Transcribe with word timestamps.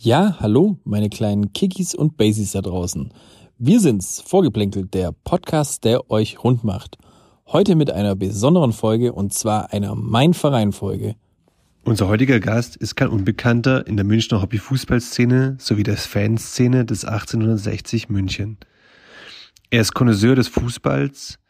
Ja, 0.00 0.36
hallo, 0.38 0.78
meine 0.84 1.08
kleinen 1.08 1.52
Kikis 1.52 1.92
und 1.92 2.16
Basies 2.16 2.52
da 2.52 2.60
draußen. 2.60 3.12
Wir 3.58 3.80
sind's, 3.80 4.20
Vorgeplänkelt, 4.24 4.94
der 4.94 5.10
Podcast, 5.10 5.82
der 5.82 6.08
euch 6.08 6.44
rund 6.44 6.62
macht. 6.62 6.98
Heute 7.48 7.74
mit 7.74 7.90
einer 7.90 8.14
besonderen 8.14 8.72
Folge 8.72 9.12
und 9.12 9.34
zwar 9.34 9.72
einer 9.72 9.96
Mein 9.96 10.34
Verein 10.34 10.70
Folge. 10.70 11.16
Unser 11.82 12.06
heutiger 12.06 12.38
Gast 12.38 12.76
ist 12.76 12.94
kein 12.94 13.08
Unbekannter 13.08 13.88
in 13.88 13.96
der 13.96 14.04
Münchner 14.04 14.40
Hobbyfußballszene 14.40 15.56
sowie 15.58 15.82
der 15.82 15.96
Fanszene 15.96 16.84
des 16.84 17.04
1860 17.04 18.08
München. 18.08 18.56
Er 19.70 19.80
ist 19.80 19.94
Connoisseur 19.94 20.36
des 20.36 20.46
Fußballs, 20.46 21.40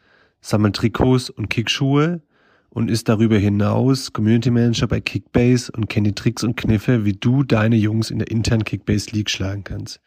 sammelt 0.40 0.74
Trikots 0.74 1.28
und 1.28 1.50
Kickschuhe 1.50 2.22
und 2.70 2.90
ist 2.90 3.08
darüber 3.08 3.36
hinaus 3.36 4.12
Community 4.12 4.50
Manager 4.50 4.86
bei 4.86 5.00
Kickbase 5.00 5.72
und 5.72 5.88
kennt 5.88 6.06
die 6.06 6.14
Tricks 6.14 6.44
und 6.44 6.56
Kniffe, 6.56 7.04
wie 7.04 7.14
du 7.14 7.42
deine 7.42 7.76
Jungs 7.76 8.10
in 8.10 8.18
der 8.18 8.30
internen 8.30 8.64
Kickbase 8.64 9.10
League 9.10 9.30
schlagen 9.30 9.64
kannst. 9.64 10.00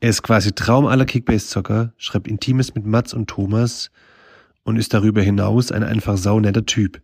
Er 0.00 0.10
ist 0.10 0.22
quasi 0.22 0.52
Traum 0.52 0.86
aller 0.86 1.04
Kickbase-Zocker, 1.04 1.92
schreibt 1.98 2.28
Intimes 2.28 2.74
mit 2.74 2.86
Mats 2.86 3.12
und 3.12 3.28
Thomas 3.28 3.90
und 4.64 4.76
ist 4.76 4.94
darüber 4.94 5.20
hinaus 5.20 5.72
ein 5.72 5.82
einfach 5.82 6.16
saunetter 6.16 6.64
Typ. 6.64 7.02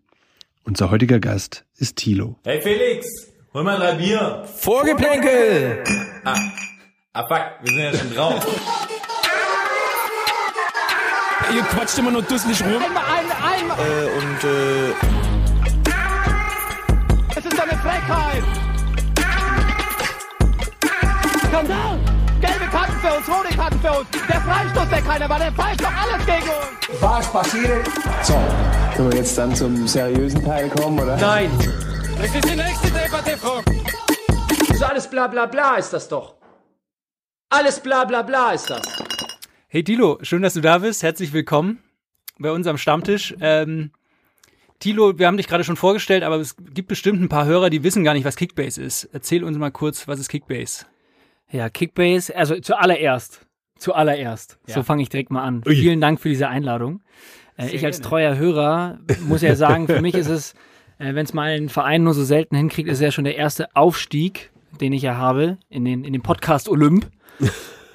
Unser 0.64 0.90
heutiger 0.90 1.20
Gast 1.20 1.64
ist 1.76 1.96
Thilo. 1.96 2.38
Hey 2.44 2.60
Felix, 2.62 3.06
hol 3.52 3.64
mal 3.64 3.78
drei 3.78 3.94
Bier. 3.96 4.44
Vorgeplänkel! 4.46 5.84
Ah, 6.24 6.38
ah 7.12 7.26
fuck, 7.26 7.44
wir 7.62 7.68
sind 7.68 7.78
ja 7.78 7.94
schon 7.94 8.14
drauf. 8.14 8.46
Ihr 11.54 11.62
quatscht 11.62 11.98
immer 11.98 12.10
nur 12.10 12.22
dusselig 12.22 12.60
rum. 12.62 12.82
Einmal, 12.82 13.02
einmal, 13.04 13.36
einmal. 13.54 13.78
Äh, 13.78 14.06
und 14.18 14.44
äh, 14.44 14.90
Es 17.36 17.44
ist 17.44 17.60
eine 17.60 17.78
Frechheit. 17.78 18.44
Skandal. 21.46 21.98
Gelbe 22.40 22.66
Karten 22.70 22.92
für 23.00 23.16
uns, 23.16 23.28
rote 23.28 23.54
Karten 23.56 23.80
für 23.80 23.92
uns. 23.92 24.08
Der 24.28 24.40
Freistoß, 24.40 24.88
der 24.90 25.02
keiner 25.02 25.28
war, 25.28 25.38
der 25.38 25.52
pfeift 25.52 25.80
doch 25.80 25.92
alles 25.92 26.26
gegen 26.26 26.48
uns. 26.48 27.00
Was 27.02 27.32
passiert? 27.32 27.86
So, 28.22 28.34
können 28.94 29.12
wir 29.12 29.18
jetzt 29.18 29.38
dann 29.38 29.54
zum 29.54 29.86
seriösen 29.86 30.44
Teil 30.44 30.68
kommen, 30.68 30.98
oder? 30.98 31.16
Nein. 31.16 31.50
Das 32.18 32.34
ist 32.34 32.44
die 32.48 32.56
nächste 32.56 32.90
Debatte, 32.90 33.36
Frau. 33.36 33.62
So 34.74 34.84
alles 34.84 35.08
bla 35.08 35.26
bla 35.28 35.46
bla 35.46 35.76
ist 35.76 35.92
das 35.92 36.08
doch. 36.08 36.34
Alles 37.50 37.80
bla 37.80 38.04
bla 38.04 38.22
bla 38.22 38.50
ist 38.52 38.68
das. 38.68 38.82
Hey 39.76 39.84
Tilo, 39.84 40.18
schön, 40.22 40.40
dass 40.40 40.54
du 40.54 40.62
da 40.62 40.78
bist. 40.78 41.02
Herzlich 41.02 41.34
willkommen 41.34 41.80
bei 42.38 42.50
uns 42.50 42.66
am 42.66 42.78
Stammtisch. 42.78 43.34
Ähm, 43.42 43.90
Tilo, 44.78 45.18
wir 45.18 45.26
haben 45.26 45.36
dich 45.36 45.48
gerade 45.48 45.64
schon 45.64 45.76
vorgestellt, 45.76 46.22
aber 46.22 46.36
es 46.36 46.56
gibt 46.56 46.88
bestimmt 46.88 47.20
ein 47.20 47.28
paar 47.28 47.44
Hörer, 47.44 47.68
die 47.68 47.82
wissen 47.82 48.02
gar 48.02 48.14
nicht, 48.14 48.24
was 48.24 48.36
Kickbase 48.36 48.82
ist. 48.82 49.04
Erzähl 49.12 49.44
uns 49.44 49.58
mal 49.58 49.70
kurz, 49.70 50.08
was 50.08 50.18
ist 50.18 50.30
Kickbase? 50.30 50.86
Ja, 51.52 51.68
Kickbase, 51.68 52.34
also 52.34 52.58
zuallererst. 52.58 53.44
Zuallererst. 53.78 54.58
Ja. 54.66 54.76
So 54.76 54.82
fange 54.82 55.02
ich 55.02 55.10
direkt 55.10 55.30
mal 55.30 55.42
an. 55.42 55.62
Ui. 55.66 55.76
Vielen 55.76 56.00
Dank 56.00 56.22
für 56.22 56.30
diese 56.30 56.48
Einladung. 56.48 57.02
Äh, 57.58 57.68
ich 57.68 57.84
als 57.84 58.00
treuer 58.00 58.38
Hörer 58.38 59.00
muss 59.28 59.42
ja 59.42 59.56
sagen, 59.56 59.88
für 59.88 60.00
mich 60.00 60.14
ist 60.14 60.30
es, 60.30 60.54
äh, 60.98 61.14
wenn 61.14 61.26
es 61.26 61.34
mal 61.34 61.50
ein 61.50 61.68
Verein 61.68 62.02
nur 62.02 62.14
so 62.14 62.24
selten 62.24 62.56
hinkriegt, 62.56 62.88
ist 62.88 62.96
es 62.96 63.02
ja 63.02 63.12
schon 63.12 63.24
der 63.24 63.36
erste 63.36 63.76
Aufstieg, 63.76 64.52
den 64.80 64.94
ich 64.94 65.02
ja 65.02 65.16
habe 65.16 65.58
in 65.68 65.84
den, 65.84 66.02
in 66.02 66.14
den 66.14 66.22
Podcast 66.22 66.66
Olymp. 66.66 67.10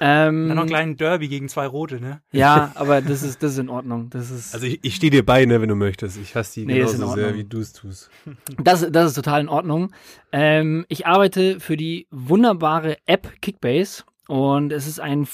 Ähm, 0.04 0.48
Dann 0.48 0.56
noch 0.56 0.62
einen 0.62 0.68
kleinen 0.68 0.96
Derby 0.96 1.28
gegen 1.28 1.48
zwei 1.48 1.64
Rote, 1.66 2.00
ne? 2.00 2.22
ja, 2.32 2.72
aber 2.76 3.00
das 3.00 3.22
ist, 3.22 3.40
das 3.42 3.52
ist 3.52 3.58
in 3.58 3.68
Ordnung. 3.68 4.10
Das 4.10 4.30
ist, 4.32 4.52
Also 4.52 4.66
ich, 4.66 4.80
ich 4.82 4.96
stehe 4.96 5.10
dir 5.12 5.24
bei, 5.24 5.44
ne, 5.44 5.60
wenn 5.60 5.68
du 5.68 5.76
möchtest. 5.76 6.18
Ich 6.20 6.34
hasse 6.34 6.60
die 6.60 6.66
Nee, 6.66 6.80
ist 6.80 6.92
in 6.94 6.96
genauso 6.98 7.14
sehr, 7.14 7.26
Ordnung. 7.26 7.40
wie 7.40 7.48
du 7.48 7.60
es 7.60 7.72
tust. 7.72 8.10
Das, 8.58 8.84
das 8.90 9.06
ist 9.10 9.14
total 9.14 9.40
in 9.42 9.48
Ordnung. 9.48 9.92
Ähm, 10.32 10.84
ich 10.88 11.06
arbeite 11.06 11.60
für 11.60 11.76
die 11.76 12.08
wunderbare 12.10 12.96
App 13.06 13.40
Kickbase 13.40 14.02
und 14.26 14.72
es 14.72 14.86
ist 14.88 14.98
ein 14.98 15.24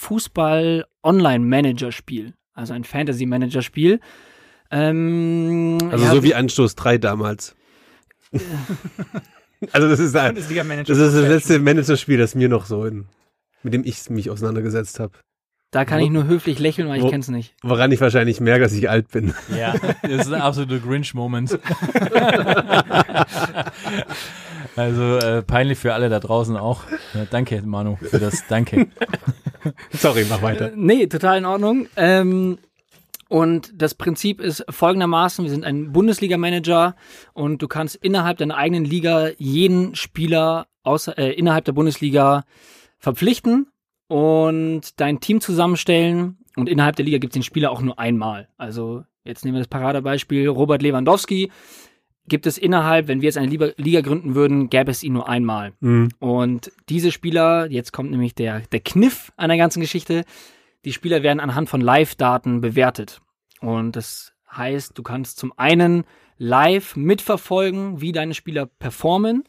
Fußball-Online-Manager-Spiel, 1.08 2.34
also 2.54 2.74
ein 2.74 2.84
Fantasy-Manager-Spiel. 2.84 4.00
Ähm, 4.70 5.78
Also 5.90 6.04
ja, 6.04 6.10
so 6.14 6.22
wie 6.22 6.34
Anstoß 6.34 6.74
3 6.74 6.98
damals. 6.98 7.54
also 9.72 9.88
das 9.88 9.98
ist 10.00 10.14
ein, 10.16 10.34
das 10.34 10.50
ist 10.50 10.84
das 10.88 11.14
letzte 11.14 11.58
Managerspiel, 11.58 12.18
das 12.18 12.34
mir 12.34 12.48
noch 12.50 12.66
so 12.66 12.84
in, 12.84 13.06
mit 13.62 13.74
dem 13.74 13.84
ich 13.84 14.08
mich 14.10 14.30
auseinandergesetzt 14.30 15.00
habe. 15.00 15.12
da 15.70 15.84
kann 15.84 16.00
ich 16.00 16.10
nur 16.10 16.24
höflich 16.26 16.58
lächeln, 16.58 16.88
weil 16.88 17.00
Wo- 17.02 17.06
ich 17.06 17.10
kenn's 17.10 17.28
nicht. 17.28 17.54
Woran 17.62 17.92
ich 17.92 18.00
wahrscheinlich 18.00 18.40
merke, 18.40 18.62
dass 18.64 18.72
ich 18.72 18.88
alt 18.88 19.10
bin. 19.10 19.34
Ja, 19.56 19.74
das 20.02 20.26
ist 20.26 20.32
ein 20.32 20.40
absoluter 20.40 20.78
Grinch-Moment. 20.78 21.58
also 24.76 25.16
äh, 25.18 25.42
peinlich 25.42 25.78
für 25.78 25.94
alle 25.94 26.08
da 26.08 26.20
draußen 26.20 26.56
auch. 26.56 26.82
Ja, 27.14 27.26
danke, 27.30 27.62
Manu, 27.62 27.96
für 27.96 28.18
das 28.18 28.46
Danke. 28.48 28.86
Sorry, 29.90 30.24
mach 30.28 30.42
weiter. 30.42 30.72
Äh, 30.72 30.76
nee, 30.76 31.06
total 31.06 31.38
in 31.38 31.44
Ordnung. 31.44 31.88
Ähm, 31.96 32.58
und 33.28 33.72
das 33.76 33.94
Prinzip 33.94 34.40
ist 34.40 34.64
folgendermaßen, 34.70 35.44
wir 35.44 35.50
sind 35.50 35.64
ein 35.64 35.92
Bundesliga-Manager 35.92 36.94
und 37.34 37.60
du 37.60 37.68
kannst 37.68 37.96
innerhalb 37.96 38.38
deiner 38.38 38.56
eigenen 38.56 38.84
Liga 38.86 39.28
jeden 39.36 39.94
Spieler 39.94 40.66
außer, 40.82 41.18
äh, 41.18 41.32
innerhalb 41.32 41.66
der 41.66 41.72
Bundesliga 41.72 42.44
verpflichten 42.98 43.68
und 44.08 45.00
dein 45.00 45.20
Team 45.20 45.40
zusammenstellen 45.40 46.38
und 46.56 46.68
innerhalb 46.68 46.96
der 46.96 47.04
Liga 47.04 47.18
gibt 47.18 47.32
es 47.32 47.38
den 47.38 47.42
Spieler 47.44 47.70
auch 47.70 47.80
nur 47.80 47.98
einmal. 47.98 48.48
Also 48.56 49.04
jetzt 49.24 49.44
nehmen 49.44 49.54
wir 49.54 49.60
das 49.60 49.68
Paradebeispiel 49.68 50.48
Robert 50.48 50.82
Lewandowski. 50.82 51.50
Gibt 52.26 52.46
es 52.46 52.58
innerhalb, 52.58 53.08
wenn 53.08 53.22
wir 53.22 53.26
jetzt 53.26 53.38
eine 53.38 53.46
Liga, 53.46 53.70
Liga 53.76 54.00
gründen 54.00 54.34
würden, 54.34 54.68
gäbe 54.68 54.90
es 54.90 55.02
ihn 55.02 55.14
nur 55.14 55.28
einmal. 55.28 55.72
Mhm. 55.80 56.10
Und 56.18 56.72
diese 56.88 57.10
Spieler, 57.10 57.70
jetzt 57.70 57.92
kommt 57.92 58.10
nämlich 58.10 58.34
der, 58.34 58.60
der 58.72 58.80
Kniff 58.80 59.32
an 59.36 59.48
der 59.48 59.56
ganzen 59.56 59.80
Geschichte, 59.80 60.24
die 60.84 60.92
Spieler 60.92 61.22
werden 61.22 61.40
anhand 61.40 61.68
von 61.68 61.80
Live-Daten 61.80 62.60
bewertet. 62.60 63.20
Und 63.60 63.96
das 63.96 64.34
heißt, 64.50 64.96
du 64.96 65.02
kannst 65.02 65.38
zum 65.38 65.52
einen 65.56 66.04
live 66.36 66.96
mitverfolgen, 66.96 68.00
wie 68.00 68.12
deine 68.12 68.34
Spieler 68.34 68.66
performen 68.66 69.44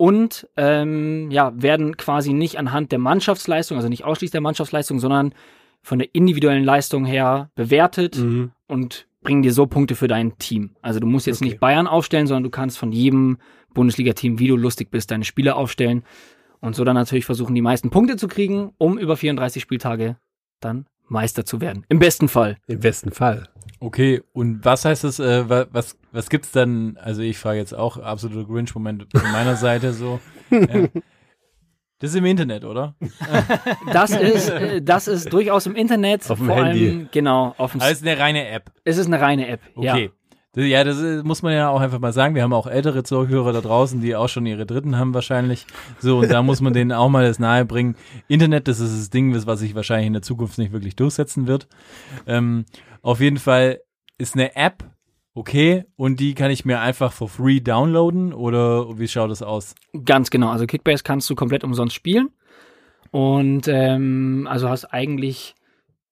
und 0.00 0.48
ähm, 0.56 1.30
ja, 1.30 1.52
werden 1.54 1.98
quasi 1.98 2.32
nicht 2.32 2.58
anhand 2.58 2.90
der 2.90 2.98
Mannschaftsleistung, 2.98 3.76
also 3.76 3.90
nicht 3.90 4.02
ausschließlich 4.04 4.30
der 4.32 4.40
Mannschaftsleistung, 4.40 4.98
sondern 4.98 5.34
von 5.82 5.98
der 5.98 6.08
individuellen 6.14 6.64
Leistung 6.64 7.04
her 7.04 7.50
bewertet 7.54 8.16
Mhm. 8.18 8.52
und 8.66 9.06
bringen 9.22 9.42
dir 9.42 9.52
so 9.52 9.66
Punkte 9.66 9.94
für 9.96 10.08
dein 10.08 10.38
Team. 10.38 10.70
Also 10.80 11.00
du 11.00 11.06
musst 11.06 11.26
jetzt 11.26 11.42
Okay. 11.42 11.50
nicht 11.50 11.60
Bayern 11.60 11.86
aufstellen, 11.86 12.26
sondern 12.26 12.44
du 12.44 12.50
kannst 12.50 12.78
von 12.78 12.92
jedem 12.92 13.36
Bundesliga-Team, 13.74 14.38
wie 14.38 14.48
du 14.48 14.56
lustig 14.56 14.90
bist, 14.90 15.10
deine 15.10 15.24
Spieler 15.24 15.56
aufstellen 15.56 16.02
und 16.60 16.74
so 16.74 16.82
dann 16.84 16.94
natürlich 16.96 17.26
versuchen, 17.26 17.54
die 17.54 17.60
meisten 17.60 17.90
Punkte 17.90 18.16
zu 18.16 18.26
kriegen, 18.26 18.72
um 18.78 18.96
über 18.96 19.18
34 19.18 19.62
Spieltage 19.62 20.16
dann 20.60 20.86
Meister 21.10 21.44
zu 21.44 21.60
werden. 21.60 21.84
Im 21.88 21.98
besten 21.98 22.28
Fall. 22.28 22.56
Im 22.66 22.80
besten 22.80 23.10
Fall. 23.10 23.48
Okay, 23.80 24.22
und 24.32 24.64
was 24.64 24.84
heißt 24.84 25.04
das, 25.04 25.18
äh, 25.20 25.48
wa- 25.48 25.66
was, 25.70 25.96
was 26.12 26.28
gibt's 26.30 26.52
dann, 26.52 26.96
also 26.98 27.22
ich 27.22 27.38
frage 27.38 27.58
jetzt 27.58 27.74
auch, 27.74 27.96
absoluter 27.98 28.46
Grinch-Moment 28.46 29.06
von 29.14 29.32
meiner 29.32 29.56
Seite 29.56 29.92
so. 29.92 30.20
Äh, 30.50 30.88
das 31.98 32.10
ist 32.10 32.16
im 32.16 32.24
Internet, 32.26 32.64
oder? 32.64 32.94
Das 33.92 34.10
ist, 34.10 34.48
äh, 34.50 34.80
das 34.82 35.08
ist 35.08 35.32
durchaus 35.32 35.66
im 35.66 35.74
Internet. 35.76 36.30
Auf 36.30 36.38
dem 36.38 36.46
vor 36.46 36.56
Handy. 36.64 36.88
Allem, 36.88 37.08
genau, 37.12 37.54
auf 37.58 37.72
dem, 37.72 37.80
Also 37.80 37.92
es 37.92 37.98
ist 38.02 38.06
eine 38.06 38.18
reine 38.18 38.48
App. 38.48 38.70
es 38.84 38.96
ist 38.98 39.06
eine 39.06 39.20
reine 39.20 39.48
App. 39.48 39.60
Okay. 39.74 39.86
Ja. 39.86 40.08
Das, 40.08 40.10
ja, 40.56 40.82
das 40.82 41.00
äh, 41.00 41.22
muss 41.22 41.42
man 41.42 41.52
ja 41.52 41.68
auch 41.68 41.80
einfach 41.80 42.00
mal 42.00 42.12
sagen. 42.12 42.34
Wir 42.34 42.42
haben 42.42 42.52
auch 42.52 42.66
ältere 42.66 43.02
Zuhörer 43.04 43.52
da 43.52 43.60
draußen, 43.60 44.00
die 44.00 44.16
auch 44.16 44.28
schon 44.28 44.46
ihre 44.46 44.66
Dritten 44.66 44.98
haben 44.98 45.14
wahrscheinlich. 45.14 45.66
So, 46.00 46.18
und 46.18 46.30
da 46.30 46.42
muss 46.44 46.60
man 46.60 46.72
denen 46.72 46.92
auch 46.92 47.08
mal 47.08 47.24
das 47.24 47.38
nahe 47.38 47.64
bringen. 47.64 47.94
Internet, 48.26 48.66
das 48.66 48.80
ist 48.80 48.98
das 48.98 49.10
Ding, 49.10 49.34
was 49.34 49.46
was 49.46 49.60
sich 49.60 49.74
wahrscheinlich 49.74 50.08
in 50.08 50.12
der 50.12 50.22
Zukunft 50.22 50.58
nicht 50.58 50.72
wirklich 50.72 50.96
durchsetzen 50.96 51.46
wird. 51.46 51.68
Ähm, 52.26 52.64
auf 53.02 53.20
jeden 53.20 53.38
Fall 53.38 53.80
ist 54.18 54.34
eine 54.34 54.56
App, 54.56 54.84
okay, 55.34 55.84
und 55.96 56.18
die 56.18 56.34
kann 56.34 56.50
ich 56.50 56.64
mir 56.64 56.80
einfach 56.80 57.12
for 57.12 57.28
free 57.28 57.60
downloaden 57.60 58.32
oder 58.32 58.98
wie 58.98 59.08
schaut 59.08 59.30
das 59.30 59.42
aus? 59.42 59.74
Ganz 60.04 60.30
genau. 60.30 60.50
Also 60.50 60.66
Kickbase 60.66 61.04
kannst 61.04 61.30
du 61.30 61.34
komplett 61.34 61.64
umsonst 61.64 61.94
spielen. 61.94 62.30
Und 63.12 63.66
ähm, 63.68 64.46
also 64.50 64.68
hast 64.68 64.86
eigentlich 64.86 65.54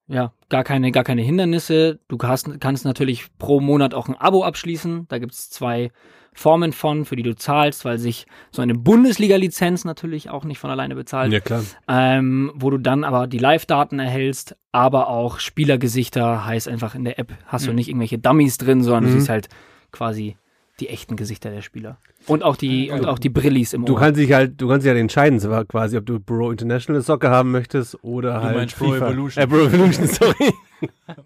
ja 0.08 0.32
gar 0.48 0.64
keine, 0.64 0.90
gar 0.90 1.04
keine 1.04 1.22
Hindernisse. 1.22 1.98
Du 2.08 2.18
hast, 2.22 2.60
kannst 2.60 2.84
natürlich 2.84 3.26
pro 3.38 3.60
Monat 3.60 3.94
auch 3.94 4.08
ein 4.08 4.16
Abo 4.16 4.42
abschließen. 4.44 5.06
Da 5.08 5.18
gibt's 5.18 5.50
zwei 5.50 5.90
Formen 6.34 6.72
von, 6.72 7.04
für 7.04 7.16
die 7.16 7.22
du 7.24 7.34
zahlst, 7.34 7.84
weil 7.84 7.98
sich 7.98 8.26
so 8.52 8.62
eine 8.62 8.74
Bundesliga-Lizenz 8.74 9.84
natürlich 9.84 10.30
auch 10.30 10.44
nicht 10.44 10.58
von 10.58 10.70
alleine 10.70 10.94
bezahlt. 10.94 11.32
Ja, 11.32 11.40
klar. 11.40 11.64
ähm, 11.88 12.52
wo 12.54 12.70
du 12.70 12.78
dann 12.78 13.02
aber 13.04 13.26
die 13.26 13.38
Live-Daten 13.38 13.98
erhältst, 13.98 14.56
aber 14.70 15.08
auch 15.08 15.40
Spielergesichter, 15.40 16.44
heißt 16.46 16.68
einfach 16.68 16.94
in 16.94 17.04
der 17.04 17.18
App 17.18 17.32
hast 17.46 17.66
du 17.66 17.72
nicht 17.72 17.88
irgendwelche 17.88 18.18
Dummies 18.18 18.56
drin, 18.58 18.82
sondern 18.84 19.04
du 19.04 19.10
Mhm. 19.10 19.14
siehst 19.14 19.28
halt 19.28 19.48
quasi 19.90 20.36
die 20.80 20.88
echten 20.88 21.16
Gesichter 21.16 21.50
der 21.50 21.62
Spieler. 21.62 21.98
Und 22.26 22.42
auch 22.42 22.56
die, 22.56 22.90
und 22.90 23.04
auch 23.06 23.18
die 23.18 23.28
Brillis 23.30 23.72
im 23.72 23.84
Du 23.84 23.94
Ohr. 23.94 24.00
kannst 24.00 24.20
dich 24.20 24.32
halt, 24.32 24.60
du 24.60 24.68
kannst 24.68 24.84
dich 24.84 24.90
halt 24.90 25.00
entscheiden, 25.00 25.40
so 25.40 25.48
quasi, 25.68 25.96
ob 25.96 26.06
du 26.06 26.20
Pro 26.20 26.50
International 26.50 27.02
Soccer 27.02 27.30
haben 27.30 27.50
möchtest 27.50 28.02
oder 28.04 28.42
halt 28.42 28.56
meinst 28.56 28.76
Pro 28.76 28.92
FIFA. 28.92 29.08
Evolution. 29.10 29.42
Äh, 29.44 29.46
Pro 29.46 29.56
Evolution, 29.58 30.06
sorry. 30.08 30.52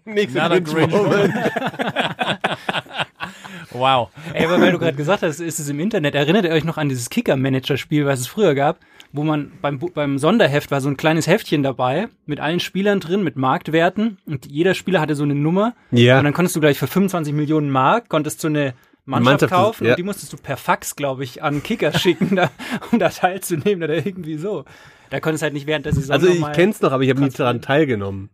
Moment. 0.05 1.33
Wow. 3.71 4.09
Ey, 4.33 4.45
aber 4.45 4.61
weil 4.61 4.71
du 4.71 4.77
gerade 4.77 4.95
gesagt 4.95 5.23
hast, 5.23 5.39
ist 5.39 5.59
es 5.59 5.67
im 5.69 5.79
Internet. 5.79 6.13
Erinnert 6.13 6.45
ihr 6.45 6.51
euch 6.51 6.63
noch 6.63 6.77
an 6.77 6.89
dieses 6.89 7.09
Kicker-Manager-Spiel, 7.09 8.05
was 8.05 8.19
es 8.19 8.27
früher 8.27 8.53
gab, 8.53 8.77
wo 9.11 9.23
man 9.23 9.51
beim, 9.61 9.79
beim 9.79 10.19
Sonderheft 10.19 10.69
war 10.69 10.79
so 10.79 10.89
ein 10.89 10.97
kleines 10.97 11.25
Heftchen 11.27 11.63
dabei 11.63 12.07
mit 12.27 12.39
allen 12.39 12.59
Spielern 12.59 12.99
drin, 12.99 13.23
mit 13.23 13.35
Marktwerten 13.35 14.17
und 14.27 14.45
jeder 14.45 14.75
Spieler 14.75 15.01
hatte 15.01 15.15
so 15.15 15.23
eine 15.23 15.33
Nummer 15.35 15.73
Ja. 15.91 16.19
und 16.19 16.25
dann 16.25 16.33
konntest 16.33 16.55
du 16.55 16.59
gleich 16.59 16.77
für 16.77 16.87
25 16.87 17.33
Millionen 17.33 17.69
Mark, 17.71 18.09
konntest 18.09 18.43
du 18.43 18.47
eine 18.47 18.73
Mannschaft, 19.05 19.41
Mannschaft, 19.41 19.53
kaufen 19.53 19.85
ja. 19.85 19.91
und 19.91 19.99
die 19.99 20.03
musstest 20.03 20.31
du 20.31 20.37
per 20.37 20.57
Fax, 20.57 20.95
glaube 20.95 21.23
ich, 21.23 21.43
an 21.43 21.61
Kicker 21.61 21.91
schicken, 21.97 22.35
da, 22.35 22.49
um 22.91 22.99
da 22.99 23.09
teilzunehmen 23.09 23.83
oder 23.83 24.05
irgendwie 24.05 24.37
so. 24.37 24.65
Da 25.09 25.19
konntest 25.19 25.41
du 25.41 25.45
halt 25.45 25.53
nicht 25.53 25.67
während 25.67 25.85
der 25.85 25.93
Saison 25.93 26.13
Also 26.13 26.27
ich 26.27 26.51
kenn's 26.53 26.81
noch, 26.81 26.91
aber 26.91 27.03
ich 27.03 27.09
habe 27.09 27.21
nie 27.21 27.29
daran 27.29 27.61
teilgenommen. 27.61 28.29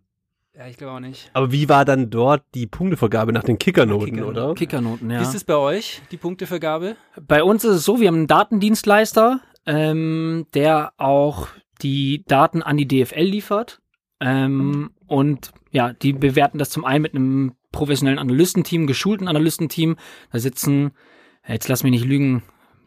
Ja, 0.56 0.68
ich 0.68 0.78
glaube 0.78 0.94
auch 0.94 1.00
nicht. 1.00 1.30
Aber 1.34 1.52
wie 1.52 1.70
war 1.70 1.86
dann 1.86 2.10
dort 2.10 2.44
die 2.54 2.68
Punktevergabe 2.68 3.32
nach 3.32 3.44
den 3.44 3.58
Kickernoten, 3.58 4.08
Kickernoten. 4.08 4.44
oder? 4.44 4.54
Kickernoten, 4.56 5.10
ja. 5.10 5.20
Wie 5.20 5.24
ist 5.24 5.34
es 5.34 5.44
bei 5.44 5.56
euch, 5.56 6.02
die 6.12 6.18
Punktevergabe? 6.18 6.98
Bei 7.22 7.44
uns 7.44 7.64
ist 7.64 7.76
es 7.76 7.86
so, 7.86 8.00
wir 8.00 8.10
haben 8.10 8.16
einen 8.16 8.28
Datendienstleister, 8.28 9.40
ähm, 9.66 10.48
der 10.54 10.94
auch 10.98 11.48
die 11.82 12.24
Daten 12.28 12.62
an 12.62 12.78
die 12.78 12.88
DFL 12.88 13.22
liefert. 13.22 13.80
Ähm, 14.20 14.92
und 15.08 15.52
ja, 15.72 15.94
die 15.94 16.14
bewerten 16.14 16.58
das 16.58 16.70
zum 16.72 16.84
einen 16.84 17.04
mit 17.04 17.16
einem 17.16 17.54
professionellen 17.72 18.20
Analystenteam, 18.20 18.88
geschulten 18.88 19.28
Analystenteam. 19.28 19.96
Da 20.32 20.40
sitzen, 20.40 20.92
jetzt 21.48 21.68
lass 21.68 21.84
mich 21.84 21.92
nicht 21.92 22.06
lügen, 22.06 22.44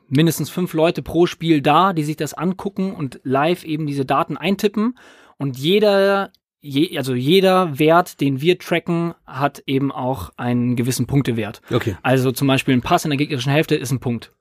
mindestens 0.08 0.50
fünf 0.50 0.74
Leute 0.74 1.02
pro 1.02 1.26
Spiel 1.26 1.62
da, 1.62 1.92
die 1.92 2.04
sich 2.04 2.16
das 2.16 2.34
angucken 2.34 2.94
und 2.94 3.20
live 3.24 3.64
eben 3.64 3.86
diese 3.86 4.04
Daten 4.04 4.36
eintippen. 4.36 4.98
Und 5.38 5.58
jeder, 5.58 6.30
je, 6.60 6.96
also 6.98 7.14
jeder 7.14 7.78
Wert, 7.78 8.20
den 8.20 8.40
wir 8.40 8.58
tracken, 8.58 9.14
hat 9.26 9.62
eben 9.66 9.90
auch 9.90 10.30
einen 10.36 10.76
gewissen 10.76 11.06
Punktewert. 11.06 11.62
Okay. 11.72 11.96
Also 12.02 12.30
zum 12.32 12.46
Beispiel 12.46 12.74
ein 12.74 12.82
Pass 12.82 13.04
in 13.04 13.10
der 13.10 13.16
gegnerischen 13.16 13.52
Hälfte 13.52 13.74
ist 13.74 13.90
ein 13.90 14.00
Punkt. 14.00 14.32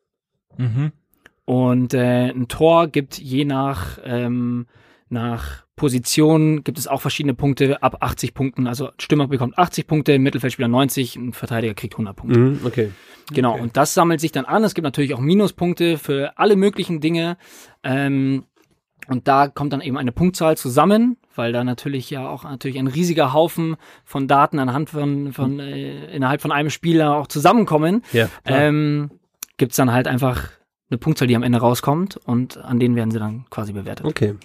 Mhm. 0.57 0.91
Und 1.45 1.93
äh, 1.93 2.29
ein 2.29 2.47
Tor 2.47 2.87
gibt 2.87 3.17
je 3.17 3.45
nach, 3.45 3.97
ähm, 4.03 4.67
nach 5.09 5.65
Position 5.81 6.63
gibt 6.63 6.77
es 6.77 6.87
auch 6.87 7.01
verschiedene 7.01 7.33
Punkte 7.33 7.81
ab 7.81 7.97
80 8.01 8.35
Punkten. 8.35 8.67
Also 8.67 8.91
Stürmer 8.99 9.27
bekommt 9.27 9.57
80 9.57 9.87
Punkte, 9.87 10.19
Mittelfeldspieler 10.19 10.67
90, 10.67 11.15
ein 11.15 11.33
Verteidiger 11.33 11.73
kriegt 11.73 11.95
100 11.95 12.15
Punkte. 12.15 12.37
Mhm, 12.37 12.59
okay. 12.63 12.91
Genau, 13.33 13.57
und 13.57 13.77
das 13.77 13.95
sammelt 13.95 14.21
sich 14.21 14.31
dann 14.31 14.45
an. 14.45 14.63
Es 14.63 14.75
gibt 14.75 14.83
natürlich 14.83 15.15
auch 15.15 15.19
Minuspunkte 15.19 15.97
für 15.97 16.37
alle 16.37 16.55
möglichen 16.55 17.01
Dinge. 17.01 17.35
Ähm, 17.83 18.43
und 19.07 19.27
da 19.27 19.47
kommt 19.47 19.73
dann 19.73 19.81
eben 19.81 19.97
eine 19.97 20.11
Punktzahl 20.11 20.55
zusammen, 20.55 21.17
weil 21.35 21.51
da 21.51 21.63
natürlich 21.63 22.11
ja 22.11 22.29
auch 22.29 22.43
natürlich 22.43 22.77
ein 22.77 22.85
riesiger 22.85 23.33
Haufen 23.33 23.75
von 24.05 24.27
Daten 24.27 24.59
anhand 24.59 24.91
von, 24.91 25.33
von 25.33 25.59
äh, 25.59 26.13
innerhalb 26.15 26.43
von 26.43 26.51
einem 26.51 26.69
Spieler 26.69 27.15
auch 27.15 27.25
zusammenkommen. 27.25 28.03
Ja. 28.13 28.29
Ähm, 28.45 29.09
gibt's 29.57 29.77
dann 29.77 29.91
halt 29.91 30.07
einfach 30.07 30.49
eine 30.91 30.99
Punktzahl, 30.99 31.27
die 31.27 31.35
am 31.35 31.41
Ende 31.41 31.57
rauskommt 31.57 32.17
und 32.17 32.59
an 32.59 32.79
denen 32.79 32.95
werden 32.95 33.09
sie 33.09 33.17
dann 33.17 33.45
quasi 33.49 33.73
bewertet. 33.73 34.05
Okay. 34.05 34.35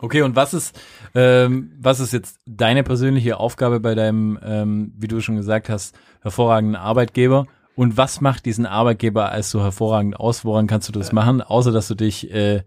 Okay, 0.00 0.22
und 0.22 0.34
was 0.36 0.54
ist, 0.54 0.78
ähm, 1.14 1.72
was 1.80 2.00
ist 2.00 2.12
jetzt 2.12 2.38
deine 2.46 2.82
persönliche 2.82 3.38
Aufgabe 3.38 3.80
bei 3.80 3.94
deinem, 3.94 4.38
ähm, 4.42 4.92
wie 4.96 5.08
du 5.08 5.20
schon 5.20 5.36
gesagt 5.36 5.68
hast, 5.68 5.94
hervorragenden 6.22 6.76
Arbeitgeber? 6.76 7.46
Und 7.76 7.96
was 7.96 8.20
macht 8.20 8.44
diesen 8.46 8.66
Arbeitgeber 8.66 9.30
als 9.30 9.50
so 9.50 9.62
hervorragend 9.62 10.16
aus? 10.18 10.44
Woran 10.44 10.66
kannst 10.66 10.88
du 10.88 10.92
das 10.92 11.12
machen? 11.12 11.40
Außer, 11.42 11.72
dass 11.72 11.88
du 11.88 11.94
dich 11.94 12.30
äh, 12.32 12.62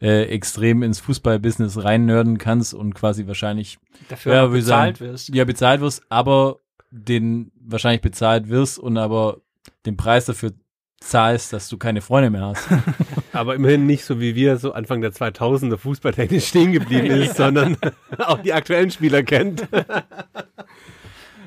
äh, 0.00 0.24
extrem 0.24 0.82
ins 0.82 1.00
Fußballbusiness 1.00 1.82
reinnörden 1.84 2.38
kannst 2.38 2.74
und 2.74 2.94
quasi 2.94 3.26
wahrscheinlich 3.26 3.78
Dafür 4.08 4.34
Ja, 4.34 4.46
bezahlt 4.46 4.96
sagen, 4.98 5.10
wirst. 5.12 5.34
ja 5.34 5.44
bezahlt 5.44 5.80
wirst, 5.80 6.02
aber 6.08 6.58
den 6.90 7.50
wahrscheinlich 7.60 8.00
bezahlt 8.02 8.48
wirst 8.48 8.78
und 8.78 8.96
aber 8.96 9.38
den 9.86 9.96
Preis 9.96 10.24
dafür 10.26 10.52
zahlst, 11.00 11.52
dass 11.52 11.68
du 11.68 11.76
keine 11.78 12.00
Freunde 12.00 12.30
mehr 12.30 12.46
hast. 12.46 12.66
Aber 13.32 13.54
immerhin 13.54 13.86
nicht 13.86 14.04
so 14.04 14.20
wie 14.20 14.34
wir 14.34 14.56
so 14.56 14.72
Anfang 14.72 15.00
der 15.00 15.12
2000er 15.12 15.76
fußballtechnisch 15.76 16.46
stehen 16.46 16.72
geblieben 16.72 17.06
ist, 17.06 17.36
sondern 17.36 17.76
auch 18.18 18.38
die 18.38 18.52
aktuellen 18.52 18.90
Spieler 18.90 19.22
kennt. 19.22 19.66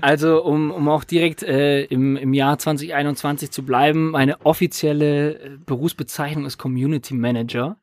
Also 0.02 0.44
um, 0.44 0.72
um 0.72 0.90
auch 0.90 1.04
direkt 1.04 1.44
äh, 1.44 1.84
im, 1.84 2.18
im 2.18 2.34
Jahr 2.34 2.58
2021 2.58 3.52
zu 3.52 3.64
bleiben, 3.64 4.12
meine 4.12 4.44
offizielle 4.46 5.36
äh, 5.36 5.58
Berufsbezeichnung 5.66 6.46
ist 6.46 6.58
Community 6.58 7.14
Manager. 7.14 7.78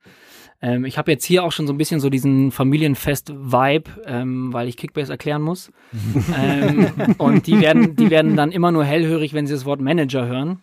Ähm, 0.61 0.85
ich 0.85 0.99
habe 0.99 1.11
jetzt 1.11 1.25
hier 1.25 1.45
auch 1.45 1.53
schon 1.53 1.67
so 1.67 1.73
ein 1.73 1.79
bisschen 1.79 2.01
so 2.01 2.11
diesen 2.11 2.51
Familienfest-Vibe, 2.51 3.91
ähm, 4.07 4.53
weil 4.53 4.69
ich 4.69 4.77
Kickbase 4.77 5.13
erklären 5.13 5.43
muss. 5.43 5.71
ähm, 6.37 6.89
und 7.19 7.47
die 7.47 7.61
werden, 7.61 7.95
die 7.95 8.11
werden 8.11 8.37
dann 8.37 8.51
immer 8.51 8.73
nur 8.73 8.85
hellhörig, 8.85 9.35
wenn 9.35 9.47
sie 9.47 9.55
das 9.55 9.65
Wort 9.65 9.81
Manager 9.81 10.27
hören 10.27 10.63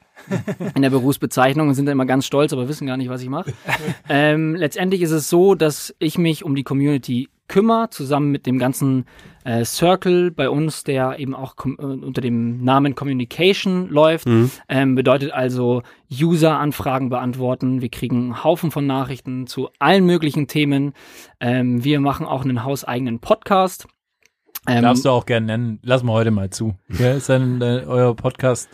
in 0.75 0.81
der 0.81 0.89
Berufsbezeichnung 0.89 1.67
und 1.67 1.75
sind 1.75 1.85
dann 1.85 1.93
immer 1.93 2.05
ganz 2.05 2.25
stolz, 2.25 2.53
aber 2.53 2.67
wissen 2.67 2.87
gar 2.87 2.97
nicht, 2.97 3.09
was 3.09 3.21
ich 3.21 3.29
mache. 3.29 3.53
ähm, 4.09 4.55
letztendlich 4.55 5.01
ist 5.01 5.11
es 5.11 5.29
so, 5.29 5.55
dass 5.55 5.93
ich 5.99 6.17
mich 6.17 6.43
um 6.43 6.55
die 6.55 6.63
Community 6.63 7.29
kümmere, 7.47 7.89
zusammen 7.89 8.31
mit 8.31 8.45
dem 8.45 8.57
ganzen 8.57 9.05
äh, 9.43 9.63
Circle 9.63 10.31
bei 10.31 10.49
uns, 10.49 10.83
der 10.83 11.19
eben 11.19 11.35
auch 11.35 11.55
äh, 11.65 11.83
unter 11.83 12.21
dem 12.21 12.63
Namen 12.63 12.95
Communication 12.95 13.89
läuft. 13.89 14.27
Ähm, 14.67 14.95
bedeutet 14.95 15.31
also 15.31 15.83
User-Anfragen 16.11 17.09
beantworten. 17.09 17.81
Wir 17.81 17.89
kriegen 17.89 18.17
einen 18.17 18.43
Haufen 18.43 18.71
von 18.71 18.87
Nachrichten 18.87 19.47
zu 19.47 19.69
allen 19.79 20.05
möglichen 20.05 20.47
Themen. 20.47 20.93
Ähm, 21.39 21.83
wir 21.83 21.99
machen 21.99 22.25
auch 22.25 22.43
einen 22.43 22.63
hauseigenen 22.63 23.19
Podcast. 23.19 23.87
Ähm, 24.67 24.81
Darfst 24.81 25.05
du 25.05 25.09
auch 25.09 25.25
gerne 25.25 25.45
nennen. 25.45 25.79
Lass 25.83 26.03
mal 26.03 26.13
heute 26.13 26.31
mal 26.31 26.49
zu. 26.49 26.75
Ja, 26.99 27.13
ist 27.13 27.29
dann 27.29 27.61
äh, 27.61 27.83
euer 27.85 28.15
Podcast, 28.15 28.69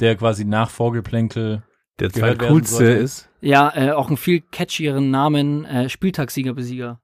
der 0.00 0.16
quasi 0.16 0.44
nach 0.44 0.68
Vorgeplänkel 0.68 1.62
Der 1.98 2.08
Gehört 2.10 2.40
werden 2.40 2.40
zweitcoolste 2.40 2.84
ist. 2.84 3.30
Ja, 3.40 3.72
äh, 3.74 3.92
auch 3.92 4.08
einen 4.08 4.16
viel 4.16 4.40
catchieren 4.40 5.10
Namen, 5.10 5.64
äh, 5.64 5.88
Spieltagssieger-Besieger. 5.88 7.00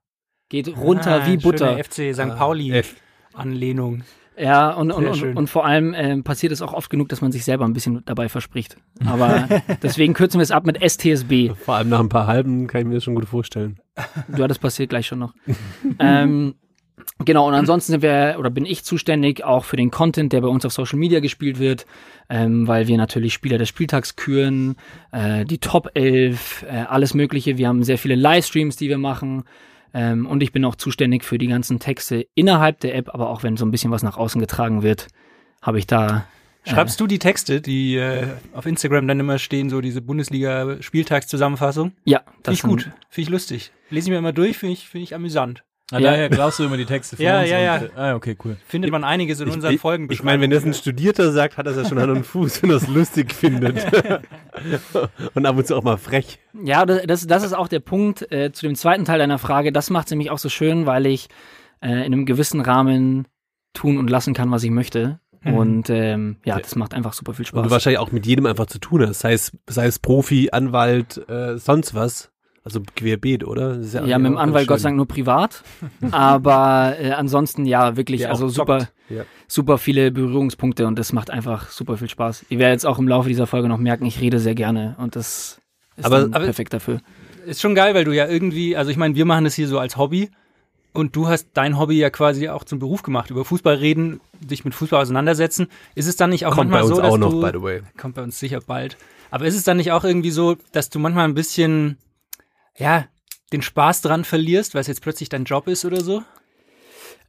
Geht 0.51 0.67
runter 0.75 1.21
Ah, 1.23 1.27
wie 1.27 1.37
Butter. 1.37 1.81
FC 1.81 2.13
St. 2.13 2.35
Pauli 2.37 2.73
F. 2.73 2.95
Anlehnung. 3.33 4.03
Ja, 4.37 4.71
und, 4.71 4.91
und, 4.91 5.07
und, 5.07 5.37
und 5.37 5.49
vor 5.49 5.65
allem 5.65 5.93
ähm, 5.95 6.23
passiert 6.25 6.51
es 6.51 6.61
auch 6.61 6.73
oft 6.73 6.89
genug, 6.89 7.07
dass 7.07 7.21
man 7.21 7.31
sich 7.31 7.45
selber 7.45 7.63
ein 7.63 7.71
bisschen 7.71 8.01
dabei 8.03 8.27
verspricht. 8.27 8.75
Aber 9.05 9.47
deswegen 9.81 10.13
kürzen 10.13 10.39
wir 10.39 10.43
es 10.43 10.51
ab 10.51 10.65
mit 10.65 10.77
STSB. 10.83 11.51
Vor 11.55 11.75
allem 11.75 11.87
nach 11.87 12.01
ein 12.01 12.09
paar 12.09 12.27
halben 12.27 12.67
kann 12.67 12.81
ich 12.81 12.87
mir 12.87 12.95
das 12.95 13.05
schon 13.05 13.15
gut 13.15 13.29
vorstellen. 13.29 13.79
Ja, 14.37 14.49
das 14.49 14.59
passiert 14.59 14.89
gleich 14.89 15.07
schon 15.07 15.19
noch. 15.19 15.33
ähm, 15.99 16.55
genau, 17.23 17.47
und 17.47 17.53
ansonsten 17.53 17.93
sind 17.93 18.01
wir, 18.01 18.35
oder 18.37 18.49
bin 18.49 18.65
ich 18.65 18.83
zuständig 18.83 19.45
auch 19.45 19.63
für 19.63 19.77
den 19.77 19.89
Content, 19.89 20.33
der 20.33 20.41
bei 20.41 20.49
uns 20.49 20.65
auf 20.65 20.73
Social 20.73 20.99
Media 20.99 21.21
gespielt 21.21 21.59
wird, 21.59 21.85
ähm, 22.29 22.67
weil 22.67 22.87
wir 22.87 22.97
natürlich 22.97 23.33
Spieler 23.33 23.57
des 23.57 23.69
Spieltags 23.69 24.17
küren, 24.17 24.75
äh, 25.13 25.45
die 25.45 25.59
Top 25.59 25.91
11, 25.93 26.63
äh, 26.63 26.85
alles 26.89 27.13
Mögliche. 27.13 27.57
Wir 27.57 27.69
haben 27.69 27.83
sehr 27.83 27.97
viele 27.97 28.15
Livestreams, 28.15 28.75
die 28.75 28.89
wir 28.89 28.97
machen. 28.97 29.43
Ähm, 29.93 30.25
und 30.25 30.41
ich 30.41 30.51
bin 30.51 30.63
auch 30.65 30.75
zuständig 30.75 31.23
für 31.23 31.37
die 31.37 31.47
ganzen 31.47 31.79
Texte 31.79 32.27
innerhalb 32.35 32.79
der 32.79 32.95
App, 32.95 33.13
aber 33.13 33.29
auch 33.29 33.43
wenn 33.43 33.57
so 33.57 33.65
ein 33.65 33.71
bisschen 33.71 33.91
was 33.91 34.03
nach 34.03 34.17
außen 34.17 34.39
getragen 34.39 34.83
wird, 34.83 35.07
habe 35.61 35.79
ich 35.79 35.87
da 35.87 36.25
Schreibst 36.63 36.99
du 36.99 37.07
die 37.07 37.17
Texte, 37.19 37.59
die 37.59 37.95
äh, 37.95 38.27
auf 38.53 38.67
Instagram 38.67 39.07
dann 39.07 39.19
immer 39.19 39.39
stehen, 39.39 39.69
so 39.69 39.81
diese 39.81 40.01
Bundesliga-Spieltagszusammenfassung? 40.01 41.93
Ja, 42.05 42.19
Finde 42.19 42.39
das 42.43 42.55
ich 42.55 42.61
gut. 42.61 42.83
Finde 43.09 43.21
ich 43.21 43.29
lustig. 43.29 43.71
Lese 43.89 44.07
ich 44.07 44.11
mir 44.11 44.19
immer 44.19 44.33
durch, 44.33 44.57
finde 44.59 44.73
ich, 44.73 44.87
finde 44.87 45.03
ich 45.03 45.15
amüsant. 45.15 45.63
Ah, 45.91 45.99
Ja. 45.99 46.11
daher 46.11 46.29
glaubst 46.29 46.59
du 46.59 46.63
immer 46.63 46.77
die 46.77 46.85
Texte 46.85 47.15
von 47.17 47.25
Ja, 47.25 47.41
uns. 47.41 47.49
ja, 47.49 47.59
ja. 47.59 47.77
äh, 47.77 47.89
Ah, 47.95 48.15
okay, 48.15 48.37
cool. 48.45 48.57
Findet 48.65 48.91
man 48.91 49.03
einiges 49.03 49.39
in 49.41 49.49
unseren 49.49 49.73
ich, 49.75 49.81
Folgen. 49.81 50.07
Ich 50.11 50.23
meine, 50.23 50.41
wenn 50.41 50.49
das 50.49 50.63
ein 50.65 50.73
Studierter 50.73 51.31
sagt, 51.31 51.57
hat 51.57 51.65
er 51.65 51.73
es 51.73 51.77
ja 51.83 51.85
schon 51.89 51.99
Hand 51.99 52.11
und 52.11 52.25
Fuß, 52.25 52.63
wenn 52.63 52.69
er 52.69 52.77
es 52.77 52.87
lustig 52.87 53.33
findet. 53.35 53.85
und 55.33 55.45
ab 55.45 55.57
und 55.57 55.67
zu 55.67 55.75
auch 55.75 55.83
mal 55.83 55.97
frech. 55.97 56.39
Ja, 56.63 56.85
das, 56.85 57.03
das, 57.05 57.27
das 57.27 57.43
ist 57.43 57.53
auch 57.53 57.67
der 57.67 57.79
Punkt 57.79 58.31
äh, 58.31 58.51
zu 58.51 58.65
dem 58.65 58.75
zweiten 58.75 59.05
Teil 59.05 59.19
deiner 59.19 59.37
Frage. 59.39 59.71
Das 59.71 59.89
macht 59.89 60.07
es 60.07 60.11
nämlich 60.11 60.31
auch 60.31 60.39
so 60.39 60.49
schön, 60.49 60.85
weil 60.85 61.05
ich 61.05 61.27
äh, 61.81 61.89
in 62.05 62.13
einem 62.13 62.25
gewissen 62.25 62.61
Rahmen 62.61 63.27
tun 63.73 63.97
und 63.97 64.09
lassen 64.09 64.33
kann, 64.33 64.51
was 64.51 64.63
ich 64.63 64.71
möchte. 64.71 65.19
Und 65.43 65.89
ähm, 65.89 66.37
ja, 66.45 66.59
das 66.59 66.75
macht 66.75 66.93
einfach 66.93 67.13
super 67.13 67.33
viel 67.33 67.45
Und 67.47 67.53
du 67.55 67.59
Spaß. 67.61 67.71
wahrscheinlich 67.71 67.97
auch 67.97 68.11
mit 68.11 68.27
jedem 68.27 68.45
einfach 68.45 68.67
zu 68.67 68.77
tun 68.77 69.01
hast. 69.07 69.21
Sei 69.21 69.33
es, 69.33 69.51
sei 69.67 69.87
es 69.87 69.97
Profi, 69.97 70.49
Anwalt, 70.51 71.17
äh, 71.27 71.57
sonst 71.57 71.95
was. 71.95 72.30
Also 72.63 72.81
querbeet, 72.95 73.43
oder? 73.43 73.79
Ist 73.79 73.93
Ja, 73.95 74.17
mit 74.19 74.27
dem 74.27 74.37
Anwalt 74.37 74.67
Gott 74.67 74.79
sei. 74.79 74.89
Dank 74.89 74.97
nur 74.97 75.07
privat. 75.07 75.63
Aber 76.11 76.95
äh, 76.99 77.11
ansonsten 77.11 77.65
ja, 77.65 77.97
wirklich, 77.97 78.21
Der 78.21 78.29
also 78.29 78.49
super, 78.49 78.89
Ja. 79.09 79.23
super 79.47 79.77
viele 79.77 80.11
Berührungspunkte 80.11 80.85
und 80.87 80.99
das 80.99 81.11
macht 81.13 81.31
einfach 81.31 81.69
super 81.69 81.97
viel 81.97 82.09
Spaß. 82.09 82.45
Ihr 82.49 82.59
werdet 82.59 82.73
jetzt 82.75 82.85
auch 82.85 82.99
im 82.99 83.07
Laufe 83.07 83.29
dieser 83.29 83.47
Folge 83.47 83.67
noch 83.67 83.77
merken, 83.79 84.05
ich 84.05 84.21
rede 84.21 84.39
sehr 84.39 84.55
gerne 84.55 84.95
und 84.99 85.15
das 85.15 85.59
ist 85.97 86.05
Aber- 86.05 86.17
aber- 86.31 86.39
perfekt 86.41 86.73
dafür. 86.73 86.99
ist 87.47 87.61
schon 87.61 87.73
geil, 87.75 87.95
weil 87.95 88.03
du 88.05 88.11
ja 88.11 88.27
irgendwie, 88.27 88.75
also 88.75 88.91
ich 88.91 88.97
meine, 88.97 89.15
wir 89.15 89.25
machen 89.25 89.43
das 89.43 89.55
hier 89.55 89.67
so 89.67 89.79
als 89.79 89.97
Hobby 89.97 90.29
und 90.93 91.15
du 91.15 91.27
hast 91.27 91.47
dein 91.55 91.79
Hobby 91.79 91.97
ja 91.97 92.09
quasi 92.11 92.47
auch 92.49 92.63
zum 92.63 92.77
Beruf 92.77 93.01
gemacht. 93.01 93.31
Über 93.31 93.43
Fußball 93.43 93.75
reden, 93.75 94.19
dich 94.39 94.65
mit 94.65 94.75
Fußball 94.75 95.01
auseinandersetzen. 95.01 95.67
Ist 95.95 96.07
es 96.07 96.15
dann 96.17 96.29
nicht 96.29 96.45
auch 96.45 96.53
Kommt 96.55 96.69
bei 96.69 96.77
manchmal 96.81 96.83
uns 96.83 96.95
so, 96.97 97.01
dass 97.01 97.11
auch 97.13 97.17
noch, 97.17 97.31
du, 97.31 97.41
by 97.41 97.49
the 97.57 97.63
way. 97.63 97.81
kommt 97.99 98.13
bei 98.15 98.21
uns 98.23 98.37
sicher 98.39 98.59
bald. 98.65 98.97
Aber 99.31 99.45
ist 99.45 99.55
es 99.55 99.63
dann 99.63 99.77
nicht 99.77 99.91
auch 99.93 100.03
irgendwie 100.03 100.31
so, 100.31 100.57
dass 100.73 100.89
du 100.91 100.99
manchmal 100.99 101.25
ein 101.25 101.33
bisschen, 101.33 101.97
ja, 102.77 103.07
den 103.51 103.61
Spaß 103.61 104.01
dran 104.01 104.23
verlierst, 104.23 104.73
weil 104.73 104.81
es 104.81 104.87
jetzt 104.87 105.01
plötzlich 105.01 105.29
dein 105.29 105.43
Job 105.43 105.67
ist 105.67 105.85
oder 105.85 106.01
so? 106.01 106.23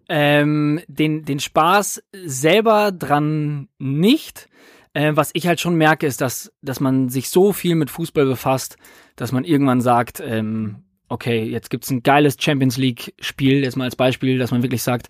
Ähm, 0.08 0.80
den, 0.88 1.24
den 1.24 1.40
Spaß 1.40 2.02
selber 2.24 2.92
dran 2.92 3.68
nicht. 3.78 4.48
Äh, 4.94 5.12
was 5.14 5.30
ich 5.32 5.46
halt 5.46 5.58
schon 5.60 5.76
merke, 5.76 6.06
ist, 6.06 6.20
dass, 6.20 6.52
dass 6.60 6.80
man 6.80 7.08
sich 7.08 7.30
so 7.30 7.52
viel 7.52 7.74
mit 7.74 7.90
Fußball 7.90 8.26
befasst, 8.26 8.76
dass 9.16 9.32
man 9.32 9.44
irgendwann 9.44 9.80
sagt, 9.80 10.20
ähm, 10.20 10.84
okay, 11.08 11.44
jetzt 11.44 11.70
gibt's 11.70 11.90
ein 11.90 12.02
geiles 12.02 12.36
Champions 12.38 12.76
League-Spiel, 12.76 13.62
jetzt 13.64 13.76
mal 13.76 13.84
als 13.84 13.96
Beispiel, 13.96 14.38
dass 14.38 14.50
man 14.50 14.62
wirklich 14.62 14.82
sagt, 14.82 15.08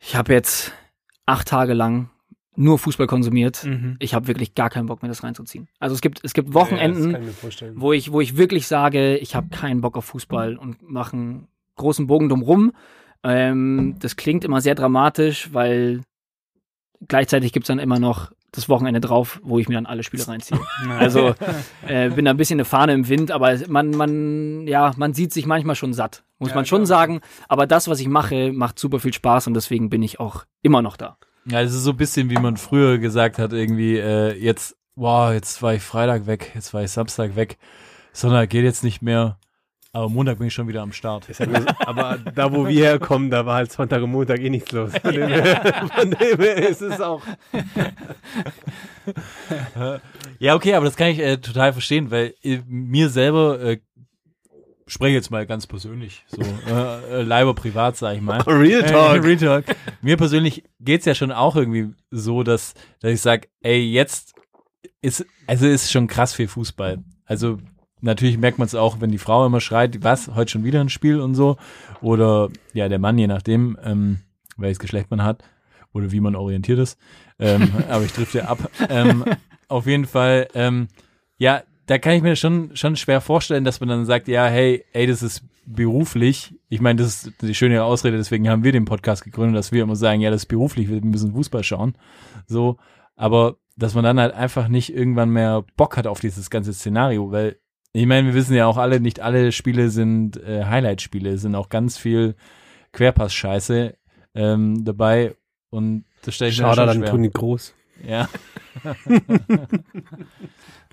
ich 0.00 0.16
habe 0.16 0.32
jetzt 0.32 0.72
acht 1.26 1.48
Tage 1.48 1.74
lang 1.74 2.10
nur 2.56 2.78
Fußball 2.78 3.06
konsumiert. 3.06 3.64
Mhm. 3.64 3.96
Ich 3.98 4.14
habe 4.14 4.26
wirklich 4.28 4.54
gar 4.54 4.70
keinen 4.70 4.86
Bock 4.86 5.02
mehr, 5.02 5.08
das 5.08 5.22
reinzuziehen. 5.22 5.68
Also 5.78 5.94
es 5.94 6.00
gibt, 6.00 6.20
es 6.24 6.32
gibt 6.34 6.48
Ja, 6.48 6.54
Wochenenden, 6.54 7.32
vorstellen. 7.32 7.74
wo 7.76 7.92
ich, 7.92 8.12
wo 8.12 8.20
ich 8.20 8.36
wirklich 8.36 8.66
sage, 8.66 9.16
ich 9.18 9.34
habe 9.34 9.48
keinen 9.48 9.80
Bock 9.80 9.96
auf 9.96 10.06
Fußball 10.06 10.56
und 10.56 10.82
mache 10.88 11.16
einen 11.16 11.48
großen 11.76 12.06
Bogen 12.06 12.28
drumrum. 12.28 12.72
Ähm, 13.22 13.96
das 14.00 14.16
klingt 14.16 14.44
immer 14.44 14.60
sehr 14.60 14.74
dramatisch, 14.74 15.50
weil 15.52 16.00
gleichzeitig 17.08 17.52
gibt's 17.52 17.68
dann 17.68 17.78
immer 17.78 17.98
noch 17.98 18.32
das 18.52 18.68
Wochenende 18.70 19.00
drauf, 19.00 19.38
wo 19.42 19.58
ich 19.58 19.68
mir 19.68 19.74
dann 19.74 19.84
alle 19.86 20.02
Spiele 20.02 20.26
reinziehe. 20.26 20.58
Also 20.88 21.34
äh, 21.86 22.08
bin 22.10 22.24
da 22.24 22.30
ein 22.30 22.36
bisschen 22.38 22.56
eine 22.56 22.64
Fahne 22.64 22.94
im 22.94 23.08
Wind, 23.08 23.30
aber 23.30 23.54
man, 23.68 23.90
man, 23.90 24.66
ja, 24.66 24.92
man 24.96 25.12
sieht 25.12 25.32
sich 25.32 25.44
manchmal 25.46 25.74
schon 25.76 25.92
satt, 25.92 26.24
muss 26.38 26.54
man 26.54 26.64
schon 26.64 26.86
sagen. 26.86 27.20
Aber 27.48 27.66
das, 27.66 27.88
was 27.88 28.00
ich 28.00 28.08
mache, 28.08 28.52
macht 28.52 28.78
super 28.78 28.98
viel 28.98 29.12
Spaß 29.12 29.46
und 29.48 29.54
deswegen 29.54 29.90
bin 29.90 30.02
ich 30.02 30.20
auch 30.20 30.46
immer 30.62 30.80
noch 30.80 30.96
da. 30.96 31.18
Ja, 31.48 31.62
es 31.62 31.72
ist 31.72 31.84
so 31.84 31.90
ein 31.90 31.96
bisschen, 31.96 32.28
wie 32.30 32.38
man 32.38 32.56
früher 32.56 32.98
gesagt 32.98 33.38
hat, 33.38 33.52
irgendwie, 33.52 33.96
äh, 33.98 34.32
jetzt, 34.36 34.76
wow, 34.96 35.32
jetzt 35.32 35.62
war 35.62 35.74
ich 35.74 35.82
Freitag 35.82 36.26
weg, 36.26 36.50
jetzt 36.54 36.74
war 36.74 36.82
ich 36.82 36.90
Samstag 36.90 37.36
weg, 37.36 37.56
Sonntag 38.12 38.50
geht 38.50 38.64
jetzt 38.64 38.82
nicht 38.82 39.00
mehr, 39.00 39.38
aber 39.92 40.08
Montag 40.08 40.38
bin 40.38 40.48
ich 40.48 40.54
schon 40.54 40.66
wieder 40.68 40.82
am 40.82 40.92
Start. 40.92 41.26
So, 41.32 41.44
aber 41.86 42.18
da, 42.34 42.52
wo 42.52 42.66
wir 42.66 42.84
herkommen, 42.84 43.30
da 43.30 43.46
war 43.46 43.56
halt 43.56 43.72
Sonntag 43.72 44.02
und 44.02 44.10
Montag 44.10 44.40
eh 44.40 44.50
nichts 44.50 44.72
los. 44.72 44.92
Von 44.98 45.12
dem 45.12 45.28
her, 45.28 45.88
von 45.94 46.10
dem 46.10 46.38
her 46.38 46.68
ist 46.68 46.82
es 46.82 47.00
auch. 47.00 47.22
Ja, 50.38 50.54
okay, 50.54 50.74
aber 50.74 50.86
das 50.86 50.96
kann 50.96 51.08
ich 51.08 51.20
äh, 51.20 51.38
total 51.38 51.72
verstehen, 51.72 52.10
weil 52.10 52.34
äh, 52.42 52.58
mir 52.66 53.08
selber, 53.08 53.60
äh, 53.60 53.78
spreche 54.86 55.14
jetzt 55.14 55.30
mal 55.30 55.46
ganz 55.46 55.66
persönlich, 55.66 56.24
so 56.28 56.42
äh, 56.42 57.20
äh, 57.20 57.22
Leiber 57.22 57.54
privat, 57.54 57.96
sag 57.96 58.16
ich 58.16 58.22
mal. 58.22 58.40
Real 58.46 58.82
Talk. 58.82 59.16
Äh, 59.16 59.26
Real 59.26 59.36
Talk. 59.36 59.64
Mir 60.00 60.16
persönlich 60.16 60.64
geht's 60.80 61.04
ja 61.06 61.14
schon 61.14 61.32
auch 61.32 61.56
irgendwie 61.56 61.90
so, 62.10 62.42
dass, 62.42 62.74
dass 63.00 63.12
ich 63.12 63.20
sag, 63.20 63.48
ey, 63.62 63.80
jetzt 63.80 64.34
ist, 65.02 65.26
also 65.46 65.66
ist 65.66 65.90
schon 65.90 66.06
krass 66.06 66.34
viel 66.34 66.48
Fußball. 66.48 66.98
Also 67.24 67.58
natürlich 68.00 68.38
merkt 68.38 68.58
man 68.58 68.66
es 68.66 68.74
auch, 68.74 69.00
wenn 69.00 69.10
die 69.10 69.18
Frau 69.18 69.44
immer 69.44 69.60
schreit, 69.60 70.02
was, 70.02 70.34
heute 70.34 70.52
schon 70.52 70.64
wieder 70.64 70.80
ein 70.80 70.88
Spiel 70.88 71.20
und 71.20 71.34
so. 71.34 71.56
Oder 72.00 72.50
ja, 72.72 72.88
der 72.88 72.98
Mann, 72.98 73.18
je 73.18 73.26
nachdem, 73.26 73.76
ähm, 73.82 74.20
welches 74.56 74.78
Geschlecht 74.78 75.10
man 75.10 75.22
hat 75.22 75.42
oder 75.92 76.12
wie 76.12 76.20
man 76.20 76.36
orientiert 76.36 76.78
ist. 76.78 76.98
Ähm, 77.38 77.72
aber 77.88 78.04
ich 78.04 78.12
trifft 78.12 78.34
ja 78.34 78.44
ab. 78.44 78.70
Ähm, 78.88 79.24
auf 79.68 79.86
jeden 79.86 80.06
Fall, 80.06 80.48
ähm, 80.54 80.88
ja, 81.38 81.62
da 81.86 81.98
kann 81.98 82.14
ich 82.14 82.22
mir 82.22 82.36
schon, 82.36 82.76
schon 82.76 82.96
schwer 82.96 83.20
vorstellen, 83.20 83.64
dass 83.64 83.80
man 83.80 83.88
dann 83.88 84.04
sagt, 84.04 84.28
ja, 84.28 84.46
hey, 84.46 84.84
ey, 84.92 85.06
das 85.06 85.22
ist 85.22 85.44
beruflich. 85.64 86.54
Ich 86.68 86.80
meine, 86.80 87.00
das 87.00 87.24
ist 87.24 87.42
die 87.42 87.54
schöne 87.54 87.82
Ausrede, 87.84 88.16
deswegen 88.16 88.48
haben 88.48 88.64
wir 88.64 88.72
den 88.72 88.84
Podcast 88.84 89.24
gegründet, 89.24 89.56
dass 89.56 89.72
wir 89.72 89.82
immer 89.82 89.96
sagen, 89.96 90.20
ja, 90.20 90.30
das 90.30 90.42
ist 90.42 90.46
beruflich, 90.46 90.88
wir 90.88 91.00
müssen 91.00 91.32
Fußball 91.32 91.62
schauen. 91.62 91.96
So, 92.46 92.76
aber 93.14 93.56
dass 93.76 93.94
man 93.94 94.04
dann 94.04 94.18
halt 94.18 94.34
einfach 94.34 94.68
nicht 94.68 94.94
irgendwann 94.94 95.30
mehr 95.30 95.64
Bock 95.76 95.96
hat 95.96 96.06
auf 96.06 96.20
dieses 96.20 96.50
ganze 96.50 96.72
Szenario, 96.72 97.30
weil 97.30 97.58
ich 97.92 98.06
meine, 98.06 98.28
wir 98.28 98.34
wissen 98.34 98.54
ja 98.54 98.66
auch 98.66 98.78
alle, 98.78 99.00
nicht 99.00 99.20
alle 99.20 99.52
Spiele 99.52 99.90
sind 99.90 100.36
äh, 100.42 100.64
Highlight-Spiele, 100.64 101.30
es 101.30 101.42
sind 101.42 101.54
auch 101.54 101.68
ganz 101.68 101.96
viel 101.98 102.34
Querpass-Scheiße 102.92 103.96
ähm, 104.34 104.84
dabei 104.84 105.34
und 105.70 106.04
das 106.22 106.34
stelle 106.34 106.50
ich 106.50 106.58
mir 106.58 106.74
Schade 106.74 106.92
schon 106.92 107.02
schwer. 107.02 107.10
Toni 107.10 107.30
Groß. 107.30 107.74
Ja. 108.06 108.28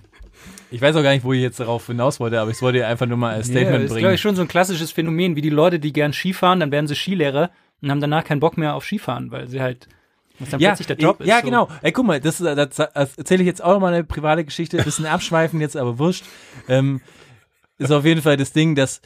ich 0.71 0.81
weiß 0.81 0.95
auch 0.95 1.03
gar 1.03 1.11
nicht, 1.13 1.23
wo 1.23 1.33
ich 1.33 1.41
jetzt 1.41 1.59
darauf 1.59 1.85
hinaus 1.87 2.19
wollte, 2.19 2.39
aber 2.39 2.51
ich 2.51 2.61
wollte 2.61 2.85
einfach 2.85 3.05
nur 3.05 3.17
mal 3.17 3.33
als 3.33 3.47
Ja, 3.47 3.53
Statement 3.53 3.83
ist, 3.83 3.89
glaube 3.89 4.01
bringen. 4.01 4.13
ich, 4.15 4.21
schon 4.21 4.35
so 4.35 4.41
ein 4.41 4.47
klassisches 4.47 4.91
Phänomen, 4.91 5.35
wie 5.35 5.41
die 5.41 5.49
Leute, 5.49 5.79
die 5.79 5.93
gern 5.93 6.13
Skifahren, 6.13 6.59
dann 6.59 6.71
werden 6.71 6.87
sie 6.87 6.95
Skilehrer 6.95 7.51
und 7.81 7.91
haben 7.91 8.01
danach 8.01 8.23
keinen 8.23 8.39
Bock 8.39 8.57
mehr 8.57 8.75
auf 8.75 8.83
Skifahren, 8.85 9.31
weil 9.31 9.47
sie 9.47 9.61
halt, 9.61 9.87
was 10.39 10.49
dann 10.49 10.59
ja, 10.59 10.69
plötzlich 10.69 10.87
der 10.87 10.97
Job 10.97 11.19
äh, 11.19 11.23
ist. 11.23 11.29
Ja, 11.29 11.39
so. 11.39 11.45
genau. 11.45 11.67
Ey, 11.81 11.91
guck 11.91 12.05
mal, 12.05 12.19
das, 12.19 12.37
das, 12.39 12.69
das 12.75 13.17
erzähle 13.17 13.43
ich 13.43 13.47
jetzt 13.47 13.63
auch 13.63 13.79
mal 13.79 13.93
eine 13.93 14.03
private 14.03 14.43
Geschichte, 14.43 14.77
ein 14.79 14.83
bisschen 14.83 15.05
abschweifen 15.05 15.61
jetzt, 15.61 15.77
aber 15.77 15.99
wurscht. 15.99 16.25
Ähm, 16.67 17.01
ist 17.77 17.91
auf 17.91 18.05
jeden 18.05 18.21
Fall 18.21 18.37
das 18.37 18.53
Ding, 18.53 18.75
dass 18.75 19.01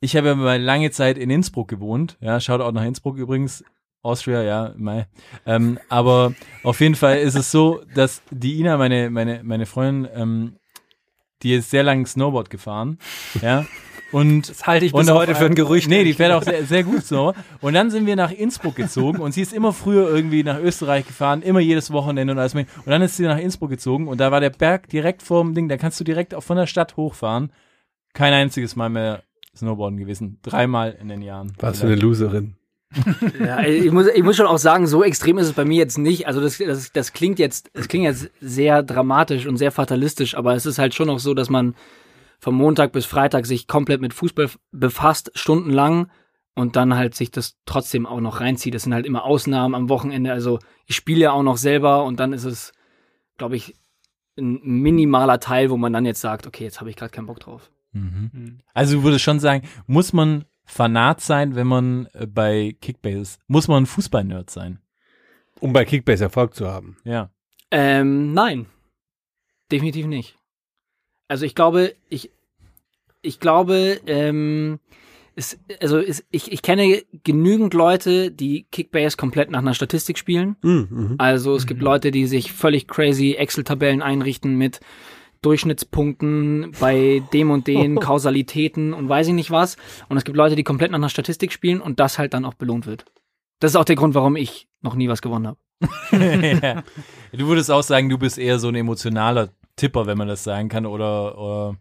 ich 0.00 0.16
habe 0.16 0.28
ja 0.28 0.34
mal 0.34 0.60
lange 0.60 0.90
Zeit 0.90 1.16
in 1.16 1.30
Innsbruck 1.30 1.68
gewohnt. 1.68 2.16
Ja, 2.20 2.40
schaut 2.40 2.60
auch 2.60 2.72
nach 2.72 2.84
Innsbruck 2.84 3.16
übrigens. 3.18 3.64
Austria, 4.02 4.42
ja, 4.42 4.74
Mai. 4.76 5.06
Ähm, 5.46 5.78
aber 5.88 6.34
auf 6.64 6.80
jeden 6.80 6.96
Fall 6.96 7.18
ist 7.18 7.36
es 7.36 7.50
so, 7.50 7.82
dass 7.94 8.22
die 8.30 8.58
Ina, 8.58 8.76
meine, 8.76 9.10
meine, 9.10 9.42
meine 9.44 9.66
Freundin, 9.66 10.10
ähm, 10.14 10.56
die 11.42 11.54
ist 11.54 11.70
sehr 11.70 11.82
lang 11.82 12.06
Snowboard 12.06 12.50
gefahren. 12.50 12.98
Ja. 13.40 13.64
Und 14.12 14.50
Das 14.50 14.66
halte 14.66 14.84
ich 14.84 14.92
und 14.92 15.06
bis 15.06 15.10
heute 15.10 15.34
für 15.34 15.46
ein 15.46 15.54
Gerücht. 15.54 15.88
Nee, 15.88 16.04
die 16.04 16.12
fährt 16.12 16.32
auch 16.32 16.42
sehr, 16.42 16.64
sehr 16.66 16.84
gut 16.84 17.04
so. 17.04 17.32
Und 17.62 17.72
dann 17.72 17.90
sind 17.90 18.06
wir 18.06 18.14
nach 18.14 18.30
Innsbruck 18.30 18.76
gezogen 18.76 19.20
und 19.20 19.32
sie 19.32 19.40
ist 19.40 19.54
immer 19.54 19.72
früher 19.72 20.08
irgendwie 20.10 20.42
nach 20.42 20.58
Österreich 20.58 21.06
gefahren, 21.06 21.40
immer 21.40 21.60
jedes 21.60 21.90
Wochenende 21.92 22.32
und 22.32 22.38
alles 22.38 22.52
mehr. 22.52 22.66
Und 22.84 22.90
dann 22.90 23.00
ist 23.00 23.16
sie 23.16 23.24
nach 23.24 23.38
Innsbruck 23.38 23.70
gezogen 23.70 24.08
und 24.08 24.20
da 24.20 24.30
war 24.30 24.40
der 24.40 24.50
Berg 24.50 24.88
direkt 24.90 25.22
vorm 25.22 25.54
Ding, 25.54 25.68
da 25.68 25.78
kannst 25.78 25.98
du 25.98 26.04
direkt 26.04 26.34
auch 26.34 26.42
von 26.42 26.58
der 26.58 26.66
Stadt 26.66 26.96
hochfahren. 26.98 27.52
Kein 28.12 28.34
einziges 28.34 28.76
Mal 28.76 28.90
mehr 28.90 29.22
Snowboarden 29.56 29.98
gewesen. 29.98 30.38
Dreimal 30.42 30.96
in 31.00 31.08
den 31.08 31.22
Jahren. 31.22 31.54
Was 31.58 31.80
für 31.80 31.86
eine 31.86 31.96
Loserin. 31.96 32.56
Ja, 33.38 33.62
ich 33.62 33.90
muss, 33.90 34.06
ich 34.08 34.22
muss 34.22 34.36
schon 34.36 34.46
auch 34.46 34.58
sagen, 34.58 34.86
so 34.86 35.02
extrem 35.02 35.38
ist 35.38 35.46
es 35.46 35.52
bei 35.52 35.64
mir 35.64 35.78
jetzt 35.78 35.98
nicht. 35.98 36.26
Also 36.26 36.40
das, 36.40 36.58
das, 36.58 36.92
das 36.92 37.12
klingt 37.12 37.38
jetzt, 37.38 37.70
das 37.74 37.88
klingt 37.88 38.04
jetzt 38.04 38.30
sehr 38.40 38.82
dramatisch 38.82 39.46
und 39.46 39.56
sehr 39.56 39.72
fatalistisch, 39.72 40.36
aber 40.36 40.54
es 40.54 40.66
ist 40.66 40.78
halt 40.78 40.94
schon 40.94 41.10
auch 41.10 41.18
so, 41.18 41.34
dass 41.34 41.50
man 41.50 41.74
vom 42.38 42.56
Montag 42.56 42.92
bis 42.92 43.06
Freitag 43.06 43.46
sich 43.46 43.68
komplett 43.68 44.00
mit 44.00 44.14
Fußball 44.14 44.50
befasst, 44.72 45.30
stundenlang 45.34 46.10
und 46.54 46.76
dann 46.76 46.94
halt 46.96 47.14
sich 47.14 47.30
das 47.30 47.56
trotzdem 47.66 48.06
auch 48.06 48.20
noch 48.20 48.40
reinzieht. 48.40 48.74
Das 48.74 48.82
sind 48.82 48.94
halt 48.94 49.06
immer 49.06 49.24
Ausnahmen 49.24 49.74
am 49.74 49.88
Wochenende. 49.88 50.32
Also 50.32 50.58
ich 50.86 50.96
spiele 50.96 51.20
ja 51.20 51.32
auch 51.32 51.42
noch 51.42 51.56
selber 51.56 52.04
und 52.04 52.20
dann 52.20 52.32
ist 52.32 52.44
es, 52.44 52.72
glaube 53.38 53.56
ich, 53.56 53.74
ein 54.36 54.60
minimaler 54.62 55.40
Teil, 55.40 55.70
wo 55.70 55.76
man 55.76 55.92
dann 55.92 56.06
jetzt 56.06 56.20
sagt, 56.20 56.46
okay, 56.46 56.64
jetzt 56.64 56.80
habe 56.80 56.90
ich 56.90 56.96
gerade 56.96 57.12
keinen 57.12 57.26
Bock 57.26 57.40
drauf. 57.40 57.70
Mhm. 57.92 58.58
Also 58.74 58.96
du 58.96 59.02
würdest 59.04 59.22
schon 59.22 59.40
sagen, 59.40 59.68
muss 59.86 60.12
man 60.12 60.44
Fanat 60.72 61.20
sein, 61.20 61.54
wenn 61.54 61.66
man 61.66 62.08
äh, 62.14 62.26
bei 62.26 62.74
Kickbase 62.80 63.20
ist? 63.20 63.40
Muss 63.46 63.68
man 63.68 63.82
ein 63.82 63.86
Fußball-Nerd 63.86 64.48
sein? 64.48 64.78
Um 65.60 65.74
bei 65.74 65.84
Kickbase 65.84 66.24
Erfolg 66.24 66.54
zu 66.54 66.66
haben. 66.66 66.96
Ja. 67.04 67.30
Ähm, 67.70 68.32
nein. 68.32 68.66
Definitiv 69.70 70.06
nicht. 70.06 70.38
Also 71.28 71.44
ich 71.44 71.54
glaube, 71.54 71.94
ich, 72.08 72.30
ich 73.20 73.38
glaube, 73.38 74.00
ähm, 74.06 74.80
es, 75.36 75.58
also 75.82 75.98
es, 75.98 76.24
ich, 76.30 76.50
ich 76.50 76.62
kenne 76.62 77.02
genügend 77.22 77.74
Leute, 77.74 78.30
die 78.30 78.64
Kickbase 78.72 79.18
komplett 79.18 79.50
nach 79.50 79.58
einer 79.58 79.74
Statistik 79.74 80.16
spielen. 80.16 80.56
Mhm, 80.62 80.88
mhm. 80.90 81.14
Also 81.18 81.54
es 81.54 81.66
gibt 81.66 81.82
Leute, 81.82 82.10
die 82.10 82.26
sich 82.26 82.50
völlig 82.50 82.88
crazy 82.88 83.34
Excel-Tabellen 83.34 84.00
einrichten 84.00 84.56
mit 84.56 84.80
Durchschnittspunkten 85.42 86.72
bei 86.80 87.22
dem 87.32 87.50
und 87.50 87.66
den 87.66 88.00
Kausalitäten 88.00 88.94
und 88.94 89.08
weiß 89.08 89.28
ich 89.28 89.34
nicht 89.34 89.50
was. 89.50 89.76
Und 90.08 90.16
es 90.16 90.24
gibt 90.24 90.36
Leute, 90.36 90.56
die 90.56 90.64
komplett 90.64 90.90
nach 90.90 90.98
einer 90.98 91.08
Statistik 91.08 91.52
spielen 91.52 91.80
und 91.80 92.00
das 92.00 92.18
halt 92.18 92.34
dann 92.34 92.44
auch 92.44 92.54
belohnt 92.54 92.86
wird. 92.86 93.04
Das 93.60 93.72
ist 93.72 93.76
auch 93.76 93.84
der 93.84 93.96
Grund, 93.96 94.14
warum 94.14 94.36
ich 94.36 94.68
noch 94.80 94.94
nie 94.94 95.08
was 95.08 95.22
gewonnen 95.22 95.46
habe. 95.46 95.58
ja. 96.62 96.82
Du 97.32 97.46
würdest 97.46 97.70
auch 97.70 97.82
sagen, 97.82 98.08
du 98.08 98.18
bist 98.18 98.38
eher 98.38 98.58
so 98.58 98.68
ein 98.68 98.74
emotionaler 98.74 99.48
Tipper, 99.76 100.06
wenn 100.06 100.18
man 100.18 100.28
das 100.28 100.44
sagen 100.44 100.68
kann, 100.68 100.84
oder, 100.84 101.38
oder 101.38 101.76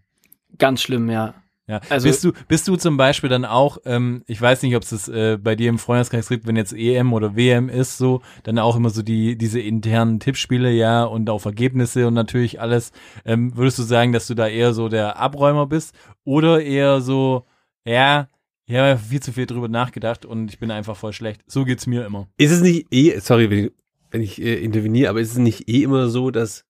Ganz 0.58 0.82
schlimm, 0.82 1.10
ja. 1.10 1.34
Ja. 1.72 1.82
Also- 1.90 2.08
bist 2.08 2.24
du, 2.24 2.32
bist 2.48 2.68
du 2.68 2.76
zum 2.76 2.98
Beispiel 2.98 3.30
dann 3.30 3.46
auch, 3.46 3.78
ähm, 3.86 4.24
ich 4.28 4.42
weiß 4.42 4.62
nicht, 4.64 4.76
ob 4.76 4.84
es 4.84 4.90
das 4.90 5.08
äh, 5.08 5.38
bei 5.42 5.56
dir 5.56 5.70
im 5.70 5.80
Freundeskreis 5.80 6.28
gibt, 6.30 6.46
wenn 6.46 6.56
jetzt 6.56 6.74
EM 6.74 7.14
oder 7.14 7.36
WM 7.36 7.70
ist, 7.70 7.98
so, 7.98 8.22
dann 8.44 8.60
auch 8.60 8.76
immer 8.76 8.90
so 8.90 9.02
die, 9.02 9.38
diese 9.38 9.60
internen 9.60 10.20
Tippspiele, 10.20 10.72
ja, 10.72 11.04
und 11.04 11.30
auf 11.30 11.46
Ergebnisse 11.46 12.08
und 12.08 12.14
natürlich 12.14 12.60
alles. 12.60 12.92
Ähm, 13.26 13.56
würdest 13.56 13.80
du 13.80 13.84
sagen, 13.84 14.12
dass 14.12 14.28
du 14.28 14.36
da 14.36 14.48
eher 14.48 14.74
so 14.74 14.90
der 14.90 15.18
Abräumer 15.18 15.66
bist 15.66 15.96
oder 16.26 16.62
eher 16.62 17.02
so, 17.02 17.46
ja, 17.86 18.28
ich 18.66 18.76
habe 18.76 18.98
viel 18.98 19.22
zu 19.22 19.32
viel 19.32 19.46
drüber 19.46 19.68
nachgedacht 19.68 20.26
und 20.26 20.50
ich 20.52 20.60
bin 20.60 20.72
einfach 20.72 20.96
voll 20.96 21.14
schlecht. 21.14 21.42
So 21.48 21.66
geht's 21.66 21.88
mir 21.88 22.06
immer. 22.06 22.28
Ist 22.38 22.52
es 22.52 22.62
nicht 22.62 22.88
eh, 22.92 23.20
sorry, 23.20 23.50
wenn 23.50 23.66
ich, 23.66 23.72
wenn 24.12 24.22
ich 24.22 24.42
äh, 24.42 24.56
interveniere, 24.64 25.10
aber 25.10 25.20
ist 25.22 25.32
es 25.32 25.38
nicht 25.38 25.68
eh 25.70 25.84
immer 25.84 26.10
so, 26.10 26.32
dass 26.32 26.66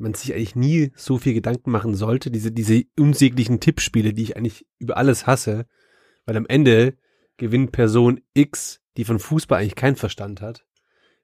man 0.00 0.14
sich 0.14 0.34
eigentlich 0.34 0.56
nie 0.56 0.92
so 0.96 1.18
viel 1.18 1.34
Gedanken 1.34 1.70
machen 1.70 1.94
sollte, 1.94 2.30
diese, 2.30 2.52
diese 2.52 2.84
unsäglichen 2.98 3.60
Tippspiele, 3.60 4.12
die 4.12 4.22
ich 4.22 4.36
eigentlich 4.36 4.66
über 4.78 4.96
alles 4.96 5.26
hasse, 5.26 5.66
weil 6.24 6.36
am 6.36 6.46
Ende 6.46 6.94
gewinnt 7.36 7.72
Person 7.72 8.20
X, 8.34 8.80
die 8.96 9.04
von 9.04 9.18
Fußball 9.18 9.60
eigentlich 9.60 9.76
keinen 9.76 9.96
Verstand 9.96 10.40
hat, 10.40 10.66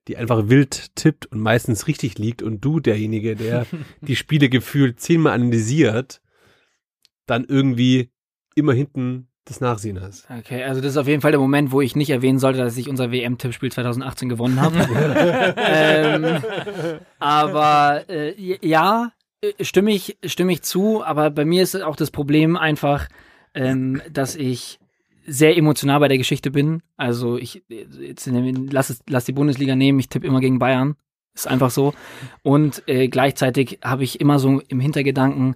die 0.09 0.17
einfach 0.17 0.49
wild 0.49 0.95
tippt 0.95 1.27
und 1.27 1.41
meistens 1.41 1.89
richtig 1.89 2.19
liegt 2.19 2.43
und 2.43 2.65
du 2.65 2.81
derjenige, 2.81 3.37
der 3.37 3.67
die 4.01 4.17
Spiele 4.17 4.49
gefühlt 4.49 5.01
zehnmal 5.01 5.33
analysiert, 5.33 6.23
dann 7.27 7.45
irgendwie 7.45 8.11
immer 8.55 8.73
hinten 8.73 9.29
das 9.47 9.61
Nachsehen 9.61 10.01
hast. 10.01 10.27
Okay, 10.29 10.65
also 10.65 10.81
das 10.81 10.93
ist 10.93 10.97
auf 10.97 11.07
jeden 11.07 11.23
Fall 11.23 11.31
der 11.31 11.41
Moment, 11.41 11.71
wo 11.71 11.81
ich 11.81 11.97
nicht 11.97 12.11
erwähnen 12.11 12.39
sollte, 12.39 12.59
dass 12.59 12.77
ich 12.77 12.89
unser 12.89 13.13
WM-Tippspiel 13.13 13.73
2018 13.73 14.29
gewonnen 14.29 14.61
habe. 14.61 14.77
ähm, 15.57 16.43
aber 17.19 18.05
äh, 18.09 18.35
ja, 18.67 19.13
äh, 19.41 19.65
stimme 19.65 19.93
ich, 19.93 20.19
stimme 20.25 20.53
ich 20.53 20.63
zu, 20.63 21.03
aber 21.03 21.31
bei 21.31 21.45
mir 21.45 21.63
ist 21.63 21.81
auch 21.81 21.97
das 21.97 22.11
Problem 22.11 22.57
einfach, 22.57 23.09
ähm, 23.55 24.03
dass 24.11 24.35
ich 24.35 24.81
sehr 25.27 25.57
emotional 25.57 26.01
bei 26.01 26.09
der 26.09 26.19
Geschichte 26.19 26.51
bin. 26.51 26.83
Also 26.97 27.39
ich 27.39 27.63
jetzt, 27.69 28.29
lass, 28.29 28.91
es, 28.91 29.01
lass 29.09 29.25
die 29.25 29.33
Bundesliga 29.33 29.77
nehmen, 29.77 29.99
ich 30.01 30.09
tippe 30.09 30.27
immer 30.27 30.41
gegen 30.41 30.59
Bayern. 30.59 30.97
Ist 31.35 31.49
einfach 31.49 31.71
so. 31.71 31.93
Und 32.43 32.83
äh, 32.87 33.09
gleichzeitig 33.09 33.79
habe 33.85 34.05
ich 34.05 34.21
immer 34.21 34.39
so 34.39 34.61
im 34.69 34.81
Hintergedanken, 34.81 35.55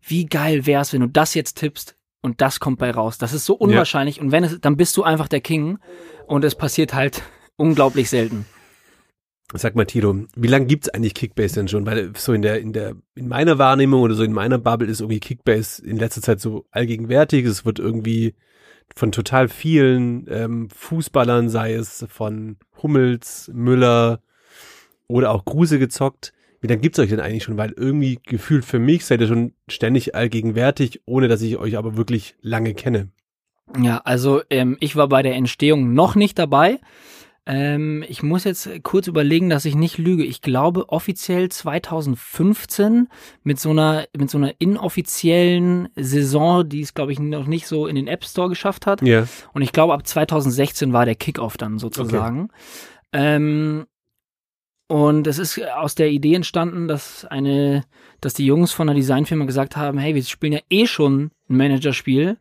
wie 0.00 0.26
geil 0.26 0.66
wär's, 0.66 0.92
wenn 0.92 1.02
du 1.02 1.08
das 1.08 1.34
jetzt 1.34 1.58
tippst, 1.58 1.96
und 2.22 2.40
das 2.40 2.60
kommt 2.60 2.78
bei 2.78 2.90
raus. 2.90 3.18
Das 3.18 3.32
ist 3.32 3.44
so 3.44 3.54
unwahrscheinlich. 3.54 4.16
Ja. 4.16 4.22
Und 4.22 4.32
wenn 4.32 4.44
es, 4.44 4.60
dann 4.60 4.76
bist 4.76 4.96
du 4.96 5.02
einfach 5.02 5.28
der 5.28 5.40
King 5.40 5.78
und 6.26 6.44
es 6.44 6.54
passiert 6.54 6.94
halt 6.94 7.22
unglaublich 7.56 8.10
selten. 8.10 8.46
Sag 9.52 9.74
mal, 9.74 9.84
Tilo, 9.84 10.26
wie 10.36 10.46
lange 10.46 10.66
gibt's 10.66 10.88
eigentlich 10.88 11.14
Kickbase 11.14 11.56
denn 11.56 11.66
schon? 11.66 11.84
Weil 11.84 12.12
so 12.16 12.32
in 12.32 12.42
der, 12.42 12.60
in 12.60 12.72
der, 12.72 12.94
in 13.16 13.26
meiner 13.26 13.58
Wahrnehmung 13.58 14.02
oder 14.02 14.14
so 14.14 14.22
in 14.22 14.32
meiner 14.32 14.58
Bubble 14.58 14.86
ist 14.86 15.00
irgendwie 15.00 15.18
Kickbase 15.18 15.84
in 15.84 15.96
letzter 15.96 16.22
Zeit 16.22 16.40
so 16.40 16.66
allgegenwärtig. 16.70 17.44
Es 17.46 17.64
wird 17.64 17.80
irgendwie 17.80 18.36
von 18.94 19.10
total 19.10 19.48
vielen 19.48 20.26
ähm, 20.28 20.68
Fußballern, 20.70 21.48
sei 21.48 21.74
es 21.74 22.06
von 22.08 22.58
Hummels, 22.80 23.50
Müller 23.52 24.20
oder 25.08 25.32
auch 25.32 25.44
Kruse 25.44 25.80
gezockt. 25.80 26.32
Wie 26.60 26.66
lange 26.66 26.80
gibt's 26.80 26.98
euch 26.98 27.08
denn 27.08 27.20
eigentlich 27.20 27.44
schon? 27.44 27.56
Weil 27.56 27.72
irgendwie 27.76 28.18
gefühlt 28.22 28.64
für 28.64 28.78
mich 28.78 29.06
seid 29.06 29.20
ihr 29.20 29.28
schon 29.28 29.54
ständig 29.68 30.14
allgegenwärtig, 30.14 31.00
ohne 31.06 31.28
dass 31.28 31.40
ich 31.42 31.56
euch 31.56 31.78
aber 31.78 31.96
wirklich 31.96 32.34
lange 32.42 32.74
kenne. 32.74 33.08
Ja, 33.80 33.98
also 34.04 34.42
ähm, 34.50 34.76
ich 34.80 34.96
war 34.96 35.08
bei 35.08 35.22
der 35.22 35.34
Entstehung 35.34 35.94
noch 35.94 36.14
nicht 36.16 36.38
dabei. 36.38 36.80
Ähm, 37.46 38.04
ich 38.06 38.22
muss 38.22 38.44
jetzt 38.44 38.68
kurz 38.82 39.06
überlegen, 39.06 39.48
dass 39.48 39.64
ich 39.64 39.74
nicht 39.74 39.96
lüge. 39.96 40.24
Ich 40.24 40.42
glaube 40.42 40.88
offiziell 40.90 41.48
2015 41.48 43.08
mit 43.42 43.58
so 43.58 43.70
einer 43.70 44.04
mit 44.16 44.30
so 44.30 44.38
einer 44.38 44.52
inoffiziellen 44.58 45.88
Saison, 45.96 46.68
die 46.68 46.82
es 46.82 46.94
glaube 46.94 47.12
ich 47.12 47.18
noch 47.18 47.46
nicht 47.46 47.66
so 47.66 47.86
in 47.86 47.96
den 47.96 48.08
App 48.08 48.24
Store 48.24 48.48
geschafft 48.48 48.86
hat. 48.86 49.02
Ja. 49.02 49.26
Und 49.54 49.62
ich 49.62 49.72
glaube 49.72 49.94
ab 49.94 50.06
2016 50.06 50.92
war 50.92 51.06
der 51.06 51.14
Kickoff 51.14 51.56
dann 51.56 51.78
sozusagen. 51.78 52.44
Okay. 52.44 52.52
Ähm, 53.12 53.86
und 54.90 55.28
es 55.28 55.38
ist 55.38 55.62
aus 55.76 55.94
der 55.94 56.10
Idee 56.10 56.34
entstanden, 56.34 56.88
dass 56.88 57.24
eine, 57.24 57.84
dass 58.20 58.34
die 58.34 58.44
Jungs 58.44 58.72
von 58.72 58.88
der 58.88 58.96
Designfirma 58.96 59.44
gesagt 59.44 59.76
haben, 59.76 59.98
hey, 59.98 60.16
wir 60.16 60.22
spielen 60.24 60.52
ja 60.52 60.58
eh 60.68 60.84
schon 60.86 61.30
ein 61.48 61.56
Managerspiel 61.56 62.38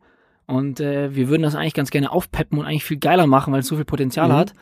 und 0.47 0.79
äh, 0.79 1.13
wir 1.13 1.29
würden 1.29 1.43
das 1.43 1.53
eigentlich 1.53 1.75
ganz 1.75 1.91
gerne 1.91 2.11
aufpeppen 2.11 2.57
und 2.57 2.65
eigentlich 2.65 2.85
viel 2.85 2.97
geiler 2.97 3.27
machen, 3.27 3.53
weil 3.53 3.59
es 3.59 3.67
so 3.67 3.75
viel 3.75 3.85
Potenzial 3.85 4.29
mhm. 4.29 4.33
hat. 4.33 4.53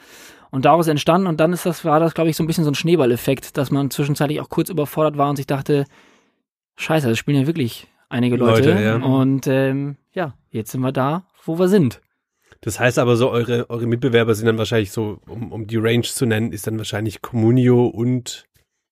Und 0.52 0.66
daraus 0.66 0.90
entstanden 0.90 1.28
und 1.28 1.40
dann 1.40 1.54
ist 1.54 1.66
das, 1.66 1.86
war 1.86 2.02
das, 2.02 2.14
glaube 2.14 2.30
ich, 2.30 2.36
so 2.36 2.44
ein 2.44 2.48
bisschen 2.48 2.66
so 2.66 2.72
ein 2.72 2.76
Schneeballeffekt, 2.76 3.56
dass 3.56 3.72
man 3.72 3.90
zwischenzeitlich 3.90 4.42
auch 4.42 4.50
kurz 4.50 4.68
überfordert 4.68 5.18
war 5.18 5.30
und 5.30 5.38
sich 5.38 5.48
dachte, 5.48 5.86
scheiße, 6.76 7.08
das 7.08 7.18
spielen 7.18 7.40
ja 7.40 7.48
wirklich 7.48 7.88
einige 8.10 8.36
Leute. 8.36 8.72
Leute 8.72 8.84
ja. 8.84 8.96
Und 8.98 9.48
ähm, 9.48 9.96
ja, 10.12 10.34
jetzt 10.50 10.72
sind 10.72 10.82
wir 10.82 10.92
da, 10.92 11.26
wo 11.46 11.58
wir 11.58 11.70
sind. 11.70 12.02
Das 12.62 12.80
heißt 12.80 13.00
aber 13.00 13.16
so, 13.16 13.30
eure, 13.30 13.70
eure 13.70 13.86
Mitbewerber 13.86 14.34
sind 14.36 14.48
dann 14.48 14.58
wahrscheinlich 14.58 14.92
so, 14.92 15.20
um, 15.28 15.52
um 15.52 15.68
die 15.68 15.78
Range 15.78 16.04
zu 16.04 16.26
nennen, 16.26 16.52
ist 16.52 16.68
dann 16.68 16.78
wahrscheinlich 16.78 17.22
Communio 17.22 17.88
und 17.88 18.48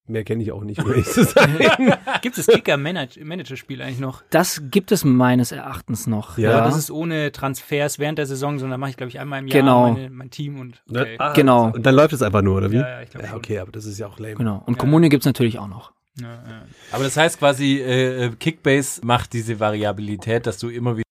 Mehr 0.08 0.24
kenne 0.24 0.44
ich 0.44 0.52
auch 0.52 0.64
nicht, 0.64 0.84
um 0.84 0.92
ehrlich 0.92 1.08
zu 1.08 1.24
sein. 1.24 1.58
gibt 2.22 2.38
es 2.38 2.46
Kicker-Manager-Spiel 2.46 3.82
eigentlich 3.82 4.00
noch? 4.00 4.22
Das 4.30 4.62
gibt 4.70 4.92
es 4.92 5.04
meines 5.04 5.52
Erachtens 5.52 6.06
noch. 6.06 6.38
Ja, 6.38 6.52
ja. 6.52 6.64
das 6.64 6.78
ist 6.78 6.92
ohne 6.92 7.32
Transfers 7.32 7.98
während 7.98 8.20
der 8.20 8.28
Saison, 8.28 8.60
sondern 8.60 8.80
mache 8.80 8.92
ich, 8.92 8.98
glaube 8.98 9.10
ich, 9.10 9.20
einmal 9.20 9.40
im 9.40 9.48
Jahr 9.48 9.62
genau. 9.62 9.92
meine, 9.94 10.12
mein 10.12 10.30
Team 10.30 10.60
und 10.60 10.84
okay. 10.88 11.16
ah, 11.18 11.34
genau. 11.34 11.72
Und 11.72 11.84
dann 11.88 11.96
läuft 11.96 12.14
es 12.14 12.22
einfach 12.22 12.44
nur, 12.44 12.58
oder 12.58 12.70
wie? 12.70 12.76
Ja, 12.76 12.88
ja 12.88 13.02
ich 13.02 13.10
glaube 13.10 13.26
ja, 13.26 13.34
Okay, 13.34 13.58
aber 13.58 13.72
das 13.72 13.86
ist 13.86 13.98
ja 13.98 14.06
auch 14.06 14.20
lame. 14.20 14.36
Genau. 14.36 14.62
Und 14.68 14.76
ja. 14.76 14.80
Kommune 14.80 15.10
gibt 15.10 15.24
es 15.24 15.26
natürlich 15.26 15.58
auch 15.58 15.68
noch. 15.68 15.92
Ja, 16.22 16.28
ja. 16.28 16.62
Aber 16.92 17.04
das 17.04 17.18
heißt 17.18 17.40
quasi, 17.40 17.80
äh, 17.80 18.30
Kickbase 18.40 19.02
macht 19.04 19.34
diese 19.34 19.60
Variabilität, 19.60 20.46
dass 20.46 20.60
du 20.60 20.70
immer 20.70 20.98
wieder 20.98 21.05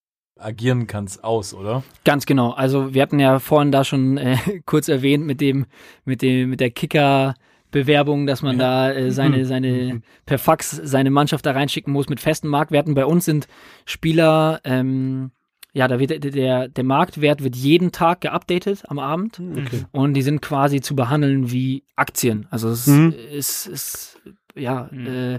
agieren 0.45 0.87
kannst, 0.87 1.25
aus, 1.25 1.55
oder? 1.55 1.83
Ganz 2.05 2.27
genau. 2.27 2.51
Also 2.51 2.95
wir 2.95 3.03
hatten 3.03 3.19
ja 3.19 3.39
vorhin 3.39 3.73
da 3.73 3.85
schon 3.85 4.19
äh, 4.19 4.37
kurz 4.67 4.89
erwähnt 4.89 5.25
mit 5.25 5.41
dem, 5.41 5.67
mit 6.05 6.23
dem, 6.23 6.51
mit 6.51 6.61
der 6.61 6.71
Kicker. 6.71 7.35
Bewerbung, 7.71 8.29
dass 8.29 8.41
man 8.41 8.57
ja. 8.57 8.93
da 8.93 8.93
äh, 8.93 9.11
seine, 9.11 9.39
mhm. 9.39 9.45
seine 9.47 9.69
mhm. 9.95 10.03
per 10.27 10.39
Fax 10.39 10.71
seine 10.71 11.11
Mannschaft 11.11 11.45
da 11.45 11.51
reinschicken 11.51 11.93
muss 11.93 12.09
mit 12.09 12.21
festen 12.21 12.47
Marktwerten. 12.47 12.95
Bei 12.95 13.05
uns 13.05 13.25
sind 13.25 13.49
Spieler, 13.85 14.61
ähm, 14.63 15.33
ja, 15.73 15.89
da 15.89 15.99
wird 15.99 16.23
der, 16.23 16.69
der 16.69 16.85
Marktwert 16.85 17.43
wird 17.43 17.57
jeden 17.57 17.91
Tag 17.91 18.21
geupdatet 18.21 18.85
am 18.87 19.01
Abend 19.01 19.41
okay. 19.41 19.85
und 19.91 20.15
die 20.15 20.23
sind 20.23 20.41
quasi 20.41 20.83
zu 20.83 20.95
behandeln 20.95 21.51
wie 21.51 21.83
Aktien. 21.97 22.47
Also 22.49 22.69
es 22.69 22.87
mhm. 22.87 23.13
ist, 23.33 23.67
ist, 23.67 24.21
ja, 24.55 24.89
mhm. 24.93 25.07
äh, 25.09 25.39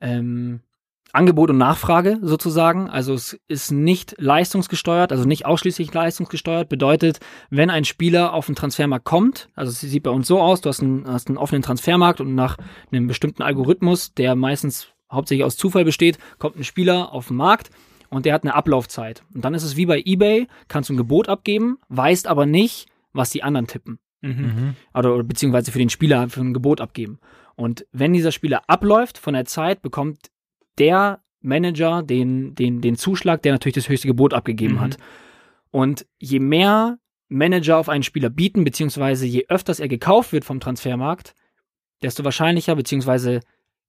ähm, 0.00 0.60
Angebot 1.14 1.50
und 1.50 1.58
Nachfrage 1.58 2.18
sozusagen. 2.22 2.88
Also 2.88 3.14
es 3.14 3.38
ist 3.48 3.70
nicht 3.70 4.16
leistungsgesteuert, 4.18 5.12
also 5.12 5.24
nicht 5.24 5.46
ausschließlich 5.46 5.92
leistungsgesteuert. 5.92 6.68
Bedeutet, 6.68 7.20
wenn 7.50 7.70
ein 7.70 7.84
Spieler 7.84 8.32
auf 8.32 8.46
den 8.46 8.54
Transfermarkt 8.54 9.04
kommt, 9.04 9.48
also 9.54 9.70
es 9.70 9.80
sieht 9.80 10.02
bei 10.02 10.10
uns 10.10 10.26
so 10.26 10.40
aus, 10.40 10.60
du 10.60 10.68
hast 10.68 10.82
einen, 10.82 11.06
hast 11.06 11.28
einen 11.28 11.38
offenen 11.38 11.62
Transfermarkt 11.62 12.20
und 12.20 12.34
nach 12.34 12.56
einem 12.90 13.06
bestimmten 13.06 13.42
Algorithmus, 13.42 14.14
der 14.14 14.34
meistens 14.34 14.88
hauptsächlich 15.10 15.44
aus 15.44 15.56
Zufall 15.56 15.84
besteht, 15.84 16.18
kommt 16.38 16.56
ein 16.56 16.64
Spieler 16.64 17.12
auf 17.12 17.28
den 17.28 17.36
Markt 17.36 17.70
und 18.10 18.26
der 18.26 18.34
hat 18.34 18.42
eine 18.42 18.54
Ablaufzeit. 18.54 19.22
Und 19.34 19.44
dann 19.44 19.54
ist 19.54 19.62
es 19.62 19.76
wie 19.76 19.86
bei 19.86 20.02
eBay, 20.04 20.48
kannst 20.68 20.90
du 20.90 20.94
ein 20.94 20.98
Gebot 20.98 21.28
abgeben, 21.28 21.78
weißt 21.88 22.26
aber 22.26 22.46
nicht, 22.46 22.86
was 23.12 23.30
die 23.30 23.42
anderen 23.42 23.66
tippen. 23.66 23.98
Mhm. 24.22 24.74
Oder, 24.94 25.22
beziehungsweise 25.22 25.70
für 25.70 25.78
den 25.78 25.90
Spieler 25.90 26.28
für 26.28 26.40
ein 26.40 26.54
Gebot 26.54 26.80
abgeben. 26.80 27.18
Und 27.56 27.86
wenn 27.92 28.12
dieser 28.12 28.32
Spieler 28.32 28.62
abläuft 28.66 29.18
von 29.18 29.34
der 29.34 29.44
Zeit, 29.44 29.82
bekommt 29.82 30.30
der 30.78 31.20
Manager 31.40 32.02
den, 32.02 32.54
den, 32.54 32.80
den 32.80 32.96
Zuschlag, 32.96 33.42
der 33.42 33.52
natürlich 33.52 33.74
das 33.74 33.88
höchste 33.88 34.08
Gebot 34.08 34.34
abgegeben 34.34 34.74
mhm. 34.74 34.80
hat. 34.80 34.96
Und 35.70 36.06
je 36.18 36.40
mehr 36.40 36.98
Manager 37.28 37.78
auf 37.78 37.88
einen 37.88 38.02
Spieler 38.02 38.30
bieten, 38.30 38.64
beziehungsweise 38.64 39.26
je 39.26 39.46
öfters 39.48 39.80
er 39.80 39.88
gekauft 39.88 40.32
wird 40.32 40.44
vom 40.44 40.60
Transfermarkt, 40.60 41.34
desto 42.02 42.24
wahrscheinlicher, 42.24 42.74
beziehungsweise 42.76 43.40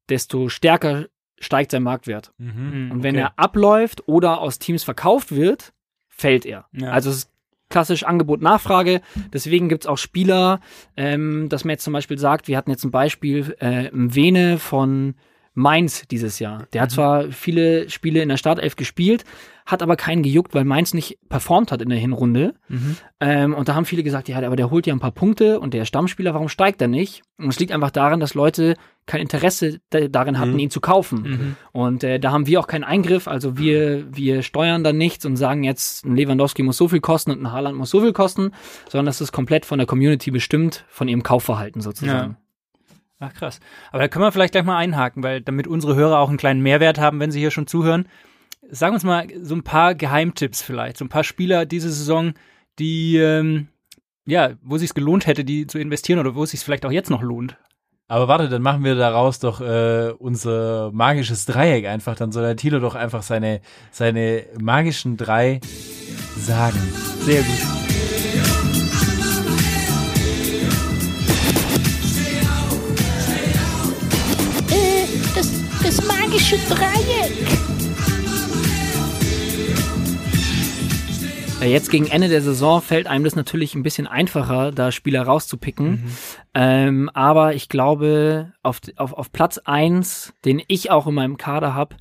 desto 0.09 0.49
stärker 0.49 1.07
steigt 1.39 1.71
sein 1.71 1.83
Marktwert. 1.83 2.33
Mhm, 2.37 2.91
und 2.91 3.03
wenn 3.03 3.15
okay. 3.15 3.25
er 3.25 3.39
abläuft 3.39 4.07
oder 4.07 4.39
aus 4.39 4.59
Teams 4.59 4.83
verkauft 4.83 5.35
wird, 5.35 5.73
fällt 6.07 6.45
er. 6.45 6.65
Ja. 6.71 6.91
Also 6.91 7.09
es 7.09 7.17
ist 7.17 7.31
klassisch 7.69 8.03
Angebot-Nachfrage. 8.03 9.01
Deswegen 9.33 9.69
gibt 9.69 9.83
es 9.83 9.87
auch 9.87 9.97
Spieler, 9.97 10.61
ähm, 10.95 11.49
dass 11.49 11.65
man 11.65 11.71
jetzt 11.71 11.83
zum 11.83 11.93
Beispiel 11.93 12.17
sagt, 12.17 12.47
wir 12.47 12.57
hatten 12.57 12.69
jetzt 12.71 12.83
ein 12.83 12.91
Beispiel, 12.91 13.55
äh, 13.59 13.89
Vene 13.91 14.59
von 14.59 15.15
Mainz 15.55 16.07
dieses 16.07 16.39
Jahr. 16.39 16.67
Der 16.73 16.81
hat 16.81 16.91
mhm. 16.91 16.93
zwar 16.93 17.31
viele 17.31 17.89
Spiele 17.89 18.21
in 18.21 18.29
der 18.29 18.37
Startelf 18.37 18.75
gespielt, 18.75 19.23
hat 19.65 19.81
aber 19.81 19.95
keinen 19.95 20.21
gejuckt, 20.21 20.53
weil 20.53 20.65
Mainz 20.65 20.93
nicht 20.93 21.17
performt 21.27 21.71
hat 21.71 21.81
in 21.81 21.89
der 21.89 21.97
Hinrunde. 21.97 22.53
Mhm. 22.67 22.97
Ähm, 23.19 23.53
und 23.55 23.67
da 23.67 23.73
haben 23.73 23.85
viele 23.85 24.03
gesagt, 24.03 24.27
ja, 24.27 24.37
aber 24.37 24.57
der 24.57 24.69
holt 24.69 24.85
ja 24.85 24.93
ein 24.93 24.99
paar 24.99 25.11
Punkte 25.13 25.59
und 25.59 25.73
der 25.73 25.85
Stammspieler, 25.85 26.33
warum 26.33 26.49
steigt 26.49 26.81
er 26.81 26.87
nicht? 26.87 27.23
Und 27.37 27.49
es 27.49 27.59
liegt 27.59 27.71
einfach 27.71 27.89
daran, 27.89 28.19
dass 28.19 28.35
Leute 28.35 28.75
kein 29.07 29.21
Interesse 29.21 29.79
darin 29.89 30.39
hatten, 30.39 30.53
mhm. 30.53 30.59
ihn 30.59 30.69
zu 30.69 30.81
kaufen. 30.81 31.21
Mhm. 31.21 31.55
Und 31.71 32.03
äh, 32.03 32.19
da 32.19 32.31
haben 32.31 32.47
wir 32.47 32.59
auch 32.59 32.67
keinen 32.67 32.83
Eingriff. 32.83 33.27
Also 33.27 33.57
wir, 33.57 34.05
wir 34.13 34.43
steuern 34.43 34.83
da 34.83 34.93
nichts 34.93 35.25
und 35.25 35.37
sagen 35.37 35.63
jetzt, 35.63 36.05
ein 36.05 36.15
Lewandowski 36.15 36.63
muss 36.63 36.77
so 36.77 36.87
viel 36.87 37.01
kosten 37.01 37.31
und 37.31 37.41
ein 37.41 37.51
Haaland 37.51 37.77
muss 37.77 37.89
so 37.89 38.01
viel 38.01 38.13
kosten, 38.13 38.51
sondern 38.89 39.05
das 39.05 39.21
ist 39.21 39.31
komplett 39.31 39.65
von 39.65 39.79
der 39.79 39.87
Community 39.87 40.31
bestimmt, 40.31 40.85
von 40.89 41.07
ihrem 41.07 41.23
Kaufverhalten 41.23 41.81
sozusagen. 41.81 42.31
Ja. 42.31 42.44
Ach 43.19 43.33
krass. 43.33 43.59
Aber 43.91 43.99
da 43.99 44.07
können 44.07 44.25
wir 44.25 44.31
vielleicht 44.31 44.51
gleich 44.51 44.65
mal 44.65 44.77
einhaken, 44.77 45.23
weil 45.23 45.41
damit 45.41 45.67
unsere 45.67 45.95
Hörer 45.95 46.19
auch 46.19 46.29
einen 46.29 46.37
kleinen 46.37 46.61
Mehrwert 46.61 46.99
haben, 46.99 47.19
wenn 47.19 47.31
sie 47.31 47.39
hier 47.39 47.51
schon 47.51 47.67
zuhören. 47.67 48.07
Sag 48.69 48.93
uns 48.93 49.03
mal 49.03 49.27
so 49.41 49.55
ein 49.55 49.63
paar 49.63 49.95
Geheimtipps 49.95 50.61
vielleicht, 50.61 50.97
so 50.97 51.05
ein 51.05 51.09
paar 51.09 51.23
Spieler 51.23 51.65
diese 51.65 51.89
Saison, 51.89 52.33
die 52.79 53.17
ähm, 53.17 53.67
ja, 54.25 54.53
wo 54.61 54.77
sich 54.77 54.93
gelohnt 54.93 55.27
hätte, 55.27 55.43
die 55.45 55.67
zu 55.67 55.77
investieren 55.77 56.19
oder 56.19 56.35
wo 56.35 56.43
es 56.43 56.51
sich 56.51 56.59
vielleicht 56.59 56.85
auch 56.85 56.91
jetzt 56.91 57.09
noch 57.09 57.21
lohnt. 57.21 57.57
Aber 58.07 58.27
warte, 58.27 58.49
dann 58.49 58.61
machen 58.61 58.83
wir 58.83 58.95
daraus 58.95 59.39
doch 59.39 59.61
äh, 59.61 60.11
unser 60.19 60.91
magisches 60.91 61.45
Dreieck 61.45 61.87
einfach. 61.87 62.15
Dann 62.15 62.31
soll 62.31 62.43
der 62.43 62.55
Thilo 62.55 62.79
doch 62.79 62.93
einfach 62.93 63.23
seine, 63.23 63.61
seine 63.91 64.45
magischen 64.59 65.17
drei 65.17 65.59
sagen. 66.37 66.77
Sehr 67.21 67.41
gut. 67.41 68.54
Magische 76.35 76.57
Dreieck. 76.67 77.31
Jetzt 81.61 81.89
gegen 81.89 82.07
Ende 82.07 82.27
der 82.27 82.41
Saison 82.41 82.81
fällt 82.81 83.07
einem 83.07 83.23
das 83.23 83.37
natürlich 83.37 83.73
ein 83.73 83.83
bisschen 83.83 84.05
einfacher, 84.05 84.71
da 84.71 84.91
Spieler 84.91 85.23
rauszupicken. 85.23 85.89
Mhm. 85.89 86.03
Ähm, 86.53 87.09
aber 87.13 87.55
ich 87.55 87.69
glaube, 87.69 88.51
auf, 88.63 88.81
auf, 88.97 89.13
auf 89.13 89.31
Platz 89.31 89.59
1, 89.59 90.33
den 90.43 90.61
ich 90.67 90.91
auch 90.91 91.07
in 91.07 91.13
meinem 91.13 91.37
Kader 91.37 91.73
habe, 91.73 91.95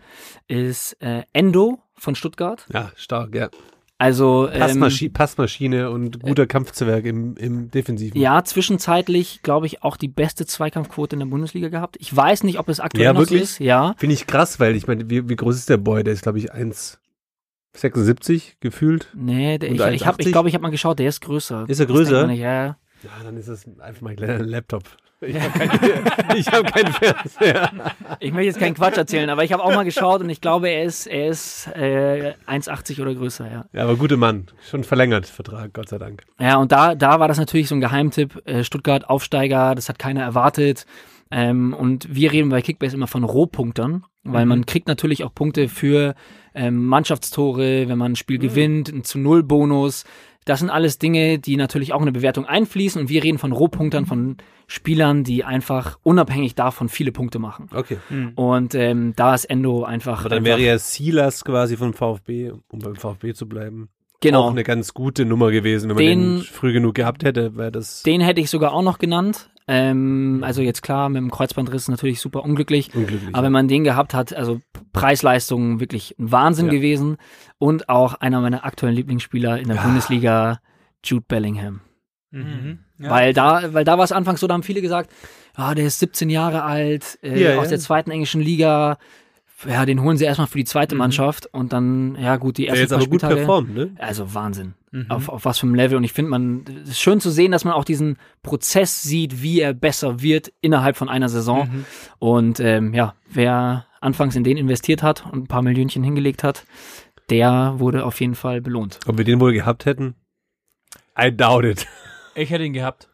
ist 0.48 1.00
äh, 1.00 1.22
Endo 1.32 1.78
von 1.94 2.16
Stuttgart. 2.16 2.66
Ja, 2.72 2.90
stark, 2.96 3.34
ja. 3.36 3.48
Also 3.96 4.48
ähm, 4.50 4.58
Passmaschi 4.58 5.08
Passmaschine 5.08 5.88
und 5.90 6.20
guter 6.20 6.46
Kampfzwerg 6.46 7.04
im, 7.04 7.36
im 7.36 7.70
Defensiven. 7.70 8.20
ja, 8.20 8.42
zwischenzeitlich, 8.42 9.40
glaube 9.42 9.66
ich, 9.66 9.84
auch 9.84 9.96
die 9.96 10.08
beste 10.08 10.46
Zweikampfquote 10.46 11.14
in 11.14 11.20
der 11.20 11.26
Bundesliga 11.26 11.68
gehabt. 11.68 11.96
Ich 12.00 12.14
weiß 12.14 12.42
nicht, 12.42 12.58
ob 12.58 12.68
es 12.68 12.80
aktuell 12.80 13.04
Ja, 13.04 13.12
noch 13.12 13.20
wirklich? 13.20 13.40
so 13.40 13.44
ist. 13.44 13.58
Ja, 13.60 13.94
Finde 13.96 14.14
ich 14.14 14.26
krass, 14.26 14.58
weil 14.58 14.74
ich 14.74 14.88
meine, 14.88 15.08
wie, 15.10 15.28
wie 15.28 15.36
groß 15.36 15.54
ist 15.56 15.68
der 15.70 15.76
Boy? 15.76 16.02
Der 16.02 16.12
ist, 16.12 16.22
glaube 16.22 16.38
ich, 16.38 16.52
1,76 16.52 18.54
gefühlt. 18.60 19.08
nee, 19.14 19.58
der, 19.58 19.70
ich 19.70 19.76
glaube, 19.76 19.94
ich, 19.94 20.06
hab, 20.06 20.20
ich, 20.20 20.26
1,80? 20.26 20.30
glaub, 20.32 20.46
ich 20.46 20.54
habe 20.54 20.62
mal 20.62 20.70
geschaut, 20.70 20.98
der 20.98 21.08
ist 21.08 21.20
größer. 21.20 21.64
Ist 21.68 21.80
er 21.80 21.86
größer? 21.86 22.30
Ja, 22.32 22.76
dann 23.22 23.36
ist 23.36 23.48
das 23.48 23.64
einfach 23.78 24.02
mein 24.02 24.16
kleiner 24.16 24.42
Laptop. 24.44 24.84
Ich 25.26 25.40
habe 25.40 25.58
keinen 25.58 26.44
hab 26.46 26.72
keinen 26.72 26.92
Fernseher. 26.92 27.70
Ich 28.20 28.32
möchte 28.32 28.46
jetzt 28.46 28.58
keinen 28.58 28.74
Quatsch 28.74 28.96
erzählen, 28.96 29.30
aber 29.30 29.44
ich 29.44 29.52
habe 29.52 29.62
auch 29.62 29.74
mal 29.74 29.84
geschaut 29.84 30.20
und 30.20 30.30
ich 30.30 30.40
glaube, 30.40 30.68
er 30.68 30.84
ist, 30.84 31.06
er 31.06 31.28
ist 31.28 31.68
äh, 31.74 32.34
1,80 32.46 33.00
oder 33.00 33.14
größer, 33.14 33.50
ja. 33.50 33.64
Ja, 33.72 33.82
aber 33.84 33.96
guter 33.96 34.16
Mann. 34.16 34.46
Schon 34.68 34.84
verlängert, 34.84 35.26
Vertrag, 35.26 35.72
Gott 35.72 35.88
sei 35.88 35.98
Dank. 35.98 36.24
Ja, 36.38 36.56
und 36.56 36.72
da, 36.72 36.94
da 36.94 37.20
war 37.20 37.28
das 37.28 37.38
natürlich 37.38 37.68
so 37.68 37.74
ein 37.74 37.80
Geheimtipp. 37.80 38.42
Äh, 38.46 38.64
Stuttgart 38.64 39.08
Aufsteiger, 39.08 39.74
das 39.74 39.88
hat 39.88 39.98
keiner 39.98 40.22
erwartet. 40.22 40.86
Ähm, 41.30 41.74
und 41.74 42.14
wir 42.14 42.32
reden 42.32 42.50
bei 42.50 42.62
Kickbase 42.62 42.94
immer 42.94 43.06
von 43.06 43.24
Rohpunktern, 43.24 44.04
weil 44.22 44.46
man 44.46 44.66
kriegt 44.66 44.88
natürlich 44.88 45.24
auch 45.24 45.34
Punkte 45.34 45.68
für 45.68 46.14
ähm, 46.54 46.86
Mannschaftstore, 46.86 47.88
wenn 47.88 47.98
man 47.98 48.12
ein 48.12 48.16
Spiel 48.16 48.38
gewinnt, 48.38 48.88
ein 48.88 49.04
zu 49.04 49.18
Null 49.18 49.42
Bonus. 49.42 50.04
Das 50.44 50.60
sind 50.60 50.70
alles 50.70 50.98
Dinge, 50.98 51.38
die 51.38 51.56
natürlich 51.56 51.92
auch 51.92 51.98
in 51.98 52.04
eine 52.04 52.12
Bewertung 52.12 52.44
einfließen. 52.44 53.00
Und 53.00 53.08
wir 53.08 53.24
reden 53.24 53.38
von 53.38 53.52
Rohpunktern, 53.52 54.06
von 54.06 54.36
Spielern, 54.66 55.24
die 55.24 55.44
einfach 55.44 55.98
unabhängig 56.02 56.54
davon 56.54 56.88
viele 56.88 57.12
Punkte 57.12 57.38
machen. 57.38 57.68
Okay. 57.74 57.98
Und 58.34 58.74
ähm, 58.74 59.14
da 59.16 59.34
ist 59.34 59.44
Endo 59.46 59.84
einfach. 59.84 60.20
Aber 60.20 60.30
dann 60.30 60.38
einfach, 60.38 60.58
wäre 60.58 60.60
ja 60.60 60.78
Silas 60.78 61.44
quasi 61.44 61.76
vom 61.76 61.94
VfB, 61.94 62.52
um 62.68 62.78
beim 62.78 62.96
VfB 62.96 63.34
zu 63.34 63.48
bleiben, 63.48 63.88
genau. 64.30 64.42
auch 64.42 64.50
eine 64.50 64.64
ganz 64.64 64.92
gute 64.94 65.24
Nummer 65.24 65.50
gewesen. 65.50 65.88
Wenn 65.90 65.96
man 65.96 66.04
Den- 66.04 66.36
den, 66.38 66.42
früh 66.42 66.72
genug 66.72 66.94
gehabt 66.94 67.24
hätte, 67.24 67.56
wäre 67.56 67.70
das 67.72 68.02
Den 68.02 68.20
hätte 68.20 68.40
ich 68.40 68.50
sogar 68.50 68.72
auch 68.72 68.82
noch 68.82 68.98
genannt. 68.98 69.50
Ähm, 69.66 70.40
also 70.44 70.60
jetzt 70.60 70.82
klar, 70.82 71.08
mit 71.08 71.16
dem 71.22 71.30
Kreuzbandriss 71.30 71.88
natürlich 71.88 72.20
super 72.20 72.44
unglücklich. 72.44 72.94
unglücklich. 72.94 73.34
Aber 73.34 73.44
wenn 73.46 73.52
man 73.52 73.66
den 73.68 73.82
gehabt 73.84 74.12
hat, 74.12 74.34
also 74.34 74.60
Preisleistung 74.92 75.80
wirklich 75.80 76.14
ein 76.18 76.30
Wahnsinn 76.32 76.66
Ja. 76.66 76.72
gewesen. 76.72 77.16
Und 77.58 77.88
auch 77.88 78.14
einer 78.14 78.40
meiner 78.40 78.64
aktuellen 78.64 78.94
Lieblingsspieler 78.94 79.58
in 79.58 79.68
der 79.68 79.76
Bundesliga, 79.76 80.60
Jude 81.04 81.24
Bellingham. 81.26 81.80
Mhm. 82.30 82.78
Ja. 82.98 83.10
Weil 83.10 83.32
da, 83.32 83.72
weil 83.72 83.84
da 83.84 83.96
war 83.96 84.04
es 84.04 84.12
anfangs 84.12 84.40
so, 84.40 84.46
da 84.46 84.54
haben 84.54 84.62
viele 84.62 84.82
gesagt, 84.82 85.10
ah, 85.54 85.74
der 85.74 85.86
ist 85.86 85.98
17 85.98 86.30
Jahre 86.30 86.62
alt, 86.64 87.18
äh, 87.22 87.42
Ja, 87.42 87.56
aus 87.58 87.64
ja. 87.66 87.70
der 87.70 87.78
zweiten 87.80 88.10
englischen 88.10 88.40
Liga. 88.40 88.98
Ja, 89.66 89.86
den 89.86 90.02
holen 90.02 90.16
sie 90.16 90.24
erstmal 90.24 90.46
für 90.48 90.58
die 90.58 90.64
zweite 90.64 90.94
Mhm. 90.94 90.98
Mannschaft 90.98 91.46
und 91.46 91.72
dann, 91.72 92.16
ja 92.20 92.36
gut, 92.36 92.58
die 92.58 92.62
der 92.62 92.70
ersten 92.70 92.82
jetzt 92.82 92.92
aber 92.92 93.06
gut 93.06 93.20
performt, 93.20 93.74
ne? 93.74 93.94
Also 93.98 94.34
Wahnsinn. 94.34 94.74
Mhm. 94.90 95.10
Auf, 95.10 95.28
auf 95.28 95.44
was 95.44 95.58
für 95.58 95.66
einem 95.66 95.74
Level. 95.74 95.96
Und 95.96 96.04
ich 96.04 96.12
finde, 96.12 96.30
man, 96.30 96.64
es 96.82 96.90
ist 96.90 97.00
schön 97.00 97.20
zu 97.20 97.30
sehen, 97.30 97.52
dass 97.52 97.64
man 97.64 97.72
auch 97.72 97.84
diesen 97.84 98.16
Prozess 98.42 99.02
sieht, 99.02 99.42
wie 99.42 99.60
er 99.60 99.72
besser 99.72 100.20
wird 100.22 100.52
innerhalb 100.60 100.96
von 100.96 101.08
einer 101.08 101.28
Saison. 101.28 101.68
Mhm. 101.68 101.84
Und 102.18 102.60
ähm, 102.60 102.94
ja, 102.94 103.14
wer 103.30 103.86
anfangs 104.00 104.36
in 104.36 104.44
den 104.44 104.56
investiert 104.56 105.02
hat 105.02 105.24
und 105.32 105.44
ein 105.44 105.46
paar 105.46 105.62
Millionchen 105.62 106.02
hingelegt 106.04 106.42
hat, 106.44 106.64
der 107.30 107.74
wurde 107.78 108.04
auf 108.04 108.20
jeden 108.20 108.34
Fall 108.34 108.60
belohnt. 108.60 108.98
Ob 109.06 109.16
wir 109.16 109.24
den 109.24 109.40
wohl 109.40 109.52
gehabt 109.52 109.86
hätten? 109.86 110.14
I 111.18 111.34
doubt 111.34 111.64
it. 111.64 111.86
Ich 112.34 112.50
hätte 112.50 112.64
ihn 112.64 112.72
gehabt. 112.72 113.08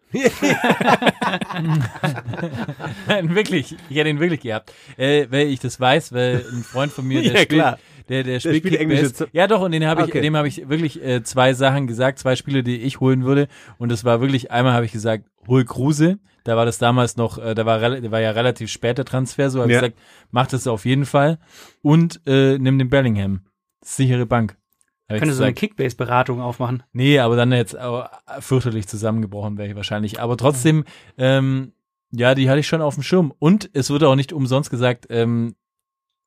Nein, 3.07 3.35
wirklich. 3.35 3.77
Ich 3.89 3.97
hätte 3.97 4.09
ihn 4.11 4.21
wirklich 4.21 4.41
gehabt. 4.41 4.73
Äh, 4.97 5.27
weil 5.31 5.49
ich 5.49 5.61
das 5.61 5.79
weiß, 5.81 6.13
weil 6.13 6.45
ein 6.53 6.63
Freund 6.65 6.93
von 6.93 7.07
mir, 7.07 7.23
der 7.23 7.33
Ja, 7.33 7.41
spielt. 7.43 7.79
Der, 8.09 8.25
der, 8.25 8.41
spielt 8.41 8.57
spielt 8.67 8.81
englische. 8.81 9.13
Zo- 9.13 9.27
Ja, 9.33 9.47
doch, 9.47 9.61
und 9.61 9.71
den 9.73 9.87
habe 9.87 10.03
ich, 10.03 10.09
Okay. 10.09 10.21
dem 10.21 10.37
habe 10.37 10.49
ich 10.49 10.69
wirklich 10.69 11.01
äh, 11.03 11.23
zwei 11.23 11.55
Sachen 11.55 11.87
gesagt, 11.87 12.19
zwei 12.19 12.35
Spiele, 12.35 12.63
die 12.65 12.79
ich 12.79 12.99
holen 12.99 13.25
würde. 13.25 13.47
Und 13.79 13.91
das 13.93 14.05
war 14.05 14.21
wirklich, 14.21 14.51
einmal 14.51 14.73
habe 14.73 14.85
ich 14.85 14.93
gesagt, 14.93 15.27
hol 15.47 15.65
Kruse. 15.65 16.19
Da 16.45 16.57
war 16.57 16.65
das 16.67 16.79
damals 16.79 17.17
noch, 17.17 17.39
äh, 17.39 17.55
da 17.55 17.67
war, 17.67 17.79
der 17.79 18.11
war 18.11 18.21
ja 18.21 18.31
relativ 18.33 18.71
spät 18.71 18.99
der 18.99 19.05
Transfer, 19.05 19.51
so 19.51 19.61
habe 19.61 19.71
Ja. 19.71 19.79
ich 19.79 19.83
gesagt, 19.93 19.99
mach 20.33 20.47
das 20.49 20.67
auf 20.67 20.87
jeden 20.87 21.05
Fall. 21.07 21.39
Und 21.83 22.21
äh, 22.27 22.59
nimm 22.59 22.79
den 22.79 22.89
Bellingham. 22.91 23.43
Sichere 23.83 24.27
Bank. 24.27 24.57
Könnte 25.19 25.35
so 25.35 25.43
eine 25.43 25.53
gesagt. 25.53 25.59
Kickbase-Beratung 25.59 26.41
aufmachen. 26.41 26.83
Nee, 26.93 27.19
aber 27.19 27.37
dann 27.37 27.53
jetzt 27.53 27.79
auch 27.79 28.09
fürchterlich 28.41 28.87
zusammengebrochen 28.87 29.59
wäre 29.59 29.69
ich 29.69 29.77
wahrscheinlich. 29.77 30.21
Aber 30.21 30.37
trotzdem, 30.37 30.85
ähm, 31.19 31.73
ja, 32.13 32.35
die 32.35 32.49
hatte 32.49 32.61
ich 32.61 32.69
schon 32.69 32.83
auf 32.83 32.95
dem 32.95 33.03
Schirm. 33.03 33.33
Und 33.39 33.71
es 33.73 33.91
wurde 33.91 34.09
auch 34.09 34.17
nicht 34.17 34.33
umsonst 34.33 34.71
gesagt, 34.71 35.07
ähm, 35.11 35.55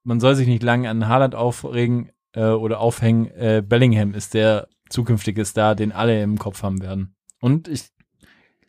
man 0.04 0.20
soll 0.20 0.36
sich 0.36 0.48
nicht 0.48 0.64
lange 0.64 0.90
an 0.90 1.08
Haaland 1.08 1.36
aufregen 1.36 2.12
äh, 2.34 2.46
oder 2.46 2.80
aufhängen. 2.80 3.28
Äh, 3.28 3.64
Bellingham 3.66 4.14
ist 4.14 4.34
der 4.34 4.68
zukünftige 4.90 5.46
Star, 5.46 5.76
den 5.76 5.92
alle 5.92 6.22
im 6.22 6.38
Kopf 6.38 6.64
haben 6.64 6.82
werden. 6.82 7.16
Und 7.40 7.68
ich 7.68 7.90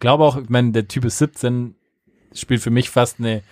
glaube 0.00 0.24
auch, 0.24 0.36
ich 0.36 0.48
meine, 0.48 0.72
der 0.72 0.88
Typ 0.88 1.04
ist 1.04 1.18
17, 1.18 1.74
spielt 2.32 2.62
für 2.62 2.70
mich 2.70 2.90
fast 2.90 3.18
eine 3.18 3.42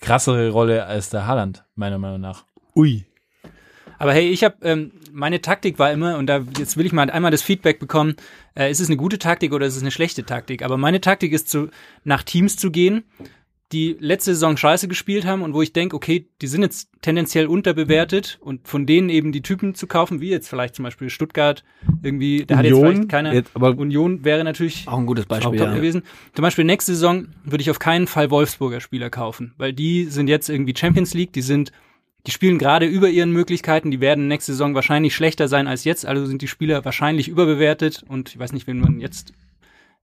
krassere 0.00 0.50
Rolle 0.50 0.86
als 0.86 1.10
der 1.10 1.26
Haaland, 1.26 1.64
meiner 1.74 1.98
Meinung 1.98 2.20
nach. 2.20 2.44
Ui. 2.74 3.06
Aber 3.98 4.12
hey, 4.14 4.30
ich 4.30 4.44
habe 4.44 4.56
ähm, 4.62 4.92
meine 5.12 5.40
Taktik 5.40 5.78
war 5.78 5.92
immer 5.92 6.18
und 6.18 6.26
da 6.26 6.44
jetzt 6.58 6.76
will 6.76 6.86
ich 6.86 6.92
mal 6.92 7.10
einmal 7.10 7.30
das 7.30 7.42
Feedback 7.42 7.78
bekommen. 7.78 8.16
Äh, 8.54 8.70
ist 8.70 8.80
es 8.80 8.88
eine 8.88 8.96
gute 8.96 9.18
Taktik 9.18 9.52
oder 9.52 9.66
ist 9.66 9.76
es 9.76 9.82
eine 9.82 9.90
schlechte 9.90 10.24
Taktik? 10.24 10.62
Aber 10.62 10.76
meine 10.76 11.00
Taktik 11.00 11.32
ist 11.32 11.48
zu 11.48 11.68
nach 12.04 12.22
Teams 12.22 12.56
zu 12.56 12.70
gehen, 12.70 13.04
die 13.72 13.96
letzte 14.00 14.34
Saison 14.34 14.56
Scheiße 14.56 14.88
gespielt 14.88 15.24
haben 15.24 15.42
und 15.42 15.54
wo 15.54 15.62
ich 15.62 15.72
denke, 15.72 15.94
okay, 15.94 16.26
die 16.42 16.48
sind 16.48 16.62
jetzt 16.62 16.88
tendenziell 17.02 17.46
unterbewertet 17.46 18.38
und 18.40 18.66
von 18.66 18.84
denen 18.84 19.08
eben 19.10 19.30
die 19.30 19.42
Typen 19.42 19.76
zu 19.76 19.86
kaufen, 19.86 20.20
wie 20.20 20.28
jetzt 20.28 20.48
vielleicht 20.48 20.74
zum 20.74 20.82
Beispiel 20.82 21.08
Stuttgart 21.08 21.62
irgendwie, 22.02 22.44
da 22.44 22.56
hat 22.56 22.64
jetzt 22.64 22.74
Union, 22.74 22.94
vielleicht 22.94 23.08
keiner. 23.08 23.32
jetzt 23.32 23.50
aber- 23.54 23.78
Union 23.78 24.24
wäre 24.24 24.42
natürlich 24.42 24.88
Auch 24.88 24.98
ein 24.98 25.06
gutes 25.06 25.26
Beispiel. 25.26 25.60
Ja. 25.60 25.72
gewesen. 25.72 26.02
Zum 26.34 26.42
Beispiel 26.42 26.64
nächste 26.64 26.94
Saison 26.94 27.28
würde 27.44 27.62
ich 27.62 27.70
auf 27.70 27.78
keinen 27.78 28.08
Fall 28.08 28.32
Wolfsburger 28.32 28.80
Spieler 28.80 29.08
kaufen, 29.08 29.54
weil 29.56 29.72
die 29.72 30.06
sind 30.06 30.26
jetzt 30.26 30.48
irgendwie 30.50 30.74
Champions 30.76 31.14
League, 31.14 31.32
die 31.32 31.42
sind, 31.42 31.70
die 32.26 32.30
spielen 32.30 32.58
gerade 32.58 32.86
über 32.86 33.08
ihren 33.08 33.32
Möglichkeiten, 33.32 33.90
die 33.90 34.00
werden 34.00 34.28
nächste 34.28 34.52
Saison 34.52 34.74
wahrscheinlich 34.74 35.14
schlechter 35.14 35.48
sein 35.48 35.66
als 35.66 35.84
jetzt, 35.84 36.06
also 36.06 36.26
sind 36.26 36.42
die 36.42 36.48
Spieler 36.48 36.84
wahrscheinlich 36.84 37.28
überbewertet 37.28 38.04
und 38.08 38.30
ich 38.30 38.38
weiß 38.38 38.52
nicht, 38.52 38.66
wenn 38.66 38.80
man 38.80 39.00
jetzt 39.00 39.32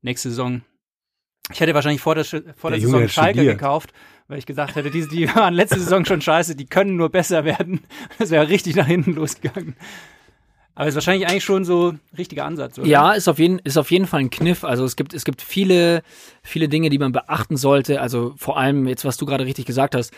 nächste 0.01 0.30
Saison 0.30 0.62
ich 1.51 1.62
hätte 1.62 1.73
wahrscheinlich 1.73 2.01
vor 2.01 2.15
der, 2.15 2.25
vor 2.25 2.41
der, 2.41 2.71
Der 2.71 2.82
Saison 2.82 3.08
Schalke 3.08 3.39
studiert. 3.39 3.58
gekauft, 3.58 3.93
weil 4.27 4.38
ich 4.38 4.45
gesagt 4.45 4.75
hätte, 4.75 4.91
die, 4.91 5.08
die 5.08 5.27
waren 5.36 5.53
letzte 5.53 5.80
Saison 5.80 6.03
schon 6.03 6.21
scheiße, 6.21 6.56
die 6.56 6.65
können 6.65 6.97
nur 6.97 7.10
besser 7.10 7.45
werden. 7.45 7.82
Das 8.19 8.32
wäre 8.32 8.49
richtig 8.49 8.75
nach 8.75 8.88
hinten 8.88 9.13
losgegangen. 9.13 9.75
Aber 10.75 10.88
ist 10.88 10.95
wahrscheinlich 10.95 11.27
eigentlich 11.27 11.43
schon 11.43 11.65
so 11.65 11.93
ein 11.93 11.99
richtiger 12.17 12.45
Ansatz, 12.45 12.77
oder? 12.77 12.88
Ja, 12.88 13.13
ist 13.13 13.27
auf 13.27 13.39
jeden 13.39 13.58
ist 13.60 13.77
auf 13.77 13.89
jeden 13.89 14.06
Fall 14.06 14.19
ein 14.19 14.30
Kniff. 14.30 14.63
Also 14.63 14.86
es 14.86 14.95
gibt 14.95 15.13
es 15.15 15.25
gibt 15.25 15.41
viele 15.41 16.03
viele 16.43 16.69
Dinge, 16.69 16.89
die 16.89 16.99
man 16.99 17.12
beachten 17.13 17.58
sollte. 17.58 17.99
Also 17.99 18.36
vor 18.38 18.60
allem 18.60 18.88
jetzt, 18.88 19.03
was 19.03 19.17
du 19.17 19.25
gerade 19.25 19.45
richtig 19.45 19.65
gesagt 19.65 19.95
hast. 19.95 20.13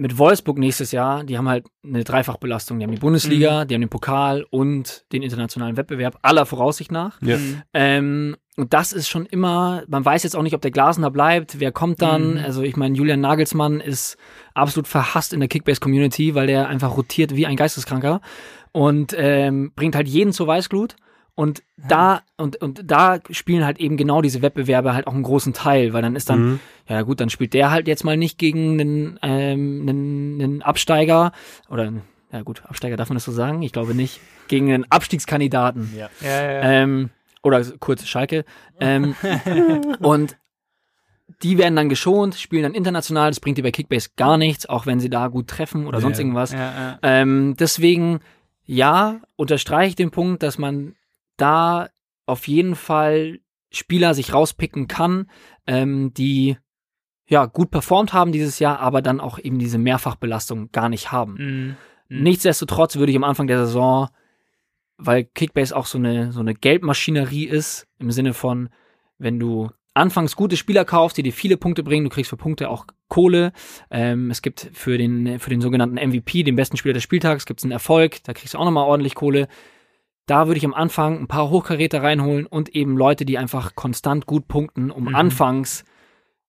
Mit 0.00 0.16
Wolfsburg 0.16 0.56
nächstes 0.56 0.92
Jahr, 0.92 1.24
die 1.24 1.36
haben 1.36 1.46
halt 1.46 1.66
eine 1.84 2.04
Dreifachbelastung. 2.04 2.78
Die 2.78 2.84
haben 2.86 2.90
die 2.90 2.98
Bundesliga, 2.98 3.66
die 3.66 3.74
haben 3.74 3.82
den 3.82 3.90
Pokal 3.90 4.46
und 4.48 5.04
den 5.12 5.22
internationalen 5.22 5.76
Wettbewerb 5.76 6.18
aller 6.22 6.46
Voraussicht 6.46 6.90
nach. 6.90 7.20
Ja. 7.20 7.36
Ähm, 7.74 8.34
und 8.56 8.72
das 8.72 8.94
ist 8.94 9.10
schon 9.10 9.26
immer, 9.26 9.82
man 9.88 10.02
weiß 10.02 10.22
jetzt 10.22 10.34
auch 10.36 10.42
nicht, 10.42 10.54
ob 10.54 10.62
der 10.62 10.70
Glasner 10.70 11.10
bleibt, 11.10 11.60
wer 11.60 11.70
kommt 11.70 12.00
dann. 12.00 12.36
Mhm. 12.36 12.38
Also 12.38 12.62
ich 12.62 12.78
meine, 12.78 12.96
Julian 12.96 13.20
Nagelsmann 13.20 13.78
ist 13.80 14.16
absolut 14.54 14.88
verhasst 14.88 15.34
in 15.34 15.40
der 15.40 15.50
Kickbase-Community, 15.50 16.34
weil 16.34 16.46
der 16.46 16.68
einfach 16.68 16.96
rotiert 16.96 17.36
wie 17.36 17.44
ein 17.44 17.56
Geisteskranker 17.56 18.22
und 18.72 19.14
ähm, 19.18 19.72
bringt 19.76 19.96
halt 19.96 20.08
jeden 20.08 20.32
zur 20.32 20.46
Weißglut. 20.46 20.96
Und 21.34 21.62
da, 21.76 22.22
und, 22.36 22.56
und 22.56 22.82
da 22.84 23.18
spielen 23.30 23.64
halt 23.64 23.78
eben 23.78 23.96
genau 23.96 24.20
diese 24.20 24.42
Wettbewerbe 24.42 24.92
halt 24.94 25.06
auch 25.06 25.14
einen 25.14 25.22
großen 25.22 25.52
Teil, 25.54 25.92
weil 25.92 26.02
dann 26.02 26.16
ist 26.16 26.28
dann, 26.28 26.40
Mhm. 26.52 26.60
ja 26.88 27.02
gut, 27.02 27.20
dann 27.20 27.30
spielt 27.30 27.54
der 27.54 27.70
halt 27.70 27.88
jetzt 27.88 28.04
mal 28.04 28.16
nicht 28.16 28.36
gegen 28.38 28.78
einen, 28.80 29.18
ähm, 29.22 29.86
einen, 29.88 30.40
einen 30.42 30.62
Absteiger 30.62 31.32
oder, 31.70 31.92
ja 32.32 32.42
gut, 32.42 32.62
Absteiger 32.66 32.96
darf 32.96 33.08
man 33.08 33.16
das 33.16 33.24
so 33.24 33.32
sagen? 33.32 33.62
Ich 33.62 33.72
glaube 33.72 33.94
nicht. 33.94 34.20
Gegen 34.48 34.70
einen 34.72 34.84
Abstiegskandidaten. 34.90 35.92
Ja. 35.96 36.10
Ja, 36.20 36.28
ja, 36.42 36.52
ja. 36.52 36.62
Ähm, 36.62 37.10
oder 37.42 37.64
kurz 37.78 38.06
Schalke. 38.06 38.44
Ähm, 38.78 39.14
und 40.00 40.36
die 41.42 41.56
werden 41.58 41.76
dann 41.76 41.88
geschont, 41.88 42.34
spielen 42.34 42.64
dann 42.64 42.74
international. 42.74 43.30
Das 43.30 43.40
bringt 43.40 43.56
dir 43.56 43.62
bei 43.62 43.70
Kickbase 43.70 44.10
gar 44.16 44.36
nichts, 44.36 44.66
auch 44.66 44.84
wenn 44.86 45.00
sie 45.00 45.08
da 45.08 45.28
gut 45.28 45.48
treffen 45.48 45.86
oder 45.86 45.98
Ja. 45.98 46.02
sonst 46.02 46.18
irgendwas. 46.18 46.52
ja, 46.52 46.58
ja. 46.58 46.98
Ähm, 47.02 47.56
deswegen, 47.58 48.20
ja, 48.66 49.20
unterstreiche 49.36 49.90
ich 49.90 49.96
den 49.96 50.10
Punkt, 50.10 50.42
dass 50.42 50.58
man 50.58 50.96
da 51.40 51.88
auf 52.26 52.48
jeden 52.48 52.76
Fall 52.76 53.40
Spieler 53.72 54.14
sich 54.14 54.34
rauspicken 54.34 54.88
kann, 54.88 55.30
ähm, 55.66 56.12
die 56.14 56.56
ja 57.26 57.46
gut 57.46 57.70
performt 57.70 58.12
haben 58.12 58.32
dieses 58.32 58.58
Jahr, 58.58 58.80
aber 58.80 59.02
dann 59.02 59.20
auch 59.20 59.38
eben 59.38 59.58
diese 59.58 59.78
Mehrfachbelastung 59.78 60.72
gar 60.72 60.88
nicht 60.88 61.12
haben. 61.12 61.34
Mhm. 61.34 61.76
Mhm. 62.08 62.22
Nichtsdestotrotz 62.24 62.96
würde 62.96 63.12
ich 63.12 63.16
am 63.16 63.24
Anfang 63.24 63.46
der 63.46 63.64
Saison, 63.66 64.08
weil 64.96 65.24
Kickbase 65.24 65.74
auch 65.74 65.86
so 65.86 65.98
eine, 65.98 66.32
so 66.32 66.40
eine 66.40 66.54
Geldmaschinerie 66.54 67.44
ist, 67.44 67.86
im 67.98 68.10
Sinne 68.10 68.34
von, 68.34 68.68
wenn 69.18 69.38
du 69.38 69.70
anfangs 69.94 70.36
gute 70.36 70.56
Spieler 70.56 70.84
kaufst, 70.84 71.18
die 71.18 71.22
dir 71.22 71.32
viele 71.32 71.56
Punkte 71.56 71.82
bringen, 71.82 72.04
du 72.04 72.10
kriegst 72.10 72.30
für 72.30 72.36
Punkte 72.36 72.68
auch 72.68 72.86
Kohle. 73.08 73.52
Ähm, 73.90 74.30
es 74.30 74.42
gibt 74.42 74.70
für 74.72 74.98
den, 74.98 75.38
für 75.38 75.50
den 75.50 75.60
sogenannten 75.60 75.96
MVP, 75.96 76.42
den 76.42 76.56
besten 76.56 76.76
Spieler 76.76 76.94
des 76.94 77.02
Spieltags, 77.02 77.46
gibt 77.46 77.60
es 77.60 77.64
einen 77.64 77.72
Erfolg, 77.72 78.22
da 78.24 78.32
kriegst 78.32 78.54
du 78.54 78.58
auch 78.58 78.64
nochmal 78.64 78.86
ordentlich 78.86 79.14
Kohle. 79.14 79.48
Da 80.30 80.46
würde 80.46 80.58
ich 80.58 80.64
am 80.64 80.74
Anfang 80.74 81.18
ein 81.18 81.26
paar 81.26 81.50
Hochkaräter 81.50 82.02
reinholen 82.04 82.46
und 82.46 82.68
eben 82.68 82.96
Leute, 82.96 83.24
die 83.24 83.36
einfach 83.36 83.74
konstant 83.74 84.26
gut 84.26 84.46
punkten, 84.46 84.92
um 84.92 85.06
Mhm. 85.06 85.14
anfangs 85.16 85.84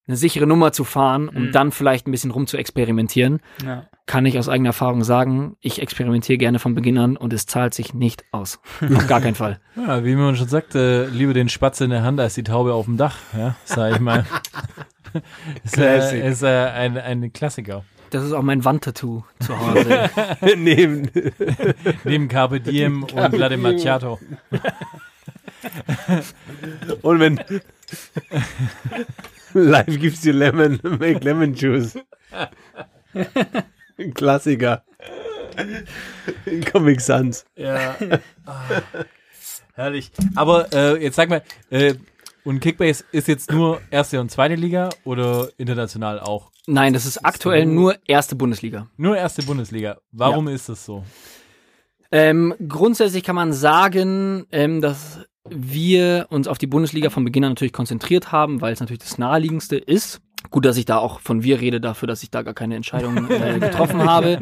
eine 0.08 0.18
sichere 0.18 0.46
Nummer 0.46 0.72
zu 0.72 0.84
fahren, 0.84 1.30
um 1.30 1.48
Mhm. 1.48 1.52
dann 1.52 1.72
vielleicht 1.72 2.06
ein 2.08 2.12
bisschen 2.12 2.30
rum 2.32 2.46
zu 2.46 2.58
experimentieren. 2.58 3.40
Ja. 3.66 3.88
Kann 4.06 4.26
ich 4.28 4.38
aus 4.38 4.50
eigener 4.50 4.70
Erfahrung 4.70 5.04
sagen, 5.04 5.56
ich 5.62 5.82
experimentiere 5.82 6.38
gerne 6.38 6.60
von 6.60 6.76
Beginn 6.76 6.98
an 7.00 7.18
und 7.18 7.34
es 7.34 7.46
zahlt 7.48 7.74
sich 7.74 7.94
nicht 7.96 8.24
aus. 8.32 8.60
Auf 8.94 9.08
gar 9.08 9.20
keinen 9.22 9.36
Fall. 9.36 9.60
Ja, 9.76 10.04
wie 10.06 10.16
man 10.16 10.36
schon 10.36 10.48
sagt, 10.48 10.76
äh, 10.76 11.06
lieber 11.06 11.34
den 11.34 11.50
Spatz 11.50 11.82
in 11.82 11.90
der 11.92 12.04
Hand 12.04 12.20
als 12.20 12.36
die 12.36 12.44
Taube 12.44 12.74
auf 12.74 12.86
dem 12.86 12.98
Dach, 12.98 13.18
ja, 13.36 13.56
sag 13.66 13.94
ich 13.94 14.00
mal. 14.00 14.26
ist 15.64 15.78
äh, 15.78 16.30
ist 16.30 16.44
äh, 16.44 16.48
ein, 16.48 16.98
ein 16.98 17.34
Klassiker. 17.34 17.84
Das 18.12 18.26
ist 18.26 18.34
auch 18.34 18.42
mein 18.42 18.64
Wandtattoo 18.66 19.24
zu 19.40 19.58
Hause. 19.58 20.10
Neben, 20.58 21.10
Neben 22.04 22.28
Carpe 22.28 22.60
Diem 22.60 23.04
und 23.04 23.38
Latte 23.38 23.56
Macchiato. 23.56 24.20
und 27.02 27.20
wenn 27.22 27.40
Life 29.54 29.98
gives 29.98 30.26
you 30.26 30.34
lemon, 30.34 30.80
make 30.84 31.24
lemon 31.24 31.54
juice. 31.54 31.98
Ein 33.98 34.14
Klassiker. 34.14 34.84
In 36.46 36.66
Comic 36.66 37.00
Sans. 37.00 37.46
Ja. 37.56 37.96
Ah, 38.46 38.64
herrlich. 39.74 40.12
Aber 40.36 40.72
äh, 40.74 41.02
jetzt 41.02 41.16
sag 41.16 41.30
mal, 41.30 41.44
äh, 41.70 41.96
und 42.44 42.60
Kickbase 42.60 43.04
ist 43.12 43.28
jetzt 43.28 43.52
nur 43.52 43.82
erste 43.92 44.20
und 44.20 44.32
zweite 44.32 44.56
Liga 44.56 44.90
oder 45.04 45.50
international 45.58 46.20
auch? 46.20 46.52
Nein, 46.68 46.94
das 46.94 47.06
ist 47.06 47.24
aktuell 47.26 47.66
nur 47.66 47.96
erste 48.08 48.36
Bundesliga. 48.36 48.88
Nur 48.98 49.18
erste 49.18 49.44
Bundesliga. 49.44 49.98
Warum 50.12 50.48
ist 50.48 50.70
das 50.70 50.86
so? 50.86 51.04
Ähm, 52.12 52.54
grundsätzlich 52.68 53.24
kann 53.24 53.36
man 53.36 53.54
sagen, 53.54 54.46
ähm, 54.52 54.82
dass 54.82 55.20
wir 55.50 56.28
uns 56.30 56.48
auf 56.48 56.58
die 56.58 56.68
Bundesliga 56.68 57.10
von 57.10 57.24
Beginn 57.24 57.44
an 57.44 57.52
natürlich 57.52 57.74
konzentriert 57.74 58.32
haben, 58.32 58.62
weil 58.62 58.74
es 58.74 58.80
natürlich 58.80 59.00
das 59.00 59.18
naheliegendste 59.18 59.78
ist. 59.78 60.22
Gut, 60.50 60.66
dass 60.66 60.78
ich 60.78 60.86
da 60.86 60.98
auch 60.98 61.20
von 61.20 61.44
wir 61.44 61.62
rede, 61.62 61.80
dafür, 61.80 62.08
dass 62.08 62.24
ich 62.24 62.32
da 62.32 62.42
gar 62.42 62.54
keine 62.54 62.76
Entscheidung 62.76 63.30
äh, 63.30 63.60
getroffen 63.60 64.04
habe. 64.10 64.40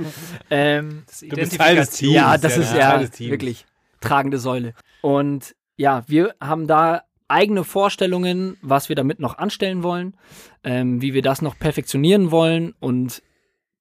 Ähm, 0.49 1.03
Du 1.21 1.35
bist 1.35 1.57
Teil 1.57 1.75
des 1.75 1.91
Teams. 1.91 2.13
ja, 2.13 2.38
das 2.38 2.55
du 2.55 2.62
ist 2.62 2.73
ja 2.73 2.97
Teams. 3.05 3.31
wirklich 3.31 3.65
tragende 4.01 4.39
Säule. 4.39 4.73
Und 5.01 5.55
ja, 5.75 6.03
wir 6.07 6.35
haben 6.41 6.67
da 6.67 7.03
eigene 7.30 7.63
Vorstellungen, 7.63 8.58
was 8.62 8.89
wir 8.89 8.96
damit 8.96 9.20
noch 9.20 9.38
anstellen 9.38 9.84
wollen, 9.84 10.15
ähm, 10.63 11.02
wie 11.02 11.13
wir 11.13 11.22
das 11.22 11.42
noch 11.42 11.58
perfektionieren 11.58 12.32
wollen. 12.32 12.74
Und 12.80 13.22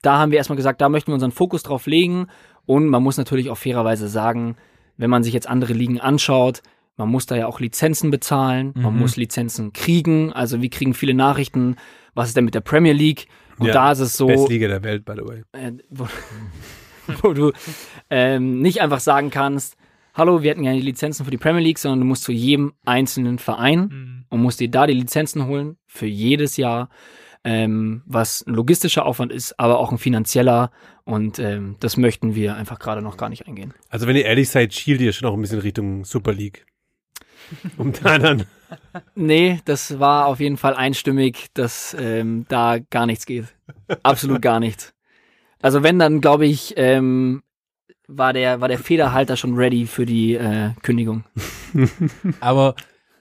da 0.03 0.19
haben 0.19 0.31
wir 0.31 0.39
erstmal 0.39 0.57
gesagt, 0.57 0.81
da 0.81 0.89
möchten 0.89 1.09
wir 1.11 1.15
unseren 1.15 1.33
Fokus 1.33 1.63
drauf 1.63 1.87
legen. 1.87 2.27
Und 2.67 2.87
man 2.89 3.03
muss 3.03 3.17
natürlich 3.17 3.49
auch 3.51 3.57
fairerweise 3.59 4.09
sagen, 4.09 4.57
wenn 4.97 5.11
man 5.11 5.23
sich 5.23 5.33
jetzt 5.33 5.49
andere 5.49 5.73
Ligen 5.73 6.01
anschaut, 6.01 6.63
man 6.97 7.09
muss 7.09 7.27
da 7.27 7.37
ja 7.37 7.47
auch 7.47 7.61
Lizenzen 7.61 8.11
bezahlen, 8.11 8.73
man 8.75 8.93
Mhm. 8.95 8.99
muss 9.01 9.17
Lizenzen 9.17 9.73
kriegen. 9.73 10.33
Also 10.33 10.61
wir 10.61 10.69
kriegen 10.69 10.95
viele 10.95 11.15
Nachrichten, 11.15 11.77
was 12.15 12.29
ist 12.29 12.37
denn 12.37 12.45
mit 12.45 12.55
der 12.55 12.61
Premier 12.61 12.93
League? 12.93 13.29
Und 13.59 13.67
Ja, 13.69 13.73
da 13.73 13.93
ist 13.93 14.01
es 14.01 14.17
so, 14.17 14.27
Beste 14.27 14.53
Liga 14.53 14.69
der 14.69 14.83
Welt, 14.83 15.05
by 15.05 15.13
the 15.17 15.23
way. 15.29 15.43
äh, 15.53 15.73
wo, 15.91 16.09
wo 17.23 17.33
du 17.33 17.53
ähm, 18.11 18.61
nicht 18.61 18.81
einfach 18.83 19.01
sagen 19.01 19.31
kannst, 19.31 19.77
hallo, 20.19 20.43
wir 20.43 20.51
hätten 20.51 20.63
gerne 20.63 20.79
die 20.79 20.85
Lizenzen 20.85 21.25
für 21.25 21.31
die 21.31 21.39
Premier 21.39 21.63
League, 21.63 21.79
sondern 21.79 22.01
du 22.01 22.07
musst 22.07 22.25
zu 22.25 22.33
jedem 22.33 22.75
einzelnen 22.85 23.39
Verein 23.39 23.81
Mhm. 23.89 24.25
und 24.29 24.43
musst 24.43 24.61
dir 24.61 24.69
da 24.71 24.87
die 24.87 24.95
Lizenzen 24.95 25.47
holen 25.47 25.77
für 25.87 26.07
jedes 26.07 26.57
Jahr, 26.57 26.91
ähm, 27.45 28.03
was 28.05 28.45
ein 28.47 28.55
logistischer 28.55 29.07
Aufwand 29.07 29.33
ist, 29.33 29.59
aber 29.59 29.79
auch 29.79 29.93
ein 29.93 29.99
finanzieller 29.99 30.71
und 31.05 31.39
ähm, 31.39 31.77
das 31.81 31.97
möchten 31.97 32.35
wir 32.35 32.57
einfach 32.57 32.79
gerade 32.79 33.01
noch 33.01 33.17
gar 33.17 33.29
nicht 33.29 33.47
eingehen. 33.47 33.73
Also 33.89 34.07
wenn 34.07 34.17
ihr 34.17 34.25
ehrlich 34.25 34.51
seid, 34.51 34.75
schielt 34.75 35.01
ihr 35.01 35.13
schon 35.13 35.29
auch 35.29 35.35
ein 35.35 35.41
bisschen 35.41 35.61
Richtung 35.61 36.05
Super 36.05 36.33
League. 36.33 36.67
Um 37.79 37.93
da 37.95 38.19
dann. 38.19 38.45
Nee, 39.15 39.61
das 39.65 39.99
war 39.99 40.27
auf 40.27 40.39
jeden 40.41 40.59
Fall 40.59 40.75
einstimmig, 40.75 41.47
dass 41.55 41.97
ähm, 41.99 42.45
da 42.49 42.79
gar 42.91 43.07
nichts 43.07 43.25
geht. 43.25 43.47
Absolut 44.03 44.43
gar 44.43 44.61
nichts. 44.61 44.93
Also 45.63 45.83
wenn, 45.83 45.99
dann 45.99 46.21
glaube 46.21 46.45
ich, 46.45 46.75
ähm, 46.77 47.43
war 48.09 48.33
der, 48.33 48.61
war 48.61 48.69
der 48.69 48.79
Federhalter 48.79 49.37
schon 49.37 49.55
ready 49.55 49.87
für 49.87 50.05
die 50.07 50.35
äh, 50.35 50.71
Kündigung. 50.83 51.25
Aber 52.41 52.75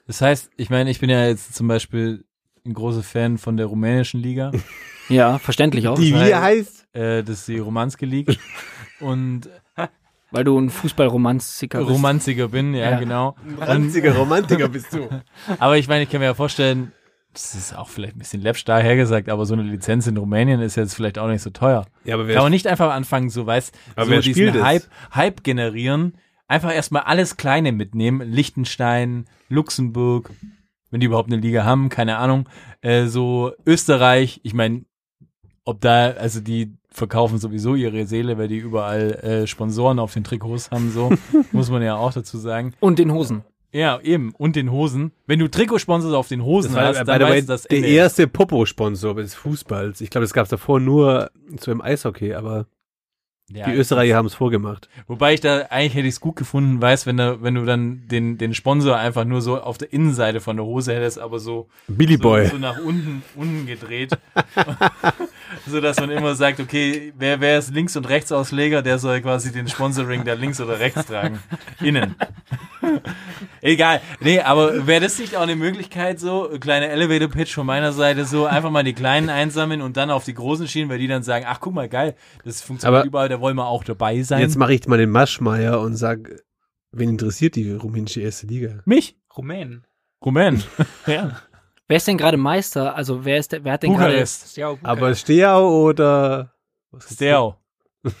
das 0.06 0.20
heißt, 0.20 0.50
ich 0.56 0.70
meine, 0.70 0.90
ich 0.90 0.98
bin 1.00 1.10
ja 1.10 1.26
jetzt 1.26 1.54
zum 1.54 1.68
Beispiel 1.68 2.24
ein 2.66 2.74
großer 2.74 3.02
Fan 3.02 3.38
von 3.38 3.56
der 3.56 3.66
rumänischen 3.66 4.20
Liga. 4.20 4.50
Ja, 5.10 5.38
verständlich 5.38 5.88
auch. 5.88 5.98
Die 5.98 6.12
wie 6.14 6.34
heißt? 6.34 6.86
Äh, 6.94 7.22
das 7.22 7.38
ist 7.38 7.48
die 7.48 7.58
Romanske 7.58 8.04
League. 8.04 8.38
Und 9.00 9.48
Weil 10.30 10.44
du 10.44 10.58
ein 10.60 10.68
Fußballromantiker 10.68 11.78
bist. 11.78 11.90
Romantiker 11.90 12.48
bin, 12.48 12.74
ja, 12.74 12.90
Ja. 12.90 12.98
genau. 13.00 13.34
Ranziger 13.58 14.14
Romantiker 14.14 14.68
bist 14.68 14.92
du. 14.92 15.08
Aber 15.58 15.78
ich 15.78 15.88
meine, 15.88 16.02
ich 16.02 16.10
kann 16.10 16.20
mir 16.20 16.26
ja 16.26 16.34
vorstellen, 16.34 16.92
das 17.32 17.54
ist 17.54 17.76
auch 17.76 17.88
vielleicht 17.88 18.16
ein 18.16 18.18
bisschen 18.18 18.42
läppsch 18.42 18.64
dahergesagt, 18.64 19.28
aber 19.28 19.46
so 19.46 19.54
eine 19.54 19.62
Lizenz 19.62 20.06
in 20.06 20.16
Rumänien 20.16 20.60
ist 20.60 20.76
jetzt 20.76 20.94
vielleicht 20.94 21.18
auch 21.18 21.28
nicht 21.28 21.42
so 21.42 21.50
teuer. 21.50 21.86
Ja, 22.04 22.14
aber 22.14 22.24
Kann 22.24 22.34
man 22.34 22.44
wer, 22.44 22.50
nicht 22.50 22.66
einfach 22.66 22.92
anfangen, 22.92 23.30
so 23.30 23.46
weißt, 23.46 23.76
Aber 23.94 24.06
so 24.06 24.10
wer 24.12 24.20
diesen? 24.20 24.62
Hype, 24.64 24.84
Hype 25.14 25.44
generieren, 25.44 26.14
einfach 26.48 26.74
erstmal 26.74 27.02
alles 27.02 27.36
Kleine 27.36 27.72
mitnehmen, 27.72 28.28
Liechtenstein, 28.28 29.26
Luxemburg, 29.48 30.30
wenn 30.90 31.00
die 31.00 31.06
überhaupt 31.06 31.30
eine 31.30 31.40
Liga 31.40 31.64
haben, 31.64 31.90
keine 31.90 32.16
Ahnung, 32.16 32.48
äh, 32.80 33.06
so 33.06 33.52
Österreich, 33.66 34.40
ich 34.42 34.54
meine, 34.54 34.84
ob 35.64 35.80
da, 35.80 36.12
also 36.12 36.40
die 36.40 36.78
verkaufen 36.90 37.38
sowieso 37.38 37.74
ihre 37.74 38.06
Seele, 38.06 38.38
weil 38.38 38.48
die 38.48 38.56
überall 38.56 39.12
äh, 39.16 39.46
Sponsoren 39.46 39.98
auf 39.98 40.14
den 40.14 40.24
Trikots 40.24 40.70
haben, 40.70 40.90
so, 40.90 41.12
muss 41.52 41.70
man 41.70 41.82
ja 41.82 41.96
auch 41.96 42.12
dazu 42.12 42.38
sagen. 42.38 42.72
Und 42.80 42.98
den 42.98 43.12
Hosen. 43.12 43.44
Ja, 43.72 44.00
eben, 44.00 44.32
und 44.38 44.56
den 44.56 44.70
Hosen. 44.70 45.12
Wenn 45.26 45.38
du 45.38 45.48
Trikotsponsors 45.48 46.14
auf 46.14 46.28
den 46.28 46.42
Hosen 46.42 46.74
das 46.74 46.98
hast, 46.98 47.08
dann 47.08 47.20
weißt 47.20 47.48
du 47.48 47.52
das 47.52 47.62
der 47.64 47.84
erste 47.84 48.26
Popo-Sponsor 48.26 49.14
des 49.14 49.34
Fußballs. 49.34 50.00
Ich 50.00 50.10
glaube, 50.10 50.24
das 50.24 50.32
gab 50.32 50.44
es 50.44 50.50
davor 50.50 50.80
nur 50.80 51.30
so 51.60 51.70
im 51.70 51.82
Eishockey, 51.82 52.34
aber 52.34 52.66
Ja, 53.50 53.66
die 53.66 53.76
Österreicher 53.76 54.14
haben 54.16 54.26
es 54.26 54.34
vorgemacht. 54.34 54.88
Wobei 55.06 55.32
ich 55.32 55.40
da 55.40 55.66
eigentlich 55.70 55.94
hätte 55.94 56.06
ich 56.06 56.14
es 56.14 56.20
gut 56.20 56.36
gefunden, 56.36 56.82
weißt, 56.82 57.06
wenn 57.06 57.16
du, 57.16 57.42
wenn 57.42 57.54
du 57.54 57.64
dann 57.64 58.06
den, 58.08 58.36
den 58.36 58.52
Sponsor 58.52 58.96
einfach 58.96 59.24
nur 59.24 59.40
so 59.40 59.58
auf 59.58 59.78
der 59.78 59.90
Innenseite 59.92 60.40
von 60.40 60.56
der 60.56 60.66
Hose 60.66 60.94
hättest, 60.94 61.18
aber 61.18 61.38
so, 61.38 61.66
Billy 61.86 62.16
so, 62.16 62.22
Boy. 62.22 62.46
so 62.46 62.58
nach 62.58 62.78
unten, 62.78 63.22
unten 63.36 63.66
gedreht. 63.66 64.10
so 65.66 65.80
dass 65.80 65.98
man 65.98 66.10
immer 66.10 66.34
sagt, 66.34 66.60
okay, 66.60 67.12
wer, 67.18 67.40
wer 67.40 67.58
ist 67.58 67.72
Links- 67.72 67.96
und 67.96 68.08
Rechtsausleger, 68.08 68.82
der 68.82 68.98
soll 68.98 69.20
quasi 69.20 69.52
den 69.52 69.68
Sponsoring 69.68 70.24
da 70.24 70.34
links 70.34 70.60
oder 70.60 70.78
rechts 70.78 71.06
tragen. 71.06 71.38
Innen. 71.80 72.14
Egal. 73.60 74.00
Nee, 74.20 74.40
aber 74.40 74.86
wäre 74.86 75.00
das 75.00 75.18
nicht 75.18 75.36
auch 75.36 75.42
eine 75.42 75.56
Möglichkeit 75.56 76.20
so, 76.20 76.50
kleine 76.60 76.88
Elevator 76.88 77.28
Pitch 77.28 77.54
von 77.54 77.66
meiner 77.66 77.92
Seite 77.92 78.24
so, 78.24 78.46
einfach 78.46 78.70
mal 78.70 78.84
die 78.84 78.92
kleinen 78.92 79.30
einsammeln 79.30 79.82
und 79.82 79.96
dann 79.96 80.10
auf 80.10 80.24
die 80.24 80.34
großen 80.34 80.68
schienen, 80.68 80.88
weil 80.90 80.98
die 80.98 81.08
dann 81.08 81.22
sagen, 81.22 81.44
ach 81.48 81.60
guck 81.60 81.74
mal, 81.74 81.88
geil, 81.88 82.14
das 82.44 82.62
funktioniert 82.62 83.00
Aber- 83.00 83.06
überall, 83.06 83.28
da 83.38 83.42
wollen 83.42 83.56
wir 83.56 83.66
auch 83.66 83.84
dabei 83.84 84.22
sein. 84.22 84.40
Jetzt 84.40 84.56
mache 84.56 84.74
ich 84.74 84.86
mal 84.88 84.98
den 84.98 85.10
Maschmeier 85.10 85.80
und 85.80 85.94
sag, 85.96 86.42
wen 86.90 87.10
interessiert 87.10 87.54
die 87.54 87.70
rumänische 87.72 88.20
erste 88.20 88.46
Liga? 88.48 88.80
Mich? 88.84 89.16
Rumänen. 89.36 89.86
Rumän. 90.24 90.64
ja. 91.06 91.40
Wer 91.86 91.96
ist 91.96 92.08
denn 92.08 92.18
gerade 92.18 92.36
Meister? 92.36 92.96
Also 92.96 93.24
wer 93.24 93.38
ist 93.38 93.52
der, 93.52 93.62
wer 93.64 93.74
hat 93.74 93.84
denn 93.84 93.94
gerade 93.94 94.24
Aber 94.82 95.14
Steau 95.14 95.84
oder 95.84 96.52
Steo. 96.98 97.54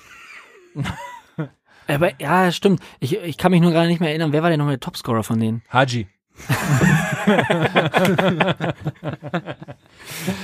Aber 1.88 2.12
ja, 2.20 2.52
stimmt. 2.52 2.80
Ich, 3.00 3.16
ich 3.16 3.36
kann 3.38 3.50
mich 3.50 3.60
nur 3.60 3.72
gerade 3.72 3.88
nicht 3.88 3.98
mehr 4.00 4.10
erinnern, 4.10 4.32
wer 4.32 4.42
war 4.42 4.50
denn 4.50 4.60
noch 4.60 4.68
der 4.68 4.78
Topscorer 4.78 5.24
von 5.24 5.40
denen? 5.40 5.62
Haji. 5.72 6.06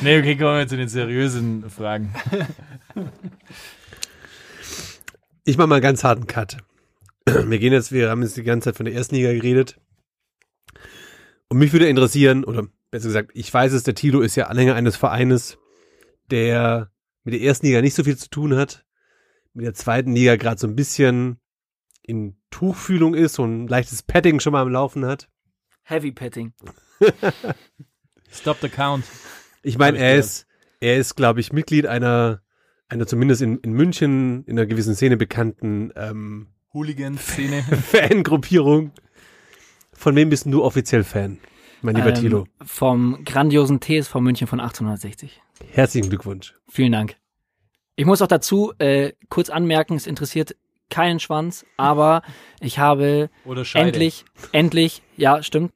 nee, 0.01 0.19
okay, 0.19 0.37
kommen 0.37 0.59
wir 0.59 0.67
zu 0.67 0.77
den 0.77 0.89
seriösen 0.89 1.71
Fragen. 1.71 2.13
Ich 5.47 5.59
mache 5.59 5.69
mal 5.69 5.77
einen 5.77 5.83
ganz 5.83 6.05
harten 6.05 6.27
Cut. 6.27 6.57
Wir 7.27 7.59
gehen 7.59 7.73
jetzt, 7.73 7.93
wir 7.93 8.11
haben 8.11 8.23
jetzt 8.23 8.37
die 8.37 8.43
ganze 8.43 8.67
Zeit 8.71 8.77
von 8.77 8.87
der 8.87 8.95
ersten 8.95 9.15
Liga 9.15 9.33
geredet. 9.33 9.79
Und 11.49 11.59
mich 11.59 11.73
würde 11.73 11.89
interessieren, 11.89 12.45
oder 12.45 12.67
besser 12.91 13.09
gesagt, 13.09 13.31
ich 13.35 13.53
weiß 13.53 13.73
es, 13.75 13.83
der 13.83 13.95
Tilo 13.95 14.21
ist 14.21 14.37
ja 14.37 14.47
Anhänger 14.47 14.75
eines 14.75 14.97
Vereines, 14.97 15.59
der 16.31 16.91
mit 17.25 17.35
der 17.35 17.43
ersten 17.43 17.67
Liga 17.67 17.83
nicht 17.83 17.95
so 17.95 18.05
viel 18.05 18.17
zu 18.17 18.31
tun 18.31 18.57
hat, 18.57 18.87
mit 19.53 19.67
der 19.67 19.75
zweiten 19.75 20.15
Liga 20.15 20.37
gerade 20.37 20.59
so 20.59 20.67
ein 20.67 20.77
bisschen 20.77 21.41
in 22.03 22.37
Tuchfühlung 22.51 23.15
ist, 23.15 23.35
so 23.35 23.45
ein 23.45 23.69
leichtes 23.69 24.03
Padding 24.03 24.41
schon 24.41 24.53
mal 24.53 24.63
am 24.63 24.73
Laufen 24.73 25.05
hat. 25.05 25.29
Heavy 25.83 26.13
Petting. 26.13 26.55
Stop 28.31 28.59
the 28.63 28.69
count. 28.69 29.05
Ich 29.63 29.77
meine, 29.77 29.99
er 29.99 30.17
ist, 30.17 30.47
er 30.81 30.97
ist, 30.97 31.15
glaube 31.15 31.41
ich, 31.41 31.53
Mitglied 31.53 31.87
einer, 31.87 32.43
einer 32.95 33.07
zumindest 33.07 33.43
in, 33.43 33.59
in 33.59 33.73
München 33.73 34.45
in 34.45 34.59
einer 34.59 34.67
gewissen 34.67 34.95
Szene 34.95 35.17
bekannten 35.17 35.93
ähm, 35.97 36.49
Hooligan-Szene. 36.73 37.63
Fangruppierung. 37.91 38.93
Von 39.93 40.17
wem 40.17 40.31
bist 40.31 40.47
du 40.47 40.65
offiziell 40.65 41.05
Fan, 41.05 41.39
mein 41.83 41.95
lieber 41.97 42.09
Ähm, 42.09 42.15
Tilo? 42.15 42.47
Vom 42.65 43.25
grandiosen 43.25 43.81
TSV 43.81 44.15
München 44.17 44.47
von 44.47 44.61
1860. 44.61 45.41
Herzlichen 45.71 46.09
Glückwunsch. 46.09 46.55
Vielen 46.69 46.93
Dank. 46.93 47.17
Ich 47.97 48.07
muss 48.07 48.23
auch 48.23 48.27
dazu 48.27 48.73
äh, 48.79 49.13
kurz 49.29 49.51
anmerken, 49.51 49.95
es 49.95 50.07
interessiert 50.07 50.57
keinen 50.91 51.21
Schwanz, 51.21 51.65
aber 51.77 52.23
ich 52.61 52.79
habe 52.79 53.31
Oder 53.45 53.65
endlich, 53.75 54.25
endlich, 54.53 55.03
ja, 55.17 55.43
stimmt. 55.43 55.73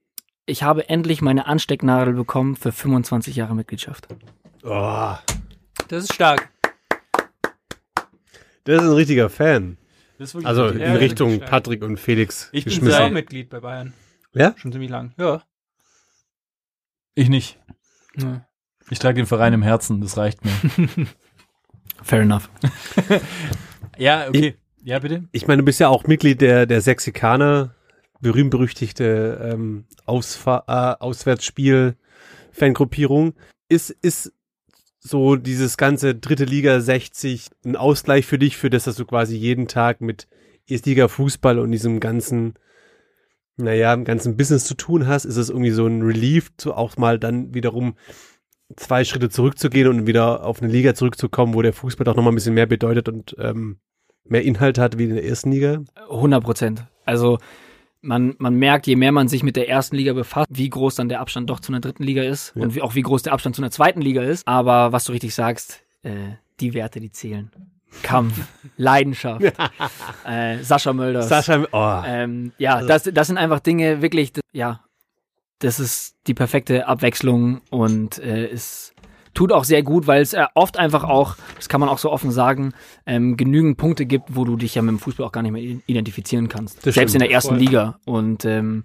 Ich 0.46 0.62
habe 0.62 0.88
endlich 0.88 1.20
meine 1.20 1.46
Anstecknadel 1.46 2.14
bekommen 2.14 2.57
für 2.57 2.72
25 2.72 3.37
Jahre 3.37 3.54
Mitgliedschaft. 3.54 4.09
Oh, 4.64 5.14
Das 5.88 6.04
ist 6.04 6.14
stark. 6.14 6.50
Das 8.74 8.83
ist 8.83 8.88
ein 8.88 8.94
richtiger 8.94 9.31
Fan. 9.31 9.78
Das 10.18 10.31
ist 10.31 10.35
wirklich 10.35 10.46
Also 10.46 10.66
in 10.68 10.81
Ja, 10.81 10.94
Richtung 10.94 11.37
stark. 11.37 11.50
Patrick 11.50 11.83
und 11.83 11.98
Felix 11.98 12.48
Ich 12.52 12.64
bin 12.64 12.87
Ich 12.87 12.94
auch 12.94 13.11
Mitglied 13.11 13.50
bei 13.50 13.61
Bayern. 13.61 13.92
Ja? 14.35 14.54
Schon 14.57 14.72
ziemlich 14.72 14.90
lang. 14.90 15.12
Ja. 15.18 15.42
ich 17.14 17.28
nicht. 17.28 17.59
ja. 18.16 18.44
Ich 18.90 18.98
trage 18.98 19.16
den 19.16 19.26
Verein 19.26 19.52
im 19.52 19.62
Herzen, 19.62 20.00
das 20.00 20.16
reicht 20.16 20.42
mir. 20.44 20.52
Fair 22.02 22.20
enough. 22.22 22.48
ja, 23.98 24.28
okay. 24.28 24.57
Ja, 24.83 24.98
bitte? 24.98 25.28
Ich 25.33 25.46
meine, 25.46 25.62
du 25.62 25.64
bist 25.64 25.78
ja 25.81 25.88
auch 25.88 26.07
Mitglied 26.07 26.40
der, 26.40 26.64
der 26.66 26.81
Sexikaner, 26.81 27.74
berühmt-berüchtigte 28.20 29.50
ähm, 29.52 29.85
Ausfa 30.07 30.64
äh, 30.66 30.96
Auswärtsspiel-Fangruppierung. 31.02 33.35
Ist, 33.68 33.90
ist 33.90 34.33
so 35.00 35.37
dieses 35.37 35.76
ganze 35.76 36.14
dritte 36.14 36.44
Liga 36.44 36.80
60 36.80 37.50
ein 37.64 37.76
Ausgleich 37.76 38.26
für 38.26 38.38
dich, 38.38 38.56
für 38.56 38.70
das, 38.70 38.84
dass 38.84 38.96
du 38.96 39.04
quasi 39.04 39.37
jeden 39.37 39.68
Tag 39.68 40.00
mit 40.00 40.28
Erstliga-Fußball 40.66 41.58
und 41.58 41.70
diesem 41.70 42.00
ganzen, 42.00 42.54
naja, 43.56 43.94
ganzen 43.96 44.37
Business 44.37 44.64
zu 44.64 44.74
tun 44.74 45.06
hast? 45.06 45.24
Ist 45.24 45.37
es 45.37 45.50
irgendwie 45.50 45.70
so 45.70 45.87
ein 45.87 46.02
Relief, 46.02 46.50
zu 46.56 46.74
auch 46.74 46.96
mal 46.96 47.18
dann 47.18 47.54
wiederum 47.54 47.94
zwei 48.76 49.04
Schritte 49.04 49.30
zurückzugehen 49.30 49.88
und 49.88 50.06
wieder 50.06 50.44
auf 50.44 50.61
eine 50.61 50.70
Liga 50.70 50.94
zurückzukommen, 50.94 51.54
wo 51.54 51.62
der 51.62 51.72
Fußball 51.72 52.04
doch 52.04 52.16
nochmal 52.16 52.32
ein 52.32 52.37
bisschen 52.37 52.54
mehr 52.54 52.66
bedeutet 52.66 53.08
und 53.08 53.34
ähm, 53.38 53.78
mehr 54.24 54.42
Inhalt 54.42 54.78
hat 54.78 54.98
wie 54.98 55.04
in 55.04 55.14
der 55.14 55.24
ersten 55.24 55.52
Liga? 55.52 55.82
100 56.11 56.44
Prozent. 56.44 56.84
Also 57.06 57.38
man, 58.00 58.34
man 58.38 58.54
merkt, 58.54 58.87
je 58.87 58.96
mehr 58.96 59.12
man 59.12 59.28
sich 59.28 59.42
mit 59.42 59.56
der 59.56 59.68
ersten 59.68 59.96
Liga 59.96 60.12
befasst, 60.12 60.48
wie 60.50 60.68
groß 60.70 60.94
dann 60.96 61.08
der 61.08 61.20
Abstand 61.20 61.50
doch 61.50 61.61
zu 61.61 61.72
einer 61.72 61.80
dritten 61.80 62.02
Liga 62.04 62.22
ist 62.22 62.52
Ja. 62.54 62.62
und 62.62 62.74
wie, 62.74 62.82
auch 62.82 62.94
wie 62.94 63.02
groß 63.02 63.22
der 63.22 63.32
Abstand 63.32 63.56
zu 63.56 63.62
einer 63.62 63.70
zweiten 63.70 64.00
Liga 64.00 64.22
ist. 64.22 64.46
Aber 64.46 64.92
was 64.92 65.04
du 65.04 65.12
richtig 65.12 65.34
sagst, 65.34 65.82
äh, 66.02 66.12
die 66.61 66.74
Werte, 66.74 67.00
die 67.00 67.11
zählen. 67.11 67.50
Kampf, 68.02 68.34
Leidenschaft, 68.76 69.42
äh, 70.26 70.58
Sascha 70.62 70.92
Mölders. 70.92 71.28
Sascha, 71.28 71.64
oh, 71.72 72.02
Ähm, 72.06 72.52
ja, 72.58 72.82
das, 72.82 73.04
das 73.04 73.26
sind 73.28 73.38
einfach 73.38 73.61
Dinge, 73.61 74.02
wirklich, 74.02 74.32
ja, 74.52 74.84
das 75.61 75.80
ist 75.80 76.14
die 76.26 76.34
perfekte 76.34 76.87
Abwechslung 76.87 77.62
und 77.70 78.18
äh, 78.18 78.46
es 78.48 78.92
tut 79.38 79.53
auch 79.53 79.62
sehr 79.62 79.85
gut, 79.85 80.09
weil 80.09 80.20
es 80.20 80.33
äh, 80.33 80.46
oft 80.57 80.81
einfach 80.81 81.05
auch, 81.05 81.37
das 81.55 81.68
kann 81.68 81.79
man 81.79 81.88
auch 81.88 81.98
so 81.98 82.11
offen 82.11 82.33
sagen, 82.33 82.72
ähm, 83.07 83.37
genügend 83.37 83.77
Punkte 83.77 84.05
gibt, 84.05 84.35
wo 84.35 84.44
du 84.44 84.57
dich 84.57 84.74
ja 84.74 84.83
mit 84.83 84.90
dem 84.90 84.98
Fußball 84.98 85.24
auch 85.24 85.31
gar 85.31 85.42
nicht 85.42 85.53
mehr 85.53 85.62
identifizieren 85.87 86.48
kannst. 86.48 86.79
Das 86.79 86.96
Selbst 86.96 87.12
stimmt. 87.12 87.14
in 87.14 87.29
der 87.29 87.31
ersten 87.31 87.51
Voll. 87.51 87.59
Liga. 87.59 88.01
Und 88.05 88.44
ähm, 88.44 88.83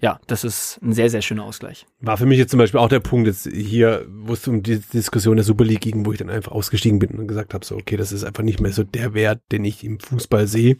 ja, 0.00 0.20
das 0.28 0.44
ist 0.44 0.78
ein 0.80 0.92
sehr, 0.92 1.10
sehr 1.10 1.22
schöner 1.22 1.42
Ausgleich. 1.42 1.86
war 1.98 2.16
für 2.16 2.24
mich 2.24 2.38
jetzt 2.38 2.52
zum 2.52 2.58
Beispiel 2.58 2.78
auch 2.78 2.88
der 2.88 3.00
Punkt 3.00 3.26
jetzt 3.26 3.48
hier, 3.52 4.06
wo 4.08 4.34
es 4.34 4.46
um 4.46 4.62
die 4.62 4.78
Diskussion 4.78 5.36
der 5.36 5.44
Super 5.44 5.64
League 5.64 5.80
ging, 5.80 6.06
wo 6.06 6.12
ich 6.12 6.18
dann 6.18 6.30
einfach 6.30 6.52
ausgestiegen 6.52 7.00
bin 7.00 7.10
und 7.18 7.26
gesagt 7.26 7.52
habe, 7.52 7.64
so, 7.64 7.74
okay, 7.74 7.96
das 7.96 8.12
ist 8.12 8.22
einfach 8.22 8.44
nicht 8.44 8.60
mehr 8.60 8.72
so 8.72 8.84
der 8.84 9.12
Wert, 9.12 9.40
den 9.50 9.64
ich 9.64 9.82
im 9.82 9.98
Fußball 9.98 10.46
sehe. 10.46 10.76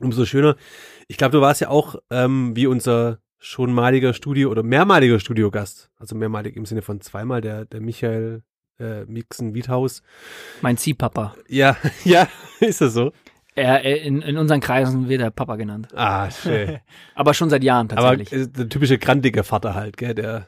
Umso 0.00 0.24
schöner. 0.24 0.56
Ich 1.06 1.18
glaube, 1.18 1.32
du 1.32 1.42
warst 1.42 1.60
ja 1.60 1.68
auch 1.68 1.96
ähm, 2.10 2.56
wie 2.56 2.66
unser 2.66 3.18
schon 3.40 3.72
maliger 3.72 4.12
Studio 4.14 4.50
oder 4.50 4.62
mehrmaliger 4.62 5.18
Studiogast, 5.18 5.90
also 5.98 6.14
mehrmalig 6.14 6.56
im 6.56 6.66
Sinne 6.66 6.82
von 6.82 7.00
zweimal, 7.00 7.40
der, 7.40 7.64
der 7.64 7.80
Michael 7.80 8.42
äh, 8.78 9.04
Mixen 9.06 9.54
Wiethaus. 9.54 10.02
Mein 10.60 10.76
Ziehpapa. 10.76 11.34
Ja, 11.48 11.76
ja, 12.04 12.28
ist 12.60 12.80
das 12.82 12.92
so? 12.92 13.12
Er, 13.56 13.82
in, 13.82 14.22
in 14.22 14.36
unseren 14.38 14.60
Kreisen 14.60 15.08
wird 15.08 15.20
er 15.20 15.30
Papa 15.30 15.56
genannt. 15.56 15.88
Ah, 15.94 16.30
schön. 16.30 16.78
Aber 17.14 17.34
schon 17.34 17.50
seit 17.50 17.64
Jahren 17.64 17.90
Aber 17.90 18.16
tatsächlich. 18.16 18.32
äh, 18.32 18.46
der 18.46 18.68
typische 18.68 18.98
grandige 18.98 19.42
Vater 19.42 19.74
halt, 19.74 19.96
gell, 19.96 20.14
der, 20.14 20.46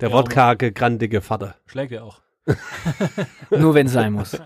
der 0.00 0.08
Ja, 0.08 0.14
wortkarge, 0.14 0.72
grandige 0.72 1.20
Vater. 1.20 1.54
Schlägt 1.66 1.92
er 1.92 2.04
auch. 2.04 2.20
Nur 3.50 3.74
wenn 3.74 3.86
es 3.86 3.92
sein 3.92 4.12
muss. 4.12 4.36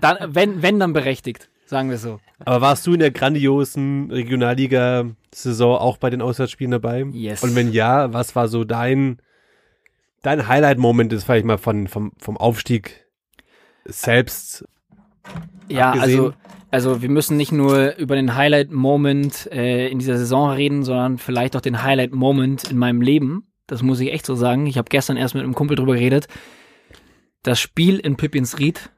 Dann, 0.00 0.34
wenn, 0.34 0.62
wenn, 0.62 0.80
dann 0.80 0.92
berechtigt, 0.92 1.48
sagen 1.70 1.88
wir 1.88 1.98
so. 1.98 2.20
Aber 2.40 2.60
warst 2.60 2.86
du 2.86 2.92
in 2.92 2.98
der 2.98 3.12
grandiosen 3.12 4.10
Regionalliga-Saison 4.10 5.78
auch 5.78 5.96
bei 5.96 6.10
den 6.10 6.20
Auswärtsspielen 6.20 6.72
dabei? 6.72 7.06
Yes. 7.12 7.42
Und 7.42 7.54
wenn 7.54 7.72
ja, 7.72 8.12
was 8.12 8.36
war 8.36 8.48
so 8.48 8.64
dein, 8.64 9.20
dein 10.22 10.48
Highlight-Moment, 10.48 11.12
das 11.12 11.24
vielleicht 11.24 11.46
mal 11.46 11.58
von, 11.58 11.86
vom, 11.86 12.12
vom 12.18 12.36
Aufstieg 12.36 13.06
selbst? 13.84 14.64
Ja, 15.68 15.92
abgesehen? 15.92 16.20
also, 16.20 16.32
also 16.70 17.02
wir 17.02 17.08
müssen 17.08 17.36
nicht 17.36 17.52
nur 17.52 17.96
über 17.96 18.16
den 18.16 18.34
Highlight-Moment 18.34 19.48
äh, 19.52 19.88
in 19.88 20.00
dieser 20.00 20.18
Saison 20.18 20.50
reden, 20.50 20.82
sondern 20.82 21.18
vielleicht 21.18 21.56
auch 21.56 21.60
den 21.60 21.82
Highlight-Moment 21.82 22.70
in 22.70 22.78
meinem 22.78 23.00
Leben. 23.00 23.46
Das 23.68 23.82
muss 23.82 24.00
ich 24.00 24.12
echt 24.12 24.26
so 24.26 24.34
sagen. 24.34 24.66
Ich 24.66 24.76
habe 24.76 24.88
gestern 24.88 25.16
erst 25.16 25.34
mit 25.34 25.44
einem 25.44 25.54
Kumpel 25.54 25.76
drüber 25.76 25.94
geredet. 25.94 26.26
Das 27.44 27.60
Spiel 27.60 28.00
in 28.00 28.16
Pippins 28.16 28.58
Ried 28.58 28.90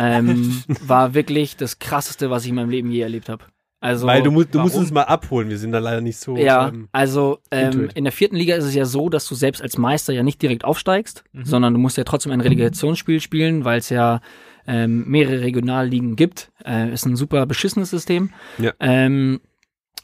ähm, 0.00 0.62
war 0.86 1.14
wirklich 1.14 1.56
das 1.56 1.78
krasseste, 1.78 2.30
was 2.30 2.44
ich 2.44 2.50
in 2.50 2.54
meinem 2.56 2.70
Leben 2.70 2.90
je 2.90 3.00
erlebt 3.00 3.28
habe. 3.28 3.44
Also, 3.82 4.06
Weil 4.06 4.22
du, 4.22 4.30
musst, 4.30 4.54
du 4.54 4.60
musst 4.60 4.76
uns 4.76 4.90
mal 4.90 5.04
abholen, 5.04 5.48
wir 5.48 5.56
sind 5.56 5.72
da 5.72 5.78
leider 5.78 6.02
nicht 6.02 6.18
so. 6.18 6.36
ja, 6.36 6.68
ähm, 6.68 6.88
also 6.92 7.38
ähm, 7.50 7.88
in 7.94 8.04
der 8.04 8.12
vierten 8.12 8.36
Liga 8.36 8.54
ist 8.54 8.64
es 8.64 8.74
ja 8.74 8.84
so, 8.84 9.08
dass 9.08 9.26
du 9.26 9.34
selbst 9.34 9.62
als 9.62 9.78
Meister 9.78 10.12
ja 10.12 10.22
nicht 10.22 10.42
direkt 10.42 10.66
aufsteigst, 10.66 11.24
sondern 11.42 11.72
du 11.72 11.80
musst 11.80 11.96
ja 11.96 12.04
trotzdem 12.04 12.30
ein 12.32 12.42
Relegationsspiel 12.42 13.20
spielen, 13.20 13.64
weil 13.64 13.78
es 13.78 13.88
ja 13.88 14.20
ähm, 14.66 15.08
mehrere 15.08 15.40
Regionalligen 15.40 16.14
gibt. 16.14 16.52
Äh, 16.62 16.92
ist 16.92 17.06
ein 17.06 17.16
super 17.16 17.46
beschissenes 17.46 17.88
System. 17.88 18.30
Ja. 18.58 18.72
Ähm, 18.80 19.40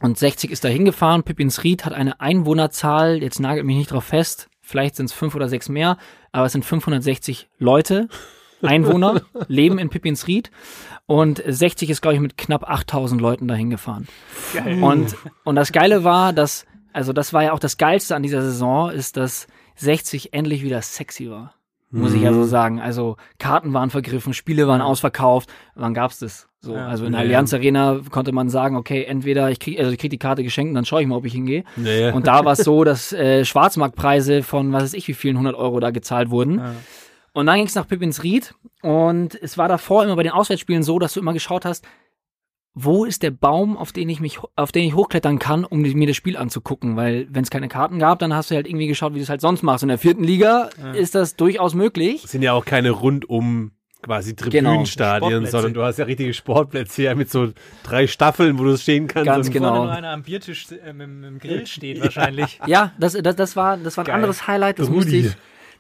und 0.00 0.18
60 0.18 0.50
ist 0.50 0.64
da 0.64 0.68
hingefahren. 0.68 1.22
Pippins 1.22 1.62
Ried 1.62 1.84
hat 1.84 1.92
eine 1.92 2.20
Einwohnerzahl, 2.20 3.22
jetzt 3.22 3.40
nagelt 3.40 3.66
mich 3.66 3.76
nicht 3.76 3.90
drauf 3.90 4.04
fest, 4.04 4.48
vielleicht 4.62 4.96
sind 4.96 5.06
es 5.06 5.12
fünf 5.12 5.34
oder 5.34 5.48
sechs 5.48 5.68
mehr, 5.68 5.98
aber 6.32 6.46
es 6.46 6.52
sind 6.52 6.64
560 6.64 7.48
Leute, 7.58 8.08
Einwohner, 8.62 9.22
leben 9.48 9.78
in 9.78 9.88
Pippins 9.88 10.26
Ried. 10.26 10.50
Und 11.06 11.42
60 11.46 11.90
ist, 11.90 12.02
glaube 12.02 12.14
ich, 12.14 12.20
mit 12.20 12.36
knapp 12.36 12.68
8000 12.68 13.20
Leuten 13.20 13.46
dahin 13.48 13.70
gefahren. 13.70 14.08
Und, 14.82 15.16
und 15.44 15.54
das 15.56 15.70
Geile 15.72 16.02
war, 16.04 16.32
dass, 16.32 16.66
also 16.92 17.12
das 17.12 17.32
war 17.32 17.44
ja 17.44 17.52
auch 17.52 17.58
das 17.60 17.76
Geilste 17.76 18.16
an 18.16 18.22
dieser 18.22 18.42
Saison, 18.42 18.90
ist, 18.90 19.16
dass 19.16 19.46
60 19.76 20.32
endlich 20.32 20.62
wieder 20.62 20.82
sexy 20.82 21.30
war. 21.30 21.52
Muss 21.92 22.12
ich 22.14 22.22
ja 22.22 22.32
Mhm. 22.32 22.34
so 22.34 22.44
sagen. 22.44 22.80
Also 22.80 23.16
Karten 23.38 23.72
waren 23.72 23.90
vergriffen, 23.90 24.34
Spiele 24.34 24.66
waren 24.66 24.80
ausverkauft. 24.80 25.48
Wann 25.76 25.94
gab's 25.94 26.18
das? 26.18 26.48
So, 26.60 26.74
Ja. 26.74 26.88
also 26.88 27.04
in 27.04 27.12
der 27.12 27.20
Ja. 27.20 27.26
Allianz 27.26 27.54
Arena 27.54 28.00
konnte 28.10 28.32
man 28.32 28.50
sagen, 28.50 28.76
okay, 28.76 29.04
entweder 29.04 29.50
ich 29.52 29.60
krieg, 29.60 29.78
also 29.78 29.92
ich 29.92 29.98
krieg 29.98 30.10
die 30.10 30.18
Karte 30.18 30.42
geschenkt 30.42 30.70
und 30.70 30.74
dann 30.74 30.84
schaue 30.84 31.00
ich 31.02 31.06
mal, 31.06 31.14
ob 31.14 31.24
ich 31.24 31.32
hingehe. 31.32 31.62
ja, 31.76 31.90
ja. 31.92 32.12
Und 32.12 32.26
da 32.26 32.44
war 32.44 32.54
es 32.54 32.58
so, 32.64 32.82
dass 32.82 33.12
äh, 33.12 33.44
Schwarzmarktpreise 33.44 34.42
von 34.42 34.72
was 34.72 34.82
weiß 34.82 34.94
ich 34.94 35.06
wie 35.06 35.14
vielen 35.14 35.36
100 35.36 35.54
Euro 35.54 35.78
da 35.78 35.90
gezahlt 35.92 36.30
wurden. 36.30 36.60
Ja. 37.36 37.40
Und 37.40 37.46
dann 37.46 37.56
ging 37.56 37.66
es 37.66 37.74
nach 37.74 37.86
Pippins 37.86 38.22
Ried 38.22 38.54
und 38.82 39.34
es 39.40 39.58
war 39.58 39.68
davor 39.68 40.04
immer 40.04 40.16
bei 40.16 40.22
den 40.22 40.32
Auswärtsspielen 40.32 40.82
so, 40.82 40.98
dass 40.98 41.12
du 41.12 41.20
immer 41.20 41.32
geschaut 41.32 41.64
hast, 41.64 41.86
wo 42.78 43.06
ist 43.06 43.22
der 43.22 43.30
Baum, 43.30 43.76
auf 43.78 43.92
den 43.92 44.08
ich 44.10 44.20
mich, 44.20 44.38
auf 44.54 44.70
den 44.70 44.84
ich 44.84 44.94
hochklettern 44.94 45.38
kann, 45.38 45.64
um 45.64 45.80
mir 45.80 46.06
das 46.06 46.16
Spiel 46.16 46.36
anzugucken? 46.36 46.96
Weil 46.96 47.26
wenn 47.30 47.42
es 47.42 47.50
keine 47.50 47.68
Karten 47.68 47.98
gab, 47.98 48.18
dann 48.18 48.34
hast 48.34 48.50
du 48.50 48.54
halt 48.54 48.66
irgendwie 48.66 48.86
geschaut, 48.86 49.14
wie 49.14 49.18
du 49.18 49.22
es 49.22 49.30
halt 49.30 49.40
sonst 49.40 49.62
machst. 49.62 49.82
In 49.82 49.88
der 49.88 49.96
vierten 49.98 50.22
Liga 50.24 50.68
ist 50.94 51.14
das 51.14 51.36
durchaus 51.36 51.74
möglich. 51.74 52.24
Es 52.24 52.32
sind 52.32 52.42
ja 52.42 52.52
auch 52.52 52.66
keine 52.66 52.90
rundum 52.90 53.72
quasi 54.02 54.34
Genau, 54.34 54.50
Tribünenstadien, 54.50 55.20
Sportplätze. 55.30 55.50
sondern 55.52 55.74
du 55.74 55.82
hast 55.82 55.98
ja 55.98 56.04
richtige 56.04 56.34
Sportplätze 56.34 57.02
hier 57.02 57.14
mit 57.14 57.30
so 57.30 57.52
drei 57.82 58.06
Staffeln, 58.06 58.58
wo 58.58 58.64
du 58.64 58.76
stehen 58.76 59.08
kannst. 59.08 59.26
Ganz 59.26 59.46
und 59.46 59.52
genau. 59.54 59.68
Vorne 59.68 59.84
nur 59.84 59.92
einer 59.92 60.10
am 60.10 60.22
Biertisch 60.22 60.66
äh, 60.70 60.92
mit, 60.92 61.08
mit 61.08 61.24
dem 61.30 61.38
Grill 61.38 61.66
steht 61.66 62.00
wahrscheinlich. 62.02 62.60
Ja, 62.66 62.92
das, 62.98 63.14
das, 63.14 63.36
das 63.36 63.56
war, 63.56 63.78
das 63.78 63.96
war 63.96 64.04
ein 64.04 64.06
Geil. 64.06 64.14
anderes 64.16 64.46
Highlight. 64.46 64.78
Das 64.78 64.88
Rudi. 64.88 64.96
musste 64.96 65.16
ich, 65.16 65.36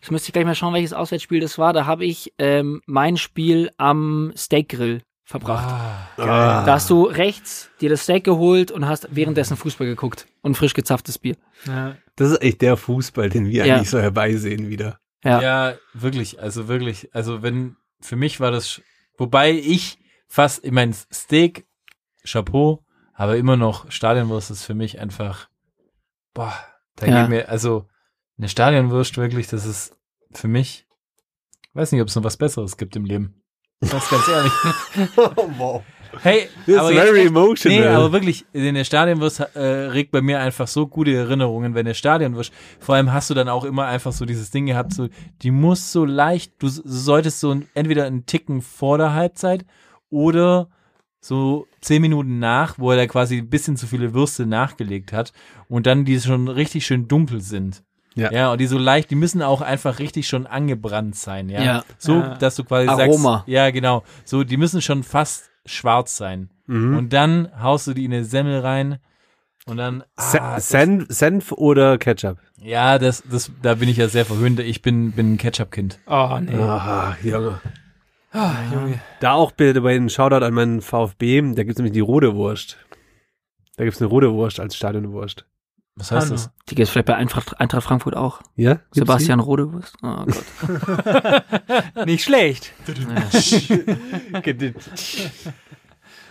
das 0.06 0.12
müsste 0.12 0.28
ich 0.28 0.32
gleich 0.34 0.44
mal 0.44 0.54
schauen, 0.54 0.72
welches 0.72 0.92
Auswärtsspiel 0.92 1.40
das 1.40 1.58
war. 1.58 1.72
Da 1.72 1.84
habe 1.84 2.04
ich 2.04 2.32
ähm, 2.38 2.80
mein 2.86 3.16
Spiel 3.16 3.70
am 3.76 4.32
Steakgrill 4.36 5.02
verbracht. 5.24 5.68
Ah. 6.16 6.64
Da 6.64 6.74
hast 6.74 6.88
du 6.90 7.02
rechts 7.06 7.70
dir 7.80 7.90
das 7.90 8.04
Steak 8.04 8.22
geholt 8.22 8.70
und 8.70 8.86
hast 8.86 9.08
währenddessen 9.10 9.56
Fußball 9.56 9.88
geguckt 9.88 10.28
und 10.42 10.56
frisch 10.56 10.74
gezapftes 10.74 11.18
Bier. 11.18 11.34
Ja. 11.66 11.96
Das 12.14 12.30
ist 12.30 12.40
echt 12.40 12.62
der 12.62 12.76
Fußball, 12.76 13.30
den 13.30 13.46
wir 13.46 13.66
Ja. 13.66 13.74
eigentlich 13.74 13.90
so 13.90 13.98
herbeisehen 13.98 14.68
wieder. 14.68 15.00
Ja. 15.24 15.40
Ja, 15.42 15.74
wirklich, 15.92 16.40
also 16.40 16.68
wirklich, 16.68 17.12
also 17.12 17.42
wenn, 17.42 17.74
für 18.00 18.14
mich 18.14 18.38
war 18.38 18.52
das, 18.52 18.80
wobei 19.18 19.50
ich 19.50 19.98
fast, 20.28 20.64
ich 20.64 20.70
mein 20.70 20.94
Steak, 21.12 21.66
Chapeau, 22.24 22.84
aber 23.12 23.36
immer 23.36 23.56
noch 23.56 23.90
Stadionwurst 23.90 24.52
ist 24.52 24.64
für 24.64 24.74
mich 24.74 25.00
einfach, 25.00 25.48
boah, 26.32 26.54
da 26.94 27.06
Ja. 27.06 27.22
geht 27.22 27.30
mir, 27.30 27.48
also 27.48 27.88
eine 28.38 28.48
Stadionwurst 28.48 29.16
wirklich, 29.16 29.48
das 29.48 29.64
ist 29.66 29.96
für 30.32 30.48
mich, 30.48 30.86
weiß 31.74 31.92
nicht, 31.92 32.02
ob 32.02 32.08
es 32.08 32.16
noch 32.16 32.24
was 32.24 32.36
Besseres 32.36 32.76
gibt 32.76 32.96
im 32.96 33.04
Leben. 33.04 33.42
Das 33.80 34.08
ganz 34.08 34.28
ehrlich. 34.28 34.52
wow. 35.58 35.82
Hey, 36.22 36.48
This 36.64 36.78
aber 36.78 36.92
very 36.92 37.20
echt- 37.20 37.28
emotional. 37.28 37.78
Nee, 37.78 37.86
aber 37.86 38.12
wirklich, 38.12 38.46
in 38.52 38.74
der 38.74 38.84
Stadionwurst 38.84 39.40
äh, 39.54 39.60
regt 39.60 40.12
bei 40.12 40.22
mir 40.22 40.40
einfach 40.40 40.66
so 40.66 40.86
gute 40.86 41.14
Erinnerungen, 41.14 41.74
wenn 41.74 41.84
der 41.84 41.94
Stadionwurst, 41.94 42.52
vor 42.80 42.94
allem 42.94 43.12
hast 43.12 43.28
du 43.28 43.34
dann 43.34 43.48
auch 43.48 43.64
immer 43.64 43.86
einfach 43.86 44.12
so 44.12 44.24
dieses 44.24 44.50
Ding 44.50 44.66
gehabt, 44.66 44.94
so, 44.94 45.08
die 45.42 45.50
muss 45.50 45.92
so 45.92 46.04
leicht, 46.04 46.54
du 46.58 46.68
solltest 46.68 47.40
so 47.40 47.50
ein, 47.50 47.68
entweder 47.74 48.06
einen 48.06 48.24
Ticken 48.24 48.62
vor 48.62 48.96
der 48.98 49.12
Halbzeit 49.12 49.66
oder 50.08 50.68
so 51.20 51.66
zehn 51.80 52.00
Minuten 52.00 52.38
nach, 52.38 52.78
wo 52.78 52.92
er 52.92 52.96
da 52.96 53.06
quasi 53.06 53.38
ein 53.38 53.50
bisschen 53.50 53.76
zu 53.76 53.86
viele 53.86 54.14
Würste 54.14 54.46
nachgelegt 54.46 55.12
hat 55.12 55.32
und 55.68 55.86
dann 55.86 56.04
die 56.04 56.18
schon 56.20 56.48
richtig 56.48 56.86
schön 56.86 57.08
dunkel 57.08 57.40
sind. 57.40 57.82
Ja. 58.16 58.32
Ja, 58.32 58.52
und 58.52 58.60
die 58.60 58.66
so 58.66 58.78
leicht, 58.78 59.10
die 59.10 59.14
müssen 59.14 59.42
auch 59.42 59.60
einfach 59.60 59.98
richtig 59.98 60.26
schon 60.26 60.46
angebrannt 60.46 61.14
sein, 61.16 61.48
ja. 61.48 61.62
Ja. 61.62 61.84
So, 61.98 62.14
Ja. 62.14 62.34
dass 62.36 62.56
du 62.56 62.64
quasi 62.64 62.88
Aroma. 62.88 63.32
sagst, 63.38 63.48
ja, 63.48 63.70
genau. 63.70 64.02
So, 64.24 64.42
die 64.42 64.56
müssen 64.56 64.82
schon 64.82 65.02
fast 65.04 65.50
schwarz 65.66 66.16
sein. 66.16 66.50
Mhm. 66.66 66.96
Und 66.96 67.12
dann 67.12 67.50
haust 67.62 67.86
du 67.86 67.92
die 67.94 68.04
in 68.06 68.12
eine 68.14 68.24
Semmel 68.24 68.60
rein 68.60 68.98
und 69.66 69.76
dann, 69.76 70.02
ah, 70.16 70.58
Senf, 70.60 71.06
Senf 71.10 71.52
oder 71.52 71.98
Ketchup? 71.98 72.38
ja, 72.58 72.98
das, 72.98 73.22
das, 73.30 73.52
da 73.62 73.74
bin 73.74 73.88
ich 73.88 73.98
ja 73.98 74.08
sehr 74.08 74.24
verwöhnt. 74.24 74.58
Ich 74.60 74.80
bin, 74.82 75.12
bin 75.12 75.34
ein 75.34 75.38
Ketchup-Kind. 75.38 75.98
Oh, 76.06 76.38
nee. 76.40 76.54
Ah, 76.54 77.16
Junge. 77.22 77.60
Ah, 78.32 78.54
Junge. 78.72 78.98
Da 79.20 79.32
auch 79.32 79.52
bitte 79.52 79.80
bei 79.82 79.94
einen 79.94 80.08
Shoutout 80.10 80.44
an 80.44 80.54
meinen 80.54 80.80
VfB, 80.80 81.42
da 81.54 81.62
gibt's 81.64 81.78
nämlich 81.78 81.92
die 81.94 82.00
rote 82.00 82.34
Wurst. 82.34 82.78
Da 83.76 83.84
gibt's 83.84 84.00
eine 84.00 84.08
rote 84.08 84.32
Wurst 84.32 84.58
als 84.58 84.74
Stadionwurst. 84.74 85.44
Was 85.98 86.10
heißt 86.12 86.26
Hallo. 86.26 86.34
das? 86.34 86.50
Die 86.68 86.74
gibt's 86.74 86.90
vielleicht 86.90 87.06
bei 87.06 87.14
Eintracht, 87.16 87.58
Eintracht 87.58 87.84
Frankfurt 87.84 88.16
auch. 88.16 88.42
Ja? 88.54 88.74
Gibt's 88.74 88.98
Sebastian 88.98 89.40
Rodewurst. 89.40 89.94
Oh 90.02 90.24
Gott. 90.26 91.44
Nicht 92.06 92.24
schlecht. 92.24 92.72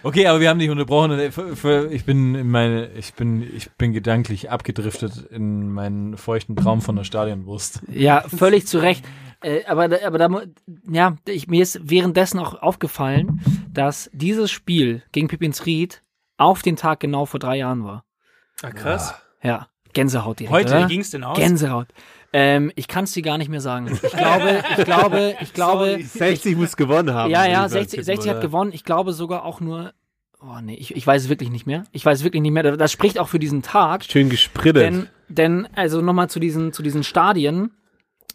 Okay, 0.04 0.28
aber 0.28 0.40
wir 0.40 0.50
haben 0.50 0.60
dich 0.60 0.70
unterbrochen. 0.70 1.12
äh, 1.12 1.32
für- 1.32 1.56
für- 1.56 1.92
Ich 1.92 2.06
bin 2.06 2.36
in 2.36 2.50
meine, 2.50 2.92
ich 2.92 3.16
bin, 3.16 3.42
ich 3.42 3.72
bin 3.72 3.92
gedanklich 3.92 4.52
abgedriftet 4.52 5.26
in 5.32 5.72
meinen 5.72 6.16
feuchten 6.18 6.56
Traum 6.56 6.82
von 6.82 6.96
der 6.96 7.04
Stadionwurst. 7.04 7.82
Ja, 7.92 8.22
völlig 8.22 8.68
zu 8.68 8.78
Recht. 8.78 9.04
Äh, 9.42 9.66
aber, 9.66 9.88
da- 9.88 10.06
aber 10.06 10.18
da, 10.20 10.30
ja, 10.92 11.16
ich, 11.28 11.48
mir 11.48 11.64
ist 11.64 11.80
währenddessen 11.84 12.40
auch 12.40 12.62
aufgefallen, 12.62 13.42
dass 13.74 14.10
dieses 14.14 14.52
Spiel 14.52 15.02
gegen 15.12 15.28
Pipinsried 15.28 16.04
auf 16.38 16.62
den 16.62 16.76
Tag 16.76 17.00
genau 17.00 17.26
vor 17.26 17.40
drei 17.40 17.58
Jahren 17.58 17.84
war. 17.84 18.06
Ah, 18.62 18.70
krass. 18.72 19.10
Ja, 19.10 19.18
Gänsehaut 19.94 20.40
direkt. 20.40 20.54
Heute, 20.54 20.72
oder? 20.72 20.90
wie 20.90 20.94
ging's 20.94 21.10
denn 21.10 21.24
aus? 21.24 21.38
Gänsehaut. 21.38 21.88
Ähm, 22.34 22.72
ich 22.76 22.88
kann 22.88 23.06
es 23.06 23.14
dir 23.14 23.24
gar 23.24 23.38
nicht 23.38 23.50
mehr 23.50 23.62
sagen. 23.62 23.90
Ich 24.04 24.12
glaube, 24.12 24.64
ich 24.78 24.84
glaube, 24.84 25.36
ich 25.40 25.54
glaube, 25.54 26.00
60 26.04 26.58
muss 26.58 26.76
gewonnen 26.76 27.14
haben. 27.14 27.32
ja, 27.32 27.46
ja, 27.46 27.66
ich 27.66 27.72
60, 27.72 27.90
tippen, 27.92 28.04
60 28.04 28.32
hat 28.32 28.42
gewonnen. 28.42 28.72
Ich 28.74 28.84
glaube 28.84 29.14
sogar 29.14 29.46
auch 29.46 29.62
nur, 29.62 29.94
oh 30.42 30.60
nee, 30.62 30.76
ich, 30.76 30.96
ich 30.96 31.08
weiß 31.08 31.24
es 31.24 31.30
wirklich 31.30 31.50
nicht 31.50 31.66
mehr. 31.66 31.86
Ich 31.94 32.06
weiß 32.06 32.20
es 32.20 32.24
wirklich 32.26 32.42
nicht 32.42 32.52
mehr. 32.52 32.76
Das 32.76 32.92
spricht 32.92 33.20
auch 33.20 33.30
für 33.30 33.40
diesen 33.40 33.62
Tag. 33.62 34.04
Schön 34.04 34.30
gesprittet. 34.30 34.84
Denn, 34.84 35.08
denn 35.30 35.68
also 35.76 36.02
nochmal 36.02 36.30
zu 36.30 36.40
diesen, 36.40 36.74
zu 36.74 36.84
diesen 36.84 37.04
Stadien. 37.04 37.72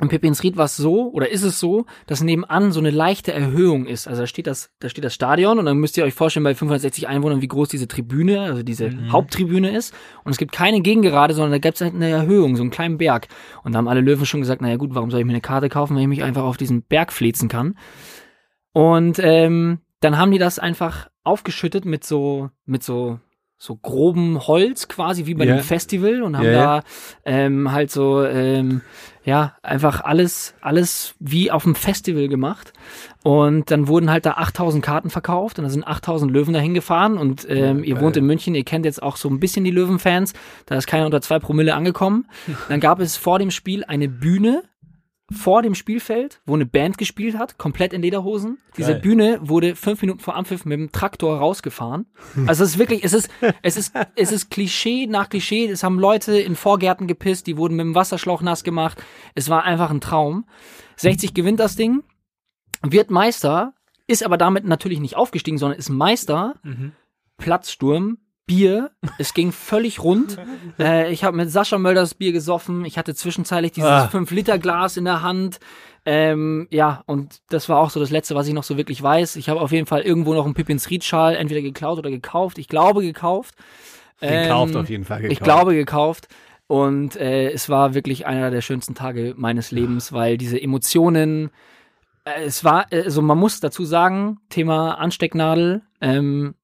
In 0.00 0.08
Pippins-Ried 0.08 0.56
war 0.56 0.64
es 0.64 0.76
so, 0.76 1.12
oder 1.12 1.30
ist 1.30 1.42
es 1.42 1.60
so, 1.60 1.84
dass 2.06 2.22
nebenan 2.22 2.72
so 2.72 2.80
eine 2.80 2.90
leichte 2.90 3.32
Erhöhung 3.32 3.86
ist. 3.86 4.08
Also 4.08 4.22
da 4.22 4.26
steht 4.26 4.46
das, 4.46 4.70
da 4.78 4.88
steht 4.88 5.04
das 5.04 5.14
Stadion 5.14 5.58
und 5.58 5.66
dann 5.66 5.76
müsst 5.76 5.98
ihr 5.98 6.04
euch 6.04 6.14
vorstellen, 6.14 6.44
bei 6.44 6.54
560 6.54 7.06
Einwohnern, 7.06 7.42
wie 7.42 7.48
groß 7.48 7.68
diese 7.68 7.86
Tribüne, 7.86 8.40
also 8.40 8.62
diese 8.62 8.90
Haupttribüne 9.10 9.70
ist. 9.76 9.94
Und 10.24 10.32
es 10.32 10.38
gibt 10.38 10.52
keine 10.52 10.80
Gegengerade, 10.80 11.34
sondern 11.34 11.52
da 11.52 11.58
gibt 11.58 11.74
es 11.74 11.80
halt 11.82 11.94
eine 11.94 12.08
Erhöhung, 12.08 12.56
so 12.56 12.62
einen 12.62 12.70
kleinen 12.70 12.96
Berg. 12.96 13.28
Und 13.62 13.72
da 13.72 13.78
haben 13.78 13.88
alle 13.88 14.00
Löwen 14.00 14.24
schon 14.24 14.40
gesagt, 14.40 14.62
naja 14.62 14.76
gut, 14.76 14.94
warum 14.94 15.10
soll 15.10 15.20
ich 15.20 15.26
mir 15.26 15.32
eine 15.32 15.42
Karte 15.42 15.68
kaufen, 15.68 15.94
wenn 15.94 16.02
ich 16.02 16.08
mich 16.08 16.22
einfach 16.22 16.44
auf 16.44 16.56
diesen 16.56 16.82
Berg 16.82 17.12
flezen 17.12 17.48
kann? 17.48 17.76
Und 18.72 19.18
ähm, 19.18 19.80
dann 20.00 20.16
haben 20.16 20.30
die 20.30 20.38
das 20.38 20.58
einfach 20.58 21.10
aufgeschüttet 21.24 21.84
mit 21.84 22.04
so, 22.04 22.48
mit 22.64 22.82
so, 22.82 23.20
so 23.62 23.76
grobem 23.76 24.46
Holz 24.46 24.88
quasi 24.88 25.26
wie 25.26 25.34
bei 25.34 25.44
Ja. 25.44 25.52
einem 25.54 25.62
Festival 25.62 26.22
und 26.22 26.34
haben 26.38 26.46
ja. 26.46 26.52
da 26.52 26.82
ähm, 27.26 27.70
halt 27.70 27.90
so 27.90 28.24
ähm, 28.24 28.80
ja 29.22 29.54
einfach 29.62 30.00
alles 30.00 30.54
alles 30.62 31.14
wie 31.20 31.50
auf 31.50 31.64
dem 31.64 31.74
Festival 31.74 32.28
gemacht 32.28 32.72
und 33.22 33.70
dann 33.70 33.86
wurden 33.86 34.10
halt 34.10 34.24
da 34.24 34.32
8000 34.32 34.82
Karten 34.82 35.10
verkauft 35.10 35.58
und 35.58 35.64
da 35.64 35.70
sind 35.70 35.86
8000 35.86 36.32
Löwen 36.32 36.54
dahin 36.54 36.72
gefahren 36.72 37.18
und 37.18 37.46
ähm, 37.50 37.84
ihr 37.84 38.00
wohnt 38.00 38.16
in 38.16 38.24
München, 38.24 38.54
ihr 38.54 38.64
kennt 38.64 38.86
jetzt 38.86 39.02
auch 39.02 39.16
so 39.16 39.28
ein 39.28 39.40
bisschen 39.40 39.62
die 39.62 39.70
Löwenfans, 39.70 40.32
da 40.64 40.76
ist 40.76 40.86
keiner 40.86 41.04
unter 41.04 41.20
zwei 41.20 41.38
Promille 41.38 41.74
angekommen. 41.74 42.26
Dann 42.70 42.80
gab 42.80 42.98
es 42.98 43.18
vor 43.18 43.38
dem 43.38 43.50
Spiel 43.50 43.84
eine 43.84 44.08
Bühne 44.08 44.62
vor 45.32 45.62
dem 45.62 45.74
Spielfeld, 45.74 46.40
wo 46.44 46.54
eine 46.54 46.66
Band 46.66 46.98
gespielt 46.98 47.38
hat, 47.38 47.56
komplett 47.56 47.92
in 47.92 48.02
Lederhosen. 48.02 48.58
Diese 48.76 48.92
Geil. 48.92 49.00
Bühne 49.00 49.38
wurde 49.42 49.76
fünf 49.76 50.00
Minuten 50.02 50.20
vor 50.20 50.34
Anpfiff 50.34 50.64
mit 50.64 50.78
dem 50.78 50.92
Traktor 50.92 51.38
rausgefahren. 51.38 52.06
Also 52.46 52.64
es 52.64 52.70
ist 52.70 52.78
wirklich, 52.78 53.04
es 53.04 53.12
ist, 53.12 53.30
es 53.62 53.76
ist, 53.76 53.92
es 54.16 54.32
ist 54.32 54.50
Klischee 54.50 55.06
nach 55.06 55.28
Klischee. 55.28 55.66
Es 55.66 55.84
haben 55.84 55.98
Leute 55.98 56.38
in 56.38 56.56
Vorgärten 56.56 57.06
gepisst, 57.06 57.46
die 57.46 57.56
wurden 57.56 57.76
mit 57.76 57.84
dem 57.84 57.94
Wasserschlauch 57.94 58.42
nass 58.42 58.64
gemacht. 58.64 59.02
Es 59.34 59.48
war 59.48 59.64
einfach 59.64 59.90
ein 59.90 60.00
Traum. 60.00 60.46
60 60.96 61.32
gewinnt 61.32 61.60
das 61.60 61.76
Ding, 61.76 62.02
wird 62.82 63.10
Meister, 63.10 63.74
ist 64.06 64.24
aber 64.24 64.36
damit 64.36 64.64
natürlich 64.64 65.00
nicht 65.00 65.16
aufgestiegen, 65.16 65.58
sondern 65.58 65.78
ist 65.78 65.88
Meister. 65.88 66.54
Platzsturm, 67.38 68.18
Bier, 68.50 68.90
es 69.18 69.32
ging 69.32 69.52
völlig 69.52 70.02
rund. 70.02 70.36
Äh, 70.78 71.12
ich 71.12 71.24
habe 71.24 71.36
mit 71.36 71.50
Sascha 71.50 71.78
Mölders 71.78 72.14
Bier 72.14 72.32
gesoffen. 72.32 72.84
Ich 72.84 72.96
hatte 72.98 73.14
zwischenzeitlich 73.14 73.72
dieses 73.72 73.88
Ah. 73.90 74.08
5-Liter-Glas 74.12 74.96
in 74.96 75.04
der 75.04 75.22
Hand. 75.22 75.60
Ähm, 76.06 76.66
ja, 76.70 77.02
und 77.06 77.40
das 77.50 77.68
war 77.68 77.78
auch 77.78 77.90
so 77.90 78.00
das 78.00 78.10
Letzte, 78.10 78.34
was 78.34 78.48
ich 78.48 78.54
noch 78.54 78.62
so 78.64 78.76
wirklich 78.78 79.00
weiß. 79.02 79.36
Ich 79.36 79.48
habe 79.50 79.60
auf 79.60 79.70
jeden 79.72 79.86
Fall 79.86 80.00
irgendwo 80.00 80.32
noch 80.34 80.46
einen 80.46 80.54
Pippins 80.54 80.88
Riedschal 80.90 81.36
entweder 81.36 81.60
geklaut 81.60 81.98
oder 81.98 82.10
gekauft. 82.10 82.56
Ich 82.58 82.66
glaube 82.68 83.02
gekauft. 83.02 83.54
Gekauft 84.20 84.74
Ähm, 84.74 84.80
auf 84.80 84.88
jeden 84.90 85.04
Fall. 85.04 85.18
Gekauft. 85.20 85.32
Ich 85.32 85.40
glaube 85.44 85.74
gekauft. 85.74 86.28
Und 86.66 87.16
äh, 87.16 87.50
es 87.50 87.68
war 87.68 87.94
wirklich 87.94 88.26
einer 88.26 88.50
der 88.50 88.62
schönsten 88.62 88.94
Tage 88.94 89.34
meines 89.36 89.70
Lebens, 89.70 90.12
weil 90.12 90.38
diese 90.38 90.60
Emotionen, 90.60 91.50
äh, 92.24 92.42
es 92.44 92.64
war, 92.64 92.90
äh, 92.92 93.02
also 93.02 93.20
man 93.22 93.36
muss 93.38 93.60
dazu 93.60 93.84
sagen, 93.84 94.38
Thema 94.48 94.94
Anstecknadel, 94.98 95.82
ähm, 96.00 96.54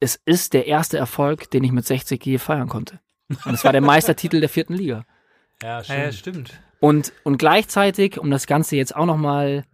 es 0.00 0.20
ist 0.24 0.54
der 0.54 0.66
erste 0.66 0.98
Erfolg, 0.98 1.50
den 1.50 1.64
ich 1.64 1.72
mit 1.72 1.86
60 1.86 2.24
je 2.24 2.38
feiern 2.38 2.68
konnte. 2.68 3.00
Und 3.44 3.54
es 3.54 3.64
war 3.64 3.72
der 3.72 3.80
Meistertitel 3.80 4.40
der 4.40 4.48
vierten 4.48 4.74
Liga. 4.74 5.04
Ja, 5.60 5.82
Ja, 5.82 5.96
ja, 6.04 6.12
stimmt. 6.12 6.60
Und, 6.78 7.12
und 7.24 7.36
gleichzeitig, 7.36 8.20
um 8.20 8.30
das 8.30 8.46
Ganze 8.46 8.76
jetzt 8.76 8.94
auch 8.94 9.06
nochmal 9.06 9.64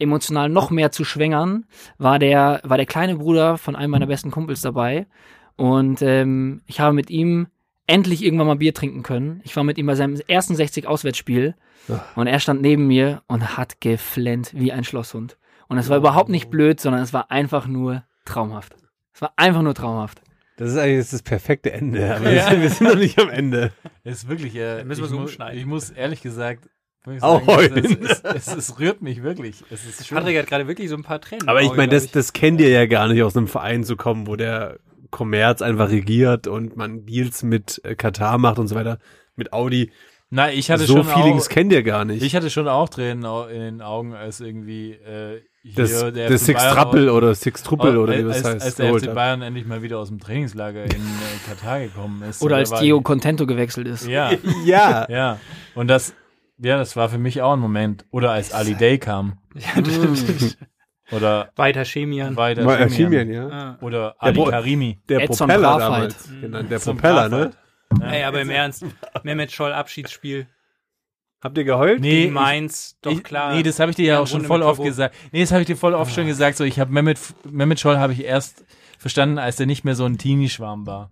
emotional 0.00 0.48
noch 0.48 0.70
mehr 0.70 0.90
zu 0.90 1.04
schwängern, 1.04 1.66
war 1.98 2.18
der, 2.18 2.60
war 2.64 2.76
der 2.76 2.86
kleine 2.86 3.14
Bruder 3.14 3.56
von 3.56 3.76
einem 3.76 3.92
meiner 3.92 4.08
besten 4.08 4.32
Kumpels 4.32 4.60
dabei. 4.60 5.06
Und 5.54 6.02
ähm, 6.02 6.62
ich 6.66 6.80
habe 6.80 6.94
mit 6.94 7.10
ihm 7.10 7.46
endlich 7.86 8.24
irgendwann 8.24 8.48
mal 8.48 8.56
Bier 8.56 8.74
trinken 8.74 9.04
können. 9.04 9.40
Ich 9.44 9.54
war 9.54 9.62
mit 9.62 9.78
ihm 9.78 9.86
bei 9.86 9.94
seinem 9.94 10.20
ersten 10.26 10.54
60-Auswärtsspiel 10.54 11.54
und 12.14 12.26
er 12.26 12.40
stand 12.40 12.62
neben 12.62 12.86
mir 12.86 13.22
und 13.26 13.56
hat 13.56 13.80
geflennt 13.80 14.52
wie 14.54 14.72
ein 14.72 14.84
Schlosshund. 14.84 15.38
Und 15.68 15.78
es 15.78 15.88
war 15.88 15.96
überhaupt 15.96 16.28
nicht 16.28 16.50
blöd, 16.50 16.80
sondern 16.80 17.02
es 17.02 17.12
war 17.12 17.30
einfach 17.30 17.66
nur 17.66 18.04
traumhaft. 18.24 18.74
Es 19.20 19.22
war 19.22 19.34
einfach 19.36 19.60
nur 19.60 19.74
traumhaft. 19.74 20.22
Das 20.56 20.70
ist 20.70 20.78
eigentlich 20.78 20.96
das, 20.96 21.06
ist 21.08 21.12
das 21.12 21.22
perfekte 21.22 21.70
Ende. 21.74 22.16
Aber 22.16 22.24
wir, 22.24 22.42
sind, 22.42 22.62
wir 22.62 22.70
sind 22.70 22.86
noch 22.86 22.96
nicht 22.96 23.18
am 23.18 23.28
Ende. 23.28 23.70
Es 24.02 24.22
ist 24.22 24.28
wirklich, 24.30 24.54
äh, 24.54 24.78
Dann 24.78 24.88
müssen 24.88 25.02
wir 25.02 25.04
ich, 25.04 25.10
so 25.10 25.18
umschneiden. 25.18 25.58
ich 25.58 25.66
muss 25.66 25.90
ehrlich 25.90 26.22
gesagt, 26.22 26.70
Auch 27.20 27.44
sagen, 27.44 27.76
es, 27.76 28.22
es, 28.22 28.46
es, 28.48 28.56
es 28.56 28.78
rührt 28.78 29.02
mich 29.02 29.22
wirklich. 29.22 29.62
Es 29.68 29.84
ist 29.84 30.06
schön. 30.06 30.16
Patrick 30.16 30.38
hat 30.38 30.46
gerade 30.46 30.68
wirklich 30.68 30.88
so 30.88 30.96
ein 30.96 31.02
paar 31.02 31.20
Tränen. 31.20 31.48
Aber 31.48 31.60
ich 31.60 31.74
meine, 31.74 31.92
das, 31.92 32.10
das 32.10 32.32
kennt 32.32 32.62
ihr 32.62 32.70
ja 32.70 32.86
gar 32.86 33.08
nicht, 33.08 33.22
aus 33.22 33.36
einem 33.36 33.46
Verein 33.46 33.84
zu 33.84 33.94
kommen, 33.94 34.26
wo 34.26 34.36
der 34.36 34.78
Kommerz 35.10 35.60
einfach 35.60 35.90
regiert 35.90 36.46
und 36.46 36.78
man 36.78 37.04
Deals 37.04 37.42
mit 37.42 37.82
äh, 37.84 37.96
Katar 37.96 38.38
macht 38.38 38.58
und 38.58 38.68
so 38.68 38.74
weiter, 38.74 39.00
mit 39.36 39.52
Audi. 39.52 39.92
Na, 40.30 40.50
ich 40.50 40.70
hatte 40.70 40.84
so 40.84 41.02
schon 41.02 41.04
Feelings 41.04 41.48
auch, 41.48 41.50
kennt 41.50 41.74
ihr 41.74 41.82
gar 41.82 42.06
nicht. 42.06 42.22
ich 42.22 42.34
hatte 42.34 42.48
schon 42.48 42.68
auch 42.68 42.88
Tränen 42.88 43.24
in 43.50 43.60
den 43.60 43.82
Augen, 43.82 44.14
als 44.14 44.40
irgendwie 44.40 44.92
äh, 44.92 45.42
hier 45.62 45.74
das 45.74 46.12
der 46.12 46.28
das 46.30 46.44
Six 46.46 46.62
Truppel 46.68 47.08
oder 47.10 47.34
Six 47.34 47.62
Truppel 47.62 47.96
oder 47.98 48.16
wie 48.18 48.22
das 48.22 48.36
als, 48.44 48.46
heißt. 48.46 48.62
als 48.64 48.74
der 48.76 48.94
FC 48.94 49.06
hat. 49.08 49.14
Bayern 49.14 49.42
endlich 49.42 49.66
mal 49.66 49.82
wieder 49.82 49.98
aus 49.98 50.08
dem 50.08 50.18
Trainingslager 50.20 50.84
in 50.84 50.90
äh, 50.90 51.48
Katar 51.48 51.80
gekommen 51.80 52.22
ist. 52.22 52.42
Oder 52.42 52.56
als 52.56 52.70
Diego 52.72 53.00
Contento 53.02 53.46
gewechselt 53.46 53.86
ist. 53.86 54.06
Ja, 54.06 54.30
Ja. 54.64 55.06
ja. 55.10 55.38
Und 55.74 55.88
das, 55.88 56.14
ja, 56.58 56.76
das 56.78 56.96
war 56.96 57.08
für 57.08 57.18
mich 57.18 57.42
auch 57.42 57.52
ein 57.52 57.58
Moment. 57.60 58.06
Oder 58.10 58.30
als 58.32 58.52
Ali 58.52 58.74
Day 58.74 58.98
kam. 58.98 59.38
Ja, 59.54 59.80
das 59.82 60.20
stimmt. 60.20 60.58
Oder 61.10 61.50
Weiter 61.56 61.84
Chemian. 61.84 62.36
weiter 62.36 62.62
Chemian. 62.62 62.88
Chemian, 62.90 63.30
ja. 63.32 63.48
Ah. 63.48 63.78
Oder 63.80 64.14
Der 64.20 64.22
Ali 64.22 64.36
Bo- 64.38 64.44
Karimi. 64.44 64.98
Der 65.08 65.22
Edson 65.22 65.48
Propeller 65.48 65.76
Bravheit. 65.76 65.82
damals 65.82 66.30
genannt. 66.40 66.70
Der 66.70 66.78
Propeller, 66.78 67.28
ne? 67.28 67.50
Bravheit. 67.90 68.14
Ey, 68.14 68.22
aber 68.22 68.40
im 68.40 68.50
Ernst, 68.50 68.84
Mehmet 69.24 69.50
Scholl 69.50 69.72
Abschiedsspiel 69.72 70.46
Habt 71.42 71.56
ihr 71.56 71.64
geheult? 71.64 72.00
Nee, 72.00 72.22
gegen 72.22 72.34
Mainz, 72.34 72.98
doch 73.00 73.12
ich, 73.12 73.22
klar. 73.22 73.54
Nee, 73.54 73.62
das 73.62 73.80
habe 73.80 73.90
ich 73.90 73.96
dir 73.96 74.04
ja 74.04 74.14
Ja, 74.14 74.20
auch 74.20 74.26
schon 74.26 74.44
voll 74.44 74.62
oft 74.62 74.82
gesagt. 74.82 75.14
Nee, 75.32 75.40
das 75.40 75.52
habe 75.52 75.62
ich 75.62 75.66
dir 75.66 75.76
voll 75.76 75.94
oft 75.94 76.14
schon 76.14 76.26
gesagt. 76.26 76.58
So, 76.58 76.64
ich 76.64 76.78
habe 76.78 76.92
Mehmet, 76.92 77.18
Mehmet 77.50 77.80
Scholl 77.80 77.96
habe 77.96 78.12
ich 78.12 78.24
erst 78.24 78.64
verstanden, 78.98 79.38
als 79.38 79.56
der 79.56 79.66
nicht 79.66 79.82
mehr 79.84 79.94
so 79.94 80.04
ein 80.04 80.18
Teenie-Schwarm 80.18 80.86
war. 80.86 81.10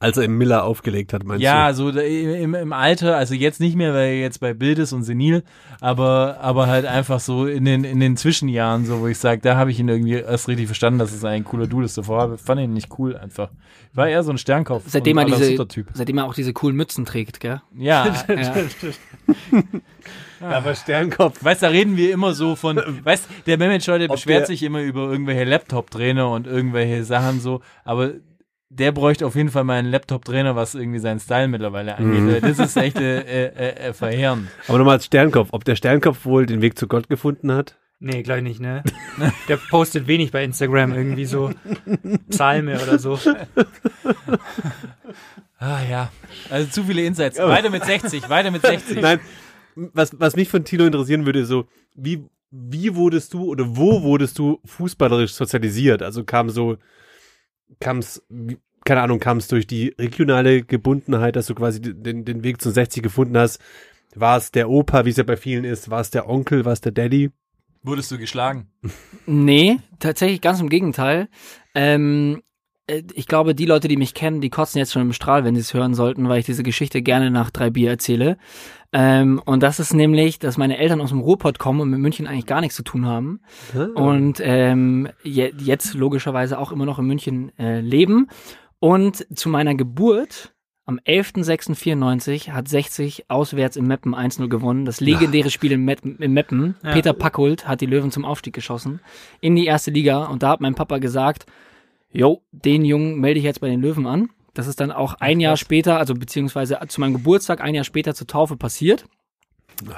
Als 0.00 0.16
er 0.18 0.24
im 0.24 0.36
Miller 0.36 0.64
aufgelegt 0.64 1.12
hat, 1.14 1.24
meinst 1.24 1.42
Ja, 1.42 1.70
du? 1.70 1.76
so 1.76 1.90
da- 1.92 2.00
im, 2.02 2.54
im 2.54 2.72
Alter, 2.74 3.16
also 3.16 3.32
jetzt 3.34 3.58
nicht 3.60 3.74
mehr, 3.76 3.94
weil 3.94 4.08
er 4.08 4.20
jetzt 4.20 4.38
bei 4.40 4.52
Bild 4.52 4.78
ist 4.78 4.92
und 4.92 5.02
senil, 5.04 5.44
aber, 5.80 6.38
aber 6.40 6.66
halt 6.66 6.84
einfach 6.84 7.20
so 7.20 7.46
in 7.46 7.64
den, 7.64 7.84
in 7.84 8.00
den 8.00 8.16
Zwischenjahren, 8.18 8.84
so 8.84 9.00
wo 9.00 9.06
ich 9.06 9.18
sage, 9.18 9.40
da 9.40 9.56
habe 9.56 9.70
ich 9.70 9.78
ihn 9.80 9.88
irgendwie 9.88 10.14
erst 10.14 10.48
richtig 10.48 10.66
verstanden, 10.66 10.98
dass 10.98 11.12
es 11.12 11.24
ein 11.24 11.44
cooler 11.44 11.66
Dude 11.68 11.86
ist. 11.86 11.96
Davor 11.96 12.36
fand 12.36 12.60
ich 12.60 12.64
ihn 12.64 12.74
nicht 12.74 12.90
cool 12.98 13.16
einfach. 13.16 13.50
War 13.94 14.08
eher 14.08 14.22
so 14.24 14.32
ein 14.32 14.38
Sternkopf. 14.38 14.82
Seitdem 14.88 15.16
er 15.16 15.24
und 15.24 15.30
diese, 15.30 15.44
Allersutter-Typ. 15.44 15.86
seitdem 15.94 16.18
er 16.18 16.24
auch 16.26 16.34
diese 16.34 16.52
coolen 16.52 16.76
Mützen 16.76 17.06
trägt, 17.06 17.40
gell? 17.40 17.62
Ja, 17.76 18.12
Ja. 18.28 18.52
Aber 20.40 20.74
Sternkopf. 20.74 21.42
weißt 21.42 21.62
da 21.62 21.68
reden 21.68 21.96
wir 21.96 22.12
immer 22.12 22.34
so 22.34 22.56
von, 22.56 22.76
weißt 23.04 23.28
der 23.46 23.56
Manager, 23.58 23.98
der 23.98 24.10
Ob 24.10 24.16
beschwert 24.16 24.40
der- 24.40 24.46
sich 24.48 24.62
immer 24.62 24.82
über 24.82 25.10
irgendwelche 25.10 25.44
Laptop-Trainer 25.44 26.28
und 26.30 26.46
irgendwelche 26.46 27.04
Sachen 27.04 27.40
so, 27.40 27.60
aber 27.84 28.14
der 28.70 28.92
bräuchte 28.92 29.26
auf 29.26 29.36
jeden 29.36 29.50
Fall 29.50 29.64
mal 29.64 29.78
einen 29.78 29.90
Laptop-Trainer, 29.90 30.56
was 30.56 30.74
irgendwie 30.74 30.98
seinen 30.98 31.20
Style 31.20 31.48
mittlerweile 31.48 31.96
angeht. 31.96 32.42
Mhm. 32.42 32.48
Das 32.48 32.58
ist 32.58 32.76
echt 32.76 32.98
äh, 32.98 33.20
äh, 33.20 33.88
äh, 33.88 33.92
verheerend. 33.92 34.48
Aber 34.68 34.78
nochmal 34.78 34.94
als 34.94 35.06
Sternkopf. 35.06 35.48
Ob 35.52 35.64
der 35.64 35.76
Sternkopf 35.76 36.24
wohl 36.24 36.46
den 36.46 36.60
Weg 36.60 36.78
zu 36.78 36.88
Gott 36.88 37.08
gefunden 37.08 37.52
hat? 37.52 37.76
Nee, 38.00 38.22
glaube 38.22 38.40
ich 38.40 38.44
nicht, 38.44 38.60
ne? 38.60 38.82
Der 39.48 39.56
postet 39.56 40.06
wenig 40.06 40.32
bei 40.32 40.44
Instagram 40.44 40.92
irgendwie 40.92 41.24
so 41.24 41.50
Psalme 42.28 42.80
oder 42.82 42.98
so. 42.98 43.18
Ah 45.58 45.80
ja, 45.88 46.12
also 46.50 46.68
zu 46.68 46.84
viele 46.84 47.04
Insights. 47.04 47.38
Weiter 47.38 47.70
mit 47.70 47.84
60, 47.84 48.28
weiter 48.28 48.50
mit 48.50 48.60
60. 48.60 49.00
Nein, 49.00 49.20
was, 49.76 50.18
was 50.18 50.36
mich 50.36 50.48
von 50.48 50.64
Tilo 50.64 50.84
interessieren 50.84 51.24
würde, 51.24 51.40
ist 51.40 51.48
so, 51.48 51.66
wie, 51.94 52.26
wie 52.50 52.94
wurdest 52.94 53.32
du 53.32 53.44
oder 53.44 53.64
wo 53.76 54.02
wurdest 54.02 54.38
du 54.38 54.60
fußballerisch 54.64 55.32
sozialisiert? 55.32 56.02
Also 56.02 56.24
kam 56.24 56.50
so, 56.50 56.76
kam 57.80 57.98
es, 57.98 58.26
keine 58.84 59.02
Ahnung, 59.02 59.18
kam 59.18 59.38
es 59.38 59.48
durch 59.48 59.66
die 59.66 59.94
regionale 59.98 60.62
Gebundenheit, 60.62 61.36
dass 61.36 61.46
du 61.46 61.54
quasi 61.54 61.80
den, 61.80 62.24
den 62.24 62.42
Weg 62.42 62.60
zu 62.60 62.70
60 62.70 63.02
gefunden 63.02 63.36
hast? 63.36 63.60
War 64.14 64.36
es 64.36 64.52
der 64.52 64.70
Opa, 64.70 65.04
wie 65.04 65.10
es 65.10 65.16
ja 65.16 65.24
bei 65.24 65.36
vielen 65.36 65.64
ist? 65.64 65.90
War 65.90 66.00
es 66.00 66.10
der 66.10 66.28
Onkel? 66.28 66.64
War 66.64 66.72
es 66.72 66.80
der 66.80 66.92
Daddy? 66.92 67.30
Wurdest 67.82 68.10
du 68.10 68.18
geschlagen? 68.18 68.68
Nee, 69.26 69.78
tatsächlich 69.98 70.40
ganz 70.40 70.60
im 70.60 70.68
Gegenteil. 70.68 71.28
Ähm, 71.74 72.38
äh, 72.38 72.53
ich 72.86 73.26
glaube, 73.26 73.54
die 73.54 73.64
Leute, 73.64 73.88
die 73.88 73.96
mich 73.96 74.12
kennen, 74.12 74.40
die 74.40 74.50
kotzen 74.50 74.78
jetzt 74.78 74.92
schon 74.92 75.02
im 75.02 75.12
Strahl, 75.12 75.44
wenn 75.44 75.54
sie 75.54 75.62
es 75.62 75.72
hören 75.72 75.94
sollten, 75.94 76.28
weil 76.28 76.40
ich 76.40 76.46
diese 76.46 76.62
Geschichte 76.62 77.00
gerne 77.00 77.30
nach 77.30 77.50
drei 77.50 77.70
Bier 77.70 77.90
erzähle. 77.90 78.36
Ähm, 78.92 79.40
und 79.44 79.62
das 79.62 79.80
ist 79.80 79.94
nämlich, 79.94 80.38
dass 80.38 80.58
meine 80.58 80.76
Eltern 80.76 81.00
aus 81.00 81.08
dem 81.08 81.20
Ruhrpott 81.20 81.58
kommen 81.58 81.80
und 81.80 81.90
mit 81.90 82.00
München 82.00 82.26
eigentlich 82.26 82.46
gar 82.46 82.60
nichts 82.60 82.76
zu 82.76 82.82
tun 82.82 83.06
haben. 83.06 83.40
Und 83.94 84.40
ähm, 84.42 85.08
je, 85.22 85.52
jetzt 85.58 85.94
logischerweise 85.94 86.58
auch 86.58 86.72
immer 86.72 86.84
noch 86.84 86.98
in 86.98 87.06
München 87.06 87.58
äh, 87.58 87.80
leben. 87.80 88.28
Und 88.80 89.26
zu 89.34 89.48
meiner 89.48 89.74
Geburt 89.74 90.54
am 90.84 90.98
11.06.94 90.98 92.50
hat 92.50 92.68
60 92.68 93.30
auswärts 93.30 93.76
im 93.76 93.86
Meppen 93.86 94.14
1-0 94.14 94.48
gewonnen. 94.48 94.84
Das 94.84 95.00
legendäre 95.00 95.48
Spiel 95.50 95.72
im, 95.72 95.86
Met 95.86 96.00
im 96.04 96.32
Meppen. 96.34 96.76
Ja. 96.84 96.92
Peter 96.92 97.14
Packhult 97.14 97.66
hat 97.66 97.80
die 97.80 97.86
Löwen 97.86 98.10
zum 98.10 98.26
Aufstieg 98.26 98.54
geschossen 98.54 99.00
in 99.40 99.56
die 99.56 99.64
erste 99.64 99.90
Liga. 99.90 100.24
Und 100.26 100.42
da 100.42 100.50
hat 100.50 100.60
mein 100.60 100.74
Papa 100.74 100.98
gesagt, 100.98 101.46
jo, 102.14 102.42
den 102.52 102.84
Jungen 102.84 103.20
melde 103.20 103.38
ich 103.38 103.44
jetzt 103.44 103.60
bei 103.60 103.68
den 103.68 103.82
Löwen 103.82 104.06
an. 104.06 104.30
Das 104.54 104.68
ist 104.68 104.80
dann 104.80 104.92
auch 104.92 105.14
ein 105.14 105.40
Jahr 105.40 105.56
später, 105.56 105.98
also 105.98 106.14
beziehungsweise 106.14 106.78
zu 106.88 107.00
meinem 107.00 107.14
Geburtstag 107.14 107.60
ein 107.60 107.74
Jahr 107.74 107.84
später 107.84 108.14
zur 108.14 108.28
Taufe 108.28 108.56
passiert. 108.56 109.04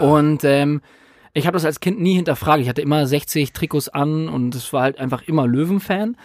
Und 0.01 0.43
ähm, 0.45 0.81
ich 1.35 1.47
habe 1.47 1.55
das 1.55 1.67
als 1.67 1.81
Kind 1.81 2.01
nie 2.01 2.14
hinterfragt. 2.14 2.62
Ich 2.62 2.69
hatte 2.69 2.81
immer 2.81 3.07
60 3.07 3.53
Trikots 3.53 3.91
an 3.91 4.29
und 4.29 4.55
es 4.55 4.73
war 4.73 4.83
halt 4.83 4.99
einfach 4.99 5.23
immer 5.29 5.47
Löwenfan. 5.47 6.17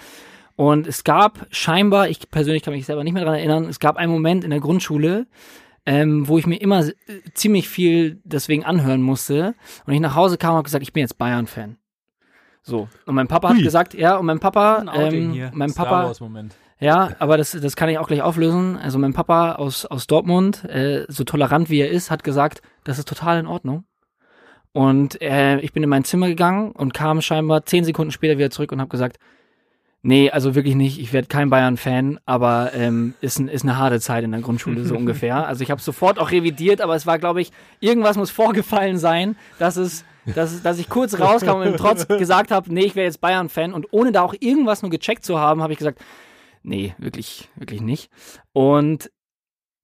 Und 0.55 0.87
es 0.87 1.03
gab 1.03 1.47
scheinbar, 1.49 2.07
ich 2.07 2.29
persönlich 2.29 2.63
kann 2.63 2.73
mich 2.73 2.85
selber 2.85 3.03
nicht 3.03 3.13
mehr 3.13 3.25
daran 3.25 3.39
erinnern, 3.39 3.65
es 3.65 3.79
gab 3.79 3.97
einen 3.97 4.11
Moment 4.11 4.43
in 4.43 4.51
der 4.51 4.59
Grundschule, 4.59 5.27
ähm, 5.85 6.27
wo 6.27 6.37
ich 6.37 6.47
mir 6.47 6.61
immer 6.61 6.85
äh, 6.85 6.93
ziemlich 7.33 7.67
viel 7.67 8.21
deswegen 8.23 8.63
anhören 8.63 9.01
musste. 9.01 9.55
Und 9.85 9.93
ich 9.93 9.99
nach 9.99 10.15
Hause 10.15 10.37
kam 10.37 10.51
und 10.51 10.57
habe 10.57 10.65
gesagt, 10.65 10.83
ich 10.83 10.93
bin 10.93 11.01
jetzt 11.01 11.17
Bayern-Fan. 11.17 11.77
So. 12.63 12.87
Und 13.05 13.15
mein 13.15 13.27
Papa 13.27 13.49
hat 13.49 13.57
Hui. 13.57 13.63
gesagt, 13.63 13.93
ja, 13.93 14.17
und 14.17 14.25
mein 14.25 14.39
Papa, 14.39 14.85
ähm, 14.93 15.31
hier. 15.31 15.51
mein 15.53 15.69
Star 15.69 15.85
Papa, 15.85 16.03
Wars 16.05 16.19
Moment. 16.19 16.53
ja, 16.79 17.11
aber 17.19 17.37
das, 17.37 17.51
das 17.51 17.75
kann 17.75 17.89
ich 17.89 17.97
auch 17.97 18.07
gleich 18.07 18.21
auflösen. 18.21 18.77
Also 18.77 18.99
mein 18.99 19.13
Papa 19.13 19.53
aus, 19.53 19.85
aus 19.85 20.07
Dortmund, 20.07 20.63
äh, 20.65 21.05
so 21.07 21.23
tolerant 21.23 21.69
wie 21.69 21.79
er 21.79 21.89
ist, 21.89 22.11
hat 22.11 22.23
gesagt, 22.23 22.61
das 22.83 22.99
ist 22.99 23.07
total 23.07 23.39
in 23.39 23.47
Ordnung. 23.47 23.85
Und 24.73 25.21
äh, 25.21 25.59
ich 25.59 25.73
bin 25.73 25.83
in 25.83 25.89
mein 25.89 26.03
Zimmer 26.05 26.27
gegangen 26.27 26.71
und 26.71 26.93
kam 26.93 27.21
scheinbar 27.21 27.65
zehn 27.65 27.83
Sekunden 27.83 28.11
später 28.11 28.37
wieder 28.37 28.51
zurück 28.51 28.71
und 28.71 28.79
habe 28.79 28.89
gesagt, 28.89 29.17
nee, 30.01 30.31
also 30.31 30.55
wirklich 30.55 30.75
nicht, 30.75 30.99
ich 30.99 31.13
werde 31.13 31.27
kein 31.27 31.49
Bayern-Fan, 31.49 32.19
aber 32.25 32.71
ähm, 32.73 33.13
ist, 33.21 33.39
ein, 33.39 33.47
ist 33.49 33.63
eine 33.63 33.77
harte 33.77 33.99
Zeit 33.99 34.23
in 34.23 34.31
der 34.31 34.41
Grundschule 34.41 34.85
so 34.85 34.95
ungefähr. 34.97 35.47
Also 35.47 35.63
ich 35.63 35.71
habe 35.71 35.81
sofort 35.81 36.19
auch 36.19 36.31
revidiert, 36.31 36.81
aber 36.81 36.95
es 36.95 37.05
war, 37.05 37.19
glaube 37.19 37.41
ich, 37.41 37.51
irgendwas 37.79 38.17
muss 38.17 38.31
vorgefallen 38.31 38.97
sein, 38.97 39.35
dass 39.59 39.77
es 39.77 40.05
dass, 40.35 40.51
es- 40.53 40.61
dass 40.63 40.79
ich 40.79 40.89
kurz 40.89 41.19
rauskam 41.19 41.57
und 41.61 41.67
im 41.67 41.77
Trotz 41.77 42.07
gesagt 42.07 42.51
habe, 42.51 42.73
nee, 42.73 42.85
ich 42.85 42.95
wäre 42.95 43.05
jetzt 43.05 43.21
Bayern-Fan 43.21 43.73
und 43.73 43.87
ohne 43.91 44.11
da 44.11 44.21
auch 44.21 44.35
irgendwas 44.39 44.81
nur 44.81 44.91
gecheckt 44.91 45.25
zu 45.25 45.39
haben, 45.39 45.61
habe 45.61 45.73
ich 45.73 45.79
gesagt, 45.79 45.99
nee, 46.63 46.93
wirklich, 46.97 47.49
wirklich 47.55 47.81
nicht. 47.81 48.09
Und 48.53 49.11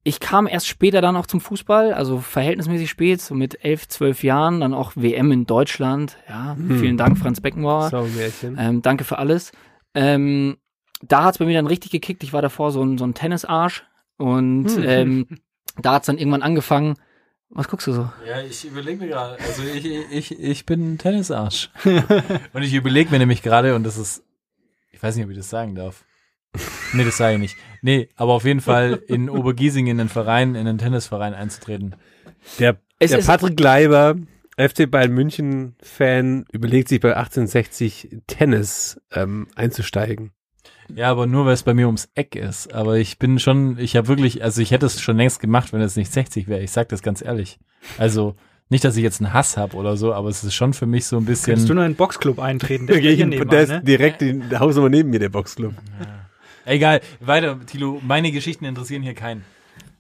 ich 0.04 0.20
kam 0.22 0.48
erst 0.48 0.68
später 0.68 1.02
dann 1.02 1.18
auch 1.18 1.26
zum 1.26 1.42
Fußball, 1.42 1.94
also 1.94 2.20
verhältnismäßig 2.20 2.90
spät, 2.90 3.20
so 3.22 3.36
mit 3.36 3.66
elf, 3.66 3.88
zwölf 3.90 4.24
Jahren, 4.24 4.62
dann 4.62 4.74
auch 4.74 4.94
WM 4.96 5.32
in 5.34 5.46
Deutschland. 5.46 6.18
Ja, 6.30 6.56
vielen 6.80 6.96
Dank, 6.98 7.18
Franz 7.18 7.42
Beckenbauer. 7.42 7.90
Saumärchen. 7.90 8.56
Ähm, 8.58 8.82
danke 8.82 9.04
für 9.04 9.18
alles. 9.18 9.52
Ähm, 9.94 10.58
da 11.02 11.26
hat's 11.26 11.40
bei 11.40 11.46
mir 11.46 11.56
dann 11.56 11.68
richtig 11.68 11.92
gekickt. 11.92 12.24
Ich 12.24 12.32
war 12.32 12.42
davor 12.42 12.72
so 12.72 12.82
ein, 12.84 12.98
so 12.98 13.04
ein 13.06 13.16
Tennisarsch 13.16 13.84
und 14.18 14.68
ähm, 14.82 15.28
da 15.82 15.94
hat's 15.94 16.08
dann 16.08 16.18
irgendwann 16.18 16.42
angefangen. 16.42 16.96
Was 17.50 17.68
guckst 17.68 17.88
du 17.88 17.94
so? 17.94 18.12
Ja, 18.28 18.42
ich 18.42 18.66
überlege 18.66 19.00
mir 19.00 19.08
gerade, 19.08 19.38
also 19.42 19.64
ich, 19.64 19.86
ich, 19.86 20.40
ich 20.40 20.66
bin 20.66 20.94
ein 20.94 20.98
Tennisarsch. 20.98 21.70
und 22.54 22.62
ich 22.62 22.74
überlege 22.74 23.10
mir 23.10 23.20
nämlich 23.20 23.42
gerade, 23.42 23.74
und 23.76 23.84
das 23.84 23.98
ist, 23.98 24.24
ich 24.92 25.02
weiß 25.02 25.16
nicht, 25.16 25.26
ob 25.26 25.32
ich 25.32 25.38
das 25.38 25.50
sagen 25.50 25.76
darf. 25.76 26.04
Nee, 26.94 27.04
das 27.06 27.18
sage 27.18 27.36
ich 27.36 27.40
nicht. 27.40 27.58
Nee, 27.82 28.10
aber 28.16 28.34
auf 28.34 28.46
jeden 28.46 28.62
Fall 28.62 29.02
in 29.08 29.30
Obergiesing 29.30 29.88
in 29.88 29.98
den 29.98 30.10
Verein, 30.10 30.56
in 30.56 30.66
den 30.66 30.78
Tennisverein 30.78 31.34
einzutreten. 31.34 31.96
Der, 32.60 32.80
Es 33.00 33.12
der 33.12 33.20
Patrick 33.20 33.60
Leiber, 33.60 34.16
FC 34.58 34.90
Bayern 34.90 35.12
München 35.12 35.76
Fan, 35.82 36.46
überlegt 36.52 36.90
sich 36.90 37.00
bei 37.00 37.16
1860 37.16 38.22
Tennis 38.28 39.00
ähm, 39.12 39.48
einzusteigen. 39.56 40.32
Ja, 40.96 41.12
aber 41.12 41.28
nur 41.28 41.46
weil 41.46 41.54
es 41.54 41.64
bei 41.64 41.74
mir 41.74 41.88
ums 41.88 42.10
Eck 42.16 42.36
ist. 42.36 42.74
Aber 42.74 42.98
ich 42.98 43.20
bin 43.20 43.40
schon, 43.40 43.78
ich 43.78 43.96
habe 43.96 44.08
wirklich, 44.08 44.44
also 44.44 44.62
ich 44.62 44.72
hätte 44.72 44.86
es 44.86 45.02
schon 45.02 45.18
längst 45.18 45.40
gemacht, 45.40 45.74
wenn 45.74 45.82
es 45.82 45.96
nicht 45.96 46.12
60 46.12 46.48
wäre. 46.48 46.62
Ich 46.62 46.72
sag 46.72 46.90
das 46.90 47.02
ganz 47.02 47.22
ehrlich. 47.22 47.60
Also 47.98 48.36
nicht, 48.70 48.84
dass 48.84 48.98
ich 48.98 49.04
jetzt 49.04 49.22
einen 49.22 49.34
Hass 49.34 49.58
habe 49.58 49.78
oder 49.78 49.96
so, 49.96 50.14
aber 50.14 50.30
es 50.30 50.44
ist 50.44 50.54
schon 50.54 50.74
für 50.74 50.86
mich 50.86 51.06
so 51.06 51.18
ein 51.18 51.26
bisschen. 51.26 51.54
Könntest 51.54 51.70
du 51.70 51.74
nur 51.74 51.86
in 51.86 51.92
den 51.92 51.98
Boxclub 51.98 52.40
eintreten? 52.40 52.88
Der, 52.88 52.98
Der, 53.02 53.12
ist 53.12 53.16
hier 53.16 53.26
nebenan, 53.26 53.50
der 53.50 53.62
ist 53.64 53.70
ne? 53.70 53.82
direkt 53.84 54.22
in 54.22 54.50
der 54.50 54.60
Hausnummer 54.60 54.90
neben 54.90 55.10
mir, 55.10 55.20
der 55.20 55.30
Boxclub. 55.30 55.74
Egal, 56.66 57.02
weiter, 57.22 57.58
Tilo. 57.66 58.02
Meine 58.06 58.32
Geschichten 58.32 58.66
interessieren 58.66 59.02
hier 59.02 59.14
keinen. 59.14 59.46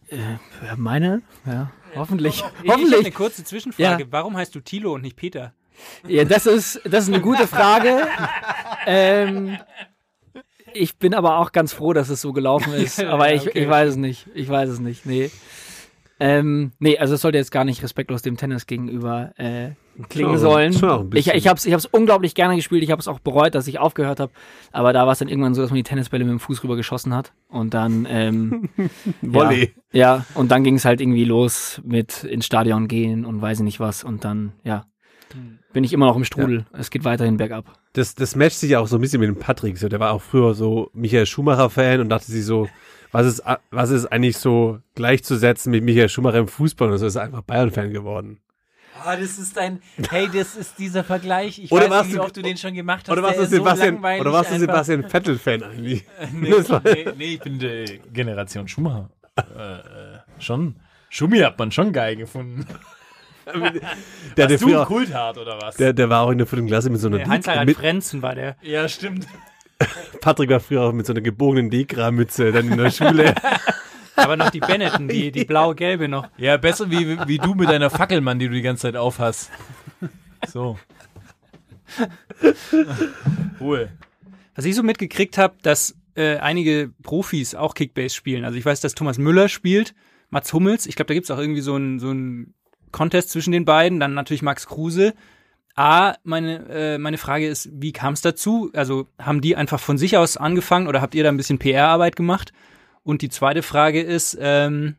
Ja, 0.09 0.75
meine? 0.75 1.21
Ja, 1.45 1.71
hoffentlich. 1.95 2.35
Ich, 2.35 2.63
ich 2.63 2.69
habe 2.69 2.81
eine 2.81 2.91
hoffentlich. 2.91 3.13
kurze 3.13 3.43
Zwischenfrage. 3.43 4.03
Ja. 4.03 4.07
Warum 4.11 4.35
heißt 4.35 4.53
du 4.55 4.59
Tilo 4.59 4.93
und 4.93 5.01
nicht 5.01 5.15
Peter? 5.15 5.53
Ja, 6.07 6.25
das 6.25 6.45
ist, 6.45 6.81
das 6.85 7.07
ist 7.07 7.13
eine 7.13 7.21
gute 7.21 7.47
Frage. 7.47 8.07
ähm, 8.85 9.57
ich 10.73 10.97
bin 10.97 11.13
aber 11.13 11.37
auch 11.37 11.51
ganz 11.51 11.73
froh, 11.73 11.93
dass 11.93 12.09
es 12.09 12.21
so 12.21 12.33
gelaufen 12.33 12.73
ist. 12.75 12.99
Ja, 12.99 13.09
aber 13.11 13.33
ich, 13.33 13.47
okay. 13.47 13.63
ich 13.63 13.69
weiß 13.69 13.89
es 13.91 13.95
nicht. 13.95 14.27
Ich 14.33 14.49
weiß 14.49 14.69
es 14.69 14.79
nicht. 14.79 15.05
Nee. 15.05 15.29
Ähm, 16.19 16.71
nee, 16.79 16.97
also 16.97 17.13
es 17.13 17.21
sollte 17.21 17.37
jetzt 17.37 17.51
gar 17.51 17.63
nicht 17.63 17.83
respektlos 17.83 18.23
dem 18.23 18.37
Tennis 18.37 18.65
gegenüber 18.65 19.33
äh, 19.37 19.71
klingen 20.09 20.39
Schon- 20.39 20.71
sollen. 20.71 21.11
ich 21.13 21.27
ich 21.27 21.47
habe 21.47 21.57
es 21.57 21.65
ich 21.65 21.73
hab's 21.73 21.85
unglaublich 21.85 22.33
gerne 22.33 22.55
gespielt. 22.55 22.81
Ich 22.81 22.89
habe 22.89 22.99
es 22.99 23.07
auch 23.07 23.19
bereut, 23.19 23.53
dass 23.53 23.67
ich 23.67 23.77
aufgehört 23.77 24.19
habe. 24.19 24.31
Aber 24.71 24.93
da 24.93 25.05
war 25.05 25.13
es 25.13 25.19
dann 25.19 25.27
irgendwann 25.29 25.53
so, 25.53 25.61
dass 25.61 25.69
man 25.69 25.75
die 25.77 25.83
Tennisbälle 25.83 26.23
mit 26.23 26.31
dem 26.31 26.39
Fuß 26.39 26.63
rüber 26.63 26.75
geschossen 26.75 27.13
hat. 27.13 27.33
Und 27.49 27.75
dann 27.75 28.07
ähm, 28.09 28.69
Volley. 29.21 29.75
Ja, 29.91 30.17
ja 30.17 30.25
und 30.33 30.49
dann 30.49 30.63
ging 30.63 30.75
es 30.75 30.85
halt 30.85 31.01
irgendwie 31.01 31.25
los 31.25 31.81
mit 31.85 32.23
ins 32.23 32.47
Stadion 32.47 32.87
gehen 32.87 33.23
und 33.23 33.39
weiß 33.39 33.59
ich 33.59 33.63
nicht 33.63 33.79
was. 33.79 34.03
Und 34.03 34.25
dann, 34.25 34.53
ja, 34.63 34.85
bin 35.73 35.83
ich 35.83 35.93
immer 35.93 36.07
noch 36.07 36.15
im 36.15 36.23
Strudel. 36.25 36.65
Es 36.73 36.89
geht 36.89 37.03
weiterhin 37.03 37.37
bergab. 37.37 37.65
Das, 37.93 38.15
das 38.15 38.35
matcht 38.35 38.57
sich 38.59 38.71
ja 38.71 38.79
auch 38.79 38.87
so 38.87 38.97
ein 38.97 39.01
bisschen 39.01 39.19
mit 39.19 39.27
dem 39.29 39.37
Patrick. 39.37 39.77
So, 39.77 39.89
der 39.89 39.99
war 39.99 40.11
auch 40.11 40.21
früher 40.21 40.53
so 40.53 40.89
Michael 40.93 41.25
Schumacher-Fan 41.25 41.99
und 42.01 42.09
dachte 42.09 42.31
sich 42.31 42.45
so, 42.45 42.67
was 43.11 43.25
ist, 43.25 43.43
was 43.71 43.89
ist 43.89 44.05
eigentlich 44.07 44.37
so 44.37 44.79
gleichzusetzen 44.95 45.71
mit 45.71 45.83
Michael 45.83 46.09
Schumacher 46.09 46.39
im 46.39 46.47
Fußball? 46.47 46.91
Und 46.91 46.97
so 46.97 47.05
ist 47.07 47.15
er 47.15 47.23
einfach 47.23 47.41
Bayern-Fan 47.41 47.91
geworden. 47.91 48.39
Ah, 49.05 49.15
das 49.15 49.37
ist 49.37 49.55
ein, 49.59 49.79
hey, 50.09 50.27
das 50.33 50.55
ist 50.55 50.79
dieser 50.79 51.03
Vergleich. 51.03 51.59
Ich 51.59 51.71
Oder 51.71 51.83
weiß 51.83 51.89
warst 51.91 52.03
nicht, 52.05 52.13
wie 52.13 52.17
du- 52.17 52.23
oft 52.23 52.37
du 52.37 52.41
den 52.41 52.57
schon 52.57 52.73
gemacht 52.73 53.03
hast. 53.07 53.11
Oder 53.11 53.21
warst 53.21 53.37
du 53.37 53.43
so 53.43 53.49
Sebastian, 53.57 53.93
langweilig 53.95 54.21
oder 54.21 54.33
warst 54.33 54.51
du. 54.51 54.57
Sebastian 54.59 55.03
Vettel-Fan 55.09 55.63
eigentlich? 55.63 56.03
Nee, 56.33 56.51
nee, 56.83 57.05
nee, 57.15 57.25
ich 57.35 57.39
bin 57.39 57.59
der 57.59 57.85
Generation 58.11 58.67
Schumacher. 58.67 59.09
äh, 59.37 59.41
äh, 59.75 59.81
schon. 60.39 60.77
Schumi 61.09 61.39
hat 61.39 61.57
man 61.59 61.71
schon 61.71 61.93
geil 61.93 62.15
gefunden. 62.15 62.65
Der, 64.35 64.47
der, 64.47 64.59
früher, 64.59 64.85
Kulthart 64.85 65.37
oder 65.37 65.59
was? 65.61 65.77
der, 65.77 65.93
der 65.93 66.09
war 66.09 66.23
auch 66.23 66.31
in 66.31 66.37
der 66.37 66.47
vierten 66.47 66.67
Klasse 66.67 66.89
mit 66.89 66.99
so 66.99 67.07
einer 67.07 67.17
Der 67.17 67.27
Heinz-Harald 67.27 67.67
mit, 67.67 67.77
Frenzen 67.77 68.21
war 68.21 68.35
der. 68.35 68.55
ja, 68.61 68.87
stimmt. 68.87 69.27
Patrick 70.21 70.49
war 70.49 70.59
früher 70.59 70.81
auch 70.81 70.93
mit 70.93 71.05
so 71.05 71.13
einer 71.13 71.21
gebogenen 71.21 71.69
Dekra-Mütze 71.69 72.51
dann 72.51 72.71
in 72.71 72.77
der 72.77 72.91
Schule. 72.91 73.33
Aber 74.15 74.35
noch 74.35 74.49
die 74.49 74.59
Benetton, 74.59 75.07
die, 75.07 75.31
die 75.31 75.45
blau-gelbe 75.45 76.07
noch. 76.07 76.27
Ja, 76.37 76.57
besser 76.57 76.89
wie, 76.89 77.19
wie 77.27 77.37
du 77.37 77.53
mit 77.53 77.69
deiner 77.69 77.91
Fackelmann, 77.91 78.39
die 78.39 78.47
du 78.47 78.53
die 78.53 78.63
ganze 78.63 78.83
Zeit 78.83 78.95
aufhast. 78.95 79.51
So. 80.47 80.77
Ruhe. 83.59 83.89
Was 84.55 84.65
ich 84.65 84.75
so 84.75 84.81
mitgekriegt 84.83 85.37
habe, 85.37 85.55
dass 85.61 85.95
äh, 86.15 86.37
einige 86.37 86.91
Profis 87.03 87.53
auch 87.53 87.75
Kickbase 87.75 88.15
spielen. 88.15 88.43
Also 88.43 88.57
ich 88.57 88.65
weiß, 88.65 88.81
dass 88.81 88.95
Thomas 88.95 89.19
Müller 89.19 89.49
spielt, 89.49 89.93
Mats 90.31 90.51
Hummels. 90.51 90.87
Ich 90.87 90.95
glaube, 90.95 91.07
da 91.09 91.13
gibt's 91.13 91.29
auch 91.29 91.37
irgendwie 91.37 91.61
so 91.61 91.77
ein 91.77 91.99
so 91.99 92.11
ein 92.11 92.55
Contest 92.97 93.29
zwischen 93.29 93.51
den 93.51 93.63
beiden. 93.63 93.99
Dann 93.99 94.15
natürlich 94.15 94.41
Max 94.41 94.65
Kruse. 94.65 95.13
A, 95.75 96.15
meine, 96.23 96.65
äh, 96.69 96.97
meine 96.97 97.19
Frage 97.19 97.47
ist, 97.47 97.69
wie 97.71 97.91
kam 97.91 98.13
es 98.13 98.21
dazu? 98.21 98.71
Also 98.73 99.07
haben 99.19 99.41
die 99.41 99.55
einfach 99.55 99.79
von 99.79 99.99
sich 99.99 100.17
aus 100.17 100.35
angefangen 100.35 100.87
oder 100.87 101.01
habt 101.01 101.13
ihr 101.13 101.23
da 101.23 101.29
ein 101.29 101.37
bisschen 101.37 101.59
PR-Arbeit 101.59 102.15
gemacht? 102.15 102.51
Und 103.03 103.21
die 103.21 103.29
zweite 103.29 103.61
Frage 103.61 104.01
ist, 104.01 104.35
ähm, 104.41 104.95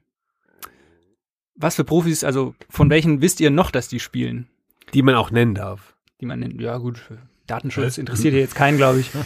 was 1.57 1.75
für 1.75 1.83
Profis, 1.83 2.23
also 2.23 2.55
von 2.71 2.91
welchen 2.91 3.21
wisst 3.21 3.41
ihr 3.41 3.51
noch, 3.51 3.73
dass 3.73 3.89
die 3.89 3.99
spielen? 3.99 4.47
Die 4.95 5.03
man 5.03 5.17
auch 5.17 5.33
nennen 5.33 5.57
darf. 5.57 5.97
Die 6.21 6.27
man 6.27 6.39
nennt, 6.39 6.61
ja 6.61 6.79
gut, 6.79 7.03
Datenschutz 7.49 7.99
interessiert 7.99 8.33
hier 8.33 8.43
jetzt 8.43 8.55
keinen, 8.55 8.77
glaube 8.77 9.01
ich. 9.01 9.11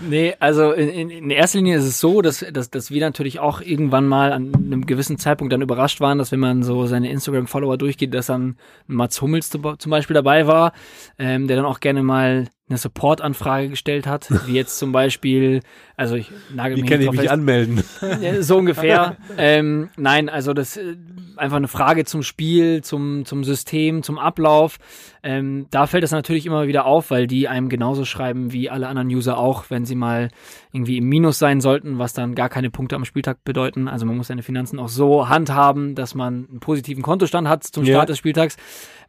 Nee, 0.00 0.34
also 0.38 0.72
in, 0.72 0.88
in, 0.88 1.10
in 1.10 1.30
erster 1.30 1.58
Linie 1.58 1.78
ist 1.78 1.84
es 1.84 1.98
so, 1.98 2.20
dass, 2.20 2.44
dass, 2.52 2.70
dass 2.70 2.90
wir 2.90 3.00
natürlich 3.00 3.38
auch 3.38 3.60
irgendwann 3.60 4.06
mal 4.06 4.32
an 4.32 4.52
einem 4.54 4.84
gewissen 4.84 5.18
Zeitpunkt 5.18 5.52
dann 5.52 5.62
überrascht 5.62 6.00
waren, 6.00 6.18
dass 6.18 6.32
wenn 6.32 6.40
man 6.40 6.62
so 6.62 6.86
seine 6.86 7.10
Instagram-Follower 7.10 7.78
durchgeht, 7.78 8.12
dass 8.12 8.26
dann 8.26 8.56
Mats 8.86 9.20
Hummels 9.22 9.48
zum 9.48 9.78
zum 9.78 9.90
Beispiel 9.90 10.14
dabei 10.14 10.46
war, 10.46 10.72
ähm, 11.18 11.46
der 11.46 11.56
dann 11.56 11.64
auch 11.64 11.80
gerne 11.80 12.02
mal 12.02 12.48
eine 12.70 12.78
Support-Anfrage 12.78 13.68
gestellt 13.68 14.06
hat, 14.06 14.28
wie 14.46 14.54
jetzt 14.54 14.78
zum 14.78 14.92
Beispiel, 14.92 15.60
also 15.96 16.14
ich 16.14 16.30
nagel 16.54 16.76
Wie 16.76 16.82
mich 16.82 16.90
kann 16.90 16.98
nicht 17.00 17.06
ich 17.06 17.12
mich 17.12 17.20
fest. 17.22 17.32
anmelden? 17.32 17.84
Ja, 18.22 18.42
so 18.42 18.56
ungefähr. 18.58 19.16
ähm, 19.36 19.90
nein, 19.96 20.28
also 20.28 20.54
das 20.54 20.76
äh, 20.76 20.96
einfach 21.36 21.56
eine 21.56 21.68
Frage 21.68 22.04
zum 22.04 22.22
Spiel, 22.22 22.82
zum, 22.82 23.24
zum 23.24 23.44
System, 23.44 24.02
zum 24.02 24.18
Ablauf. 24.18 24.78
Ähm, 25.22 25.66
da 25.70 25.86
fällt 25.86 26.04
es 26.04 26.12
natürlich 26.12 26.46
immer 26.46 26.66
wieder 26.66 26.86
auf, 26.86 27.10
weil 27.10 27.26
die 27.26 27.48
einem 27.48 27.68
genauso 27.68 28.04
schreiben 28.04 28.52
wie 28.52 28.70
alle 28.70 28.86
anderen 28.88 29.08
User 29.08 29.36
auch, 29.36 29.64
wenn 29.68 29.84
sie 29.84 29.94
mal 29.96 30.28
irgendwie 30.72 30.98
im 30.98 31.08
Minus 31.08 31.38
sein 31.38 31.60
sollten, 31.60 31.98
was 31.98 32.12
dann 32.12 32.34
gar 32.34 32.48
keine 32.48 32.70
Punkte 32.70 32.96
am 32.96 33.04
Spieltag 33.04 33.42
bedeuten. 33.44 33.88
Also 33.88 34.06
man 34.06 34.16
muss 34.16 34.28
seine 34.28 34.42
Finanzen 34.42 34.78
auch 34.78 34.88
so 34.88 35.28
handhaben, 35.28 35.94
dass 35.94 36.14
man 36.14 36.46
einen 36.48 36.60
positiven 36.60 37.02
Kontostand 37.02 37.48
hat 37.48 37.64
zum 37.64 37.84
Ja. 37.84 37.96
Start 37.96 38.08
des 38.10 38.18
Spieltags. 38.18 38.56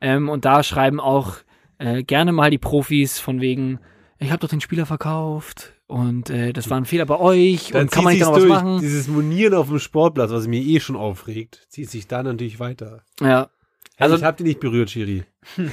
Ähm, 0.01 0.29
und 0.29 0.45
da 0.45 0.63
schreiben 0.63 0.99
auch 0.99 1.35
äh, 1.81 2.03
gerne 2.03 2.31
mal 2.31 2.49
die 2.51 2.57
Profis 2.57 3.19
von 3.19 3.41
wegen, 3.41 3.79
ich 4.19 4.31
habe 4.31 4.39
doch 4.39 4.49
den 4.49 4.61
Spieler 4.61 4.85
verkauft 4.85 5.73
und 5.87 6.29
äh, 6.29 6.53
das 6.53 6.69
war 6.69 6.77
ein 6.77 6.85
Fehler 6.85 7.05
bei 7.05 7.19
euch 7.19 7.73
und 7.73 7.91
kann 7.91 8.03
man 8.03 8.13
nicht 8.13 8.21
noch 8.23 8.33
was 8.35 8.45
machen? 8.45 8.79
Dieses 8.79 9.07
Monieren 9.07 9.53
auf 9.55 9.67
dem 9.67 9.79
Sportplatz, 9.79 10.31
was 10.31 10.47
mir 10.47 10.61
eh 10.61 10.79
schon 10.79 10.95
aufregt, 10.95 11.65
zieht 11.69 11.89
sich 11.89 12.07
da 12.07 12.23
natürlich 12.23 12.59
weiter. 12.59 13.03
Ja. 13.19 13.49
Also 13.97 14.13
Also- 14.13 14.15
ich 14.17 14.23
hab 14.23 14.37
die 14.37 14.43
nicht 14.43 14.59
berührt, 14.59 14.89
Schiri. 14.91 15.23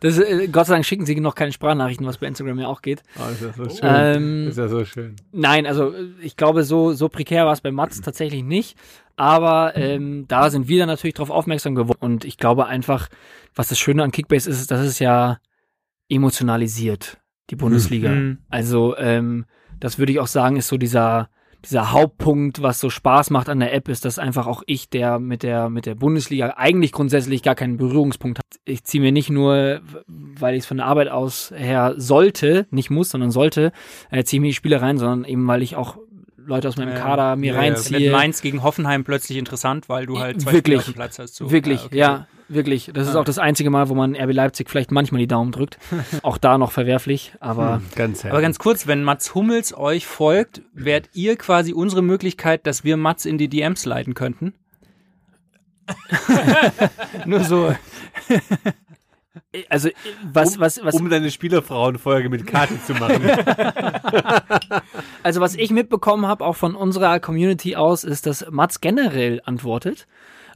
Das, 0.00 0.18
äh, 0.18 0.48
Gott 0.48 0.66
sei 0.66 0.74
Dank 0.74 0.84
schicken 0.84 1.06
sie 1.06 1.18
noch 1.20 1.34
keine 1.34 1.52
Sprachnachrichten, 1.52 2.06
was 2.06 2.18
bei 2.18 2.26
Instagram 2.26 2.58
ja 2.60 2.68
auch 2.68 2.82
geht. 2.82 3.02
Oh, 3.18 3.30
ist 3.30 3.42
ja 3.42 3.52
so 3.52 3.68
schön. 3.68 3.80
Ähm, 3.82 4.48
ist 4.48 4.58
ja 4.58 4.68
so 4.68 4.84
schön. 4.84 5.16
Nein, 5.32 5.66
also 5.66 5.92
äh, 5.92 6.08
ich 6.20 6.36
glaube, 6.36 6.64
so, 6.64 6.92
so 6.92 7.08
prekär 7.08 7.46
war 7.46 7.52
es 7.52 7.60
bei 7.60 7.70
Mats 7.70 8.00
tatsächlich 8.00 8.42
nicht. 8.42 8.76
Aber 9.16 9.76
ähm, 9.76 10.26
da 10.28 10.48
sind 10.48 10.68
wir 10.68 10.78
dann 10.78 10.88
natürlich 10.88 11.14
drauf 11.14 11.30
aufmerksam 11.30 11.74
geworden. 11.74 11.98
Und 12.00 12.24
ich 12.24 12.36
glaube 12.36 12.66
einfach, 12.66 13.08
was 13.54 13.68
das 13.68 13.78
Schöne 13.78 14.04
an 14.04 14.12
Kickbase 14.12 14.48
ist, 14.48 14.60
ist, 14.60 14.70
dass 14.70 14.86
es 14.86 15.00
ja 15.00 15.38
emotionalisiert, 16.08 17.18
die 17.50 17.56
Bundesliga. 17.56 18.10
Mhm. 18.10 18.38
Also 18.48 18.96
ähm, 18.96 19.46
das 19.80 19.98
würde 19.98 20.12
ich 20.12 20.20
auch 20.20 20.28
sagen, 20.28 20.56
ist 20.56 20.68
so 20.68 20.76
dieser 20.76 21.30
dieser 21.64 21.92
Hauptpunkt, 21.92 22.62
was 22.62 22.80
so 22.80 22.90
Spaß 22.90 23.30
macht 23.30 23.48
an 23.48 23.60
der 23.60 23.74
App, 23.74 23.88
ist, 23.88 24.04
dass 24.04 24.18
einfach 24.18 24.46
auch 24.46 24.62
ich, 24.66 24.88
der 24.88 25.18
mit 25.18 25.42
der 25.42 25.68
mit 25.70 25.86
der 25.86 25.94
Bundesliga 25.94 26.54
eigentlich 26.56 26.92
grundsätzlich 26.92 27.42
gar 27.42 27.54
keinen 27.54 27.76
Berührungspunkt 27.76 28.38
hat. 28.38 28.60
Ich 28.64 28.84
ziehe 28.84 29.02
mir 29.02 29.12
nicht 29.12 29.30
nur, 29.30 29.80
weil 30.06 30.54
ich 30.54 30.60
es 30.60 30.66
von 30.66 30.78
der 30.78 30.86
Arbeit 30.86 31.08
aus 31.08 31.52
her 31.54 31.94
sollte, 31.96 32.66
nicht 32.70 32.90
muss, 32.90 33.10
sondern 33.10 33.30
sollte, 33.30 33.72
äh, 34.10 34.24
ziehe 34.24 34.40
mir 34.40 34.48
die 34.48 34.54
Spiele 34.54 34.80
rein, 34.80 34.98
sondern 34.98 35.24
eben 35.24 35.46
weil 35.46 35.62
ich 35.62 35.76
auch 35.76 35.98
Leute 36.48 36.68
aus 36.68 36.76
meinem 36.76 36.94
Ja, 36.94 36.98
Kader 36.98 37.36
mir 37.36 37.52
ja, 37.54 37.62
ja. 37.62 37.70
Mit 37.70 37.76
reinziehe. 37.76 38.10
Mainz 38.10 38.40
gegen 38.42 38.62
Hoffenheim 38.62 39.04
plötzlich 39.04 39.38
interessant, 39.38 39.88
weil 39.88 40.06
du 40.06 40.18
halt 40.18 40.40
zwei 40.40 40.52
Wirklich. 40.54 40.62
Spieler 40.62 40.78
auf 40.80 40.84
dem 40.86 40.94
Platz 40.94 41.18
hast. 41.18 41.36
So. 41.36 41.50
Wirklich, 41.50 41.80
Ah, 41.82 41.86
okay. 41.86 41.96
ja, 41.98 42.26
wirklich. 42.48 42.90
Das 42.94 43.06
ist 43.06 43.14
Ah. 43.14 43.20
auch 43.20 43.24
das 43.24 43.38
einzige 43.38 43.68
Mal, 43.70 43.88
wo 43.90 43.94
man 43.94 44.16
RB 44.16 44.32
Leipzig 44.32 44.70
vielleicht 44.70 44.90
manchmal 44.90 45.18
die 45.20 45.26
Daumen 45.26 45.52
drückt. 45.52 45.78
auch 46.22 46.38
da 46.38 46.56
noch 46.58 46.72
verwerflich, 46.72 47.34
aber 47.40 47.76
Hm, 47.76 47.82
ganz 47.94 48.24
Aber 48.24 48.40
ganz 48.40 48.58
kurz, 48.58 48.86
wenn 48.86 49.04
Mats 49.04 49.34
Hummels 49.34 49.76
euch 49.76 50.06
folgt, 50.06 50.62
wärt 50.72 51.10
ihr 51.12 51.36
quasi 51.36 51.72
unsere 51.74 52.02
Möglichkeit, 52.02 52.66
dass 52.66 52.82
wir 52.82 52.96
Mats 52.96 53.26
in 53.26 53.36
die 53.38 53.48
DMs 53.48 53.84
leiten 53.84 54.14
könnten? 54.14 54.54
Nur 57.26 57.44
so. 57.44 57.74
Also 59.68 59.88
was 60.32 60.58
was 60.58 60.82
was 60.84 60.94
um 60.94 61.08
deine 61.10 61.30
Spielerfrauenfolge 61.30 62.28
mit 62.28 62.46
Kati 62.46 62.82
zu 62.82 62.94
machen. 62.94 63.22
Also 65.22 65.40
was 65.40 65.56
ich 65.56 65.70
mitbekommen 65.70 66.26
habe, 66.26 66.44
auch 66.44 66.56
von 66.56 66.74
unserer 66.74 67.20
Community 67.20 67.76
aus, 67.76 68.04
ist, 68.04 68.26
dass 68.26 68.48
Mats 68.50 68.80
generell 68.80 69.40
antwortet. 69.44 70.06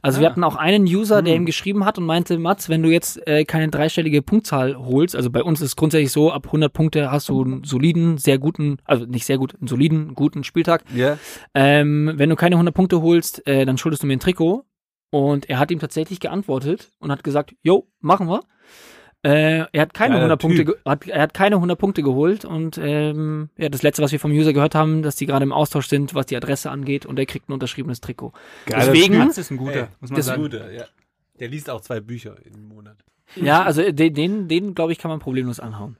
Also 0.01 0.19
wir 0.19 0.27
hatten 0.27 0.43
auch 0.43 0.57
einen 0.57 0.83
User, 0.83 1.21
der 1.21 1.35
ihm 1.35 1.45
geschrieben 1.45 1.85
hat 1.85 1.97
und 1.97 2.05
meinte, 2.05 2.37
Mats, 2.37 2.67
wenn 2.67 2.83
du 2.83 2.89
jetzt 2.89 3.25
äh, 3.25 3.45
keine 3.45 3.69
dreistellige 3.69 4.21
Punktzahl 4.21 4.75
holst, 4.75 5.15
also 5.15 5.29
bei 5.29 5.41
uns 5.41 5.61
ist 5.61 5.67
es 5.67 5.75
grundsätzlich 5.77 6.11
so, 6.11 6.29
ab 6.29 6.47
100 6.47 6.73
Punkte 6.73 7.09
hast 7.09 7.29
du 7.29 7.41
einen 7.41 7.63
soliden, 7.63 8.17
sehr 8.17 8.37
guten, 8.37 8.79
also 8.83 9.05
nicht 9.05 9.25
sehr 9.25 9.37
gut, 9.37 9.55
einen 9.55 9.67
soliden, 9.67 10.13
guten 10.13 10.43
Spieltag. 10.43 10.83
ja. 10.93 11.17
Ähm, 11.53 12.11
wenn 12.15 12.29
du 12.29 12.35
keine 12.35 12.55
100 12.55 12.75
Punkte 12.75 13.01
holst, 13.01 13.47
äh, 13.47 13.65
dann 13.65 13.77
schuldest 13.77 14.03
du 14.03 14.07
mir 14.07 14.13
ein 14.13 14.19
Trikot. 14.19 14.65
Und 15.09 15.47
er 15.47 15.59
hat 15.59 15.71
ihm 15.71 15.79
tatsächlich 15.79 16.19
geantwortet 16.19 16.89
und 16.99 17.11
hat 17.11 17.23
gesagt, 17.23 17.55
jo, 17.61 17.87
machen 18.01 18.27
wir. 18.27 18.41
Äh, 19.25 19.65
er 19.71 19.81
hat 19.81 19.93
keine 19.93 20.15
Geiler 20.15 20.25
100 20.25 20.41
Punkte, 20.41 20.65
Typ. 20.65 20.67
ge- 20.75 20.75
hat, 20.85 21.07
er 21.07 21.21
hat 21.21 21.33
keine 21.33 21.55
100 21.55 21.79
Punkte 21.79 22.03
geholt 22.03 22.43
und 22.43 22.77
ähm, 22.77 23.49
ja, 23.57 23.69
das 23.69 23.81
letzte, 23.81 24.01
was 24.01 24.11
wir 24.11 24.19
vom 24.19 24.31
User 24.31 24.51
gehört 24.51 24.75
haben, 24.75 25.01
dass 25.01 25.15
die 25.15 25.25
gerade 25.25 25.43
im 25.43 25.53
Austausch 25.53 25.87
sind, 25.87 26.13
was 26.13 26.25
die 26.25 26.35
Adresse 26.35 26.69
angeht 26.69 27.05
und 27.05 27.17
er 27.17 27.25
kriegt 27.25 27.47
ein 27.49 27.53
unterschriebenes 27.53 28.01
Trikot. 28.01 28.33
Geiler 28.65 28.91
Deswegen- 28.91 29.17
Mats 29.17 29.37
ist 29.37 29.49
ein 29.51 29.57
guter, 29.57 29.73
Ey, 29.83 29.87
muss 30.01 30.09
man 30.09 30.17
das- 30.17 30.25
sagen. 30.25 30.41
Guter, 30.41 30.71
ja. 30.71 30.83
Der 31.39 31.47
liest 31.47 31.69
auch 31.69 31.81
zwei 31.81 31.99
Bücher 32.01 32.35
im 32.45 32.67
Monat. 32.67 32.97
Ja, 33.35 33.63
also 33.63 33.81
den, 33.91 34.13
den, 34.13 34.47
den 34.49 34.75
glaube 34.75 34.91
ich, 34.91 34.99
kann 34.99 35.09
man 35.09 35.19
problemlos 35.19 35.59
anhauen. 35.59 35.97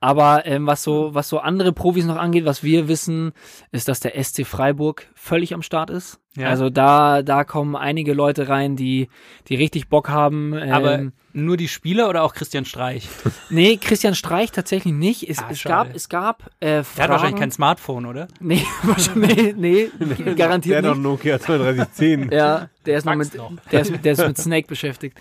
Aber 0.00 0.46
ähm, 0.46 0.66
was 0.66 0.84
so, 0.84 1.12
was 1.12 1.28
so 1.28 1.38
andere 1.40 1.72
Profis 1.72 2.04
noch 2.04 2.16
angeht, 2.16 2.44
was 2.44 2.62
wir 2.62 2.86
wissen, 2.86 3.32
ist, 3.72 3.88
dass 3.88 3.98
der 3.98 4.22
SC 4.22 4.46
Freiburg 4.46 5.08
völlig 5.14 5.54
am 5.54 5.62
Start 5.62 5.90
ist. 5.90 6.20
Ja. 6.36 6.48
Also 6.50 6.70
da, 6.70 7.22
da 7.22 7.42
kommen 7.42 7.74
einige 7.74 8.12
Leute 8.12 8.48
rein, 8.48 8.76
die, 8.76 9.08
die 9.48 9.56
richtig 9.56 9.88
Bock 9.88 10.08
haben. 10.08 10.52
Ähm, 10.52 10.72
Aber 10.72 11.02
nur 11.32 11.56
die 11.56 11.66
Spieler 11.66 12.08
oder 12.08 12.22
auch 12.22 12.32
Christian 12.32 12.64
Streich? 12.64 13.08
nee, 13.50 13.76
Christian 13.76 14.14
Streich 14.14 14.52
tatsächlich 14.52 14.94
nicht. 14.94 15.28
Es, 15.28 15.40
Ah, 15.40 15.48
es 15.50 15.64
gab, 15.64 15.92
es 15.92 16.08
gab 16.08 16.46
äh, 16.60 16.66
Der 16.66 16.84
Fragen. 16.84 17.02
hat 17.02 17.10
wahrscheinlich 17.10 17.40
kein 17.40 17.50
Smartphone, 17.50 18.06
oder? 18.06 18.28
Nee, 18.38 18.64
wahrscheinlich, 18.84 19.56
nee, 19.56 19.90
nee 19.98 20.34
garantiert 20.34 20.84
Der 20.84 20.90
hat 20.90 20.96
nicht. 20.96 21.02
noch 21.04 21.10
Nokia 21.10 21.38
3210. 21.38 22.30
Ja, 22.30 22.68
der 22.86 22.98
ist 22.98 23.04
noch 23.04 23.16
mit, 23.16 23.32
der 23.72 23.80
ist, 23.80 23.92
der 24.04 24.12
ist 24.12 24.24
mit 24.24 24.38
Snake 24.38 24.68
beschäftigt. 24.68 25.18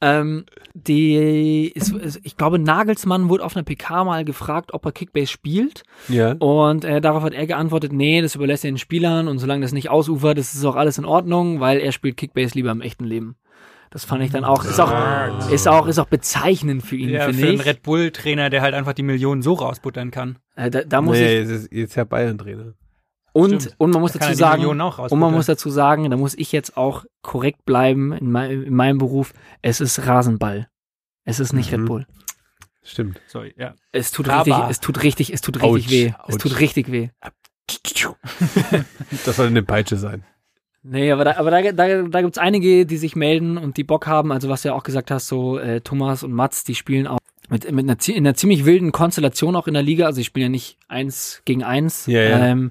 Ähm, 0.00 0.44
die, 0.74 1.72
ist, 1.74 1.92
ist, 1.92 2.20
ich 2.22 2.36
glaube, 2.36 2.58
Nagelsmann 2.58 3.28
wurde 3.28 3.44
auf 3.44 3.56
einer 3.56 3.64
PK 3.64 4.04
mal 4.04 4.24
gefragt, 4.24 4.74
ob 4.74 4.84
er 4.84 4.92
Kickbase 4.92 5.28
spielt. 5.28 5.84
Ja. 6.08 6.32
Und 6.32 6.84
äh, 6.84 7.00
darauf 7.00 7.22
hat 7.22 7.32
er 7.34 7.46
geantwortet, 7.46 7.92
nee, 7.92 8.20
das 8.20 8.34
überlässt 8.34 8.64
er 8.64 8.70
den 8.70 8.78
Spielern 8.78 9.28
und 9.28 9.38
solange 9.38 9.62
das 9.62 9.72
nicht 9.72 9.90
ausufert, 9.90 10.38
ist 10.38 10.54
es 10.54 10.64
auch 10.64 10.76
alles 10.76 10.98
in 10.98 11.04
Ordnung, 11.04 11.60
weil 11.60 11.78
er 11.78 11.92
spielt 11.92 12.16
Kickbase 12.16 12.54
lieber 12.54 12.70
im 12.70 12.80
echten 12.80 13.04
Leben. 13.04 13.36
Das 13.90 14.04
fand 14.04 14.22
ich 14.22 14.30
dann 14.30 14.44
auch, 14.44 14.64
ist 14.64 14.80
auch, 14.80 15.50
ist 15.50 15.68
auch, 15.68 15.86
ist 15.86 15.98
auch 15.98 16.08
bezeichnend 16.08 16.82
für 16.82 16.96
ihn, 16.96 17.08
Ja, 17.08 17.26
finde 17.26 17.40
für 17.40 17.46
einen 17.46 17.60
ich. 17.60 17.66
Red 17.66 17.82
Bull-Trainer, 17.82 18.50
der 18.50 18.60
halt 18.60 18.74
einfach 18.74 18.92
die 18.92 19.02
Millionen 19.04 19.42
so 19.42 19.54
rausbuttern 19.54 20.10
kann. 20.10 20.38
Äh, 20.56 20.70
da, 20.70 20.82
da 20.82 21.00
muss 21.00 21.16
nee, 21.16 21.40
ich, 21.40 21.48
jetzt 21.48 21.66
ist 21.72 21.94
ja 21.94 22.04
Bayern-Trainer. 22.04 22.74
Und, 23.36 23.62
stimmt. 23.62 23.74
und 23.78 23.90
man 23.90 24.00
muss 24.00 24.12
Da 24.12 24.18
dazu 24.20 24.34
sagen, 24.34 24.64
Und 24.66 25.18
man 25.18 25.32
muss 25.32 25.46
dazu 25.46 25.70
sagen, 25.70 26.10
da 26.10 26.16
muss 26.16 26.34
ich 26.34 26.52
jetzt 26.52 26.76
auch 26.76 27.04
korrekt 27.22 27.64
bleiben 27.64 28.12
in, 28.12 28.30
mei 28.30 28.52
in 28.52 28.74
meinem 28.74 28.98
Beruf. 28.98 29.32
Es 29.62 29.80
ist 29.80 30.06
Rasenball. 30.06 30.68
Es 31.24 31.40
ist 31.40 31.52
nicht 31.52 31.70
Mhm. 31.72 31.78
Red 31.80 31.86
Bull. 31.86 32.06
Stimmt. 32.82 33.20
Sorry, 33.26 33.52
ja. 33.58 33.74
Es 33.92 34.12
tut 34.12 34.28
Aber- 34.28 34.44
richtig, 34.46 34.70
es 34.70 34.80
tut 34.80 35.02
richtig, 35.02 35.32
es 35.32 35.40
tut 35.40 35.56
richtig 35.56 35.68
Autsch, 35.86 35.90
weh. 35.90 36.12
Es 36.28 36.34
autsch. 36.34 36.42
tut 36.42 36.60
richtig 36.60 36.92
weh. 36.92 37.08
Das 39.24 39.36
soll 39.36 39.48
eine 39.48 39.62
Peitsche 39.62 39.96
sein. 39.96 40.24
Nee, 40.82 41.10
aber 41.10 41.24
da, 41.24 41.36
aber 41.36 41.50
da, 41.50 41.72
da, 41.72 42.02
da 42.02 42.22
gibt's 42.22 42.38
einige, 42.38 42.86
die 42.86 42.96
sich 42.96 43.16
melden 43.16 43.58
und 43.58 43.76
die 43.76 43.82
Bock 43.82 44.06
haben. 44.06 44.30
Also 44.30 44.48
was 44.48 44.62
du 44.62 44.68
ja 44.68 44.74
auch 44.74 44.84
gesagt 44.84 45.10
hast, 45.10 45.26
so 45.26 45.58
äh, 45.58 45.80
Thomas 45.80 46.22
und 46.22 46.32
Mats, 46.32 46.62
die 46.62 46.76
spielen 46.76 47.08
auch 47.08 47.18
mit, 47.48 47.70
mit 47.72 47.88
einer, 47.90 47.96
in 48.08 48.16
einer 48.18 48.34
ziemlich 48.34 48.64
wilden 48.64 48.92
Konstellation 48.92 49.56
auch 49.56 49.66
in 49.66 49.74
der 49.74 49.82
Liga. 49.82 50.06
Also 50.06 50.18
die 50.20 50.24
spielen 50.24 50.44
ja 50.44 50.48
nicht 50.50 50.78
eins 50.86 51.42
gegen 51.44 51.64
eins. 51.64 52.06
Ja, 52.06 52.20
ja. 52.22 52.38
Ähm, 52.46 52.70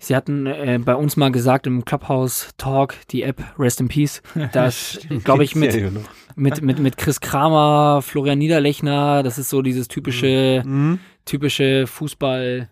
sie 0.00 0.16
hatten 0.16 0.46
äh, 0.46 0.80
bei 0.84 0.96
uns 0.96 1.16
mal 1.16 1.30
gesagt 1.30 1.66
im 1.68 1.84
Clubhouse 1.84 2.48
Talk, 2.58 2.96
die 3.10 3.22
App 3.22 3.40
Rest 3.58 3.80
in 3.80 3.86
Peace, 3.88 4.22
dass, 4.52 4.98
glaube 5.22 5.44
ich, 5.44 5.54
mit, 5.54 5.72
genau. 5.72 6.00
mit, 6.34 6.60
mit, 6.62 6.78
mit 6.80 6.96
Chris 6.96 7.20
Kramer, 7.20 8.02
Florian 8.02 8.38
Niederlechner, 8.38 9.22
das 9.22 9.38
ist 9.38 9.50
so 9.50 9.62
dieses 9.62 9.86
typische, 9.86 10.62
Mhm. 10.64 10.98
typische 11.24 11.86
Fußball, 11.86 12.68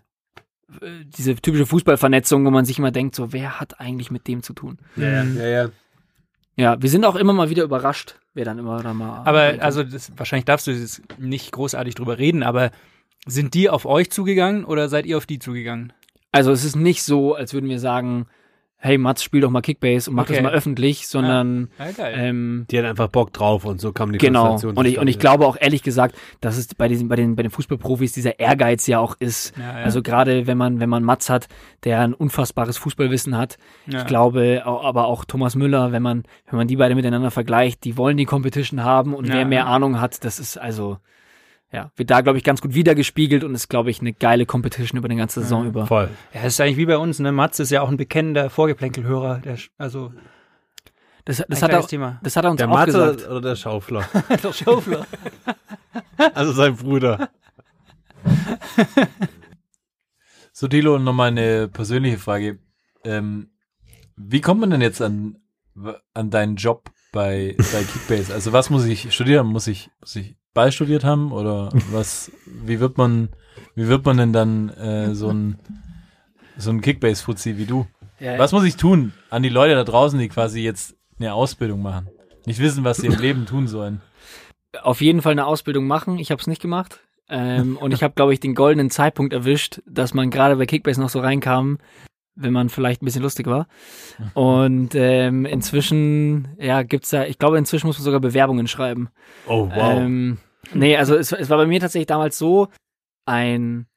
äh, 0.81 0.85
diese 1.05 1.35
typische 1.35 1.65
Fußballvernetzung, 1.65 2.45
wo 2.45 2.51
man 2.51 2.65
sich 2.65 2.77
immer 2.79 2.91
denkt, 2.91 3.15
so, 3.15 3.31
wer 3.31 3.59
hat 3.59 3.79
eigentlich 3.79 4.11
mit 4.11 4.27
dem 4.27 4.43
zu 4.43 4.53
tun? 4.53 4.77
Ja, 4.97 5.23
ja, 5.23 5.47
ja. 5.47 5.69
Ja, 6.57 6.81
wir 6.81 6.89
sind 6.89 7.05
auch 7.05 7.15
immer 7.15 7.31
mal 7.31 7.49
wieder 7.49 7.63
überrascht, 7.63 8.15
wer 8.33 8.43
dann 8.43 8.59
immer 8.59 8.83
da 8.83 8.93
mal. 8.93 9.21
Aber 9.23 9.63
also 9.63 9.81
das, 9.81 10.11
wahrscheinlich 10.17 10.43
darfst 10.43 10.67
du 10.67 10.71
jetzt 10.71 11.01
nicht 11.17 11.53
großartig 11.53 11.95
drüber 11.95 12.17
reden, 12.17 12.43
aber 12.43 12.71
sind 13.25 13.53
die 13.53 13.69
auf 13.69 13.85
euch 13.85 14.11
zugegangen 14.11 14.65
oder 14.65 14.89
seid 14.89 15.05
ihr 15.05 15.15
auf 15.15 15.25
die 15.25 15.39
zugegangen? 15.39 15.93
Also 16.31 16.51
es 16.51 16.63
ist 16.63 16.75
nicht 16.75 17.03
so, 17.03 17.33
als 17.35 17.53
würden 17.53 17.69
wir 17.69 17.79
sagen, 17.79 18.27
hey 18.81 18.97
Mats, 18.97 19.23
spiel 19.23 19.41
doch 19.41 19.49
mal 19.49 19.59
Kickbase 19.61 20.09
und 20.09 20.15
mach 20.15 20.23
Okay. 20.23 20.35
das 20.35 20.43
mal 20.43 20.53
öffentlich, 20.53 21.05
sondern 21.07 21.69
Ja, 21.77 21.91
geil. 21.91 22.13
ähm, 22.17 22.65
Die 22.71 22.77
hatten 22.77 22.87
einfach 22.87 23.09
Bock 23.09 23.33
drauf 23.33 23.65
und 23.65 23.81
so 23.81 23.91
kam 23.91 24.13
die 24.13 24.19
genau. 24.19 24.51
Konstellation 24.51 24.77
Und 24.77 24.85
ich, 24.85 24.99
und 24.99 25.07
ich 25.09 25.19
glaube 25.19 25.45
auch 25.45 25.57
ehrlich 25.59 25.83
gesagt, 25.83 26.15
dass 26.39 26.55
es 26.57 26.73
bei 26.75 26.87
diesen, 26.87 27.09
bei 27.09 27.17
den, 27.17 27.35
bei 27.35 27.41
den 27.43 27.51
Fußballprofis 27.51 28.13
dieser 28.13 28.39
Ehrgeiz 28.39 28.87
ja 28.87 28.99
auch 28.99 29.15
ist. 29.19 29.53
Ja, 29.57 29.79
ja. 29.79 29.83
Also 29.83 30.01
gerade 30.01 30.47
wenn 30.47 30.57
man, 30.57 30.79
wenn 30.79 30.87
man 30.87 31.03
Mats 31.03 31.29
hat, 31.29 31.49
der 31.83 31.99
ein 31.99 32.13
unfassbares 32.13 32.77
Fußballwissen 32.77 33.35
hat. 33.37 33.57
Ja. 33.85 33.99
Ich 33.99 34.05
glaube, 34.05 34.61
au- 34.65 34.81
aber 34.81 35.07
auch 35.07 35.25
Thomas 35.25 35.55
Müller, 35.55 35.91
wenn 35.91 36.03
man, 36.03 36.23
wenn 36.49 36.55
man 36.57 36.67
die 36.69 36.77
beide 36.77 36.95
miteinander 36.95 37.31
vergleicht, 37.31 37.83
die 37.83 37.97
wollen 37.97 38.15
die 38.15 38.25
Competition 38.25 38.81
haben 38.83 39.13
und 39.13 39.27
Ja, 39.27 39.33
wer 39.33 39.45
mehr 39.45 39.59
ja. 39.61 39.65
Ahnung 39.65 39.99
hat, 39.99 40.23
das 40.23 40.39
ist 40.39 40.57
also, 40.57 40.99
ja, 41.71 41.91
wird 41.95 42.09
da, 42.09 42.21
glaube 42.21 42.37
ich, 42.37 42.43
ganz 42.43 42.61
gut 42.61 42.73
wiedergespiegelt 42.73 43.43
und 43.43 43.53
ist, 43.53 43.69
glaube 43.69 43.91
ich, 43.91 44.01
eine 44.01 44.13
geile 44.13 44.45
Competition 44.45 44.97
über 44.97 45.07
die 45.07 45.15
ganze 45.15 45.41
Saison 45.41 45.67
über. 45.67 45.85
Voll. 45.85 46.09
Ja, 46.33 46.41
das 46.43 46.53
ist 46.53 46.61
eigentlich 46.61 46.77
wie 46.77 46.85
bei 46.87 46.97
uns, 46.97 47.19
ne? 47.19 47.31
Mats 47.31 47.59
ist 47.59 47.69
ja 47.69 47.81
auch 47.81 47.89
ein 47.89 47.97
bekennender 47.97 48.49
Vorgeplänkelhörer. 48.49 49.39
Der, 49.39 49.57
also, 49.77 50.11
Das, 51.25 51.43
das, 51.47 51.61
hat 51.61 51.71
er, 51.71 51.85
Thema. 51.85 52.19
das 52.23 52.35
hat 52.35 52.45
er 52.45 52.51
uns 52.51 52.57
Der 52.57 52.69
auch 52.69 52.73
Mathe 52.73 52.91
gesagt. 52.91 53.27
oder 53.29 53.41
der 53.41 53.55
Schaufler? 53.55 54.03
Der 54.43 54.53
Schaufler. 54.53 55.05
also 56.33 56.53
sein 56.53 56.75
Bruder. 56.75 57.29
So, 60.51 60.67
Dilo, 60.67 60.99
nochmal 60.99 61.29
eine 61.29 61.69
persönliche 61.69 62.17
Frage. 62.17 62.59
Ähm, 63.05 63.49
wie 64.17 64.41
kommt 64.41 64.59
man 64.59 64.69
denn 64.71 64.81
jetzt 64.81 65.01
an, 65.01 65.37
an 66.13 66.29
deinen 66.31 66.57
Job 66.57 66.91
bei, 67.13 67.55
bei 67.57 67.83
Kickbase? 67.83 68.33
Also 68.33 68.51
was 68.51 68.69
muss 68.69 68.83
ich 68.83 69.13
studieren? 69.13 69.47
Muss 69.47 69.67
ich, 69.67 69.89
muss 70.01 70.17
ich 70.17 70.35
Ball 70.59 70.71
studiert 70.73 71.05
haben? 71.05 71.31
Oder 71.31 71.69
was, 71.91 72.31
wie 72.45 72.81
wird 72.81 72.97
man, 72.97 73.29
wie 73.75 73.87
wird 73.87 74.05
man 74.05 74.17
denn 74.17 74.33
dann 74.33 74.69
äh, 74.69 75.15
so 75.15 75.29
ein, 75.29 75.57
so 76.57 76.69
ein 76.71 76.81
Kickbase-Fuzzi 76.81 77.57
wie 77.57 77.65
du? 77.65 77.87
Ja, 78.19 78.37
Was 78.37 78.51
muss 78.51 78.65
ich 78.65 78.75
tun 78.75 79.13
an 79.29 79.41
die 79.43 79.47
Leute 79.49 79.75
da 79.75 79.85
draußen, 79.85 80.19
die 80.19 80.27
quasi 80.27 80.59
jetzt 80.61 80.95
eine 81.17 81.33
Ausbildung 81.33 81.81
machen? 81.81 82.09
Nicht 82.45 82.59
wissen, 82.59 82.83
was 82.83 82.97
sie 82.97 83.07
im 83.07 83.17
Leben 83.19 83.45
tun 83.45 83.67
sollen. 83.67 84.01
auf 84.81 84.99
jeden 84.99 85.21
Fall 85.21 85.31
eine 85.31 85.45
Ausbildung 85.45 85.87
machen. 85.87 86.19
Ich 86.19 86.29
habe 86.31 86.41
es 86.41 86.47
nicht 86.47 86.61
gemacht. 86.61 86.99
Ähm, 87.29 87.77
und 87.77 87.93
ich 87.93 88.03
habe, 88.03 88.13
glaube 88.15 88.33
ich, 88.33 88.39
den 88.41 88.55
goldenen 88.55 88.89
Zeitpunkt 88.89 89.31
erwischt, 89.33 89.81
dass 89.85 90.13
man 90.13 90.29
gerade 90.31 90.55
bei 90.57 90.65
Kickbase 90.65 90.99
noch 90.99 91.09
so 91.09 91.19
reinkam, 91.21 91.77
wenn 92.35 92.51
man 92.51 92.67
vielleicht 92.69 93.01
ein 93.01 93.05
bisschen 93.05 93.21
lustig 93.21 93.45
war. 93.47 93.67
Und 94.33 94.95
ähm, 94.95 95.45
inzwischen, 95.45 96.49
ja, 96.59 96.83
gibt's 96.83 97.11
da, 97.11 97.23
ich 97.25 97.37
glaube, 97.37 97.57
inzwischen 97.57 97.87
muss 97.87 97.97
man 97.99 98.03
sogar 98.03 98.19
Bewerbungen 98.19 98.67
schreiben. 98.67 99.09
Oh, 99.47 99.69
wow. 99.73 99.99
Ähm, 99.99 100.39
nee, 100.73 100.97
also 100.97 101.15
es, 101.15 101.31
es 101.31 101.49
war 101.49 101.57
bei 101.57 101.65
mir 101.67 101.79
tatsächlich 101.79 102.07
damals 102.07 102.37
so, 102.37 102.67
ein 103.25 103.87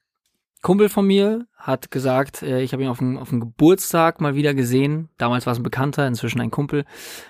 Kumpel 0.61 0.89
von 0.89 1.05
mir 1.05 1.45
hat 1.57 1.91
gesagt, 1.91 2.41
äh, 2.41 2.61
ich 2.61 2.71
habe 2.73 2.83
ihn 2.83 2.89
auf 2.89 2.99
dem, 2.99 3.17
auf 3.17 3.29
dem 3.29 3.41
Geburtstag 3.41 4.21
mal 4.21 4.35
wieder 4.35 4.53
gesehen. 4.53 5.09
Damals 5.17 5.45
war 5.45 5.53
es 5.53 5.59
ein 5.59 5.63
Bekannter, 5.63 6.07
inzwischen 6.07 6.39
ein 6.39 6.51
Kumpel. 6.51 6.85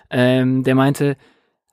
Ähm, 0.10 0.64
der 0.64 0.76
meinte, 0.76 1.18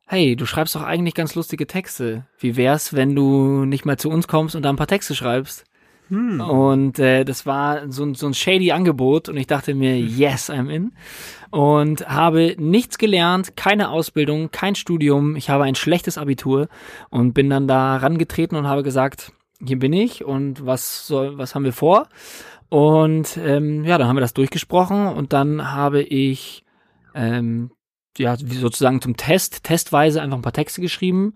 hey, 0.06 0.36
du 0.36 0.46
schreibst 0.46 0.74
doch 0.74 0.82
eigentlich 0.82 1.14
ganz 1.14 1.34
lustige 1.34 1.66
Texte. 1.66 2.26
Wie 2.38 2.56
wär's, 2.56 2.94
wenn 2.94 3.14
du 3.14 3.64
nicht 3.64 3.84
mal 3.84 3.98
zu 3.98 4.08
uns 4.08 4.26
kommst 4.26 4.56
und 4.56 4.62
da 4.62 4.70
ein 4.70 4.76
paar 4.76 4.86
Texte 4.86 5.14
schreibst? 5.14 5.64
Und 6.40 6.98
äh, 6.98 7.24
das 7.24 7.46
war 7.46 7.90
so, 7.90 8.02
ein- 8.04 8.14
so 8.14 8.26
ein 8.26 8.34
shady 8.34 8.72
Angebot 8.72 9.28
und 9.28 9.36
ich 9.36 9.46
dachte 9.46 9.74
mir, 9.74 9.98
yes, 9.98 10.50
I'm 10.50 10.68
in. 10.68 10.92
Und 11.50 12.08
habe 12.08 12.54
nichts 12.58 12.98
gelernt, 12.98 13.56
keine 13.56 13.90
Ausbildung, 13.90 14.50
kein 14.50 14.74
Studium. 14.74 15.36
Ich 15.36 15.50
habe 15.50 15.64
ein 15.64 15.74
schlechtes 15.74 16.18
Abitur 16.18 16.68
und 17.10 17.32
bin 17.32 17.50
dann 17.50 17.66
da 17.68 17.96
rangetreten 17.96 18.56
und 18.56 18.66
habe 18.66 18.82
gesagt, 18.82 19.32
hier 19.64 19.78
bin 19.78 19.92
ich 19.92 20.24
und 20.24 20.64
was 20.64 21.06
soll, 21.06 21.38
was 21.38 21.54
haben 21.54 21.64
wir 21.64 21.72
vor? 21.72 22.08
Und 22.68 23.36
ähm, 23.36 23.84
ja, 23.84 23.98
dann 23.98 24.06
haben 24.08 24.16
wir 24.16 24.20
das 24.20 24.34
durchgesprochen 24.34 25.06
und 25.08 25.32
dann 25.32 25.72
habe 25.72 26.02
ich 26.02 26.64
ähm, 27.14 27.72
ja 28.16 28.36
sozusagen 28.36 29.00
zum 29.02 29.16
Test, 29.16 29.64
testweise 29.64 30.22
einfach 30.22 30.38
ein 30.38 30.42
paar 30.42 30.52
Texte 30.52 30.80
geschrieben. 30.80 31.34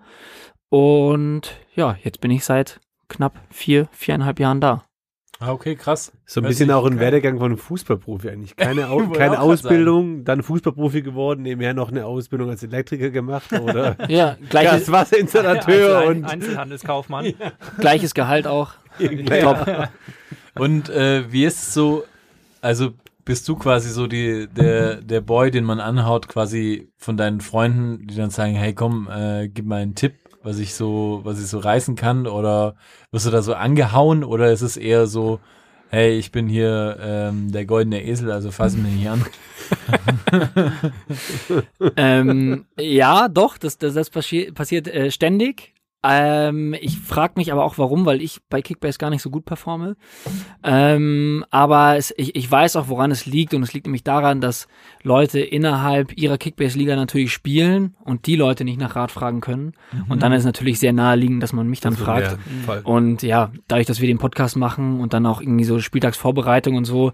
Und 0.69 1.57
ja, 1.75 1.97
jetzt 2.03 2.21
bin 2.21 2.31
ich 2.31 2.45
seit 2.45 2.81
knapp 3.17 3.35
vier, 3.51 3.89
viereinhalb 3.93 4.41
Jahren 4.41 4.61
da. 4.61 4.85
Ah, 5.41 5.53
okay, 5.53 5.75
krass. 5.75 6.13
So 6.27 6.41
ein 6.41 6.45
Hört 6.45 6.53
bisschen 6.53 6.71
auch 6.71 6.87
ein. 6.87 7.01
Werdegang 7.01 7.39
von 7.39 7.47
einem 7.47 7.59
Fußballprofi 7.59 8.31
eigentlich. 8.31 8.57
Keine, 8.57 8.89
Au 8.91 9.09
keine 9.09 9.41
Ausbildung, 9.41 10.25
dann 10.25 10.43
Fußballprofi 10.43 11.03
geworden, 11.03 11.43
nebenher 11.43 11.75
noch 11.75 11.91
eine 11.91 12.07
Ausbildung 12.07 12.51
als 12.51 12.63
Elektriker 12.63 13.11
gemacht 13.11 13.53
oder 13.53 13.97
Ja, 14.09 14.37
gleiches, 14.49 14.87
Gaswasserinstallateur 14.87 15.99
Einzel- 15.99 16.17
und 16.17 16.25
Einzelhandelskaufmann. 16.25 17.35
gleiches 17.79 18.15
Gehalt 18.15 18.47
auch. 18.47 18.73
Top. 19.41 19.89
Und 20.55 20.89
äh, 20.89 21.31
wie 21.33 21.45
ist 21.45 21.59
es 21.59 21.75
so, 21.75 22.05
also 22.61 22.93
bist 23.25 23.49
du 23.49 23.57
quasi 23.57 23.91
so 23.91 24.07
die, 24.07 24.47
der, 24.47 25.03
der 25.03 25.21
Boy, 25.21 25.51
den 25.51 25.65
man 25.65 25.81
anhaut, 25.81 26.29
quasi 26.29 26.93
von 26.97 27.17
deinen 27.17 27.41
Freunden, 27.41 28.07
die 28.07 28.15
dann 28.15 28.31
sagen, 28.31 28.55
hey 28.55 28.73
komm, 28.75 29.09
äh, 29.11 29.49
gib 29.49 29.67
mal 29.67 29.83
einen 29.83 29.95
Tipp, 29.95 30.15
was 30.45 30.59
ich 30.59 30.75
so, 30.75 31.21
was 31.25 31.41
ich 31.41 31.49
so 31.49 31.59
reißen 31.59 31.97
kann, 31.97 32.27
oder 32.27 32.77
wirst 33.11 33.27
du 33.27 33.31
da 33.31 33.43
so 33.43 33.55
angehauen, 33.55 34.23
oder 34.23 34.53
ist 34.53 34.63
es 34.63 34.77
eher 34.77 35.07
so, 35.07 35.41
hey, 35.89 36.17
ich 36.19 36.33
bin 36.33 36.49
hier 36.49 36.99
ähm, 37.01 37.53
der 37.53 37.67
goldene 37.67 38.05
Esel, 38.05 38.31
also 38.31 38.51
fass 38.51 38.77
mich 38.77 38.93
nicht 38.95 39.09
an. 39.09 39.25
ähm, 41.97 42.65
ja, 42.79 43.29
doch, 43.29 43.59
das, 43.59 43.79
das, 43.79 43.95
das 43.95 44.11
passi 44.11 44.51
passiert 44.55 44.89
äh, 44.89 45.11
ständig. 45.11 45.74
Ähm, 46.07 46.75
ich 46.81 46.99
frage 47.01 47.35
mich 47.37 47.51
aber 47.51 47.65
auch, 47.65 47.79
warum, 47.79 48.05
weil 48.05 48.21
ich 48.21 48.41
bei 48.51 48.61
Kickbase 48.61 48.99
gar 48.99 49.09
nicht 49.09 49.23
so 49.23 49.31
gut 49.31 49.47
performe. 49.47 49.97
Ähm, 50.63 51.47
aber 51.51 51.97
es, 51.97 52.13
ich, 52.19 52.37
ich 52.37 52.51
weiß 52.51 52.77
auch, 52.77 52.89
woran 52.89 53.11
es 53.11 53.25
liegt. 53.25 53.55
Und 53.55 53.63
es 53.63 53.73
liegt 53.73 53.87
nämlich 53.87 54.05
daran, 54.05 54.43
dass 54.43 54.69
Leute 55.03 55.41
innerhalb 55.41 56.17
ihrer 56.17 56.37
Kickbase-Liga 56.37 56.95
natürlich 56.95 57.33
spielen 57.33 57.97
und 58.05 58.27
die 58.27 58.37
Leute 58.37 58.65
nicht 58.65 58.79
nach 58.79 58.97
Rat 58.97 59.13
fragen 59.13 59.41
können. 59.41 59.73
Und 60.09 60.23
dann 60.23 60.33
ist 60.33 60.41
es 60.41 60.47
natürlich 60.47 60.79
sehr 60.79 60.93
naheliegend, 60.93 61.43
dass 61.43 61.55
man 61.55 61.69
mich 61.69 61.81
dann 61.81 61.97
fragt. 61.97 62.33
Ja, 62.33 62.39
voll. 62.67 62.81
Und 62.85 63.23
ja, 63.23 63.51
dadurch, 63.67 63.87
dass 63.87 64.01
wir 64.01 64.09
den 64.09 64.19
Podcast 64.19 64.57
machen 64.57 65.01
und 65.01 65.15
dann 65.15 65.25
auch 65.25 65.41
irgendwie 65.41 65.65
so 65.65 65.81
Spieltagsvorbereitung 65.81 66.77
und 66.77 66.85
so, 66.85 67.13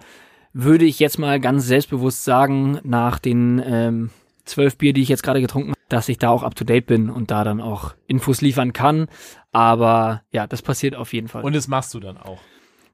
würde 0.53 0.85
ich 0.85 0.99
jetzt 0.99 1.19
mal 1.19 1.39
ganz 1.39 1.67
selbstbewusst 1.67 2.25
sagen, 2.25 2.81
nach 2.83 3.21
den 3.21 3.63
ähm, 3.65 4.11
zwölf 4.51 4.77
Bier, 4.77 4.93
die 4.93 5.03
ich 5.03 5.09
jetzt 5.09 5.23
gerade 5.23 5.41
getrunken 5.41 5.71
habe, 5.71 5.81
dass 5.89 6.09
ich 6.09 6.19
da 6.19 6.31
auch 6.31 6.43
up 6.43 6.55
to 6.55 6.65
date 6.65 6.87
bin 6.87 7.11
und 7.11 7.31
da 7.31 7.45
dann 7.45 7.61
auch 7.61 7.95
Infos 8.07 8.41
liefern 8.41 8.73
kann. 8.73 9.07
Aber 9.53 10.23
ja, 10.33 10.47
das 10.47 10.63
passiert 10.63 10.95
auf 10.95 11.13
jeden 11.13 11.29
Fall. 11.29 11.43
Und 11.43 11.55
das 11.55 11.69
machst 11.69 11.95
du 11.95 12.01
dann 12.01 12.17
auch. 12.17 12.39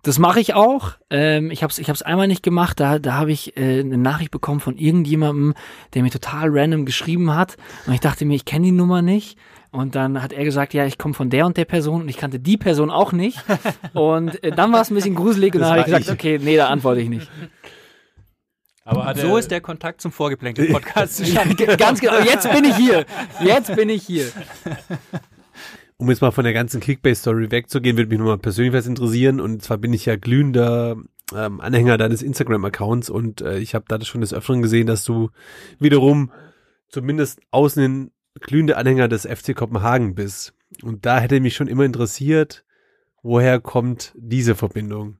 Das 0.02 0.20
mache 0.20 0.38
ich 0.38 0.54
auch. 0.54 0.92
Ähm, 1.10 1.50
ich 1.50 1.64
habe 1.64 1.72
es 1.72 1.80
ich 1.80 1.88
hab's 1.88 2.02
einmal 2.02 2.28
nicht 2.28 2.44
gemacht. 2.44 2.78
Da, 2.78 3.00
da 3.00 3.14
habe 3.14 3.32
ich 3.32 3.56
äh, 3.56 3.80
eine 3.80 3.98
Nachricht 3.98 4.30
bekommen 4.30 4.60
von 4.60 4.78
irgendjemandem, 4.78 5.54
der 5.94 6.02
mir 6.04 6.10
total 6.10 6.48
random 6.50 6.86
geschrieben 6.86 7.34
hat. 7.34 7.56
Und 7.86 7.94
ich 7.94 8.00
dachte 8.00 8.24
mir, 8.24 8.34
ich 8.34 8.44
kenne 8.44 8.66
die 8.66 8.72
Nummer 8.72 9.02
nicht. 9.02 9.36
Und 9.72 9.96
dann 9.96 10.22
hat 10.22 10.32
er 10.32 10.44
gesagt, 10.44 10.74
ja, 10.74 10.86
ich 10.86 10.96
komme 10.96 11.14
von 11.14 11.28
der 11.28 11.44
und 11.44 11.56
der 11.56 11.64
Person 11.64 12.02
und 12.02 12.08
ich 12.08 12.16
kannte 12.16 12.38
die 12.38 12.56
Person 12.56 12.90
auch 12.90 13.12
nicht. 13.12 13.44
Und 13.94 14.42
äh, 14.44 14.52
dann 14.52 14.72
war 14.72 14.80
es 14.80 14.90
ein 14.90 14.94
bisschen 14.94 15.14
gruselig 15.14 15.54
und 15.54 15.60
dann 15.60 15.70
habe 15.70 15.80
ich 15.80 15.86
gesagt, 15.86 16.04
ich. 16.04 16.12
okay, 16.12 16.38
nee, 16.40 16.56
da 16.56 16.68
antworte 16.68 17.00
ich 17.00 17.08
nicht. 17.08 17.28
Aber 18.86 19.14
So 19.16 19.36
ist 19.36 19.50
der 19.50 19.60
Kontakt 19.60 20.00
zum 20.00 20.12
Vorgeplänkel-Podcast 20.12 21.16
zustande 21.18 21.76
Ganz 21.76 22.00
genau, 22.00 22.20
jetzt 22.20 22.50
bin 22.50 22.64
ich 22.64 22.76
hier. 22.76 23.04
Jetzt 23.42 23.74
bin 23.74 23.88
ich 23.90 24.02
hier. 24.02 24.26
Um 25.98 26.10
jetzt 26.10 26.20
mal 26.20 26.30
von 26.30 26.44
der 26.44 26.52
ganzen 26.52 26.78
Kickbase-Story 26.82 27.50
wegzugehen, 27.50 27.96
würde 27.96 28.10
mich 28.10 28.18
nochmal 28.18 28.36
persönlich 28.36 28.74
was 28.74 28.86
interessieren. 28.86 29.40
Und 29.40 29.62
zwar 29.62 29.78
bin 29.78 29.94
ich 29.94 30.04
ja 30.04 30.16
glühender 30.16 30.96
ähm, 31.34 31.58
Anhänger 31.62 31.96
deines 31.96 32.20
Instagram-Accounts 32.20 33.08
und 33.08 33.40
äh, 33.40 33.58
ich 33.60 33.74
habe 33.74 33.86
da 33.88 33.98
schon 34.04 34.20
des 34.20 34.34
Öfteren 34.34 34.60
gesehen, 34.60 34.86
dass 34.86 35.04
du 35.04 35.30
wiederum 35.78 36.30
zumindest 36.88 37.40
außen 37.50 37.80
hin 37.82 38.10
glühende 38.40 38.76
Anhänger 38.76 39.08
des 39.08 39.22
FC 39.26 39.56
Kopenhagen 39.56 40.14
bist. 40.14 40.52
Und 40.82 41.06
da 41.06 41.18
hätte 41.18 41.40
mich 41.40 41.54
schon 41.54 41.66
immer 41.66 41.84
interessiert, 41.84 42.66
woher 43.22 43.58
kommt 43.58 44.12
diese 44.16 44.54
Verbindung? 44.54 45.16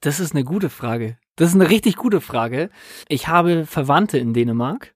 Das 0.00 0.18
ist 0.18 0.34
eine 0.34 0.42
gute 0.42 0.70
Frage. 0.70 1.18
Das 1.36 1.50
ist 1.50 1.54
eine 1.54 1.68
richtig 1.70 1.96
gute 1.96 2.20
Frage. 2.20 2.70
Ich 3.08 3.28
habe 3.28 3.66
Verwandte 3.66 4.18
in 4.18 4.32
Dänemark. 4.34 4.94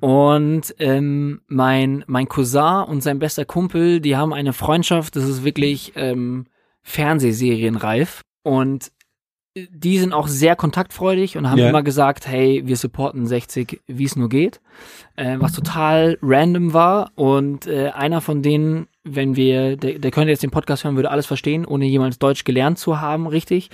Und 0.00 0.74
ähm, 0.78 1.42
mein, 1.48 2.02
mein 2.06 2.28
Cousin 2.28 2.84
und 2.88 3.02
sein 3.02 3.18
bester 3.18 3.44
Kumpel, 3.44 4.00
die 4.00 4.16
haben 4.16 4.32
eine 4.32 4.52
Freundschaft, 4.52 5.16
das 5.16 5.24
ist 5.28 5.44
wirklich 5.44 5.92
ähm, 5.96 6.46
Fernsehserienreif. 6.82 8.22
Und 8.42 8.90
die 9.56 9.98
sind 9.98 10.12
auch 10.12 10.26
sehr 10.26 10.56
kontaktfreudig 10.56 11.36
und 11.36 11.48
haben 11.48 11.58
Ja. 11.58 11.68
immer 11.68 11.84
gesagt, 11.84 12.26
hey, 12.26 12.62
wir 12.64 12.76
supporten 12.76 13.26
60, 13.26 13.80
wie 13.86 14.04
es 14.04 14.16
nur 14.16 14.28
geht. 14.28 14.60
Äh, 15.14 15.36
was 15.38 15.52
total 15.52 16.18
random 16.22 16.72
war. 16.72 17.12
Und 17.14 17.66
äh, 17.68 17.90
einer 17.90 18.20
von 18.20 18.42
denen 18.42 18.88
wenn 19.06 19.36
wir, 19.36 19.76
der, 19.76 19.98
der 19.98 20.10
könnte 20.10 20.30
jetzt 20.30 20.42
den 20.42 20.50
Podcast 20.50 20.82
hören, 20.84 20.96
würde 20.96 21.10
alles 21.10 21.26
verstehen, 21.26 21.66
ohne 21.66 21.84
jemals 21.84 22.18
Deutsch 22.18 22.44
gelernt 22.44 22.78
zu 22.78 23.00
haben, 23.02 23.26
richtig, 23.26 23.68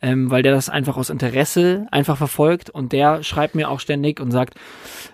ähm, 0.00 0.30
weil 0.30 0.44
der 0.44 0.52
das 0.52 0.68
einfach 0.68 0.96
aus 0.96 1.10
Interesse 1.10 1.88
einfach 1.90 2.16
verfolgt 2.16 2.70
und 2.70 2.92
der 2.92 3.24
schreibt 3.24 3.56
mir 3.56 3.68
auch 3.68 3.80
ständig 3.80 4.20
und 4.20 4.30
sagt, 4.30 4.54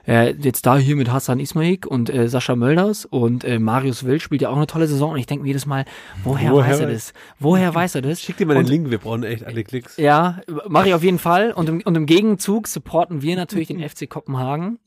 äh, 0.07 0.33
jetzt 0.35 0.67
da 0.67 0.77
hier 0.77 0.95
mit 0.97 1.11
Hassan 1.11 1.41
Ismaik 1.41 1.87
und 1.87 2.11
äh, 2.11 2.29
Sascha 2.29 2.55
Mölders 2.55 3.07
und 3.07 3.45
äh, 3.45 3.59
Marius 3.59 4.05
Wild 4.05 4.21
spielt 4.21 4.43
ja 4.43 4.51
auch 4.51 4.57
eine 4.57 4.67
tolle 4.67 4.87
Saison 4.87 5.13
und 5.13 5.19
ich 5.19 5.27
denke 5.27 5.43
mir 5.43 5.49
jedes 5.49 5.65
Mal, 5.65 5.87
woher, 6.23 6.53
Woher 6.53 6.71
weiß 6.73 6.81
er 6.81 6.91
das? 6.91 7.13
Woher 7.39 7.75
weiß 7.75 7.95
er 7.95 8.03
das? 8.03 8.21
Schick 8.21 8.37
dir 8.37 8.47
mal 8.47 8.55
den 8.55 8.65
Und- 8.65 8.69
Link, 8.71 8.91
wir 8.91 8.99
brauchen 8.99 9.23
echt 9.25 9.45
alle 9.45 9.65
Klicks. 9.65 9.97
Ja, 9.97 10.41
mache 10.69 10.89
ich 10.89 10.95
auf 10.95 11.03
jeden 11.03 11.19
Fall. 11.19 11.53
Und 11.53 11.69
im, 11.71 11.81
und 11.83 11.95
im 11.97 12.05
Gegenzug 12.07 12.69
supporten 12.69 13.23
wir 13.23 13.37
natürlich 13.37 13.69
den 13.69 13.81
FC 13.89 14.09
Kopenhagen. 14.09 14.79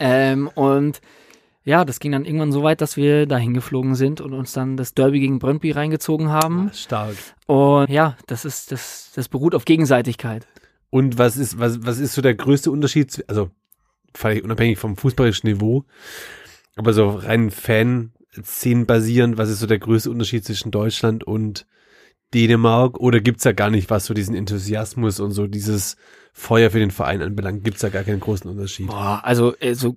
Ähm, 0.00 0.48
und 0.54 1.00
ja, 1.66 1.84
das 1.84 1.98
ging 1.98 2.12
dann 2.12 2.24
irgendwann 2.24 2.52
so 2.52 2.62
weit, 2.62 2.80
dass 2.80 2.96
wir 2.96 3.26
dahin 3.26 3.52
geflogen 3.52 3.96
sind 3.96 4.20
und 4.20 4.32
uns 4.32 4.52
dann 4.52 4.76
das 4.76 4.94
Derby 4.94 5.18
gegen 5.18 5.40
Brøndby 5.40 5.72
reingezogen 5.72 6.28
haben. 6.28 6.70
Stark. 6.72 7.16
Und 7.46 7.90
ja, 7.90 8.16
das 8.28 8.44
ist, 8.44 8.70
das, 8.70 9.10
das 9.16 9.28
beruht 9.28 9.52
auf 9.52 9.64
Gegenseitigkeit. 9.64 10.46
Und 10.90 11.18
was 11.18 11.36
ist, 11.36 11.58
was, 11.58 11.84
was 11.84 11.98
ist 11.98 12.14
so 12.14 12.22
der 12.22 12.36
größte 12.36 12.70
Unterschied, 12.70 13.24
also 13.26 13.50
völlig 14.14 14.44
unabhängig 14.44 14.78
vom 14.78 14.96
fußballischen 14.96 15.50
Niveau, 15.50 15.84
aber 16.76 16.92
so 16.92 17.10
rein 17.10 17.50
Fan-Szenen 17.50 18.86
basierend, 18.86 19.36
was 19.36 19.50
ist 19.50 19.58
so 19.58 19.66
der 19.66 19.80
größte 19.80 20.08
Unterschied 20.08 20.44
zwischen 20.44 20.70
Deutschland 20.70 21.24
und 21.24 21.66
Dänemark? 22.32 23.00
Oder 23.00 23.20
gibt's 23.20 23.42
da 23.42 23.50
gar 23.50 23.70
nicht, 23.70 23.90
was 23.90 24.06
so 24.06 24.14
diesen 24.14 24.36
Enthusiasmus 24.36 25.18
und 25.18 25.32
so 25.32 25.48
dieses 25.48 25.96
Feuer 26.32 26.70
für 26.70 26.78
den 26.78 26.92
Verein 26.92 27.22
anbelangt? 27.22 27.64
Gibt's 27.64 27.80
da 27.80 27.88
gar 27.88 28.04
keinen 28.04 28.20
großen 28.20 28.48
Unterschied? 28.48 28.86
Boah, 28.86 29.20
also 29.24 29.56
äh, 29.58 29.74
so 29.74 29.96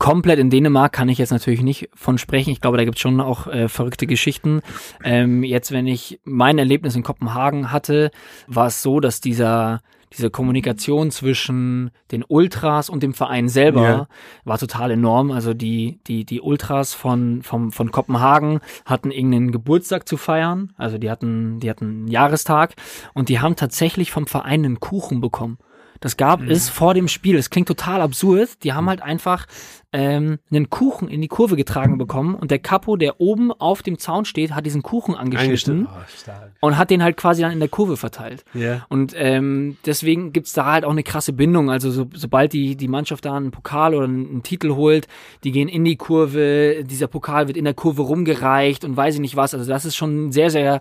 komplett 0.00 0.40
in 0.40 0.50
Dänemark 0.50 0.92
kann 0.92 1.08
ich 1.08 1.18
jetzt 1.18 1.30
natürlich 1.30 1.62
nicht 1.62 1.90
von 1.94 2.18
sprechen. 2.18 2.50
Ich 2.50 2.60
glaube, 2.60 2.78
da 2.78 2.84
gibt 2.84 2.96
es 2.96 3.02
schon 3.02 3.20
auch 3.20 3.46
äh, 3.46 3.68
verrückte 3.68 4.08
Geschichten. 4.08 4.62
Ähm, 5.04 5.44
jetzt, 5.44 5.70
wenn 5.70 5.86
ich 5.86 6.18
mein 6.24 6.58
Erlebnis 6.58 6.96
in 6.96 7.04
Kopenhagen 7.04 7.70
hatte, 7.70 8.10
war 8.48 8.66
es 8.66 8.82
so, 8.82 8.98
dass 8.98 9.20
dieser 9.20 9.82
diese 10.12 10.28
Kommunikation 10.28 11.12
zwischen 11.12 11.92
den 12.10 12.24
Ultras 12.26 12.90
und 12.90 13.04
dem 13.04 13.14
Verein 13.14 13.48
selber 13.48 13.82
Ja. 13.82 14.08
war 14.44 14.58
total 14.58 14.90
enorm. 14.90 15.30
Also 15.30 15.54
die, 15.54 16.00
die, 16.08 16.24
die 16.24 16.40
Ultras 16.40 16.94
von, 16.94 17.42
vom, 17.42 17.70
von 17.70 17.92
Kopenhagen 17.92 18.58
hatten 18.84 19.12
irgendeinen 19.12 19.52
Geburtstag 19.52 20.08
zu 20.08 20.16
feiern. 20.16 20.72
Also 20.76 20.98
die 20.98 21.10
hatten, 21.10 21.60
die 21.60 21.70
hatten 21.70 21.84
einen 21.84 22.08
Jahrestag 22.08 22.74
und 23.14 23.28
die 23.28 23.38
haben 23.38 23.54
tatsächlich 23.54 24.10
vom 24.10 24.26
Verein 24.26 24.64
einen 24.64 24.80
Kuchen 24.80 25.20
bekommen. 25.20 25.58
Das 26.00 26.16
gab 26.16 26.42
es 26.42 26.68
vor 26.68 26.94
dem 26.94 27.08
Spiel. 27.08 27.36
Das 27.36 27.50
klingt 27.50 27.68
total 27.68 28.00
absurd. 28.00 28.64
Die 28.64 28.72
haben 28.72 28.88
halt 28.88 29.02
einfach 29.02 29.46
ähm, 29.92 30.38
einen 30.50 30.70
Kuchen 30.70 31.08
in 31.08 31.20
die 31.20 31.28
Kurve 31.28 31.56
getragen 31.56 31.98
bekommen 31.98 32.34
und 32.34 32.50
der 32.50 32.58
Capo, 32.58 32.96
der 32.96 33.20
oben 33.20 33.52
auf 33.52 33.82
dem 33.82 33.98
Zaun 33.98 34.24
steht, 34.24 34.52
hat 34.52 34.64
diesen 34.64 34.82
Kuchen 34.82 35.14
angeschnitten 35.14 35.88
Oh, 35.90 36.30
und 36.60 36.78
hat 36.78 36.90
den 36.90 37.02
halt 37.02 37.16
quasi 37.16 37.42
dann 37.42 37.52
in 37.52 37.58
der 37.58 37.68
Kurve 37.68 37.96
verteilt. 37.96 38.44
Ja. 38.54 38.86
Und 38.88 39.14
ähm, 39.16 39.76
deswegen 39.84 40.32
gibt's 40.32 40.52
da 40.52 40.66
halt 40.66 40.84
auch 40.84 40.90
eine 40.90 41.02
krasse 41.02 41.32
Bindung. 41.32 41.70
Also 41.70 41.90
so, 41.90 42.06
sobald 42.14 42.52
die, 42.52 42.76
die 42.76 42.88
Mannschaft 42.88 43.24
da 43.24 43.36
einen 43.36 43.50
Pokal 43.50 43.94
oder 43.94 44.04
einen, 44.04 44.28
einen 44.28 44.42
Titel 44.42 44.74
holt, 44.74 45.08
die 45.44 45.50
gehen 45.50 45.68
in 45.68 45.84
die 45.84 45.96
Kurve, 45.96 46.84
dieser 46.84 47.08
Pokal 47.08 47.48
wird 47.48 47.56
in 47.56 47.64
der 47.64 47.74
Kurve 47.74 48.02
rumgereicht 48.02 48.84
und 48.84 48.96
weiß 48.96 49.14
ich 49.14 49.20
nicht 49.20 49.36
was. 49.36 49.54
Also 49.54 49.68
das 49.68 49.84
ist 49.84 49.96
schon 49.96 50.30
sehr, 50.32 50.50
sehr 50.50 50.80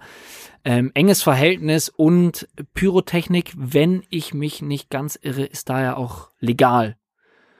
ähm, 0.63 0.91
enges 0.93 1.21
Verhältnis 1.21 1.89
und 1.89 2.47
Pyrotechnik, 2.73 3.53
wenn 3.57 4.03
ich 4.09 4.33
mich 4.33 4.61
nicht 4.61 4.89
ganz 4.89 5.17
irre, 5.21 5.45
ist 5.45 5.69
da 5.69 5.81
ja 5.81 5.97
auch 5.97 6.29
legal. 6.39 6.97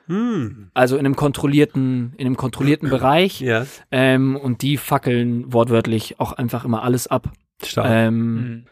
Hm. 0.07 0.71
Also 0.73 0.97
in 0.97 1.05
einem 1.05 1.15
kontrollierten, 1.15 2.13
in 2.17 2.25
einem 2.25 2.37
kontrollierten 2.37 2.89
Bereich. 2.89 3.41
Ja. 3.41 3.65
Ähm, 3.91 4.35
und 4.35 4.61
die 4.63 4.77
fackeln 4.77 5.53
wortwörtlich 5.53 6.19
auch 6.19 6.33
einfach 6.33 6.65
immer 6.65 6.83
alles 6.83 7.07
ab. 7.07 7.31
Stark. 7.63 7.87
Ähm, 7.89 8.65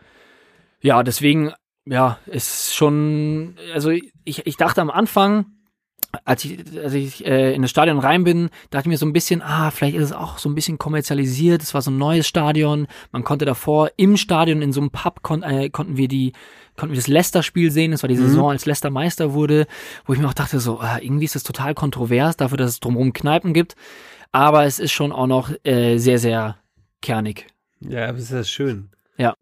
Ja, 0.81 1.03
deswegen, 1.03 1.51
ja, 1.85 2.19
ist 2.25 2.75
schon, 2.75 3.55
also 3.73 3.89
ich, 3.89 4.45
ich 4.45 4.57
dachte 4.57 4.81
am 4.81 4.89
Anfang, 4.89 5.56
als 6.25 6.45
ich, 6.45 6.59
als 6.81 6.93
ich 6.93 7.25
äh, 7.25 7.53
in 7.53 7.61
das 7.61 7.71
Stadion 7.71 7.99
rein 7.99 8.23
bin, 8.23 8.49
dachte 8.69 8.87
ich 8.87 8.91
mir 8.91 8.97
so 8.97 9.05
ein 9.05 9.13
bisschen, 9.13 9.41
ah, 9.41 9.71
vielleicht 9.71 9.95
ist 9.95 10.03
es 10.03 10.13
auch 10.13 10.37
so 10.37 10.49
ein 10.49 10.55
bisschen 10.55 10.77
kommerzialisiert. 10.77 11.61
Es 11.61 11.73
war 11.73 11.81
so 11.81 11.91
ein 11.91 11.97
neues 11.97 12.27
Stadion. 12.27 12.87
Man 13.11 13.23
konnte 13.23 13.45
davor 13.45 13.91
im 13.97 14.17
Stadion 14.17 14.61
in 14.61 14.71
so 14.71 14.81
einem 14.81 14.89
Pub 14.89 15.21
kon 15.21 15.43
äh, 15.43 15.69
konnten 15.69 15.97
wir 15.97 16.07
die 16.07 16.33
konnten 16.75 16.93
wir 16.93 16.99
das 16.99 17.07
Leicester-Spiel 17.07 17.71
sehen. 17.71 17.91
Das 17.91 18.03
war 18.03 18.07
die 18.07 18.15
Saison, 18.15 18.51
als 18.51 18.65
Leicester 18.65 18.91
Meister 18.91 19.33
wurde, 19.33 19.65
wo 20.05 20.13
ich 20.13 20.19
mir 20.19 20.27
auch 20.27 20.33
dachte 20.33 20.59
so, 20.59 20.79
ah, 20.79 20.99
irgendwie 21.01 21.25
ist 21.25 21.35
das 21.35 21.43
total 21.43 21.73
kontrovers 21.73 22.37
dafür, 22.37 22.57
dass 22.57 22.69
es 22.69 22.79
drumherum 22.79 23.13
Kneipen 23.13 23.53
gibt. 23.53 23.75
Aber 24.31 24.65
es 24.65 24.77
ist 24.77 24.91
schon 24.91 25.11
auch 25.11 25.27
noch 25.27 25.51
äh, 25.63 25.97
sehr, 25.97 26.19
sehr 26.19 26.57
kernig. 27.01 27.47
Ja, 27.79 28.09
aber 28.09 28.19
ist 28.19 28.31
das 28.31 28.49
schön. 28.49 28.89
Ja. 29.17 29.35